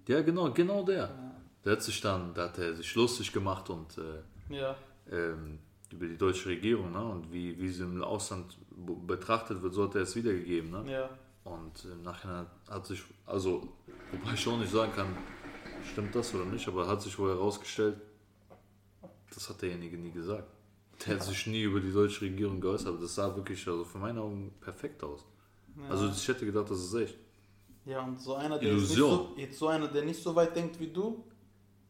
Ja, 0.06 0.22
genau, 0.22 0.52
genau 0.52 0.84
der. 0.84 0.98
Ja. 0.98 1.34
Der 1.64 1.72
hat 1.72 1.82
sich 1.82 2.00
dann, 2.00 2.34
da 2.34 2.44
hat 2.44 2.58
er 2.58 2.74
sich 2.74 2.94
lustig 2.94 3.32
gemacht 3.32 3.70
und 3.70 3.96
äh, 3.98 4.54
ja. 4.54 4.76
ähm, 5.10 5.58
über 5.90 6.06
die 6.06 6.18
deutsche 6.18 6.48
Regierung, 6.50 6.92
ne? 6.92 7.04
Und 7.04 7.32
wie, 7.32 7.58
wie 7.58 7.68
sie 7.68 7.84
im 7.84 8.02
Ausland 8.02 8.56
betrachtet 9.06 9.62
wird, 9.62 9.72
so 9.74 9.84
hat 9.84 9.94
er 9.94 10.02
es 10.02 10.14
wiedergegeben, 10.14 10.70
ne? 10.70 10.84
Ja. 10.90 11.10
Und 11.44 11.84
im 11.84 12.02
Nachhinein 12.02 12.46
hat 12.68 12.86
sich, 12.86 13.02
also, 13.26 13.68
wobei 14.10 14.34
ich 14.34 14.48
auch 14.48 14.58
nicht 14.58 14.72
sagen 14.72 14.92
kann, 14.92 15.16
stimmt 15.92 16.14
das 16.14 16.34
oder 16.34 16.46
nicht, 16.46 16.66
aber 16.66 16.86
hat 16.86 17.02
sich 17.02 17.18
wohl 17.18 17.30
herausgestellt, 17.30 17.96
das 19.32 19.48
hat 19.48 19.60
derjenige 19.62 19.96
nie 19.98 20.10
gesagt. 20.10 20.48
Der 21.06 21.16
hat 21.16 21.24
sich 21.24 21.46
nie 21.46 21.62
über 21.62 21.80
die 21.80 21.92
deutsche 21.92 22.22
Regierung 22.22 22.60
geäußert, 22.60 22.88
aber 22.88 22.98
das 22.98 23.14
sah 23.14 23.34
wirklich, 23.34 23.66
also 23.66 23.84
für 23.84 23.98
meine 23.98 24.20
Augen 24.20 24.54
perfekt 24.60 25.02
aus. 25.02 25.24
ja. 25.76 25.88
Also 25.88 26.08
ich 26.08 26.26
hätte 26.28 26.46
gedacht, 26.46 26.70
das 26.70 26.78
ist 26.78 26.94
echt. 26.94 27.18
Ja, 27.84 28.02
und 28.02 28.18
so 28.18 28.34
einer, 28.34 28.58
der 28.58 28.72
jetzt 28.72 28.88
nicht 28.88 28.98
Illusion. 28.98 29.28
so, 29.34 29.34
jetzt 29.36 29.58
so 29.58 29.68
einer, 29.68 29.88
der 29.88 30.04
nicht 30.04 30.22
so 30.22 30.34
weit 30.34 30.56
denkt 30.56 30.80
wie 30.80 30.86
du, 30.86 31.24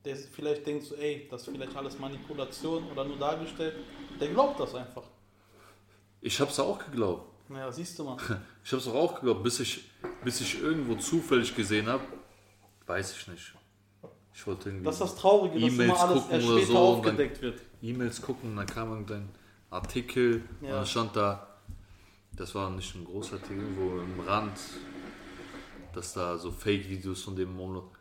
der 0.05 0.17
vielleicht 0.17 0.67
denkt 0.67 0.85
so, 0.85 0.95
ey, 0.97 1.27
das 1.31 1.43
ist 1.47 1.51
vielleicht 1.55 1.75
alles 1.77 1.99
Manipulation 1.99 2.85
oder 2.91 3.05
nur 3.05 3.17
dargestellt, 3.19 3.75
der 4.21 4.29
glaubt 4.29 4.61
das 4.61 4.75
einfach. 4.75 5.05
Ich 6.21 6.39
hab's 6.41 6.59
auch 6.59 6.79
geglaubt. 6.79 7.31
Naja, 7.49 7.71
siehst 7.71 7.99
du 7.99 8.05
mal. 8.05 8.17
Ich 8.65 8.73
hab's 8.73 8.87
auch 8.89 8.95
auch 8.95 9.15
geglaubt, 9.17 9.43
bis 9.43 9.61
ich, 9.61 9.85
bis 10.25 10.41
ich 10.41 10.61
irgendwo 10.63 10.95
zufällig 10.95 11.55
gesehen 11.55 11.87
habe, 11.87 12.03
weiß 12.87 13.17
ich 13.17 13.29
nicht. 13.29 13.55
Ich 14.35 14.47
wollte 14.47 14.71
irgendwie 14.71 14.87
Das 14.87 14.95
ist 14.97 15.01
das 15.03 15.17
Traurige, 15.17 15.61
dass 15.61 15.73
E-Mails 15.73 15.91
immer 15.91 16.01
alles 16.01 16.23
gucken 16.23 16.35
erst 16.35 16.47
später 16.49 16.67
so 16.67 16.73
und 16.79 16.99
aufgedeckt 16.99 17.43
wird. 17.43 17.61
E-Mails 17.83 18.23
gucken 18.23 18.51
und 18.51 18.57
dann 18.57 18.67
kam 18.67 18.91
irgendein 18.91 19.29
Artikel 19.71 20.43
und 20.61 20.69
Ja. 20.69 20.77
dann 20.77 20.87
stand 20.87 21.15
da, 21.15 21.47
das 22.33 22.55
war 22.55 22.71
nicht 22.71 22.95
ein 22.95 23.05
großer 23.05 23.35
Artikel, 23.35 23.65
wo 23.77 24.01
im 24.01 24.21
Rand, 24.21 24.59
dass 25.93 26.15
da 26.15 26.37
so 26.39 26.51
Fake-Videos 26.51 27.23
von 27.23 27.37
dem 27.37 27.55
Mono. 27.55 27.93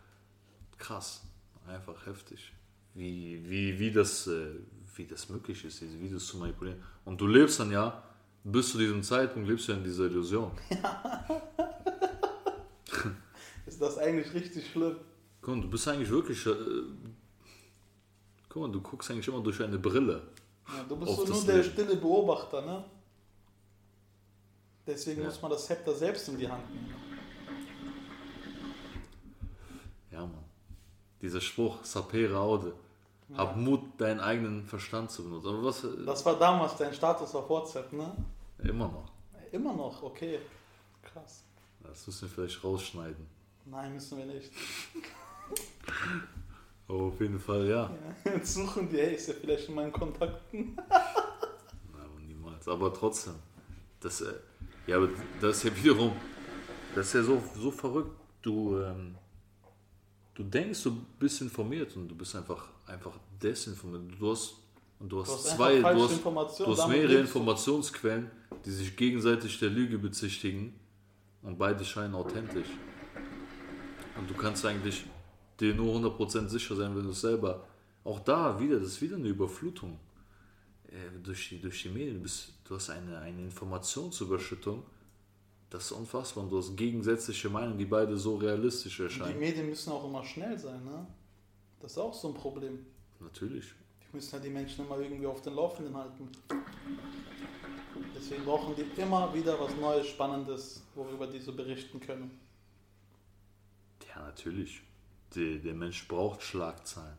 Krass, 0.78 1.22
einfach 1.68 2.06
heftig. 2.06 2.52
Wie, 2.94 3.42
wie, 3.50 3.80
wie, 3.80 3.92
das, 3.92 4.28
äh, 4.28 4.52
wie 4.96 5.06
das 5.06 5.30
möglich 5.30 5.64
ist, 5.66 5.82
diese 5.82 6.00
Videos 6.00 6.28
zu 6.28 6.38
manipulieren. 6.38 6.82
Und 7.06 7.20
du 7.20 7.26
lebst 7.28 7.60
dann 7.60 7.72
ja, 7.72 8.04
bis 8.44 8.72
zu 8.72 8.78
diesem 8.78 9.02
Zeitpunkt 9.02 9.48
lebst 9.50 9.68
du 9.68 9.72
ja 9.72 9.78
in 9.80 9.84
dieser 9.84 10.06
Illusion. 10.06 10.52
Ist 13.66 13.82
das 13.82 13.98
eigentlich 13.98 14.32
richtig 14.34 14.70
schlimm? 14.70 14.98
Guck 15.42 15.56
mal, 15.56 15.62
du 15.62 15.70
bist 15.70 15.88
eigentlich 15.88 16.10
wirklich. 16.10 16.46
Äh, 16.46 16.54
guck 18.50 18.62
mal, 18.64 18.72
du 18.72 18.82
guckst 18.82 19.10
eigentlich 19.10 19.28
immer 19.28 19.42
durch 19.42 19.62
eine 19.64 19.80
Brille. 19.80 20.22
Ja, 20.68 20.84
du 20.88 20.96
bist 20.98 21.16
so 21.16 21.26
nur 21.26 21.44
der 21.46 21.58
Leben. 21.58 21.70
stille 21.72 21.96
Beobachter, 21.96 22.62
ne? 22.62 22.84
Deswegen 24.86 25.22
Ja. 25.22 25.28
muss 25.28 25.42
man 25.42 25.52
das 25.52 25.66
Zepter 25.66 25.94
selbst 25.96 26.28
in 26.30 26.38
die 26.38 26.48
Hand 26.48 26.70
nehmen. 26.74 26.94
Ja, 30.12 30.20
Mann. 30.22 30.43
Dieser 31.24 31.42
Spruch, 31.42 31.84
sapere 31.84 32.38
aude. 32.38 32.74
Hab 33.36 33.56
Mut, 33.56 33.82
deinen 33.98 34.20
eigenen 34.20 34.68
Verstand 34.68 35.10
zu 35.10 35.24
benutzen. 35.24 35.48
Aber 35.48 35.64
was? 35.64 35.84
äh, 35.86 36.06
Das 36.06 36.24
war 36.26 36.38
damals 36.38 36.76
dein 36.76 36.94
Status 36.94 37.34
auf 37.34 37.50
WhatsApp, 37.50 37.92
ne? 37.94 38.12
Immer 38.62 38.90
noch. 38.90 39.12
Immer 39.52 39.74
noch, 39.74 40.04
okay. 40.04 40.38
Krass. 41.02 41.44
Das 41.82 42.06
müssen 42.06 42.22
wir 42.24 42.30
vielleicht 42.30 42.64
rausschneiden. 42.64 43.26
Nein, 43.66 43.94
müssen 43.94 44.18
wir 44.18 44.26
nicht. 44.26 44.52
Aber 46.88 47.00
auf 47.06 47.20
jeden 47.22 47.40
Fall, 47.40 47.68
ja. 47.68 47.90
Ja, 48.26 48.32
Jetzt 48.34 48.54
suchen 48.54 48.90
die, 48.90 48.98
hey, 48.98 49.16
ist 49.16 49.28
ja 49.30 49.34
vielleicht 49.40 49.70
in 49.70 49.76
meinen 49.76 49.92
Kontakten. 49.94 50.76
Nein, 50.90 52.28
niemals. 52.28 52.68
Aber 52.68 52.94
trotzdem. 52.94 53.36
Das, 54.02 54.22
äh, 54.22 54.34
ja, 54.88 54.98
aber 54.98 55.08
das 55.40 55.58
ist 55.58 55.64
ja 55.64 55.76
wiederum. 55.84 56.12
Das 56.94 57.08
ist 57.08 57.14
ja 57.14 57.24
so, 57.24 57.42
so 57.56 57.72
verrückt. 57.72 58.12
Du, 58.42 58.78
ähm, 58.82 59.16
du 60.36 60.44
denkst, 60.44 60.84
du 60.84 60.98
bist 61.20 61.42
informiert 61.42 61.96
und 61.96 62.08
du 62.08 62.16
bist 62.16 62.36
einfach, 62.36 62.68
einfach 62.88 63.18
desinformiert. 63.42 64.20
Du 64.20 64.32
hast 64.32 64.56
Und 65.00 65.10
du 65.10 65.22
hast, 65.22 65.30
Du 65.30 65.34
hast 65.34 65.56
zwei, 65.56 65.80
du 65.80 65.86
hast, 65.86 66.60
du 66.60 66.78
hast 66.78 66.88
mehrere. 66.88 67.20
Informationsquellen, 67.20 68.32
die 68.66 68.72
sich 68.72 68.96
gegenseitig 68.96 69.60
der 69.60 69.70
Lüge 69.70 69.98
bezichtigen 69.98 70.80
und 71.42 71.58
beide 71.58 71.84
scheinen 71.84 72.16
authentisch. 72.16 72.70
Und 74.18 74.30
du 74.30 74.34
kannst 74.34 74.66
eigentlich 74.66 75.04
dir 75.60 75.74
nur 75.76 75.96
100% 75.96 76.48
sicher 76.48 76.76
sein, 76.76 76.96
wenn 76.96 77.04
du 77.04 77.10
es 77.10 77.22
selber. 77.22 77.66
Auch 78.04 78.20
da 78.20 78.60
wieder, 78.60 78.80
das 78.80 78.90
ist 78.90 79.02
wieder 79.02 79.16
eine 79.16 79.28
Überflutung. 79.28 80.00
Äh, 80.88 81.20
durch, 81.24 81.50
die, 81.50 81.60
durch 81.60 81.82
die 81.82 81.90
Medien, 81.90 82.16
du, 82.16 82.22
bist, 82.22 82.54
du 82.64 82.76
hast 82.76 82.90
eine, 82.90 83.18
eine 83.20 83.42
Informationsüberschüttung. 83.42 84.84
Das 85.74 85.86
ist 85.86 85.92
unfassbar. 85.92 86.44
Und 86.44 86.52
du 86.52 86.60
hast 86.60 86.78
gegensätzliche 86.78 87.50
Meinungen, 87.50 87.80
die 87.80 87.86
beide 87.86 88.16
so 88.16 88.36
realistisch 88.36 89.00
Und 89.00 89.10
die 89.10 89.20
erscheinen. 89.20 89.40
Medien 89.40 89.68
müssen 89.68 89.92
auch 89.92 90.06
immer 90.06 90.24
schnell 90.24 90.58
sein, 90.58 90.86
ne? 90.86 91.08
Das 91.80 91.94
ist 91.94 91.98
auch 91.98 92.14
so 92.14 92.28
ein 92.28 92.36
Problem. 92.36 92.86
Natürlich. 93.20 93.74
Die 94.04 94.16
müssen 94.16 94.36
ja 94.36 94.40
die 94.40 94.52
Menschen 94.52 94.86
immer 94.86 95.00
irgendwie 95.00 95.26
auf 95.26 95.42
den 95.42 95.56
Laufenden 95.56 95.98
halten. 95.98 96.30
Deswegen 98.16 98.46
brauchen 98.46 98.76
die 98.76 99.02
immer 99.02 99.34
wieder 99.34 99.60
was 99.60 99.76
Neues, 99.76 100.06
Spannendes, 100.06 100.84
worüber 100.94 101.26
die 101.26 101.40
so 101.40 101.54
berichten 101.54 102.00
können. 102.00 102.40
Ja, 104.08 104.22
natürlich. 104.22 104.84
Die, 105.34 105.60
der 105.60 105.74
Mensch 105.74 106.08
braucht 106.08 106.44
Schlagzeilen. 106.44 107.18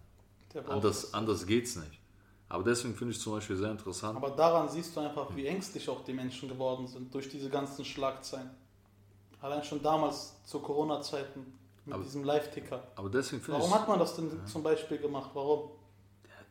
Braucht 0.52 0.68
Anders, 0.68 1.12
anders 1.12 1.44
geht's 1.44 1.74
nicht. 1.74 1.98
Aber 2.54 2.62
deswegen 2.62 2.94
finde 2.94 3.12
ich 3.12 3.20
zum 3.20 3.32
Beispiel 3.32 3.56
sehr 3.56 3.72
interessant. 3.72 4.16
Aber 4.16 4.30
daran 4.30 4.68
siehst 4.68 4.94
du 4.94 5.00
einfach, 5.00 5.34
wie 5.34 5.44
ängstlich 5.46 5.88
auch 5.88 6.04
die 6.04 6.12
Menschen 6.12 6.48
geworden 6.48 6.86
sind 6.86 7.12
durch 7.12 7.28
diese 7.28 7.50
ganzen 7.50 7.84
Schlagzeilen. 7.84 8.48
Allein 9.40 9.64
schon 9.64 9.82
damals 9.82 10.40
zu 10.44 10.60
Corona-Zeiten 10.60 11.40
mit 11.84 11.94
Aber- 11.94 12.04
diesem 12.04 12.22
Live-Ticker. 12.22 12.80
Aber 12.94 13.10
deswegen 13.10 13.42
finde 13.42 13.58
ich. 13.58 13.64
Warum 13.64 13.74
hat 13.80 13.88
man 13.88 13.98
das 13.98 14.14
denn 14.14 14.30
zum 14.46 14.62
Beispiel 14.62 14.98
gemacht? 14.98 15.30
Warum? 15.34 15.70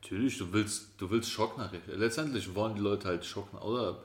Natürlich, 0.01 0.37
du 0.37 0.51
willst, 0.51 0.89
du 0.97 1.09
willst 1.09 1.29
Schocknachrichten. 1.31 1.97
Letztendlich 1.97 2.53
wollen 2.53 2.75
die 2.75 2.81
Leute 2.81 3.07
halt 3.07 3.23
Schocken. 3.25 3.57
Oder 3.59 4.03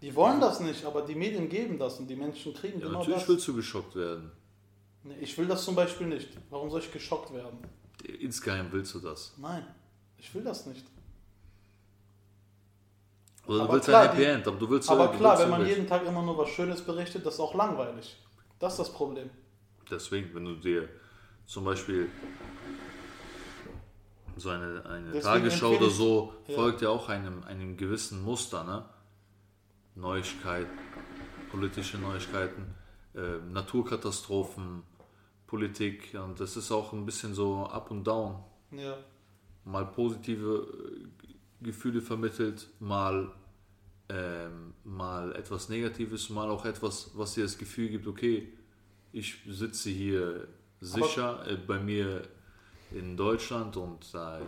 Die 0.00 0.14
wollen 0.14 0.40
das 0.40 0.60
nicht, 0.60 0.84
aber 0.84 1.02
die 1.02 1.16
Medien 1.16 1.48
geben 1.48 1.80
das 1.80 1.98
und 1.98 2.06
die 2.06 2.14
Menschen 2.14 2.54
kriegen 2.54 2.78
ja, 2.78 2.86
genau 2.86 3.00
natürlich 3.00 3.18
das. 3.22 3.28
willst 3.28 3.48
du 3.48 3.56
geschockt 3.56 3.96
werden. 3.96 4.30
Nee, 5.02 5.16
ich 5.20 5.36
will 5.36 5.48
das 5.48 5.64
zum 5.64 5.74
Beispiel 5.74 6.06
nicht. 6.06 6.28
Warum 6.48 6.70
soll 6.70 6.80
ich 6.80 6.92
geschockt 6.92 7.34
werden? 7.34 7.58
Insgeheim 8.20 8.68
willst 8.70 8.94
du 8.94 9.00
das. 9.00 9.32
Nein, 9.36 9.66
ich 10.16 10.32
will 10.32 10.44
das 10.44 10.64
nicht. 10.66 10.86
Oder 13.50 13.58
du 13.58 13.64
Aber 13.64 13.72
willst 13.74 13.88
klar, 13.88 14.02
ein 14.02 14.10
Happy 14.10 14.24
End, 14.24 14.46
aber 14.46 14.56
du 14.58 14.70
willst 14.70 14.88
Aber 14.90 15.08
du 15.08 15.18
klar, 15.18 15.32
willst 15.32 15.42
wenn 15.42 15.50
man 15.50 15.66
jeden 15.66 15.86
Tag 15.88 16.06
immer 16.06 16.22
nur 16.22 16.38
was 16.38 16.48
Schönes 16.50 16.80
berichtet, 16.82 17.26
das 17.26 17.34
ist 17.34 17.40
auch 17.40 17.54
langweilig. 17.54 18.16
Das 18.60 18.74
ist 18.74 18.78
das 18.78 18.92
Problem. 18.92 19.28
Deswegen, 19.90 20.32
wenn 20.34 20.44
du 20.44 20.54
dir 20.54 20.88
zum 21.46 21.64
Beispiel 21.64 22.08
so 24.36 24.50
eine, 24.50 24.84
eine 24.86 25.06
Deswegen 25.10 25.22
Tagesschau 25.22 25.70
oder 25.76 25.86
ich- 25.88 25.94
so 25.94 26.32
ja. 26.46 26.54
folgt 26.54 26.80
ja 26.82 26.90
auch 26.90 27.08
einem, 27.08 27.42
einem 27.44 27.76
gewissen 27.76 28.22
Muster, 28.22 28.62
ne? 28.64 28.84
Neuigkeiten, 29.96 30.70
politische 31.50 31.98
Neuigkeiten, 31.98 32.74
äh, 33.16 33.38
Naturkatastrophen, 33.52 34.84
Politik 35.48 36.16
und 36.24 36.38
das 36.38 36.56
ist 36.56 36.70
auch 36.70 36.92
ein 36.92 37.04
bisschen 37.04 37.34
so 37.34 37.66
up 37.66 37.90
und 37.90 38.04
down. 38.04 38.36
Ja. 38.70 38.96
Mal 39.64 39.86
positive 39.86 40.68
äh, 40.72 41.64
Gefühle 41.64 42.00
vermittelt, 42.00 42.68
mal, 42.78 43.32
ähm, 44.10 44.74
mal 44.84 45.34
etwas 45.36 45.68
Negatives, 45.68 46.30
mal 46.30 46.50
auch 46.50 46.64
etwas, 46.64 47.10
was 47.14 47.34
dir 47.34 47.44
das 47.44 47.56
Gefühl 47.56 47.88
gibt, 47.88 48.06
okay, 48.06 48.52
ich 49.12 49.36
sitze 49.48 49.90
hier 49.90 50.48
sicher 50.80 51.46
äh, 51.48 51.56
bei 51.56 51.78
mir 51.78 52.22
in 52.92 53.16
Deutschland 53.16 53.76
und 53.76 54.12
da 54.12 54.40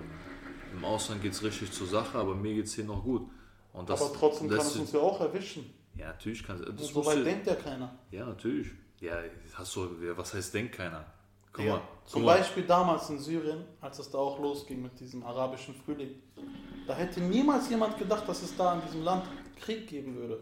im, 0.73 0.85
Ausland 0.85 1.23
geht 1.23 1.33
es 1.33 1.43
richtig 1.43 1.71
zur 1.71 1.87
Sache, 1.87 2.19
aber 2.19 2.35
mir 2.35 2.55
geht 2.55 2.65
es 2.67 2.75
hier 2.75 2.85
noch 2.85 3.05
gut. 3.05 3.29
Und 3.73 3.89
das, 3.91 4.03
aber 4.03 4.15
trotzdem 4.19 4.49
kann 4.49 4.59
lässt 4.59 4.71
es 4.75 4.81
uns 4.81 4.93
ja 4.93 5.01
auch 5.01 5.21
erwischen. 5.21 5.73
Ja, 5.97 6.07
natürlich 6.09 6.43
kann 6.45 6.57
es. 6.57 6.67
Und 6.67 6.81
Das 6.81 6.89
so 6.89 7.05
weit 7.05 7.25
denkt 7.25 7.47
ja 7.47 7.55
keiner. 7.55 7.95
ja, 8.11 8.25
natürlich. 8.27 8.69
Ja, 9.01 9.17
hast 9.55 9.77
du, 9.77 9.89
was 10.17 10.33
heißt, 10.35 10.55
denkt 10.55 10.75
keiner? 10.77 11.05
Guck 11.53 11.65
Ja. 11.65 11.73
mal. 11.75 11.83
Zum 12.07 12.21
guck 12.23 12.27
mal. 12.27 12.39
Beispiel 12.39 12.65
damals 12.65 13.11
in 13.11 13.19
Syrien, 13.19 13.65
als 13.81 13.99
es 13.99 14.11
da 14.11 14.19
auch 14.19 14.41
losging 14.41 14.81
mit 14.83 14.99
diesem 14.99 15.23
arabischen 15.25 15.75
Frühling. 15.75 16.15
Da 16.87 16.95
hätte 16.95 17.21
niemals 17.21 17.69
jemand 17.69 17.99
gedacht, 17.99 18.27
dass 18.27 18.43
es 18.43 18.57
da 18.57 18.75
in 18.75 18.83
diesem 18.83 19.03
Land 19.03 19.25
Krieg 19.63 19.89
geben 19.89 20.17
würde. 20.17 20.39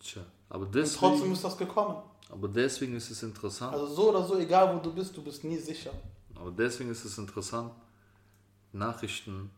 Tja, 0.00 0.22
aber 0.48 0.66
Und 0.66 0.72
trotzdem 0.72 1.10
deswegen, 1.12 1.32
ist 1.32 1.44
das 1.44 1.56
gekommen. 1.56 1.96
aber 2.30 2.48
deswegen 2.48 2.94
ist 2.96 3.10
es 3.10 3.22
interessant. 3.22 3.72
Also 3.74 3.86
so 3.86 4.10
oder 4.10 4.22
so, 4.24 4.36
egal 4.38 4.74
wo 4.74 4.80
du 4.80 4.92
bist, 4.94 5.16
du 5.16 5.22
bist 5.22 5.42
nie 5.44 5.58
sicher. 5.58 5.92
Aber 6.34 6.50
deswegen 6.52 6.90
ist 6.90 7.04
es 7.04 7.18
interessant, 7.18 7.72
Nachrichten 8.72 9.50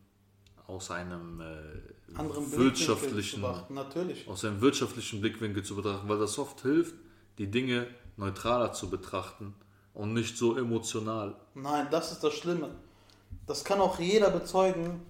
aus 0.67 0.89
einem 0.89 1.41
äh, 1.41 2.57
wirtschaftlichen, 2.57 3.43
aus 3.43 4.45
einem 4.45 4.61
wirtschaftlichen 4.61 5.21
Blickwinkel 5.21 5.63
zu 5.63 5.75
betrachten, 5.75 6.07
weil 6.07 6.17
das 6.19 6.39
oft 6.39 6.61
hilft, 6.61 6.95
die 7.37 7.51
Dinge 7.51 7.87
neutraler 8.17 8.71
zu 8.73 8.89
betrachten 8.89 9.53
und 9.93 10.13
nicht 10.13 10.37
so 10.37 10.57
emotional. 10.57 11.35
Nein, 11.53 11.87
das 11.91 12.11
ist 12.13 12.23
das 12.23 12.33
Schlimme. 12.33 12.69
Das 13.45 13.63
kann 13.63 13.81
auch 13.81 13.99
jeder 13.99 14.29
bezeugen. 14.29 15.01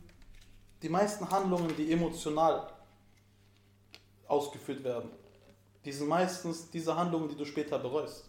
Die 0.81 0.89
meisten 0.89 1.29
Handlungen, 1.29 1.75
die 1.77 1.91
emotional 1.91 2.67
ausgeführt 4.31 4.83
werden, 4.83 5.09
die 5.83 5.91
sind 5.91 6.07
meistens 6.07 6.69
diese 6.69 6.95
Handlungen, 6.95 7.29
die 7.29 7.35
du 7.35 7.45
später 7.45 7.77
bereust. 7.77 8.25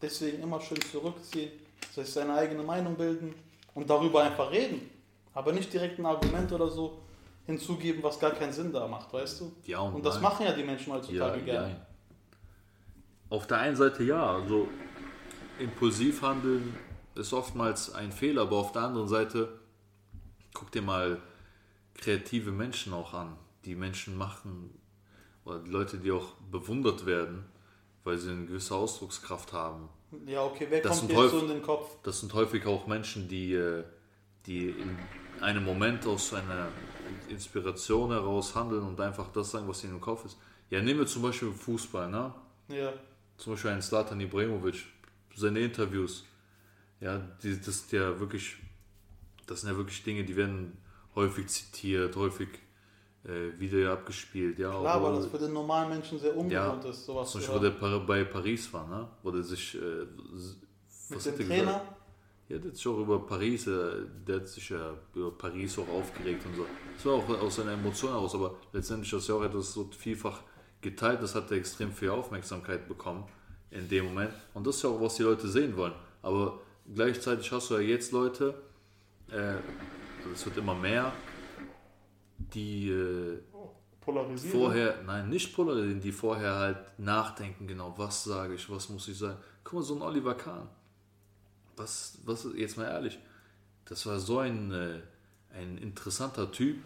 Deswegen 0.00 0.42
immer 0.42 0.60
schön 0.60 0.80
zurückziehen, 0.80 1.50
sich 1.94 2.08
seine 2.08 2.34
eigene 2.34 2.62
Meinung 2.62 2.96
bilden 2.96 3.34
und 3.74 3.88
darüber 3.88 4.22
einfach 4.22 4.50
reden. 4.50 4.90
Aber 5.34 5.52
nicht 5.52 5.72
direkt 5.72 5.98
ein 5.98 6.06
Argument 6.06 6.52
oder 6.52 6.68
so 6.68 6.98
hinzugeben, 7.46 8.02
was 8.02 8.18
gar 8.18 8.32
keinen 8.32 8.52
Sinn 8.52 8.72
da 8.72 8.86
macht, 8.86 9.12
weißt 9.12 9.40
du? 9.40 9.52
Ja 9.64 9.80
und, 9.80 9.94
Und 9.94 10.04
das 10.04 10.14
nein. 10.14 10.22
machen 10.24 10.46
ja 10.46 10.52
die 10.52 10.64
Menschen 10.64 10.90
ja, 10.90 10.96
heutzutage 10.96 11.42
gerne. 11.42 11.68
ja. 11.70 11.86
Auf 13.30 13.46
der 13.46 13.58
einen 13.58 13.76
Seite 13.76 14.04
ja, 14.04 14.34
also 14.34 14.68
impulsiv 15.58 16.22
handeln 16.22 16.76
ist 17.14 17.32
oftmals 17.32 17.92
ein 17.94 18.12
Fehler, 18.12 18.42
aber 18.42 18.56
auf 18.56 18.72
der 18.72 18.82
anderen 18.82 19.08
Seite 19.08 19.48
guck 20.54 20.70
dir 20.72 20.82
mal 20.82 21.20
kreative 21.94 22.50
Menschen 22.52 22.92
auch 22.92 23.14
an, 23.14 23.36
die 23.64 23.74
Menschen 23.74 24.16
machen 24.16 24.70
oder 25.48 25.58
die 25.60 25.70
Leute, 25.70 25.98
die 25.98 26.12
auch 26.12 26.32
bewundert 26.50 27.06
werden, 27.06 27.44
weil 28.04 28.18
sie 28.18 28.30
eine 28.30 28.46
gewisse 28.46 28.74
Ausdruckskraft 28.74 29.52
haben. 29.52 29.88
Ja, 30.26 30.44
okay, 30.44 30.66
wer 30.70 30.80
Das 30.82 30.98
kommt 31.00 31.10
jetzt 31.10 31.18
häufig- 31.18 31.40
so 31.40 31.46
in 31.46 31.52
den 31.52 31.62
Kopf? 31.62 31.90
Das 32.02 32.20
sind 32.20 32.32
häufig 32.34 32.66
auch 32.66 32.86
Menschen, 32.86 33.28
die, 33.28 33.54
äh, 33.54 33.84
die 34.46 34.68
in 34.70 34.96
einem 35.40 35.64
Moment 35.64 36.06
aus 36.06 36.32
einer 36.34 36.68
Inspiration 37.28 38.10
heraus 38.10 38.54
handeln 38.54 38.82
und 38.82 39.00
einfach 39.00 39.30
das 39.32 39.50
sagen, 39.50 39.68
was 39.68 39.84
ihnen 39.84 39.94
im 39.94 40.00
Kopf 40.00 40.24
ist. 40.24 40.38
Ja, 40.70 40.80
nehmen 40.82 41.00
wir 41.00 41.06
zum 41.06 41.22
Beispiel 41.22 41.52
Fußball, 41.52 42.08
ne? 42.10 42.34
Ja, 42.68 42.92
Zum 43.36 43.52
Beispiel 43.52 43.70
einen 43.70 43.82
Slatan 43.82 44.20
Ibrahimovic, 44.20 44.84
seine 45.36 45.60
Interviews. 45.60 46.24
Ja, 47.00 47.18
die, 47.42 47.58
das 47.60 47.88
sind 47.88 47.92
ja 47.92 48.18
wirklich, 48.18 48.56
das 49.46 49.60
sind 49.60 49.70
ja 49.70 49.76
wirklich 49.76 50.02
Dinge, 50.02 50.24
die 50.24 50.34
werden 50.36 50.76
häufig 51.14 51.46
zitiert, 51.46 52.16
häufig 52.16 52.48
äh, 53.24 53.58
wieder 53.58 53.92
abgespielt. 53.92 54.58
Ja, 54.58 54.70
klar, 54.70 54.96
obwohl- 54.96 55.10
weil 55.14 55.16
das 55.22 55.26
für 55.30 55.38
den 55.38 55.52
normalen 55.52 55.88
Menschen 55.90 56.18
sehr 56.18 56.36
ungewohnt 56.36 56.84
ist, 56.84 57.04
sowas 57.04 57.30
zum 57.30 57.40
zu 57.40 57.52
Beispiel, 57.52 57.72
wo 57.80 57.86
der 57.88 57.98
bei 58.00 58.24
Paris 58.24 58.72
war, 58.72 58.86
ne? 58.88 59.08
wo 59.22 59.30
der 59.30 59.42
sich. 59.42 59.74
Äh, 59.74 59.78
Mit 61.10 61.24
dem 61.26 61.32
er 61.40 61.46
Trainer? 61.46 61.58
gesagt? 61.64 61.92
Ja, 62.50 62.56
der 62.58 62.70
hat 62.70 62.76
sich 62.76 62.86
auch 62.86 62.98
über 62.98 63.18
Paris, 63.26 63.66
äh, 63.66 63.90
der 64.26 64.36
hat 64.36 64.48
sich 64.48 64.70
ja 64.70 64.94
über 65.14 65.30
Paris 65.32 65.78
auch 65.78 65.88
aufgeregt 65.88 66.46
und 66.46 66.56
so. 66.56 66.64
Das 66.96 67.04
war 67.04 67.12
auch 67.14 67.28
aus 67.42 67.56
seiner 67.56 67.72
Emotion 67.72 68.10
heraus, 68.10 68.34
aber 68.34 68.54
letztendlich 68.72 69.12
ist 69.12 69.28
ja 69.28 69.34
auch 69.34 69.42
etwas 69.42 69.72
so 69.74 69.90
vielfach 69.96 70.40
geteilt, 70.80 71.20
das 71.22 71.34
hat 71.34 71.50
er 71.50 71.58
extrem 71.58 71.92
viel 71.92 72.08
Aufmerksamkeit 72.10 72.88
bekommen 72.88 73.24
in 73.70 73.86
dem 73.88 74.06
Moment. 74.06 74.32
Und 74.54 74.66
das 74.66 74.76
ist 74.76 74.82
ja 74.82 74.88
auch, 74.88 75.00
was 75.00 75.16
die 75.16 75.24
Leute 75.24 75.46
sehen 75.46 75.76
wollen. 75.76 75.92
Aber 76.22 76.58
gleichzeitig 76.94 77.52
hast 77.52 77.68
du 77.68 77.74
ja 77.74 77.80
jetzt 77.80 78.12
Leute, 78.12 78.54
äh, 79.30 79.36
also 79.36 80.30
es 80.32 80.46
wird 80.46 80.56
immer 80.56 80.74
mehr, 80.74 81.12
die 82.54 82.90
äh, 82.90 83.40
Polarisieren. 84.00 84.58
vorher, 84.58 85.02
nein, 85.02 85.28
nicht 85.28 85.54
polarisieren, 85.54 86.00
die 86.00 86.12
vorher 86.12 86.54
halt 86.54 86.98
nachdenken, 86.98 87.66
genau, 87.66 87.92
was 87.98 88.24
sage 88.24 88.54
ich, 88.54 88.70
was 88.70 88.88
muss 88.88 89.06
ich 89.08 89.18
sagen. 89.18 89.38
Guck 89.64 89.74
mal, 89.74 89.82
so 89.82 89.96
ein 89.96 90.02
Oliver 90.02 90.34
Kahn. 90.34 90.66
Was, 91.76 92.18
was, 92.24 92.48
jetzt 92.56 92.78
mal 92.78 92.84
ehrlich, 92.84 93.18
das 93.84 94.06
war 94.06 94.18
so 94.18 94.38
ein, 94.38 94.72
äh, 94.72 95.00
ein 95.52 95.76
interessanter 95.78 96.50
Typ, 96.50 96.78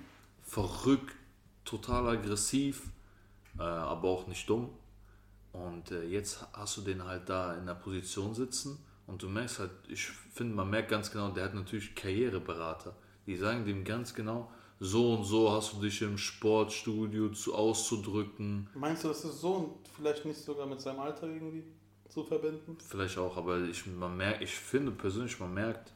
verrückt, 0.43 1.15
total 1.65 2.09
aggressiv, 2.09 2.91
äh, 3.59 3.63
aber 3.63 4.09
auch 4.09 4.27
nicht 4.27 4.49
dumm. 4.51 4.71
Und 5.53 5.91
äh, 5.91 6.05
jetzt 6.05 6.45
hast 6.53 6.77
du 6.79 6.81
den 6.81 7.05
halt 7.05 7.29
da 7.29 7.55
in 7.55 7.67
der 7.67 7.75
Position 7.75 8.35
sitzen 8.35 8.79
und 9.07 9.23
du 9.23 9.29
merkst 9.29 9.61
halt, 9.61 9.71
ich 9.87 10.07
finde, 10.07 10.55
man 10.55 10.71
merkt 10.71 10.89
ganz 10.91 11.11
genau, 11.11 11.31
der 11.31 11.45
hat 11.45 11.55
natürlich 11.55 11.95
Karriereberater. 11.95 12.97
Die 13.27 13.37
sagen 13.37 13.65
dem 13.65 13.85
ganz 13.85 14.15
genau, 14.15 14.51
so 14.85 15.15
und 15.15 15.25
so 15.25 15.53
hast 15.53 15.73
du 15.75 15.81
dich 15.81 16.03
im 16.03 16.19
Sportstudio 16.19 17.29
zu, 17.29 17.55
auszudrücken. 17.55 18.69
Meinst 18.75 19.05
du, 19.05 19.09
das 19.09 19.25
ist 19.25 19.41
so 19.41 19.53
und 19.55 19.89
vielleicht 19.97 20.25
nicht 20.25 20.41
sogar 20.41 20.67
mit 20.67 20.81
seinem 20.81 20.99
Alter 20.99 21.29
irgendwie 21.29 21.63
zu 22.09 22.25
verbinden? 22.25 22.77
Vielleicht 22.89 23.17
auch, 23.17 23.37
aber 23.37 23.61
ich, 23.61 23.87
man 23.87 24.17
merkt, 24.17 24.43
ich 24.43 24.55
finde 24.55 24.91
persönlich, 24.91 25.39
man 25.39 25.55
merkt, 25.55 25.93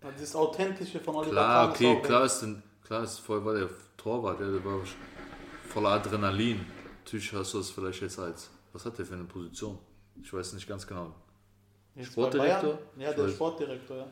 Weil 0.00 0.12
Dieses 0.14 0.34
Authentische 0.34 1.00
von 1.00 1.16
Oliver 1.16 1.32
klar, 1.32 1.66
Kahn 1.66 1.70
okay, 1.70 1.94
ist 1.94 2.02
klar 2.04 2.24
ist 2.24 2.40
denn, 2.40 2.62
Klar, 2.84 3.02
ist 3.04 3.18
voll 3.18 3.44
war 3.44 3.54
der 3.54 3.68
Torwart, 3.96 4.40
der, 4.40 4.50
der 4.52 4.64
war 4.64 4.80
voller 5.68 5.90
Adrenalin. 5.90 6.64
Natürlich 7.04 7.32
hast 7.32 7.54
du 7.54 7.58
das 7.58 7.70
vielleicht 7.70 8.00
jetzt 8.02 8.18
als. 8.18 8.50
Was 8.72 8.84
hat 8.86 8.98
der 8.98 9.04
für 9.04 9.14
eine 9.14 9.24
Position? 9.24 9.78
Ich 10.22 10.32
weiß 10.32 10.54
nicht 10.54 10.66
ganz 10.66 10.86
genau. 10.86 11.14
Jetzt 11.94 12.12
Sportdirektor? 12.12 12.78
Ja, 12.96 13.10
Ich 13.10 13.16
der 13.16 13.24
weiß. 13.24 13.32
Sportdirektor, 13.34 13.96
ja. 13.98 14.06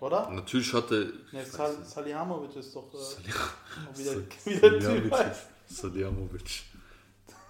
Oder? 0.00 0.30
Natürlich 0.30 0.72
hatte. 0.74 1.12
Ne, 1.32 1.44
Sal 1.44 1.76
weiß 1.78 1.92
Salihamidzic 1.94 2.56
ist 2.56 2.76
doch 2.76 2.92
äh, 2.92 2.96
nicht. 3.26 3.98
wieder, 3.98 4.80
Sal- 4.80 5.04
wieder. 5.04 5.36
Salihamidzic. 5.66 6.62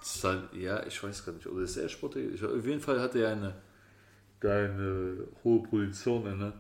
Sal 0.02 0.48
ja, 0.52 0.86
ich 0.86 1.02
weiß 1.02 1.24
gar 1.24 1.32
nicht. 1.32 1.46
Oder 1.46 1.62
ist 1.64 1.76
er 1.76 1.88
Sportdirektor? 1.88 2.50
Ich- 2.52 2.58
Auf 2.60 2.66
jeden 2.66 2.80
Fall 2.80 3.00
hatte 3.00 3.18
er 3.20 3.32
eine, 3.32 3.54
eine 4.40 5.26
hohe 5.42 5.62
Position 5.64 6.26
inne. 6.26 6.52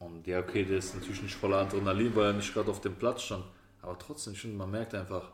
Und 0.00 0.26
ja, 0.26 0.40
okay, 0.40 0.64
der 0.64 0.78
ist 0.78 0.94
natürlich 0.96 1.22
nicht 1.22 1.34
voller 1.36 1.58
Adrenalin, 1.58 2.14
weil 2.16 2.26
er 2.26 2.32
nicht 2.32 2.52
gerade 2.52 2.70
auf 2.70 2.80
dem 2.80 2.96
Platz 2.96 3.22
stand. 3.22 3.44
Aber 3.80 3.96
trotzdem, 3.98 4.32
ich 4.32 4.40
finde, 4.40 4.56
man 4.56 4.70
merkt 4.70 4.94
einfach, 4.94 5.30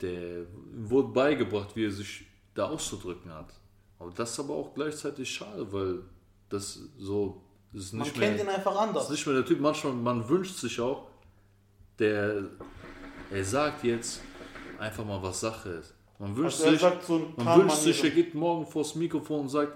der 0.00 0.46
wurde 0.74 1.08
beigebracht, 1.08 1.74
wie 1.76 1.86
er 1.86 1.90
sich 1.92 2.26
da 2.54 2.66
auszudrücken 2.68 3.32
hat. 3.32 3.52
Aber 4.00 4.10
das 4.10 4.32
ist 4.32 4.40
aber 4.40 4.54
auch 4.54 4.74
gleichzeitig 4.74 5.30
schade, 5.32 5.72
weil 5.72 6.00
das 6.48 6.80
so, 6.98 7.42
Man 7.72 8.02
nicht 8.02 8.14
kennt 8.14 8.36
mehr, 8.36 8.44
ihn 8.44 8.48
einfach 8.48 8.72
das 8.72 8.80
anders. 8.80 9.04
ist 9.04 9.10
nicht 9.10 9.26
mehr 9.26 9.36
der 9.36 9.44
Typ. 9.44 9.60
Manchmal, 9.60 9.92
man 9.92 10.28
wünscht 10.28 10.56
sich 10.56 10.80
auch, 10.80 11.06
der, 11.98 12.44
er 13.30 13.44
sagt 13.44 13.84
jetzt 13.84 14.22
einfach 14.78 15.04
mal, 15.04 15.22
was 15.22 15.40
Sache 15.40 15.70
ist. 15.70 15.94
Man 16.18 16.34
wünscht 16.36 16.60
Also 16.60 16.86
er 16.86 16.90
sich, 16.92 17.06
so 17.06 17.32
man 17.36 17.60
wünscht 17.60 17.76
sich, 17.78 18.02
er 18.02 18.10
geht 18.10 18.34
morgen 18.34 18.66
vors 18.66 18.94
Mikrofon 18.94 19.40
und 19.40 19.48
sagt, 19.48 19.72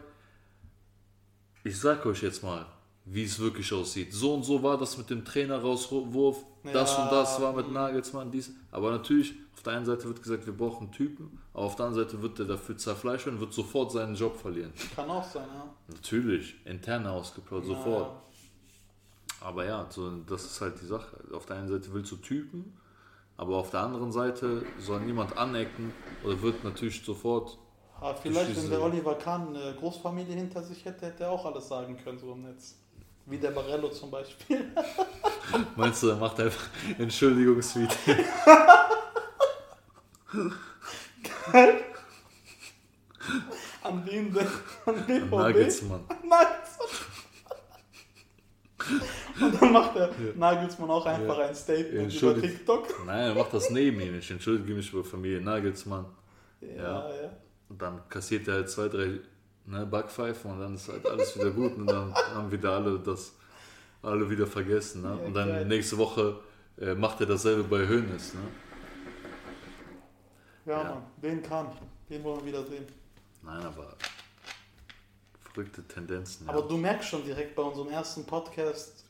ich 1.64 1.78
sag 1.78 2.05
euch 2.07 2.22
jetzt 2.22 2.43
mal, 2.43 2.66
wie 3.05 3.24
es 3.24 3.38
wirklich 3.38 3.72
aussieht. 3.72 4.12
So 4.12 4.34
und 4.34 4.44
so 4.44 4.62
war 4.62 4.78
das 4.78 4.96
mit 4.96 5.11
dem 5.11 5.24
Trainer-Rauswurf, 5.24 6.44
das 6.72 6.96
Ja. 6.96 7.05
und 7.05 7.12
das 7.12 7.40
war 7.40 7.53
mit 7.53 7.70
Nagelsmann, 7.72 8.30
dies. 8.30 8.53
Aber 8.70 8.90
natürlich, 8.92 9.34
auf 9.55 9.62
der 9.62 9.74
einen 9.74 9.84
Seite 9.86 10.05
wird 10.05 10.22
gesagt, 10.22 10.46
wir 10.46 10.57
brauchen 10.57 10.92
Typen, 10.92 11.38
aber 11.53 11.64
auf 11.64 11.76
der 11.76 11.86
anderen 11.86 12.07
Seite 12.07 12.22
wird 12.22 12.38
er 12.38 12.44
dafür 12.46 12.76
zerfleischt 12.76 13.26
und 13.26 13.40
wird 13.40 13.53
sofort 13.53 13.90
seinen 13.92 14.14
Job 14.14 14.36
verlieren. 14.36 14.72
Kann 14.94 15.11
auch 15.11 15.24
sein, 15.24 15.48
ja. 15.53 15.64
Natürlich, 15.88 16.55
intern 16.64 17.07
ausgeplaut, 17.07 17.64
Ja, 17.64 17.74
sofort. 17.74 18.11
Aber 19.40 19.64
ja, 19.64 19.86
so, 19.90 20.09
das 20.28 20.44
ist 20.44 20.61
halt 20.61 20.80
die 20.80 20.86
Sache. 20.86 21.16
Auf 21.32 21.46
der 21.46 21.57
einen 21.57 21.68
Seite 21.68 21.92
willst 21.92 22.12
du 22.12 22.16
Typen, 22.16 22.72
aber 23.36 23.57
auf 23.57 23.70
der 23.70 23.80
anderen 23.80 24.12
Seite 24.12 24.64
soll 24.78 25.00
niemand 25.00 25.36
anecken 25.36 25.92
oder 26.24 26.40
wird 26.40 26.62
natürlich 26.62 27.03
sofort. 27.05 27.59
Aber 28.00 28.14
vielleicht, 28.16 28.57
wenn 28.57 28.70
der 28.70 28.80
Oliver 28.82 29.14
Kahn 29.16 29.48
eine 29.57 29.74
Großfamilie 29.74 30.34
hinter 30.36 30.62
sich 30.62 30.84
hätte, 30.84 31.07
hätte 31.07 31.24
er 31.24 31.30
auch 31.32 31.44
alles 31.44 31.66
sagen 31.68 31.96
können, 31.96 32.18
so 32.18 32.32
im 32.32 32.42
Netz. 32.42 32.78
Wie 33.26 33.38
der 33.38 33.50
Barello 33.52 33.88
zum 33.90 34.10
Beispiel. 34.10 34.72
Meinst 35.76 36.02
du, 36.02 36.08
er 36.08 36.16
macht 36.16 36.40
einfach 36.40 36.64
Entschuldigungsvideo? 36.98 37.88
An 43.82 44.02
wen 44.06 44.32
denn? 44.32 44.46
An 44.86 45.06
BVB? 45.06 45.30
Nagelsmann. 45.30 46.00
Nagelsmann. 46.28 46.88
Und 49.40 49.62
dann 49.62 49.72
macht 49.72 49.94
der 49.96 50.10
Nagelsmann 50.34 50.90
auch 50.90 51.06
einfach 51.06 51.38
Ja. 51.38 51.46
ein 51.48 51.54
Statement 51.54 52.12
über 52.22 52.40
TikTok. 52.40 53.06
Nein, 53.06 53.28
er 53.28 53.34
macht 53.34 53.52
das 53.54 53.70
neben 53.70 54.00
ihm. 54.00 54.18
Ich 54.18 54.30
entschuldige 54.30 54.74
mich 54.74 54.92
über 54.92 55.04
Familie 55.04 55.40
Nagelsmann. 55.40 56.06
Ja, 56.60 57.08
ja. 57.08 57.30
Und 57.68 57.80
dann 57.80 58.08
kassiert 58.08 58.46
er 58.48 58.54
halt 58.54 58.70
zwei, 58.70 58.88
drei 58.88 59.20
ne, 59.66 59.86
Backpfeifen 59.86 60.50
und 60.52 60.60
dann 60.60 60.74
ist 60.74 60.88
halt 60.88 61.06
alles 61.06 61.36
wieder 61.36 61.50
gut 61.50 61.76
und 61.76 61.86
dann 61.86 62.14
haben 62.14 62.50
wieder 62.50 62.72
alle 62.72 62.98
das 62.98 63.32
alle 64.02 64.28
wieder 64.28 64.46
vergessen. 64.46 65.02
Ne? 65.02 65.08
Ja, 65.20 65.26
und 65.26 65.34
dann 65.34 65.48
geil. 65.48 65.64
nächste 65.66 65.96
Woche 65.98 66.40
äh, 66.78 66.94
macht 66.94 67.20
er 67.20 67.26
dasselbe 67.26 67.62
bei 67.64 67.86
Hönes. 67.86 68.34
Ne? 68.34 68.40
Ja, 70.66 70.82
Ja. 70.82 70.84
Mann, 70.94 71.02
den 71.22 71.42
kann. 71.42 71.68
Den 72.08 72.22
wollen 72.24 72.40
wir 72.40 72.46
wieder 72.46 72.64
sehen. 72.64 72.84
Nein, 73.42 73.64
aber 73.64 73.94
verrückte 75.40 75.86
Tendenzen. 75.86 76.48
Aber 76.48 76.60
Ja. 76.60 76.66
du 76.68 76.76
merkst 76.76 77.08
schon 77.08 77.24
direkt 77.24 77.54
bei 77.54 77.62
unserem 77.62 77.88
ersten 77.88 78.24
Podcast, 78.24 79.04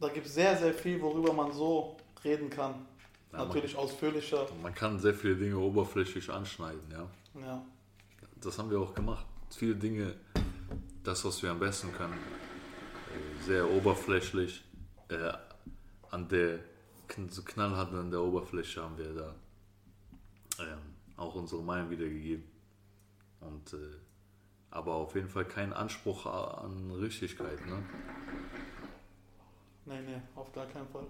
da 0.00 0.08
gibt 0.08 0.26
es 0.26 0.34
sehr, 0.34 0.56
sehr 0.56 0.72
viel, 0.74 1.00
worüber 1.00 1.32
man 1.32 1.52
so 1.52 1.96
reden 2.24 2.48
kann. 2.50 2.86
Ja, 3.32 3.44
Natürlich 3.44 3.76
ausführlicher. 3.76 4.46
Man 4.62 4.74
kann 4.74 4.98
sehr 4.98 5.14
viele 5.14 5.36
Dinge 5.36 5.56
oberflächlich 5.58 6.28
anschneiden. 6.30 6.80
Ja? 6.90 7.06
Ja. 7.40 7.62
Das 8.40 8.58
haben 8.58 8.70
wir 8.70 8.80
auch 8.80 8.94
gemacht. 8.94 9.24
Viele 9.54 9.74
Dinge, 9.76 10.14
das, 11.02 11.24
was 11.24 11.42
wir 11.42 11.50
am 11.50 11.58
besten 11.58 11.92
können, 11.92 12.18
sehr 13.46 13.68
oberflächlich, 13.70 14.62
äh, 15.08 15.32
an 16.10 16.28
der 16.28 16.60
so 17.28 17.42
knallhart 17.42 17.92
an 17.92 18.10
der 18.10 18.20
Oberfläche 18.20 18.80
haben 18.82 18.96
wir 18.96 19.12
da 19.12 19.34
ähm, 20.60 20.78
auch 21.16 21.34
unsere 21.34 21.60
Meinung 21.60 21.90
wiedergegeben. 21.90 22.44
Und, 23.40 23.72
äh, 23.72 23.76
aber 24.70 24.94
auf 24.94 25.14
jeden 25.16 25.28
Fall 25.28 25.44
kein 25.44 25.72
Anspruch 25.72 26.24
an 26.26 26.90
Richtigkeit. 26.92 27.66
Ne? 27.66 27.82
Nee, 29.86 30.00
nee, 30.02 30.20
auf 30.36 30.52
gar 30.52 30.66
keinen 30.66 30.86
Fall. 30.88 31.06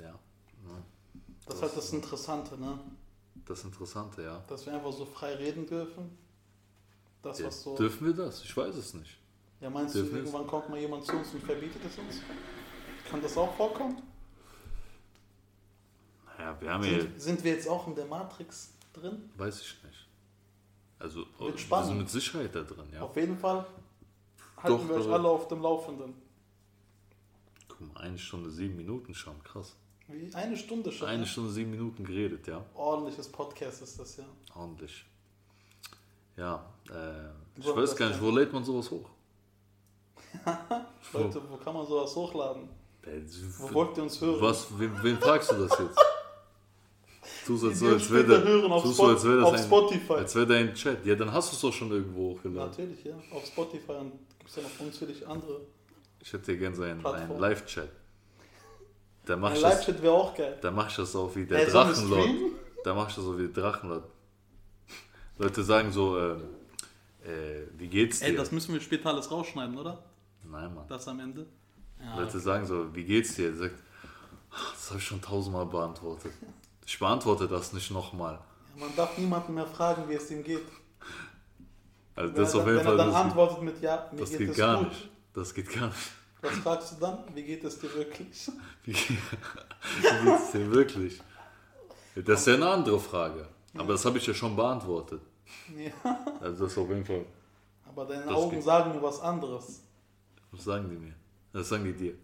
Ja, 0.00 0.12
ne? 0.12 0.82
Das, 1.44 1.46
Das- 1.46 1.54
ist 1.56 1.62
halt 1.62 1.76
das 1.76 1.92
Interessante, 1.92 2.56
ne? 2.60 2.78
das 3.44 3.64
Interessante, 3.64 4.22
ja. 4.22 4.44
Dass 4.48 4.64
wir 4.66 4.74
einfach 4.74 4.92
so 4.92 5.04
frei 5.04 5.34
reden 5.34 5.66
dürfen. 5.66 6.16
Das, 7.22 7.38
ja. 7.38 7.50
so. 7.50 7.76
Dürfen 7.76 8.06
wir 8.06 8.14
das? 8.14 8.42
Ich 8.42 8.56
weiß 8.56 8.74
es 8.74 8.94
nicht. 8.94 9.18
Ja, 9.60 9.70
meinst 9.70 9.94
dürfen 9.94 10.10
du, 10.12 10.18
irgendwann 10.18 10.46
kommt 10.46 10.68
mal 10.68 10.78
jemand 10.78 11.04
zu 11.06 11.16
uns 11.16 11.32
und 11.32 11.42
verbietet 11.42 11.80
es 11.84 11.96
uns? 11.98 12.20
Kann 13.08 13.22
das 13.22 13.36
auch 13.36 13.54
vorkommen? 13.54 14.02
Naja, 16.26 16.56
wir 16.60 16.70
haben 16.72 16.84
ja, 16.84 17.00
Sind, 17.00 17.20
sind 17.20 17.44
wir 17.44 17.52
jetzt 17.52 17.68
auch 17.68 17.86
in 17.86 17.94
der 17.94 18.06
Matrix 18.06 18.72
drin? 18.92 19.30
weiß 19.36 19.60
ich 19.60 19.76
nicht. 19.84 20.08
Also, 20.98 21.26
Wird 21.38 21.70
wir 21.70 21.84
sind 21.84 21.98
mit 21.98 22.10
Sicherheit 22.10 22.54
da 22.54 22.62
drin, 22.62 22.86
ja. 22.92 23.02
Auf 23.02 23.16
jeden 23.16 23.38
Fall 23.38 23.66
halten 24.56 24.78
Doch, 24.78 24.88
wir 24.88 24.96
euch 24.96 25.04
aber- 25.04 25.14
alle 25.14 25.28
auf 25.28 25.48
dem 25.48 25.62
Laufenden. 25.62 26.14
Guck 27.68 27.80
mal, 27.94 28.00
eine 28.00 28.18
Stunde, 28.18 28.50
sieben 28.50 28.76
Minuten 28.76 29.14
schon, 29.14 29.42
krass. 29.42 29.76
Wie 30.08 30.32
eine 30.34 30.56
Stunde 30.56 30.90
schon. 30.92 31.08
Eine 31.08 31.20
ne? 31.20 31.26
Stunde, 31.26 31.50
sieben 31.50 31.70
Minuten 31.70 32.04
geredet, 32.04 32.46
ja. 32.46 32.64
Ordentliches 32.74 33.28
Podcast 33.30 33.82
ist 33.82 33.98
das 33.98 34.16
ja. 34.16 34.24
Ordentlich. 34.54 35.04
Ja, 36.36 36.64
äh, 36.90 37.60
ich 37.60 37.66
weiß 37.66 37.90
das 37.90 37.96
gar 37.96 38.08
nicht, 38.08 38.20
wo 38.20 38.30
lädt 38.30 38.52
man 38.52 38.64
sowas 38.64 38.90
hoch? 38.90 39.08
Leute, 41.12 41.42
wo 41.50 41.56
kann 41.56 41.74
man 41.74 41.86
sowas 41.86 42.14
hochladen? 42.16 42.68
Äh, 43.02 43.20
Wo 43.58 43.74
wollt 43.74 43.96
ihr 43.96 44.04
uns 44.04 44.20
hören? 44.20 44.40
Was, 44.40 44.66
wen, 44.78 44.92
wen 45.02 45.18
fragst 45.18 45.50
du 45.50 45.56
das 45.56 45.78
jetzt? 45.78 45.98
Tu 47.46 47.56
so, 47.56 47.68
als, 47.68 47.82
als 47.82 48.10
wäre 48.10 48.36
als 48.72 49.24
wär 49.24 49.36
das 49.36 49.52
ein, 49.52 49.64
Spotify. 49.64 50.12
als 50.12 50.34
wär 50.34 50.46
dein 50.46 50.74
Chat. 50.74 51.04
Ja, 51.04 51.14
dann 51.14 51.32
hast 51.32 51.50
du 51.50 51.56
es 51.56 51.60
doch 51.60 51.72
schon 51.72 51.90
irgendwo 51.90 52.30
hochgeladen. 52.30 52.70
Natürlich, 52.70 53.04
ja. 53.04 53.14
Auf 53.32 53.46
Spotify 53.46 53.92
und 53.92 54.12
gibt 54.38 54.50
es 54.50 54.56
ja 54.56 54.62
noch 54.62 54.86
unzählig 54.86 55.26
andere. 55.26 55.60
Ich 56.20 56.32
hätte 56.32 56.56
gerne 56.56 56.76
so 56.76 56.82
einen, 56.82 57.04
einen. 57.04 57.38
Live-Chat. 57.38 57.88
Ein 59.28 59.40
das, 59.40 59.60
Live-Chat 59.60 60.02
wäre 60.02 60.12
auch 60.12 60.34
geil. 60.34 60.58
da 60.60 60.70
mach 60.70 60.88
ich 60.88 60.96
das 60.96 61.14
auch 61.16 61.34
wie 61.34 61.44
der 61.44 61.66
Drachenlord. 61.66 62.28
Da 62.84 62.94
mach 62.94 63.08
ich 63.08 63.14
das 63.14 63.24
so 63.24 63.38
wie 63.38 63.48
der 63.48 63.62
Drachenlord. 63.62 64.04
Leute 65.38 65.62
sagen 65.64 65.90
so, 65.92 66.18
ähm, 66.18 66.42
äh, 67.24 67.62
wie 67.78 67.88
geht's 67.88 68.20
dir? 68.20 68.26
Ey, 68.26 68.36
das 68.36 68.52
müssen 68.52 68.72
wir 68.74 68.80
später 68.80 69.10
alles 69.10 69.30
rausschneiden, 69.30 69.76
oder? 69.76 70.02
Nein, 70.44 70.74
Mann. 70.74 70.86
Das 70.88 71.06
am 71.08 71.20
Ende. 71.20 71.46
Ja. 72.00 72.16
Leute 72.18 72.38
sagen 72.40 72.66
so, 72.66 72.94
wie 72.94 73.04
geht's 73.04 73.34
dir? 73.36 73.48
Er 73.50 73.56
sagt, 73.56 73.74
"Ah, 74.50 74.56
das 74.72 74.88
habe 74.90 74.98
ich 74.98 75.04
schon 75.06 75.20
tausendmal 75.20 75.66
beantwortet. 75.66 76.32
Ich 76.84 76.98
beantworte 76.98 77.46
das 77.46 77.72
nicht 77.72 77.92
nochmal. 77.92 78.34
Ja, 78.74 78.84
man 78.84 78.96
darf 78.96 79.16
niemanden 79.16 79.54
mehr 79.54 79.66
fragen, 79.68 80.02
wie 80.08 80.14
es 80.14 80.28
ihm 80.32 80.42
geht. 80.42 80.60
Also 82.16 82.34
Wenn, 82.34 82.42
das 82.42 82.52
er, 82.54 82.58
auf 82.60 82.64
dann- 82.66 82.74
jeden 82.74 82.78
wenn 82.78 82.84
Fall, 82.84 82.92
er 82.92 82.96
dann 82.98 83.06
das, 83.06 83.14
geht- 83.16 83.24
antwortet 83.24 83.62
mit 83.62 83.80
Ja, 83.82 84.08
mir 84.12 84.18
das 84.20 84.30
geht, 84.30 84.38
geht 84.40 84.50
es 84.50 84.56
gar 84.56 84.78
gut. 84.78 84.88
nicht. 84.88 85.08
Das 85.32 85.54
geht 85.54 85.72
gar 85.72 85.86
nicht. 85.86 85.98
Was 86.42 86.52
fragst 86.58 86.92
du 86.92 86.96
dann? 86.96 87.18
Wie 87.34 87.42
geht 87.44 87.62
es 87.64 87.78
dir 87.78 87.94
wirklich? 87.94 88.50
Wie, 88.84 88.92
wie 88.94 90.24
geht's 90.24 90.50
dir 90.52 90.70
wirklich? 90.72 91.20
Das 92.16 92.40
ist 92.40 92.46
ja 92.48 92.54
eine 92.54 92.68
andere 92.68 92.98
Frage. 92.98 93.46
Aber 93.74 93.92
das 93.92 94.04
habe 94.04 94.18
ich 94.18 94.26
ja 94.26 94.34
schon 94.34 94.54
beantwortet. 94.56 95.22
Ja. 95.76 96.18
Also 96.40 96.64
das 96.64 96.76
auf 96.78 96.88
jeden 96.88 97.04
Fall. 97.04 97.24
Aber 97.88 98.04
deine 98.06 98.24
Das 98.24 98.34
Augen 98.34 98.50
geht. 98.52 98.62
sagen 98.62 98.92
mir 98.94 99.02
was 99.02 99.20
anderes. 99.20 99.82
Was 100.50 100.64
sagen 100.64 100.88
die 100.90 100.96
mir? 100.96 101.14
Das 101.52 101.68
sagen 101.68 101.84
die 101.84 101.92
dir. 101.92 102.14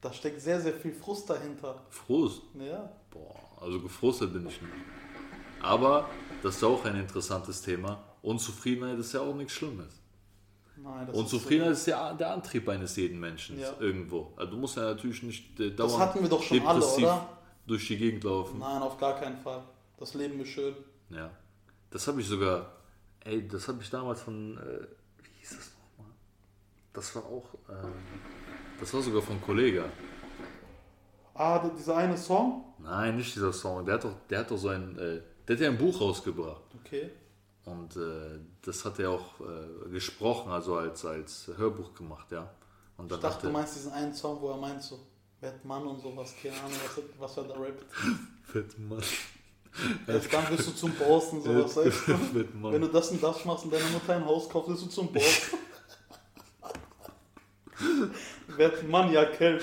Da 0.00 0.12
steckt 0.12 0.40
sehr, 0.40 0.60
sehr 0.60 0.74
viel 0.74 0.92
Frust 0.92 1.28
dahinter. 1.28 1.82
Frohes. 1.90 2.40
Ja. 2.54 2.88
Boah, 3.10 3.34
also 3.60 3.80
gefrustet 3.80 4.32
bin 4.32 4.46
ich 4.46 4.60
nicht. 4.62 4.72
Aber 5.60 6.08
das 6.42 6.54
ist 6.56 6.62
ja 6.62 6.68
auch 6.68 6.84
ein 6.84 6.94
interessantes 6.96 7.60
Thema. 7.62 8.02
Unzufriedenheit 8.22 8.98
ist 8.98 9.12
ja 9.12 9.20
auch 9.20 9.34
nichts 9.34 9.54
Schlimmes. 9.54 9.92
Nein, 10.76 11.06
das 11.08 11.16
Unzufriedenheit 11.16 11.72
ist 11.72 11.86
ja 11.86 12.12
der 12.14 12.32
Antrieb 12.32 12.68
eines 12.68 12.94
jeden 12.96 13.18
Menschen 13.18 13.58
Ja. 13.58 13.72
irgendwo. 13.80 14.32
Also 14.36 14.52
du 14.52 14.58
musst 14.58 14.76
ja 14.76 14.82
natürlich 14.84 15.22
nicht 15.24 15.58
äh, 15.58 15.64
Ist 15.68 15.76
so, 15.76 15.82
das 15.82 15.92
dauernd 15.92 16.04
hatten 16.04 16.22
wir 16.22 16.28
doch 16.28 16.42
schon 16.42 16.60
alle, 16.66 16.86
oder? 16.86 17.28
durch 17.66 17.88
die 17.88 17.96
Gegend 17.96 18.22
laufen. 18.22 18.58
Nein, 18.60 18.80
auf 18.82 18.96
gar 18.98 19.18
keinen 19.18 19.38
Fall. 19.38 19.62
Das 19.98 20.14
Leben 20.14 20.40
ist 20.40 20.48
schön. 20.48 20.74
Ja. 21.10 21.30
Das 21.90 22.06
habe 22.06 22.20
ich 22.20 22.28
sogar, 22.28 22.72
ey, 23.24 23.46
das 23.48 23.66
habe 23.68 23.82
ich 23.82 23.90
damals 23.90 24.22
von, 24.22 24.56
äh, 24.58 24.86
wie 25.24 25.38
hieß 25.40 25.56
das 25.56 25.72
nochmal? 25.72 26.12
Das 26.92 27.14
war 27.16 27.24
auch, 27.24 27.54
ähm, 27.68 27.92
das 28.78 28.94
war 28.94 29.02
sogar 29.02 29.22
von 29.22 29.40
Kollega. 29.40 29.84
Ah, 31.34 31.68
dieser 31.68 31.96
eine 31.96 32.16
Song? 32.16 32.64
Nein, 32.78 33.16
nicht 33.16 33.34
dieser 33.34 33.52
Song. 33.52 33.84
Der 33.84 33.94
hat 33.94 34.04
doch, 34.04 34.14
der 34.28 34.40
hat 34.40 34.50
doch 34.50 34.56
so 34.56 34.68
ein, 34.68 34.98
äh, 34.98 35.20
der 35.46 35.56
hat 35.56 35.62
ja 35.62 35.68
ein 35.68 35.78
Buch 35.78 36.00
rausgebracht. 36.00 36.62
Okay. 36.84 37.10
Und 37.64 37.96
äh, 37.96 38.38
das 38.62 38.84
hat 38.84 38.98
er 38.98 39.10
auch 39.10 39.40
äh, 39.40 39.88
gesprochen, 39.90 40.50
also 40.50 40.76
als, 40.76 41.04
als 41.04 41.50
Hörbuch 41.56 41.94
gemacht, 41.94 42.30
ja. 42.32 42.50
Und 42.96 43.06
Ich 43.06 43.10
dann 43.12 43.20
dachte, 43.20 43.46
du 43.46 43.52
meinst 43.52 43.76
diesen 43.76 43.92
einen 43.92 44.14
Song, 44.14 44.40
wo 44.40 44.50
er 44.50 44.56
meint 44.56 44.82
so, 44.82 44.98
Mann 45.64 45.86
und 45.86 46.00
sowas, 46.00 46.34
keine 46.42 46.56
Ahnung, 46.56 46.72
was, 46.84 47.04
was 47.18 47.36
er 47.36 47.44
da 47.44 47.54
rappt. 47.54 47.84
Fett 48.42 48.78
Mann. 48.78 49.02
Jetzt 50.06 50.32
dann 50.32 50.44
bist 50.50 50.68
du 50.68 50.72
zum 50.72 50.92
sowas, 50.96 51.76
weißt 51.76 51.76
du? 51.76 51.90
Fett 52.32 52.48
Wenn 52.62 52.80
du 52.80 52.88
das 52.88 53.10
und 53.10 53.22
das 53.22 53.44
machst 53.44 53.64
und 53.64 53.72
deiner 53.72 53.88
Mutter 53.90 54.16
ein 54.16 54.24
Haus 54.24 54.48
kaufst, 54.48 54.70
bist 54.70 54.84
du 54.84 54.88
zum 54.88 55.12
Boss. 55.12 55.42
werd 58.56 58.88
Mann, 58.88 59.12
ja, 59.12 59.24
Kelp. 59.24 59.62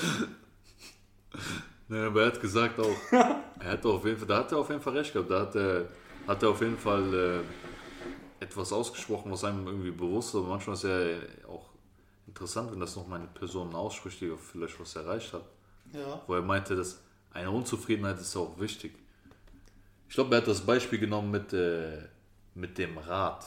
Nee, 1.88 2.00
aber 2.00 2.22
er 2.22 2.28
hat 2.28 2.42
gesagt 2.42 2.80
auch, 2.80 2.96
er 3.12 3.72
hat 3.72 3.86
auf 3.86 4.06
jeden 4.06 4.18
Fall, 4.18 4.28
da 4.28 4.38
hat 4.38 4.52
er 4.52 4.58
auf 4.58 4.70
jeden 4.70 4.82
Fall 4.82 4.98
recht 4.98 5.14
gehabt. 5.14 5.30
Da 5.30 5.42
hat 5.42 5.56
er, 5.56 5.88
hat 6.28 6.42
er 6.42 6.50
auf 6.50 6.62
jeden 6.62 6.78
Fall 6.78 7.14
äh, 7.14 8.44
etwas 8.44 8.74
ausgesprochen, 8.74 9.32
was 9.32 9.44
einem 9.44 9.68
irgendwie 9.68 9.92
bewusst 9.92 10.30
ist. 10.30 10.36
Aber 10.36 10.48
manchmal 10.48 10.76
ist 10.76 10.84
ja 10.84 10.98
auch 11.48 11.70
interessant, 12.28 12.72
wenn 12.72 12.80
das 12.80 12.96
noch 12.96 13.10
eine 13.12 13.28
Person 13.28 13.76
ausspricht, 13.76 14.22
die 14.22 14.34
vielleicht 14.38 14.80
was 14.80 14.96
erreicht 14.96 15.34
hat. 15.34 15.44
Ja. 15.94 16.22
Wo 16.26 16.34
er 16.34 16.42
meinte, 16.42 16.76
dass 16.76 17.02
eine 17.32 17.52
Unzufriedenheit 17.52 18.20
ist 18.20 18.36
auch 18.36 18.60
wichtig. 18.60 18.98
Ich 20.08 20.16
glaube, 20.16 20.36
er 20.36 20.42
hat 20.42 20.48
das 20.48 20.62
Beispiel 20.62 21.00
genommen 21.00 21.32
mit, 21.32 21.52
äh, 21.54 22.00
mit 22.54 22.78
dem 22.78 22.98
Rad. 22.98 23.46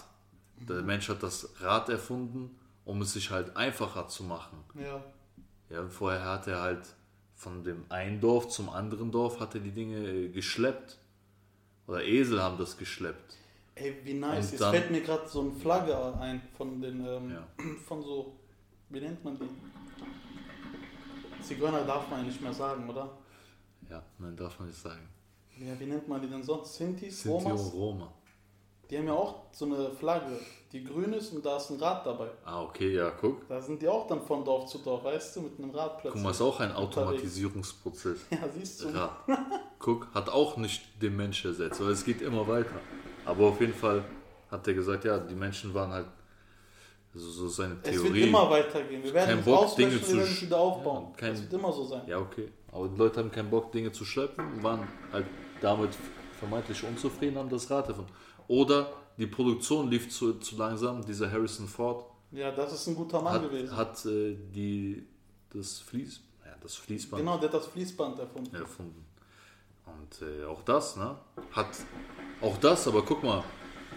Der 0.69 0.83
Mensch 0.83 1.09
hat 1.09 1.23
das 1.23 1.49
Rad 1.61 1.89
erfunden, 1.89 2.59
um 2.85 3.01
es 3.03 3.13
sich 3.13 3.31
halt 3.31 3.57
einfacher 3.57 4.09
zu 4.09 4.25
machen. 4.25 4.59
Ja. 4.75 5.03
Ja, 5.71 5.81
und 5.83 5.93
vorher 5.93 6.25
hat 6.25 6.47
er 6.47 6.61
halt 6.61 6.81
von 7.37 7.63
dem 7.63 7.85
einen 7.91 8.21
Dorf 8.21 8.49
zum 8.49 8.69
anderen 8.69 9.13
Dorf 9.13 9.39
hat 9.39 9.55
er 9.55 9.61
die 9.61 9.71
Dinge 9.71 9.99
äh, 9.99 10.29
geschleppt. 10.31 10.99
Oder 11.87 12.03
Esel 12.05 12.43
haben 12.43 12.59
das 12.59 12.77
geschleppt. 12.77 13.37
Ey, 13.77 13.97
wie 14.05 14.15
nice. 14.15 14.51
Jetzt 14.51 14.61
dann- 14.61 14.75
fällt 14.75 14.91
mir 14.91 15.01
gerade 15.03 15.29
so 15.29 15.41
eine 15.43 15.53
Flagge 15.53 15.97
ein 16.21 16.43
von 16.57 16.81
den, 16.83 17.07
ähm, 17.07 17.31
Ja. 17.31 17.47
von 17.87 18.03
so, 18.03 18.35
wie 18.89 19.01
nennt 19.01 19.23
man 19.25 19.39
die? 19.39 19.49
Zigeuner 21.45 21.85
darf 21.85 22.11
man 22.11 22.21
ja 22.21 22.27
nicht 22.27 22.41
mehr 22.43 22.53
sagen, 22.53 22.89
oder? 22.91 23.09
Ja, 23.89 24.03
nein, 24.19 24.37
darf 24.37 24.59
man 24.59 24.69
nicht 24.69 24.81
sagen. 24.81 25.09
Ja, 25.61 25.79
wie 25.79 25.87
nennt 25.87 26.07
man 26.09 26.21
die 26.21 26.29
denn 26.29 26.43
sonst? 26.43 26.75
Sintis, 26.77 27.23
Sinti 27.23 27.37
und 27.37 27.45
Romas? 27.53 27.73
Roma. 27.75 28.13
Die 28.91 28.97
haben 28.97 29.07
ja 29.07 29.13
auch 29.13 29.43
so 29.53 29.67
eine 29.67 29.91
Flagge, 29.91 30.39
die 30.73 30.83
grün 30.83 31.13
ist 31.13 31.33
und 31.35 31.45
da 31.45 31.57
ist 31.59 31.69
ein 31.71 31.79
Rad 31.79 32.07
dabei. 32.07 32.29
Ah, 32.45 32.63
okay, 32.63 32.95
ja, 32.95 33.11
guck. 33.11 33.47
Da 33.49 33.61
sind 33.61 33.83
die 33.83 33.89
auch 33.89 34.07
dann 34.07 34.23
von 34.23 34.45
Dorf 34.45 34.67
zu 34.67 34.79
Dorf, 34.79 35.05
weißt 35.05 35.37
du, 35.37 35.43
mit 35.43 35.59
einem 35.59 35.71
Rad 35.71 35.93
Guck 35.95 36.01
plötzlich. 36.03 36.23
mal, 36.23 36.31
ist 36.31 36.41
auch 36.41 36.59
ein 36.61 36.73
Automatisierungsprozess. 36.73 38.19
Ja, 38.31 38.39
siehst 38.57 38.85
du. 38.85 38.89
Rad. 38.89 39.11
Guck, 39.79 40.09
hat 40.15 40.29
auch 40.31 40.57
nicht 40.57 40.83
den 41.03 41.17
Mensch 41.17 41.45
ersetzt, 41.45 41.81
weil 41.83 41.91
es 41.93 42.05
geht 42.05 42.23
immer 42.23 42.47
weiter. 42.49 42.81
Aber 43.27 43.49
auf 43.49 43.61
jeden 43.61 43.75
Fall 43.75 44.05
hat 44.51 44.67
er 44.67 44.75
gesagt, 44.75 45.05
ja, 45.05 45.19
die 45.19 45.35
Menschen 45.35 45.75
waren 45.75 45.91
halt, 45.91 46.07
also 47.13 47.29
so 47.31 47.49
seine 47.49 47.77
Es 47.83 47.93
wird 47.93 48.05
Theorie. 48.05 48.29
immer 48.29 48.49
weitergehen. 48.51 49.03
Wir 49.03 49.13
werden 49.13 49.37
Kein 49.37 49.45
Bock, 49.45 49.77
Dinge 49.77 49.93
wir 49.93 50.03
zu 50.03 50.43
wieder 50.43 50.59
aufbauen. 50.59 51.09
Ja, 51.11 51.17
kein- 51.17 51.31
das 51.33 51.43
wird 51.43 51.53
immer 51.53 51.73
so 51.73 51.85
sein. 51.85 52.03
Ja, 52.07 52.19
okay. 52.19 52.49
Aber 52.73 52.89
die 52.89 52.97
Leute 52.97 53.21
haben 53.21 53.31
keinen 53.31 53.51
Bock, 53.51 53.71
Dinge 53.73 53.93
zu 53.93 54.05
schleppen, 54.07 54.63
waren 54.63 54.87
halt 55.13 55.27
damit 55.61 55.91
vermeintlich 56.39 56.83
unzufrieden, 56.85 57.37
haben 57.39 57.49
das 57.49 57.71
Rad 57.71 57.89
davon. 57.89 58.07
Oder 58.47 58.93
die 59.19 59.27
Produktion 59.27 59.89
lief 59.91 60.09
zu, 60.11 60.35
zu 60.35 60.57
langsam. 60.57 61.05
Dieser 61.05 61.31
Harrison 61.31 61.67
Ford 61.67 62.07
Ja, 62.31 62.51
das 62.53 62.73
ist 62.73 62.87
ein 62.87 62.95
guter 62.95 63.21
Mann 63.21 63.35
hat, 63.35 63.43
gewesen. 63.43 63.77
hat 63.77 64.07
äh, 64.07 64.37
die, 64.55 65.07
das, 65.51 65.81
Fließ, 65.81 66.21
ja, 66.45 66.53
das 66.63 66.77
Fließband 66.77 67.21
Genau, 67.21 67.37
der 67.39 67.49
hat 67.49 67.55
das 67.55 67.67
Fließband 67.67 68.19
erfunden. 68.19 68.55
erfunden. 68.55 69.05
Und 69.87 70.23
äh, 70.27 70.45
auch 70.45 70.63
das, 70.63 70.97
ne? 70.97 71.17
Hat 71.53 71.69
auch 72.41 72.57
das, 72.59 72.87
aber 72.87 73.03
guck 73.03 73.23
mal, 73.23 73.43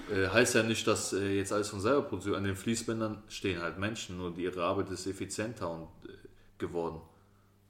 äh, 0.09 0.27
heißt 0.27 0.55
ja 0.55 0.63
nicht, 0.63 0.87
dass 0.87 1.13
äh, 1.13 1.37
jetzt 1.37 1.51
alles 1.53 1.69
von 1.69 1.81
selber 1.81 2.01
produziert. 2.03 2.35
An 2.37 2.45
den 2.45 2.55
Fließbändern 2.55 3.21
stehen 3.27 3.61
halt 3.61 3.77
Menschen, 3.77 4.17
nur 4.17 4.31
die, 4.31 4.43
ihre 4.43 4.63
Arbeit 4.63 4.89
ist 4.89 5.05
effizienter 5.05 5.69
und, 5.69 5.83
äh, 6.09 6.13
geworden. 6.57 7.01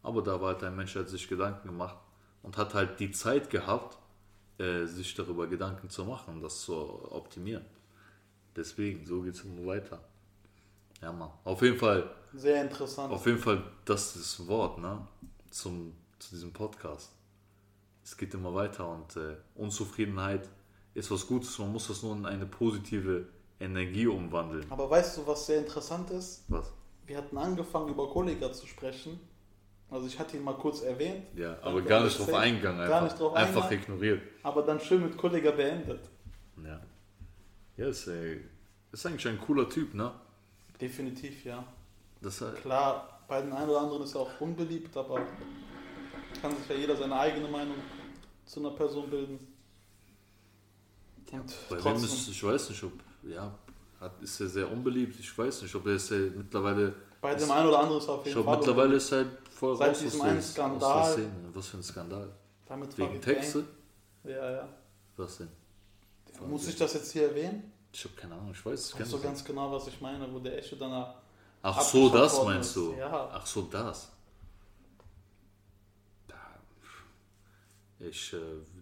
Aber 0.04 0.22
da 0.22 0.40
war 0.40 0.54
halt 0.54 0.64
ein 0.64 0.76
Mensch, 0.76 0.94
der 0.94 1.02
hat 1.04 1.10
sich 1.10 1.28
Gedanken 1.28 1.68
gemacht 1.68 1.98
und 2.44 2.58
hat 2.58 2.74
halt 2.74 3.00
die 3.00 3.12
Zeit 3.12 3.50
gehabt, 3.50 3.98
äh, 4.58 4.86
sich 4.86 5.14
darüber 5.16 5.48
Gedanken 5.48 5.90
zu 5.90 6.06
machen, 6.06 6.42
das 6.42 6.62
zu 6.62 6.74
optimieren. 7.12 7.66
Deswegen, 8.56 9.06
so 9.06 9.22
geht 9.22 9.36
es 9.36 9.44
immer 9.44 9.66
weiter. 9.66 10.00
Ja, 11.02 11.12
Mann. 11.12 11.32
Auf 11.44 11.62
jeden 11.62 11.78
Fall, 11.78 12.10
Sehr 12.34 12.62
interessant. 12.62 13.12
auf 13.12 13.26
jeden 13.26 13.40
Fall, 13.40 13.64
das 13.86 14.16
ist 14.16 14.40
das 14.40 14.48
Wort, 14.48 14.78
ne? 14.78 15.08
Zum, 15.50 15.94
zu 16.20 16.30
diesem 16.32 16.54
Podcast. 16.54 17.12
Es 18.04 18.16
geht 18.16 18.34
immer 18.34 18.54
weiter 18.54 18.88
und 18.88 19.16
äh, 19.16 19.36
Unzufriedenheit 19.56 20.48
ist 20.94 21.10
was 21.12 21.26
Gutes. 21.28 21.58
Man 21.60 21.72
muss 21.72 21.88
das 21.88 22.04
nur 22.04 22.16
in 22.16 22.26
eine 22.26 22.46
positive 22.46 23.28
Energie 23.60 24.08
umwandeln. 24.08 24.66
Aber 24.70 24.90
weißt 24.90 25.18
du, 25.18 25.28
was 25.28 25.46
sehr 25.46 25.60
interessant 25.60 26.10
ist? 26.12 26.44
Was? 26.48 26.72
Wir 27.06 27.18
hatten 27.18 27.38
angefangen, 27.38 27.90
über 27.90 28.10
Kollega 28.10 28.52
zu 28.52 28.68
sprechen. 28.68 29.20
Also 29.92 30.08
ich 30.08 30.18
hatte 30.18 30.38
ihn 30.38 30.44
mal 30.44 30.54
kurz 30.56 30.82
erwähnt, 30.84 31.26
Ja, 31.36 31.58
aber 31.62 31.82
gar 31.82 32.04
nicht 32.06 32.18
drauf 32.18 32.34
eingegangen. 32.34 32.80
gar 32.80 33.02
Einfach, 33.02 33.04
nicht 33.04 33.20
drauf 33.20 33.34
einfach 33.36 33.64
eingegangen. 33.66 33.84
ignoriert. 34.00 34.22
aber 34.42 34.64
dann 34.64 34.80
schön 34.80 35.04
mit 35.04 35.18
Kollega 35.18 35.52
beendet. 35.52 36.10
Ja. 36.66 36.80
Ja, 37.76 37.88
ist, 37.88 38.08
äh, 38.08 38.40
ist 38.92 39.06
eigentlich 39.06 39.28
ein 39.28 39.40
cooler 39.40 39.68
Typ, 39.70 39.94
ne? 39.94 40.12
Definitiv, 40.80 41.44
ja. 41.46 41.64
Das, 42.22 42.42
äh, 42.42 42.52
Klar, 42.62 43.22
bei 43.28 43.42
den 43.42 43.52
einen 43.52 43.70
oder 43.70 43.82
anderen 43.82 44.04
ist 44.04 44.16
er 44.16 44.22
auch 44.22 44.40
unbeliebt, 44.42 44.96
aber 44.96 45.26
kann 46.42 46.56
sich 46.56 46.70
ja 46.70 46.76
jeder 46.76 46.96
seine 46.96 47.20
eigene 47.20 47.48
Meinung 47.50 47.76
zu 48.46 48.60
einer 48.62 48.72
Person 48.72 49.10
bilden. 49.10 49.40
Und 51.32 51.54
bei 51.70 51.78
trotzdem, 51.78 52.10
ist, 52.10 52.28
ich 52.30 52.44
weiß 52.44 52.70
nicht, 52.70 52.84
ob, 52.84 52.94
ja, 53.24 53.54
hat, 54.00 54.22
ist 54.22 54.40
er 54.42 54.48
sehr 54.48 54.72
unbeliebt. 54.72 55.18
Ich 55.20 55.38
weiß 55.38 55.62
nicht, 55.64 55.74
ob 55.76 55.86
er 55.88 55.94
ist 55.96 56.12
äh, 56.12 56.30
mittlerweile, 56.36 56.94
bei 57.22 57.36
dem 57.36 57.50
einen 57.52 57.68
oder 57.70 57.80
anderen 57.80 58.02
ist 58.02 58.08
er 58.08 58.14
auf 58.16 58.26
jeden 58.26 58.44
Fall 58.44 58.58
mittlerweile 58.58 58.96
ist 58.96 59.12
er 59.12 59.18
halt 59.20 59.28
voll 59.62 59.78
Seit 59.78 59.90
raus 59.90 60.00
diesem 60.00 60.22
einen 60.24 60.42
Skandal. 60.42 61.18
Was 61.54 61.68
für 61.68 61.78
ein 61.78 61.84
Skandal? 61.84 62.30
damit 62.68 62.98
Wegen 62.98 63.22
Texte? 63.22 63.66
Ja, 64.24 64.52
ja. 64.52 64.70
Was 65.18 65.38
denn? 65.38 65.50
Muss 66.48 66.68
ich 66.68 66.76
das 66.78 66.94
jetzt 66.96 67.12
hier 67.12 67.28
erwähnen? 67.30 67.72
Ich 67.94 68.04
habe 68.06 68.16
keine 68.16 68.34
Ahnung, 68.36 68.52
ich 68.52 68.66
weiß 68.66 68.80
es 68.80 69.00
Weißt 69.00 69.12
gar 69.12 69.18
nicht. 69.18 69.24
ganz 69.24 69.44
genau, 69.44 69.72
was 69.72 69.88
ich 69.88 70.00
meine, 70.02 70.32
wo 70.34 70.40
der 70.40 70.58
Echo 70.58 70.76
danach. 70.78 71.16
Ach 71.62 71.80
so, 71.82 72.10
das 72.10 72.44
meinst 72.44 72.70
ist. 72.70 72.76
du? 72.78 72.96
Ja. 72.98 73.30
Ach 73.34 73.46
so, 73.46 73.62
das. 73.64 74.10
Da, 76.28 76.36
Ich, 78.00 78.34
äh, 78.34 78.38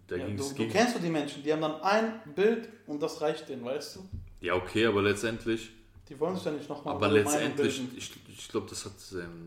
da 0.06 0.16
Ja, 0.16 0.26
ging 0.26 0.36
du, 0.36 0.42
es 0.44 0.54
du 0.54 0.68
kennst 0.68 0.94
du 0.96 1.00
die 1.00 1.10
Menschen, 1.10 1.42
die 1.42 1.52
haben 1.52 1.60
dann 1.60 1.82
ein 1.82 2.22
Bild 2.34 2.68
und 2.86 3.02
das 3.02 3.20
reicht 3.20 3.48
denen, 3.50 3.64
weißt 3.64 3.96
du? 3.96 4.08
Ja, 4.40 4.54
okay, 4.54 4.86
aber 4.86 5.02
letztendlich. 5.02 5.70
Die 6.08 6.18
wollen 6.18 6.36
sich 6.36 6.44
ja 6.46 6.52
nicht 6.52 6.68
nochmal 6.68 6.94
Aber 6.94 7.08
letztendlich, 7.08 7.82
ich, 7.96 8.12
ich 8.28 8.48
glaube, 8.48 8.68
das 8.70 8.84
hat. 8.86 8.92
Ähm, 9.12 9.46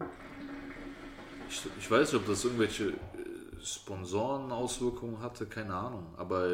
ich, 1.54 1.62
ich 1.80 1.92
weiß 1.92 2.12
nicht, 2.12 2.22
ob 2.22 2.28
das 2.28 2.44
irgendwelche 2.44 2.90
äh, 2.90 2.96
Sponsorenauswirkungen 3.64 5.20
hatte, 5.22 5.46
keine 5.46 5.74
Ahnung. 5.74 6.14
Aber 6.18 6.48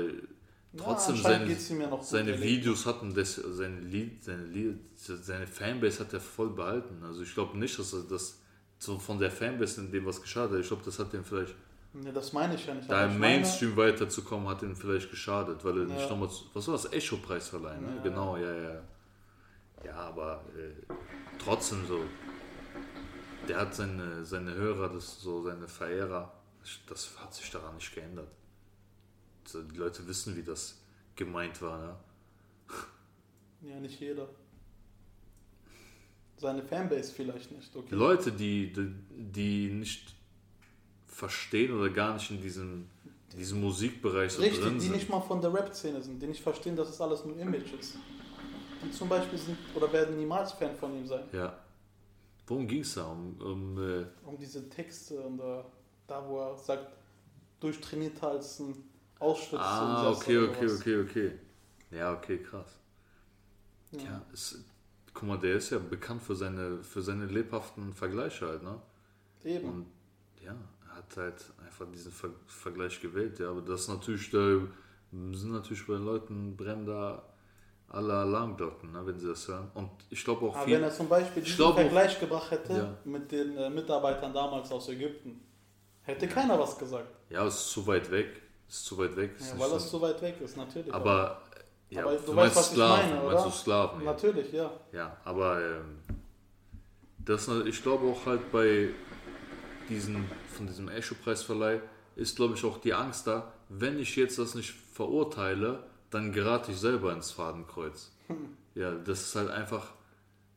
trotzdem 0.78 1.18
seine, 1.18 1.52
ja 1.52 2.02
seine 2.02 2.32
der 2.34 2.42
Videos 2.42 2.86
hatten 2.86 3.14
das, 3.14 3.36
seine, 3.36 3.80
Lied, 3.80 4.24
seine, 4.24 4.44
Lied, 4.46 4.78
seine 4.96 5.48
Fanbase 5.48 6.00
hat 6.02 6.14
er 6.14 6.20
voll 6.20 6.50
behalten. 6.50 7.02
Also 7.04 7.24
ich 7.24 7.34
glaube 7.34 7.58
nicht, 7.58 7.78
dass 7.80 7.94
er 7.94 8.04
das 8.10 8.40
so 8.78 8.98
von 9.00 9.20
der 9.20 9.32
Fanbase 9.32 9.82
in 9.82 9.92
dem 9.92 10.06
was 10.06 10.22
geschadet 10.22 10.54
hat. 10.54 10.60
Ich 10.62 10.68
glaube, 10.68 10.84
das 10.86 11.00
hat 11.00 11.14
ihm 11.14 11.24
vielleicht. 11.24 11.56
Nee, 11.94 12.12
das 12.14 12.34
meine 12.34 12.54
ich 12.54 12.66
ja 12.68 12.76
nicht. 12.76 12.90
da 12.90 13.06
im 13.06 13.14
ich 13.14 13.18
meine- 13.18 13.34
Mainstream 13.38 13.76
weiterzukommen, 13.76 14.48
hat 14.48 14.62
ihm 14.62 14.76
vielleicht 14.76 15.10
geschadet, 15.10 15.66
weil 15.66 15.76
er 15.80 15.88
Ja. 15.88 15.96
nicht 15.96 16.10
nochmal, 16.10 16.30
was 16.54 16.68
war 16.68 16.74
das, 16.74 16.92
Echo-Preis 16.94 17.50
verleihen, 17.50 17.82
ne? 17.84 17.94
Ja. 17.98 18.04
Genau, 18.04 18.38
ja, 18.38 18.54
ja. 18.54 18.82
Ja, 19.84 19.96
aber 19.96 20.44
äh, 20.56 20.94
trotzdem 21.44 21.86
so, 21.88 22.00
der 23.50 23.58
hat 23.58 23.74
seine, 23.76 24.24
seine 24.26 24.54
Hörer, 24.54 24.90
das 24.90 25.20
so 25.22 25.42
seine 25.44 25.68
Verehrer, 25.68 26.32
das 26.88 27.10
hat 27.20 27.34
sich 27.34 27.50
daran 27.50 27.76
nicht 27.76 27.94
geändert. 27.94 28.30
Die 29.72 29.78
Leute 29.78 30.08
wissen, 30.08 30.38
wie 30.38 30.44
das 30.44 30.80
gemeint 31.16 31.62
war, 31.62 31.78
ne? 31.80 31.96
Ja, 33.62 33.80
nicht 33.80 34.00
jeder. 34.00 34.30
Seine 36.38 36.64
Fanbase 36.64 37.12
vielleicht 37.12 37.52
nicht, 37.52 37.76
okay. 37.76 37.94
Leute, 37.94 38.32
die, 38.32 38.72
die, 38.72 38.94
die 39.10 39.70
nicht 39.72 40.16
verstehen 41.08 41.78
oder 41.78 41.90
gar 41.90 42.14
nicht 42.14 42.30
in 42.32 42.42
diesem, 42.42 42.88
diesem 43.36 43.60
Musikbereich 43.60 44.32
so 44.32 44.42
Richtig, 44.42 44.62
drin 44.62 44.76
die 44.76 44.80
sind. 44.82 44.96
nicht 44.96 45.10
mal 45.10 45.20
von 45.20 45.42
der 45.42 45.54
Rap-Szene 45.54 46.02
sind, 46.02 46.22
die 46.22 46.28
nicht 46.28 46.42
verstehen, 46.42 46.76
dass 46.76 46.90
es 46.90 47.02
alles 47.02 47.26
nur 47.26 47.38
Image 47.38 47.74
ist. 47.78 47.98
Die 48.86 48.92
zum 48.92 49.10
Beispiel 49.10 49.38
sind 49.38 49.58
oder 49.76 49.92
werden 49.92 50.16
niemals 50.16 50.54
Fan 50.54 50.76
von 50.76 50.96
ihm 50.96 51.06
sein. 51.06 51.26
Ja. 51.34 51.58
Worum 52.50 52.68
ging 52.68 52.82
es 52.82 52.96
da? 52.96 53.06
Um, 53.12 53.36
um 53.40 53.78
äh, 53.78 54.06
Um 54.26 54.38
diese 54.38 54.68
Texte 54.70 55.22
und 55.22 55.38
da, 55.38 55.64
da 56.08 56.28
wo 56.28 56.40
er 56.40 56.58
sagt, 56.58 56.88
durchtrainierter 57.60 58.32
als 58.32 58.60
ein 58.60 58.76
Ausschnitt. 59.20 59.62
Ah, 59.62 60.10
okay, 60.10 60.38
okay, 60.38 60.68
okay, 60.68 61.02
okay. 61.02 61.32
Ja, 61.92 62.14
okay, 62.14 62.40
krass. 62.40 62.80
Ja. 63.92 64.02
Ja, 64.02 64.26
es, 64.34 64.64
guck 65.14 65.28
mal, 65.28 65.38
der 65.38 65.56
ist 65.56 65.70
ja 65.70 65.78
bekannt 65.78 66.24
für 66.24 66.36
seine, 66.36 66.84
für 66.84 67.04
seine 67.04 67.28
lebhaften 67.28 67.94
Vergleiche 67.94 68.48
halt, 68.48 68.64
ne? 68.64 68.82
Eben. 69.44 69.70
Und 69.70 69.86
ja, 70.44 70.56
hat 70.88 71.18
halt 71.18 71.46
einfach 71.64 71.86
diesen 71.92 72.12
Ver 72.12 72.32
Vergleich 72.48 73.00
gewählt, 73.00 73.38
ja. 73.40 73.52
Aber 73.52 73.62
das 73.62 73.82
ist 73.82 73.88
natürlich, 73.90 74.32
da 74.32 74.60
sind 75.12 75.52
natürlich 75.52 75.86
bei 75.86 75.94
den 75.94 76.06
Leuten 76.06 76.58
brennen 76.58 76.88
alle 77.90 78.14
Alarmglocken, 78.14 78.92
ne, 78.92 79.02
wenn 79.06 79.20
sie 79.20 79.28
das 79.28 79.48
hören. 79.48 79.70
Und 79.74 79.90
ich 80.10 80.24
glaube 80.24 80.46
auch 80.48 80.56
Aber 80.56 80.66
viel. 80.66 80.76
wenn 80.76 80.84
er 80.84 80.92
zum 80.92 81.08
Beispiel 81.10 81.42
Ich 81.44 81.50
diesen 81.50 81.66
auch- 81.66 81.76
Vergleich 81.76 82.20
gebracht 82.20 82.52
hätte 82.52 82.74
Ja. 82.74 82.98
mit 83.04 83.32
den 83.32 83.58
äh, 83.58 83.70
Mitarbeitern 83.70 84.34
damals 84.34 84.72
aus 84.72 84.90
Ägypten, 84.90 85.42
hätte 86.04 86.28
keiner 86.28 86.60
was 86.60 86.78
gesagt. 86.78 87.08
Ja, 87.30 87.46
es 87.46 87.56
ist 87.56 87.72
zu 87.72 87.86
weit 87.88 88.10
weg. 88.12 88.42
Es 88.68 88.76
ist 88.76 88.86
zu 88.86 88.98
weit 88.98 89.16
weg. 89.16 89.32
es 89.40 89.50
Ja, 89.52 89.60
weil 89.60 89.68
so- 89.70 89.74
das 89.76 89.90
zu 89.90 90.02
weit 90.02 90.22
weg 90.22 90.36
ist, 90.42 90.56
natürlich. 90.58 90.94
aber, 90.94 91.42
ja, 91.90 92.04
Aber 92.04 92.16
du, 92.16 92.36
weißt, 92.36 92.56
was 92.56 92.68
ich 92.68 92.74
Sklaven, 92.74 93.10
meine, 93.10 93.16
meinst 93.24 93.34
oder? 93.34 93.44
du 93.44 93.52
Sklaven? 93.52 94.00
Ja. 94.02 94.06
Natürlich, 94.06 94.52
ja. 94.54 94.72
Ja, 94.92 95.18
aber 95.26 95.60
ähm, 95.60 96.00
das, 97.26 97.48
ich 97.66 97.82
glaube 97.82 98.08
auch 98.08 98.26
halt 98.26 98.52
bei 98.52 98.90
diesen, 99.90 100.30
von 100.56 100.68
diesem 100.68 100.90
Echo-Preisverleih 100.90 101.82
ist, 102.16 102.36
glaube 102.36 102.54
ich, 102.54 102.64
auch 102.64 102.78
die 102.78 102.94
Angst 102.94 103.26
da, 103.28 103.52
wenn 103.70 103.98
ich 104.00 104.16
jetzt 104.16 104.38
das 104.38 104.54
nicht 104.56 104.72
verurteile, 104.94 105.84
dann 106.10 106.32
gerate 106.32 106.72
ich 106.72 106.80
selber 106.80 107.14
ins 107.14 107.32
Fadenkreuz. 107.32 108.12
Ja, 108.76 108.94
das 108.94 109.22
ist 109.22 109.36
halt 109.36 109.50
einfach, 109.50 109.92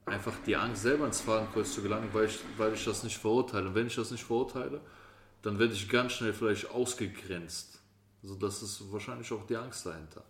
einfach 0.07 0.35
die 0.47 0.57
Angst, 0.57 0.83
selber 0.83 1.07
ins 1.07 1.21
Fadenkreuz 1.21 1.75
zu 1.75 1.83
gelangen, 1.83 2.09
weil 2.13 2.27
ich, 2.27 2.39
weil 2.57 2.75
ich 2.75 2.85
das 2.85 3.03
nicht 3.03 3.19
verurteile. 3.19 3.69
Und 3.69 3.75
wenn 3.75 3.87
ich 3.87 3.97
das 3.97 4.11
nicht 4.11 4.25
verurteile, 4.25 4.81
dann 5.43 5.59
werde 5.59 5.73
ich 5.73 5.89
ganz 5.89 6.13
schnell 6.13 6.33
vielleicht 6.33 6.71
ausgegrenzt. 6.71 7.81
Also 8.23 8.37
das 8.37 8.63
ist 8.63 8.93
wahrscheinlich 8.93 9.31
auch 9.33 9.45
die 9.47 9.57
Angst 9.57 9.85
dahinter. 9.85 10.23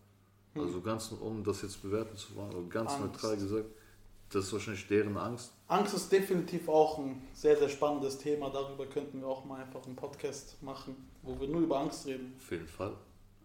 Also 0.55 0.81
ganz, 0.81 1.11
um 1.13 1.43
das 1.43 1.63
jetzt 1.63 1.81
bewerten 1.83 2.17
zu 2.17 2.35
wollen, 2.37 2.51
aber 2.51 2.63
ganz 2.69 2.93
Angst. 2.93 3.05
neutral 3.05 3.37
gesagt, 3.37 3.67
das 4.31 4.45
ist 4.45 4.53
wahrscheinlich 4.53 4.87
deren 4.87 5.17
Angst. 5.17 5.53
Angst 5.69 5.95
ist 5.95 6.11
definitiv 6.11 6.69
auch 6.69 6.99
ein 6.99 7.23
sehr, 7.35 7.57
sehr 7.57 7.69
spannendes 7.69 8.19
Thema. 8.19 8.51
Darüber 8.51 8.87
könnten 8.87 9.21
wir 9.21 9.27
auch 9.27 9.45
mal 9.45 9.63
einfach 9.63 9.85
einen 9.85 9.97
Podcast 9.97 10.63
machen, 10.63 10.97
wo 11.23 11.39
wir 11.39 11.49
nur 11.49 11.63
über 11.63 11.81
Angst 11.81 12.07
reden. 12.07 12.35
Auf 12.39 12.51
jeden 12.51 12.67
Fall. 12.67 12.95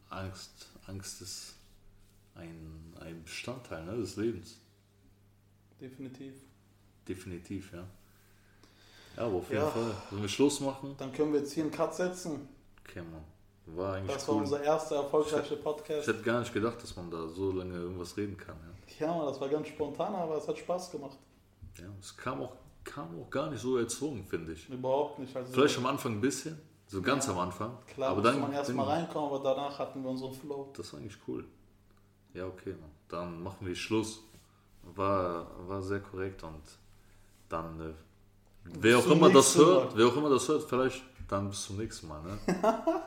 Angst, 0.09 0.67
Angst 0.87 1.21
ist 1.21 1.56
ein, 2.37 2.93
ein 2.99 3.23
Bestandteil 3.23 3.85
ne, 3.85 3.97
des 3.97 4.15
Lebens. 4.15 4.59
Definitiv. 5.79 6.33
Definitiv, 7.07 7.71
ja. 7.73 7.83
Ja, 9.15 9.23
aber 9.25 9.35
auf 9.37 9.49
jeden 9.49 9.61
Ja. 9.61 9.67
Fall. 9.69 9.91
Sollen 10.09 10.21
wir 10.21 10.29
Schluss 10.29 10.59
machen? 10.59 10.95
Dann 10.97 11.11
können 11.11 11.33
wir 11.33 11.39
jetzt 11.39 11.53
hier 11.53 11.63
einen 11.63 11.71
Cut 11.71 11.95
setzen. 11.95 12.47
Okay, 12.87 13.01
Mann. 13.01 13.23
War 13.75 13.95
eigentlich 13.95 14.15
Das 14.15 14.27
war 14.27 14.35
cool. 14.35 14.41
unser 14.43 14.63
erster 14.63 14.95
erfolgreicher 14.97 15.53
Ich 15.55 15.61
Podcast. 15.63 16.07
hätte 16.07 16.21
gar 16.21 16.39
nicht 16.39 16.53
gedacht, 16.53 16.81
dass 16.81 16.95
man 16.95 17.11
da 17.11 17.27
so 17.27 17.51
lange 17.51 17.73
irgendwas 17.73 18.15
reden 18.15 18.37
kann. 18.37 18.55
Ja, 18.99 19.07
Ja, 19.07 19.13
Mann, 19.15 19.25
das 19.27 19.41
war 19.41 19.49
ganz 19.49 19.67
spontan, 19.67 20.15
aber 20.15 20.37
es 20.37 20.47
hat 20.47 20.57
Spaß 20.57 20.91
gemacht. 20.91 21.17
ja 21.77 21.85
es 21.99 22.15
kam 22.15 22.41
auch, 22.41 22.53
kam 22.83 23.19
auch 23.19 23.29
gar 23.29 23.49
nicht 23.49 23.61
so 23.61 23.77
erzwungen, 23.77 24.23
finde 24.25 24.53
ich. 24.53 24.69
Überhaupt 24.69 25.19
nicht. 25.19 25.35
Also 25.35 25.51
Vielleicht 25.51 25.77
am 25.77 25.85
Anfang 25.85 26.13
ein 26.13 26.21
bisschen, 26.21 26.57
so 26.87 27.01
ganz 27.01 27.25
Ja. 27.27 27.33
am 27.33 27.39
Anfang. 27.39 27.77
Klar, 27.87 28.11
aber 28.11 28.21
dann, 28.21 28.39
man 28.39 28.53
erst 28.53 28.69
dann 28.69 28.77
mal 28.77 28.85
reinkommen, 28.85 29.29
aber 29.33 29.43
danach 29.43 29.77
hatten 29.79 30.01
wir 30.01 30.09
unseren 30.11 30.33
Flow. 30.33 30.71
Das 30.75 30.93
war 30.93 30.99
eigentlich 31.01 31.17
cool. 31.27 31.43
Ja, 32.37 32.45
okay, 32.45 32.75
Mann. 32.79 32.91
Dann 33.09 33.41
machen 33.41 33.65
wir 33.65 33.75
Schluss. 33.75 34.21
War, 34.95 35.47
war 35.67 35.81
sehr 35.81 35.99
korrekt 35.99 36.43
und 36.43 36.61
dann, 37.49 37.81
äh, 37.81 37.93
wer 38.79 38.99
auch 38.99 39.07
immer 39.07 39.29
das 39.31 39.57
hört, 39.57 39.97
wer 39.97 40.05
auch 40.05 40.15
immer 40.15 40.29
das 40.29 40.47
hört, 40.47 40.63
vielleicht 40.63 41.03
dann 41.27 41.49
bis 41.49 41.63
zum 41.63 41.77
nächsten 41.77 42.07
Mal. 42.07 42.21
Ne? 42.21 42.37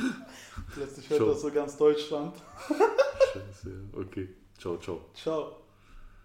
Plötzlich 0.74 1.10
hört 1.10 1.20
Ciao. 1.20 1.30
das 1.30 1.40
so 1.42 1.50
ganz 1.50 1.76
Deutschland. 1.76 2.34
Scheiße. 3.32 3.84
Okay, 3.92 4.28
ciao, 4.58 4.78
ciao. 4.78 5.00
Ciao. 5.14 5.56